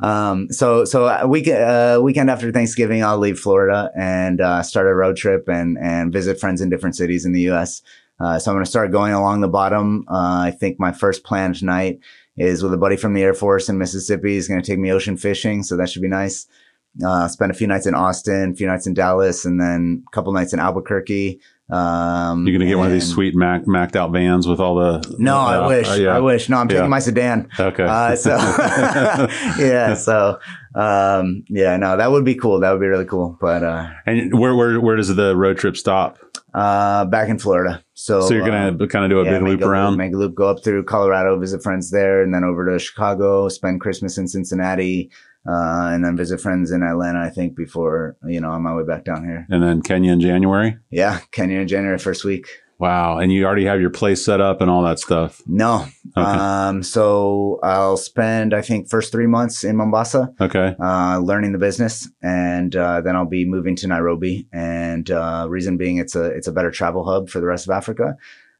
Um, 0.00 0.50
so, 0.50 0.84
so 0.84 1.06
a 1.06 1.26
week, 1.28 1.46
uh, 1.48 2.00
weekend 2.02 2.30
after 2.30 2.50
Thanksgiving, 2.52 3.04
I'll 3.04 3.18
leave 3.18 3.38
Florida 3.38 3.90
and, 3.96 4.40
uh, 4.40 4.62
start 4.62 4.86
a 4.88 4.94
road 4.94 5.16
trip 5.16 5.48
and, 5.48 5.76
and 5.80 6.12
visit 6.12 6.40
friends 6.40 6.60
in 6.60 6.70
different 6.70 6.96
cities 6.96 7.24
in 7.24 7.32
the 7.32 7.42
U.S. 7.42 7.82
Uh, 8.20 8.38
so 8.38 8.50
I'm 8.50 8.56
going 8.56 8.64
to 8.64 8.70
start 8.70 8.90
going 8.92 9.12
along 9.12 9.40
the 9.40 9.48
bottom. 9.48 10.04
Uh, 10.08 10.40
I 10.46 10.50
think 10.50 10.78
my 10.80 10.92
first 10.92 11.24
plan 11.24 11.52
tonight 11.54 12.00
is 12.36 12.62
with 12.62 12.72
a 12.72 12.76
buddy 12.76 12.96
from 12.96 13.14
the 13.14 13.22
Air 13.22 13.34
Force 13.34 13.68
in 13.68 13.78
Mississippi. 13.78 14.34
He's 14.34 14.48
going 14.48 14.60
to 14.60 14.66
take 14.66 14.78
me 14.78 14.90
ocean 14.92 15.16
fishing. 15.16 15.62
So 15.62 15.76
that 15.76 15.88
should 15.88 16.02
be 16.02 16.08
nice. 16.08 16.46
Uh, 17.04 17.28
spend 17.28 17.50
a 17.52 17.54
few 17.54 17.66
nights 17.66 17.86
in 17.86 17.94
Austin, 17.94 18.52
a 18.52 18.54
few 18.56 18.66
nights 18.66 18.86
in 18.86 18.94
Dallas, 18.94 19.44
and 19.44 19.60
then 19.60 20.02
a 20.06 20.10
couple 20.10 20.32
nights 20.32 20.52
in 20.52 20.58
Albuquerque. 20.58 21.38
Um, 21.70 22.46
You're 22.46 22.58
gonna 22.58 22.68
get 22.68 22.78
one 22.78 22.86
of 22.86 22.92
these 22.92 23.06
sweet 23.06 23.36
Mac, 23.36 23.66
macked 23.66 23.94
out 23.94 24.10
vans 24.10 24.48
with 24.48 24.58
all 24.58 24.74
the. 24.76 25.16
no, 25.18 25.36
uh, 25.36 25.38
I 25.44 25.66
wish. 25.66 25.88
uh, 25.90 25.94
yeah. 25.94 26.16
I 26.16 26.18
wish. 26.20 26.48
No, 26.48 26.56
I'm 26.56 26.66
taking 26.66 26.84
Yeah. 26.84 26.88
my 26.88 26.98
sedan. 26.98 27.50
Okay. 27.60 27.84
Uh, 27.84 28.16
so 28.16 28.30
yeah, 29.58 29.94
so 30.08 30.38
um, 30.74 31.44
yeah, 31.48 31.76
no, 31.76 31.96
that 31.98 32.10
would 32.10 32.24
be 32.24 32.34
cool. 32.34 32.60
That 32.60 32.70
would 32.72 32.80
be 32.80 32.86
really 32.86 33.04
cool. 33.04 33.36
But 33.38 33.62
uh, 33.62 33.90
and 34.06 34.38
where 34.38 34.54
where 34.56 34.80
where 34.80 34.96
does 34.96 35.14
the 35.14 35.36
road 35.36 35.58
trip 35.58 35.76
stop? 35.76 36.18
Uh, 36.54 37.04
back 37.06 37.28
in 37.28 37.38
Florida. 37.38 37.82
So 37.94 38.20
So 38.22 38.34
you're 38.34 38.46
gonna 38.46 38.76
uh, 38.82 38.86
kind 38.86 39.04
of 39.04 39.10
do 39.10 39.20
a 39.20 39.24
yeah, 39.24 39.38
big 39.38 39.42
loop 39.42 39.62
around. 39.62 39.96
make 39.96 40.12
a 40.12 40.16
loop, 40.16 40.34
go 40.34 40.48
up 40.48 40.62
through 40.64 40.84
Colorado, 40.84 41.38
visit 41.38 41.62
friends 41.62 41.90
there, 41.90 42.22
and 42.22 42.32
then 42.34 42.44
over 42.44 42.70
to 42.70 42.78
Chicago, 42.78 43.48
spend 43.48 43.80
Christmas 43.80 44.18
in 44.18 44.26
Cincinnati, 44.28 45.10
uh, 45.48 45.90
and 45.92 46.04
then 46.04 46.16
visit 46.16 46.40
friends 46.40 46.70
in 46.70 46.82
Atlanta. 46.82 47.20
I 47.20 47.30
think 47.30 47.54
before 47.56 48.16
you 48.26 48.40
know 48.40 48.50
on 48.50 48.62
my 48.62 48.74
way 48.74 48.84
back 48.84 49.04
down 49.04 49.24
here. 49.24 49.46
and 49.50 49.62
then 49.62 49.82
Kenya 49.82 50.12
in 50.12 50.20
January. 50.20 50.76
Yeah, 50.90 51.20
Kenya 51.32 51.60
in 51.60 51.68
January 51.68 51.98
first 51.98 52.24
week. 52.24 52.46
Wow. 52.78 53.18
And 53.18 53.32
you 53.32 53.44
already 53.44 53.64
have 53.64 53.80
your 53.80 53.90
place 53.90 54.24
set 54.24 54.40
up 54.40 54.60
and 54.60 54.70
all 54.70 54.82
that 54.84 54.98
stuff. 55.00 55.42
No, 55.46 55.86
Okay. 56.16 56.20
um, 56.30 56.82
so 56.82 57.58
I'll 57.62 57.96
spend 57.96 58.54
I 58.54 58.62
think 58.62 58.88
first 58.88 59.10
three 59.12 59.26
months 59.26 59.64
in 59.64 59.76
Mombasa. 59.76 60.32
Okay. 60.40 60.74
uh, 60.80 61.18
learning 61.18 61.52
the 61.52 61.58
business, 61.58 62.08
and 62.22 62.74
uh, 62.76 63.00
then 63.00 63.16
I'll 63.16 63.26
be 63.26 63.44
moving 63.44 63.74
to 63.76 63.86
Nairobi. 63.88 64.46
And 64.52 65.10
uh, 65.10 65.46
reason 65.48 65.76
being, 65.76 65.96
it's 65.98 66.14
a 66.14 66.24
it's 66.26 66.46
a 66.46 66.52
better 66.52 66.70
travel 66.70 67.04
hub 67.04 67.28
for 67.28 67.40
the 67.40 67.46
rest 67.46 67.66
of 67.66 67.72
Africa. 67.72 68.16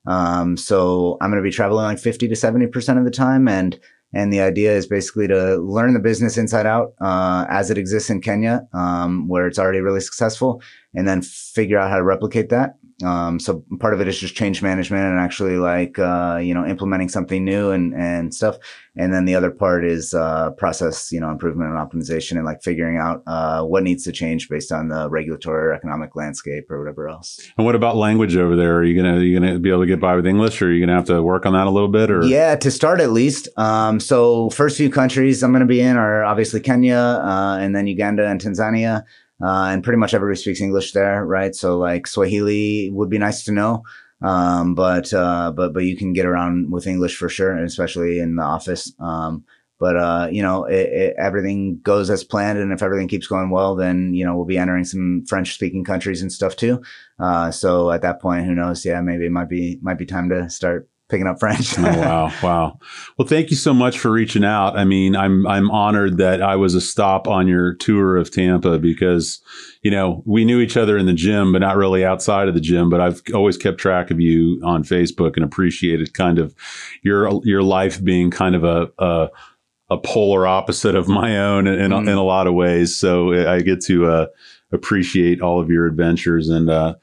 Um, 0.07 0.57
so 0.57 1.16
I'm 1.21 1.31
going 1.31 1.43
to 1.43 1.47
be 1.49 1.55
traveling 1.55 1.85
like 1.85 1.99
50 1.99 2.29
to 2.29 2.37
70 2.37 2.66
percent 2.69 2.99
of 2.99 3.05
the 3.05 3.11
time, 3.11 3.47
and 3.49 3.79
and 4.12 4.33
the 4.33 4.41
idea 4.41 4.73
is 4.75 4.87
basically 4.87 5.29
to 5.29 5.57
learn 5.59 5.93
the 5.95 6.01
business 6.01 6.37
inside 6.39 6.66
out 6.66 6.95
uh, 7.01 7.45
as 7.51 7.71
it 7.71 7.79
exists 7.79 8.09
in 8.11 8.21
Kenya, 8.21 8.66
um, 8.73 9.29
where 9.29 9.47
it's 9.47 9.59
already 9.59 9.81
really 9.81 10.01
successful, 10.01 10.61
and 10.95 11.07
then 11.07 11.23
figure 11.23 11.79
out 11.79 11.91
how 11.91 11.97
to 11.99 12.03
replicate 12.05 12.49
that. 12.49 12.77
Um, 13.05 13.38
so 13.38 13.64
part 13.78 13.94
of 13.94 14.01
it 14.01 14.09
is 14.09 14.18
just 14.18 14.34
change 14.34 14.61
management 14.61 15.05
and 15.05 15.20
actually 15.20 15.57
like, 15.57 15.99
uh, 15.99 16.40
you 16.42 16.53
know, 16.53 16.66
implementing 16.66 17.09
something 17.09 17.44
new 17.44 17.70
and, 17.70 17.94
and 17.94 18.34
stuff. 18.34 18.59
And 18.96 19.14
then 19.14 19.24
the 19.24 19.36
other 19.36 19.53
part 19.53 19.84
is, 19.84 20.14
uh, 20.14 20.51
process, 20.51 21.12
you 21.12 21.20
know, 21.20 21.30
improvement 21.30 21.70
and 21.70 21.78
optimization 21.78 22.32
and 22.32 22.44
like 22.44 22.61
figuring 22.62 22.96
out, 22.96 23.22
uh, 23.28 23.62
what 23.62 23.84
needs 23.84 24.03
to 24.05 24.12
change 24.12 24.49
based 24.49 24.72
on 24.72 24.88
the 24.88 25.09
regulatory 25.09 25.68
or 25.68 25.72
economic 25.72 26.16
landscape 26.16 26.68
or 26.70 26.80
whatever 26.80 27.09
else. 27.09 27.38
And 27.57 27.64
what 27.64 27.76
about 27.76 27.96
language 27.96 28.36
over 28.36 28.57
there? 28.57 28.78
Are 28.78 28.84
you 28.84 29.01
gonna 29.01 29.18
are 29.18 29.22
you 29.22 29.38
gonna 29.38 29.59
be 29.61 29.70
able 29.70 29.82
to 29.82 29.86
get 29.86 30.01
by 30.01 30.16
with 30.16 30.26
English, 30.26 30.61
or 30.61 30.66
are 30.66 30.72
you 30.72 30.84
gonna 30.84 30.96
have 30.96 31.07
to 31.07 31.22
work 31.22 31.46
on 31.46 31.53
that 31.53 31.68
a 31.68 31.70
little 31.70 31.88
bit? 31.88 32.11
Or 32.11 32.24
Yeah, 32.24 32.57
to 32.57 32.70
start 32.70 33.01
at 33.01 33.11
least. 33.11 33.49
Um, 33.57 34.01
so 34.01 34.51
first 34.51 34.76
few 34.76 34.90
countries 34.90 35.42
I'm 35.42 35.53
going 35.53 35.61
to 35.61 35.66
be 35.66 35.80
in 35.80 35.96
are 35.96 36.24
obviously 36.24 36.61
Kenya, 36.61 36.96
uh, 36.96 37.59
and 37.61 37.76
then 37.76 37.86
Uganda 37.86 38.26
and 38.26 38.40
Tanzania. 38.40 39.05
Uh, 39.41 39.66
and 39.70 39.84
pretty 39.84 39.99
much 39.99 40.14
everybody 40.14 40.41
speaks 40.41 40.61
English 40.61 40.93
there, 40.93 41.24
right? 41.24 41.55
So 41.55 41.78
like 41.78 42.07
Swahili 42.07 42.91
would 42.91 43.09
be 43.09 43.18
nice 43.18 43.45
to 43.45 43.53
know. 43.53 43.84
Um, 44.20 44.74
but, 44.74 45.14
uh, 45.14 45.53
but, 45.53 45.72
but 45.72 45.84
you 45.84 45.97
can 45.97 46.12
get 46.12 46.26
around 46.26 46.72
with 46.72 46.89
English 46.89 47.16
for 47.16 47.28
sure, 47.28 47.53
and 47.53 47.64
especially 47.64 48.18
in 48.18 48.34
the 48.34 48.43
office. 48.43 48.93
Um, 48.99 49.45
but, 49.78 49.97
uh, 49.97 50.28
you 50.32 50.43
know, 50.43 50.64
it, 50.64 50.89
it, 50.89 51.14
everything 51.18 51.78
goes 51.84 52.11
as 52.11 52.24
planned. 52.24 52.59
And 52.59 52.72
if 52.72 52.82
everything 52.82 53.07
keeps 53.07 53.28
going 53.28 53.51
well, 53.51 53.76
then, 53.76 54.12
you 54.12 54.24
know, 54.24 54.34
we'll 54.34 54.45
be 54.45 54.59
entering 54.59 54.84
some 54.84 55.24
French 55.28 55.55
speaking 55.55 55.84
countries 55.84 56.20
and 56.20 56.32
stuff 56.32 56.57
too. 56.57 56.82
Uh, 57.20 57.53
so 57.53 57.93
at 57.93 58.03
that 58.03 58.20
point, 58.20 58.45
who 58.45 58.57
knows? 58.57 58.84
Yeah, 58.84 59.01
maybe 59.03 59.26
it 59.26 59.32
might 59.32 59.49
be, 59.49 59.78
might 59.80 59.99
be 59.99 60.07
time 60.07 60.28
to 60.30 60.51
start 60.51 60.89
picking 61.09 61.26
up 61.26 61.40
French. 61.40 61.78
Oh, 61.78 61.82
wow, 61.82 62.32
wow. 62.42 62.78
Well, 63.16 63.26
thank 63.26 63.50
you 63.50 63.56
so 63.56 63.72
much 63.72 63.98
for 63.98 64.11
reaching 64.11 64.44
out. 64.44 64.78
I 64.78 64.84
mean, 64.84 65.16
I'm 65.16 65.46
I'm 65.46 65.70
honored 65.70 66.18
that 66.18 66.42
I 66.42 66.56
was 66.56 66.74
a 66.74 66.80
stop 66.80 67.26
on 67.26 67.48
your 67.48 67.74
tour 67.74 68.16
of 68.16 68.30
Tampa 68.30 68.78
because, 68.78 69.40
you 69.82 69.90
know, 69.90 70.22
we 70.26 70.44
knew 70.44 70.61
each 70.61 70.76
other 70.76 70.98
in 70.98 71.06
the 71.06 71.12
gym, 71.12 71.52
but 71.52 71.61
not 71.61 71.76
really 71.76 72.04
outside 72.04 72.48
of 72.48 72.54
the 72.54 72.61
gym. 72.61 72.90
But 72.90 73.00
I've 73.00 73.22
always 73.34 73.56
kept 73.56 73.78
track 73.78 74.11
of 74.11 74.20
you 74.20 74.61
on 74.64 74.82
Facebook 74.84 75.36
and 75.36 75.44
appreciated 75.44 76.12
kind 76.14 76.38
of 76.38 76.54
your 77.02 77.40
your 77.44 77.62
life 77.62 78.02
being 78.04 78.30
kind 78.30 78.54
of 78.54 78.64
a 78.64 78.88
a, 78.98 79.28
a 79.90 79.98
polar 79.98 80.46
opposite 80.46 80.94
of 80.94 81.09
my 81.09 81.38
own 81.38 81.66
in, 81.66 81.78
in, 81.80 81.90
Mm. 81.92 82.02
in 82.11 82.18
a 82.18 82.22
lot 82.24 82.46
of 82.46 82.54
ways. 82.54 82.94
So 82.96 83.32
I 83.50 83.62
get 83.62 83.80
to 83.86 84.06
uh, 84.06 84.26
appreciate 84.72 85.40
all 85.40 85.61
of 85.61 85.70
your 85.70 85.86
adventures 85.86 86.48
and. 86.48 86.68
uh 86.68 86.94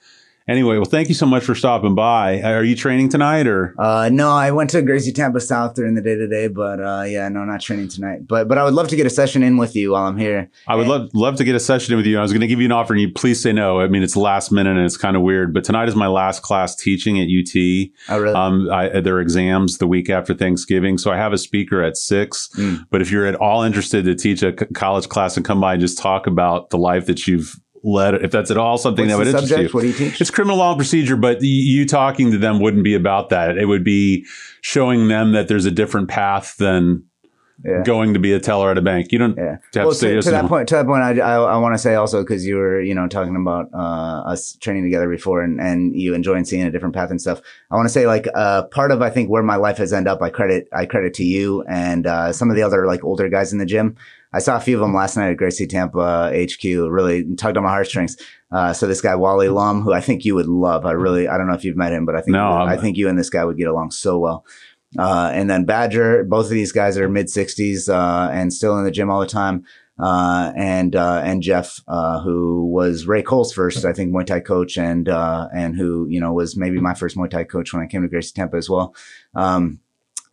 Anyway, 0.47 0.75
well, 0.75 0.85
thank 0.85 1.09
you 1.09 1.15
so 1.15 1.25
much 1.25 1.43
for 1.43 1.55
stopping 1.55 1.95
by. 1.95 2.39
Are 2.43 2.63
you 2.63 2.75
training 2.75 3.09
tonight 3.09 3.47
or? 3.47 3.73
Uh, 3.79 4.09
no, 4.11 4.29
I 4.31 4.51
went 4.51 4.69
to 4.71 4.81
Gracie 4.83 5.11
Tampa 5.11 5.39
South 5.39 5.73
during 5.73 5.95
the 5.95 6.01
day 6.01 6.15
today, 6.15 6.47
but 6.47 6.79
uh, 6.79 7.01
yeah, 7.01 7.27
no, 7.29 7.43
not 7.45 7.61
training 7.61 7.87
tonight. 7.87 8.27
But 8.27 8.47
but 8.47 8.59
I 8.59 8.63
would 8.63 8.75
love 8.75 8.87
to 8.89 8.95
get 8.95 9.07
a 9.07 9.09
session 9.09 9.41
in 9.41 9.57
with 9.57 9.75
you 9.75 9.93
while 9.93 10.05
I'm 10.05 10.17
here. 10.17 10.51
I 10.67 10.75
would 10.75 10.87
love 10.87 11.09
love 11.15 11.37
to 11.37 11.43
get 11.43 11.55
a 11.55 11.59
session 11.59 11.93
in 11.93 11.97
with 11.97 12.05
you. 12.05 12.19
I 12.19 12.21
was 12.21 12.31
going 12.31 12.41
to 12.41 12.47
give 12.47 12.59
you 12.59 12.65
an 12.65 12.71
offer, 12.71 12.93
and 12.93 13.01
you 13.01 13.11
please 13.11 13.41
say 13.41 13.53
no. 13.53 13.79
I 13.79 13.87
mean, 13.87 14.03
it's 14.03 14.15
last 14.15 14.51
minute 14.51 14.77
and 14.77 14.85
it's 14.85 14.97
kind 14.97 15.15
of 15.15 15.23
weird. 15.23 15.51
But 15.51 15.63
tonight 15.63 15.89
is 15.89 15.95
my 15.95 16.07
last 16.07 16.43
class 16.43 16.75
teaching 16.75 17.19
at 17.19 17.23
UT. 17.23 17.89
I 18.07 18.15
really. 18.15 18.35
Um, 18.35 18.69
I, 18.71 18.99
there 18.99 19.15
are 19.15 19.21
exams 19.21 19.79
the 19.79 19.87
week 19.87 20.11
after 20.11 20.35
Thanksgiving, 20.35 20.99
so 20.99 21.11
I 21.11 21.17
have 21.17 21.33
a 21.33 21.39
speaker 21.39 21.81
at 21.81 21.97
six. 21.97 22.49
Mm. 22.55 22.85
But 22.91 23.01
if 23.01 23.11
you're 23.11 23.25
at 23.25 23.35
all 23.35 23.63
interested 23.63 24.05
to 24.05 24.13
teach 24.13 24.43
a 24.43 24.55
c- 24.55 24.67
college 24.75 25.09
class 25.09 25.37
and 25.37 25.45
come 25.45 25.59
by 25.59 25.73
and 25.73 25.81
just 25.81 25.97
talk 25.97 26.27
about 26.27 26.69
the 26.69 26.77
life 26.77 27.07
that 27.07 27.25
you've 27.25 27.59
led, 27.85 28.15
if 28.15 28.31
that's 28.31 28.51
at 28.51 28.57
all 28.57 28.77
something 28.77 29.05
What's 29.05 29.13
that 29.13 29.17
would 29.19 29.27
interest 29.27 29.47
subject? 29.49 29.73
you, 29.73 29.77
What 29.77 29.81
do 29.81 29.87
you 29.87 29.93
teach? 29.93 30.19
it's 30.19 30.31
criminal 30.31 30.57
law 30.57 30.71
and 30.71 30.77
procedure, 30.79 31.15
but 31.15 31.37
you 31.41 31.85
talking 31.85 32.31
to 32.31 32.37
them 32.37 32.59
wouldn't 32.59 32.83
be 32.83 32.95
about 32.95 33.29
that. 33.29 33.57
It 33.57 33.65
would 33.67 33.83
be 33.83 34.25
showing 34.61 35.07
them 35.07 35.33
that 35.33 35.47
there's 35.47 35.65
a 35.65 35.71
different 35.71 36.09
path 36.09 36.57
than 36.57 37.03
Yeah. 37.63 37.83
going 37.85 38.13
to 38.13 38.19
be 38.19 38.33
a 38.33 38.39
teller 38.39 38.69
at 38.71 38.77
a 38.77 38.81
bank. 38.81 39.13
You 39.13 39.19
don't 39.19 39.37
Yeah. 39.37 39.51
have 39.51 39.71
to 39.71 39.79
Well, 39.79 39.91
say 39.93 40.09
to, 40.09 40.15
yes 40.15 40.25
to 40.25 40.31
that 40.31 40.47
point, 40.47 40.67
to 40.67 40.75
that 40.75 40.85
point, 40.85 41.03
I, 41.03 41.11
I, 41.19 41.35
I 41.53 41.57
want 41.57 41.73
to 41.73 41.77
say 41.79 41.95
also 41.95 42.21
because 42.21 42.45
you 42.45 42.57
were, 42.57 42.81
you 42.81 42.93
know, 42.93 43.07
talking 43.07 43.35
about 43.37 43.69
uh, 43.73 44.29
us 44.31 44.57
training 44.59 44.83
together 44.83 45.07
before 45.09 45.41
and, 45.41 45.61
and 45.61 45.95
you 45.95 46.13
enjoying 46.13 46.43
seeing 46.43 46.63
a 46.63 46.71
different 46.71 46.93
path 46.93 47.11
and 47.11 47.21
stuff. 47.21 47.39
I 47.71 47.75
want 47.77 47.85
to 47.85 47.93
say 47.93 48.07
like 48.07 48.27
uh, 48.35 48.63
part 48.63 48.91
of 48.91 49.01
I 49.01 49.09
think 49.09 49.29
where 49.29 49.41
my 49.41 49.55
life 49.55 49.77
has 49.77 49.93
ended 49.93 50.11
up, 50.11 50.21
I 50.21 50.31
credit 50.31 50.67
I 50.73 50.85
credit 50.85 51.13
to 51.15 51.23
you 51.23 51.63
and 51.63 52.05
uh, 52.05 52.33
some 52.33 52.49
of 52.49 52.57
the 52.57 52.61
other 52.63 52.85
like 52.87 53.05
older 53.05 53.29
guys 53.29 53.53
in 53.53 53.59
the 53.59 53.65
gym. 53.65 53.95
I 54.35 54.39
saw 54.39 54.57
a 54.57 54.59
few 54.59 54.75
of 54.75 54.81
them 54.81 54.93
last 54.93 55.15
night 55.15 55.31
at 55.31 55.37
Gracie 55.37 55.65
Tampa 55.65 56.29
HQ. 56.35 56.63
Really 56.63 57.23
tugged 57.35 57.55
on 57.55 57.63
my 57.63 57.69
heartstrings. 57.69 58.17
Uh, 58.51 58.73
so 58.73 58.85
this 58.85 58.99
guy 58.99 59.15
Wally 59.15 59.47
Lum, 59.47 59.81
who 59.81 59.93
I 59.93 60.01
think 60.01 60.25
you 60.25 60.35
would 60.35 60.47
love. 60.47 60.85
I 60.85 60.91
really 60.91 61.27
I 61.27 61.37
don't 61.37 61.47
know 61.47 61.53
if 61.53 61.63
you've 61.63 61.77
met 61.77 61.93
him, 61.93 62.05
but 62.05 62.15
I 62.15 62.19
think 62.19 62.33
No, 62.33 62.49
you 62.49 62.69
I 62.69 62.77
think 62.77 62.97
you 62.97 63.07
and 63.07 63.17
this 63.17 63.29
guy 63.29 63.45
would 63.45 63.57
get 63.57 63.69
along 63.69 63.91
so 63.91 64.19
well. 64.19 64.45
Uh, 64.99 65.31
and 65.33 65.49
then 65.49 65.63
Badger, 65.63 66.25
both 66.25 66.45
of 66.45 66.51
these 66.51 66.73
guys 66.73 66.97
are 66.97 67.07
mid 67.07 67.29
sixties, 67.29 67.87
uh, 67.87 68.29
and 68.31 68.53
still 68.53 68.77
in 68.77 68.83
the 68.83 68.91
gym 68.91 69.09
all 69.09 69.21
the 69.21 69.25
time. 69.25 69.63
Uh, 69.97 70.51
and, 70.57 70.93
uh, 70.93 71.21
and 71.23 71.41
Jeff, 71.41 71.79
uh, 71.87 72.19
who 72.21 72.69
was 72.69 73.07
Ray 73.07 73.23
Cole's 73.23 73.53
first, 73.53 73.85
I 73.85 73.93
think, 73.93 74.13
Muay 74.13 74.25
Thai 74.25 74.41
coach 74.41 74.77
and, 74.77 75.07
uh, 75.07 75.47
and 75.55 75.73
who, 75.73 76.05
you 76.09 76.19
know, 76.19 76.33
was 76.33 76.57
maybe 76.57 76.81
my 76.81 76.93
first 76.93 77.15
Muay 77.15 77.29
Thai 77.29 77.45
coach 77.45 77.73
when 77.73 77.81
I 77.81 77.87
came 77.87 78.01
to 78.01 78.09
Gracie 78.09 78.33
Tampa 78.35 78.57
as 78.57 78.69
well. 78.69 78.93
Um, 79.35 79.79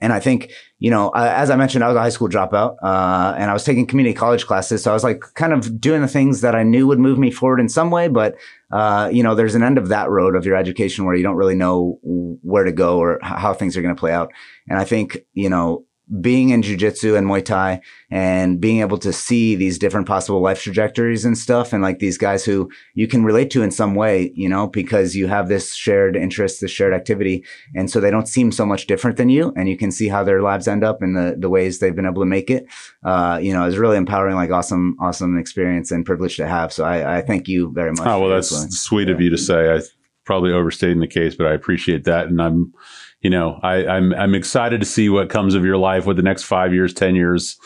and 0.03 0.13
I 0.13 0.19
think, 0.19 0.51
you 0.81 0.91
know, 0.91 1.11
uh, 1.11 1.33
as 1.35 1.49
I 1.49 1.55
mentioned, 1.57 1.85
I 1.85 1.89
was 1.89 1.97
a 1.97 2.01
high 2.01 2.09
school 2.09 2.29
dropout, 2.29 2.75
uh, 2.83 3.35
and 3.39 3.49
I 3.49 3.53
was 3.53 3.63
taking 3.63 3.87
community 3.87 4.13
college 4.13 4.47
classes. 4.47 4.83
So 4.83 4.91
I 4.91 4.95
was 4.95 5.05
like 5.05 5.23
kind 5.35 5.53
of 5.53 5.81
doing 5.81 6.03
the 6.03 6.09
things 6.09 6.41
that 6.41 6.57
I 6.57 6.65
knew 6.65 6.89
would 6.89 6.99
move 6.99 7.19
me 7.19 7.31
forward 7.31 7.61
in 7.61 7.69
some 7.69 7.93
way. 7.93 8.09
But, 8.09 8.35
uh, 8.73 9.09
you 9.13 9.23
know, 9.23 9.37
there's 9.37 9.55
an 9.55 9.63
end 9.63 9.79
of 9.79 9.89
that 9.89 10.11
road 10.11 10.35
of 10.35 10.45
your 10.45 10.57
education 10.57 11.05
where 11.05 11.15
you 11.15 11.23
don't 11.23 11.37
really 11.37 11.55
know 11.55 12.01
where 12.03 12.65
to 12.65 12.73
go 12.73 12.99
or 12.99 13.21
how 13.23 13.55
things 13.55 13.77
are 13.77 13.83
going 13.83 13.95
to 13.95 13.99
play 13.99 14.13
out. 14.13 14.33
And 14.69 14.77
I 14.77 14.85
think, 14.85 15.19
you 15.35 15.49
know, 15.49 15.85
being 16.21 16.51
in 16.51 16.63
jujitsu 16.63 17.17
and 17.17 17.27
Muay 17.27 17.45
Thai 17.45 17.81
and 18.11 18.61
being 18.61 18.81
able 18.81 18.99
to 18.99 19.13
see 19.13 19.55
these 19.55 19.79
different 19.79 20.07
possible 20.07 20.41
life 20.41 20.63
trajectories 20.63 21.25
and 21.25 21.39
stuff 21.39 21.73
and 21.73 21.83
like 21.83 22.01
these 22.01 22.19
guys 22.19 22.45
who 22.45 22.71
you 22.95 23.09
can 23.09 23.25
relate 23.25 23.51
to 23.51 23.63
in 23.63 23.71
some 23.71 23.95
way, 23.95 24.31
you 24.35 24.49
know, 24.49 24.67
because 24.67 25.17
you 25.17 25.27
have 25.27 25.49
this 25.49 25.75
shared 25.75 26.15
interest, 26.15 26.61
this 26.61 26.71
shared 26.71 26.93
activity. 26.93 27.45
And 27.75 27.91
so 27.91 28.01
they 28.01 28.11
don't 28.11 28.29
seem 28.29 28.53
so 28.53 28.67
much 28.67 28.87
different 28.87 29.17
than 29.17 29.31
you 29.31 29.53
and 29.57 29.69
you 29.69 29.77
can 29.77 29.91
see 29.91 30.09
how 30.09 30.23
their 30.23 30.43
lives 30.43 30.69
end 30.69 30.85
up 30.85 31.01
and 31.01 31.17
the, 31.17 31.37
the 31.39 31.49
ways 31.49 31.79
they've 31.79 31.97
been 31.97 32.07
able 32.07 32.23
to 32.23 32.27
make 32.27 32.51
it. 32.51 32.67
Uh, 33.03 33.39
you 33.41 33.53
know, 33.53 33.67
it's 33.67 33.79
really 33.79 33.97
empowering, 33.97 34.37
like 34.37 34.51
awesome, 34.51 34.97
awesome 35.01 35.39
experience 35.39 35.91
and 35.91 36.05
privilege 36.05 36.37
to 36.37 36.47
have. 36.47 36.73
So 36.73 36.85
I, 36.85 37.19
I 37.19 37.23
thank 37.23 37.49
you 37.49 37.73
very 37.73 37.93
much. 37.93 38.07
Oh, 38.07 38.21
well, 38.21 38.31
that's 38.31 38.51
sweet 38.79 39.09
yeah. 39.09 39.15
of 39.15 39.21
you 39.21 39.31
to 39.31 39.39
say. 39.39 39.75
I 39.75 39.81
probably 40.25 40.53
overstating 40.53 41.01
the 41.01 41.07
case, 41.07 41.35
but 41.35 41.47
I 41.47 41.53
appreciate 41.53 42.05
that. 42.05 42.27
And 42.27 42.41
I'm, 42.41 42.75
you 43.23 43.31
know, 43.31 43.61
I, 43.63 43.87
I'm 43.87 44.13
I'm 44.15 44.35
excited 44.35 44.81
to 44.81 44.87
see 44.87 45.09
what 45.09 45.31
comes 45.31 45.55
of 45.55 45.65
your 45.65 45.77
life, 45.77 46.07
what 46.07 46.17
the 46.17 46.23
next 46.23 46.43
five 46.43 46.75
years, 46.75 46.93
ten 46.93 47.15
years 47.15 47.57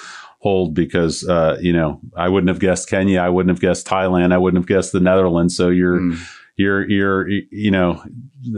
hold, 0.40 0.74
because 0.74 1.26
uh, 1.26 1.56
you 1.60 1.72
know, 1.72 2.00
I 2.16 2.28
wouldn't 2.28 2.48
have 2.48 2.60
guessed 2.60 2.88
Kenya, 2.88 3.20
I 3.20 3.30
wouldn't 3.30 3.50
have 3.50 3.60
guessed 3.60 3.86
Thailand, 3.86 4.32
I 4.32 4.38
wouldn't 4.38 4.62
have 4.62 4.68
guessed 4.68 4.92
the 4.92 5.00
Netherlands. 5.00 5.56
So 5.56 5.70
you're 5.70 5.98
mm. 5.98 6.18
you're 6.56 6.86
you're 6.90 7.28
you 7.28 7.70
know, 7.70 8.04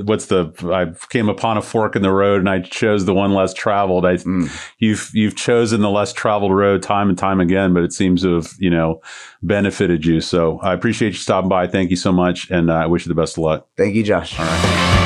what's 0.05 0.27
the 0.27 0.53
I 0.75 0.93
came 1.09 1.29
upon 1.29 1.57
a 1.57 1.63
fork 1.63 1.95
in 1.95 2.03
the 2.03 2.11
road 2.11 2.41
and 2.41 2.51
I 2.51 2.63
chose 2.63 3.05
the 3.05 3.15
one 3.15 3.33
less 3.33 3.55
traveled. 3.55 4.05
I 4.05 4.17
mm. 4.17 4.51
you've 4.79 5.09
you've 5.15 5.37
chosen 5.37 5.83
the 5.83 5.91
less 5.91 6.13
traveled 6.13 6.53
road 6.53 6.83
time 6.83 7.09
and 7.09 7.17
time 7.17 7.39
again, 7.39 7.75
but 7.75 7.85
it 7.85 7.93
seems 7.93 8.23
to 8.23 8.35
have 8.35 8.53
you 8.59 8.71
know 8.71 9.01
benefited 9.41 10.05
you. 10.05 10.21
So 10.21 10.59
I 10.63 10.75
appreciate 10.75 11.11
you 11.11 11.19
stopping 11.19 11.49
by. 11.49 11.69
Thank 11.69 11.91
you 11.91 11.97
so 11.97 12.11
much, 12.11 12.51
and 12.51 12.73
uh, 12.73 12.75
I 12.75 12.87
wish 12.87 13.07
you 13.07 13.09
the 13.09 13.21
best 13.21 13.39
of 13.39 13.45
luck. 13.45 13.69
Thank 13.77 13.95
you, 13.95 14.03
Josh. 14.03 14.37
All 14.37 14.47
right. 14.47 14.98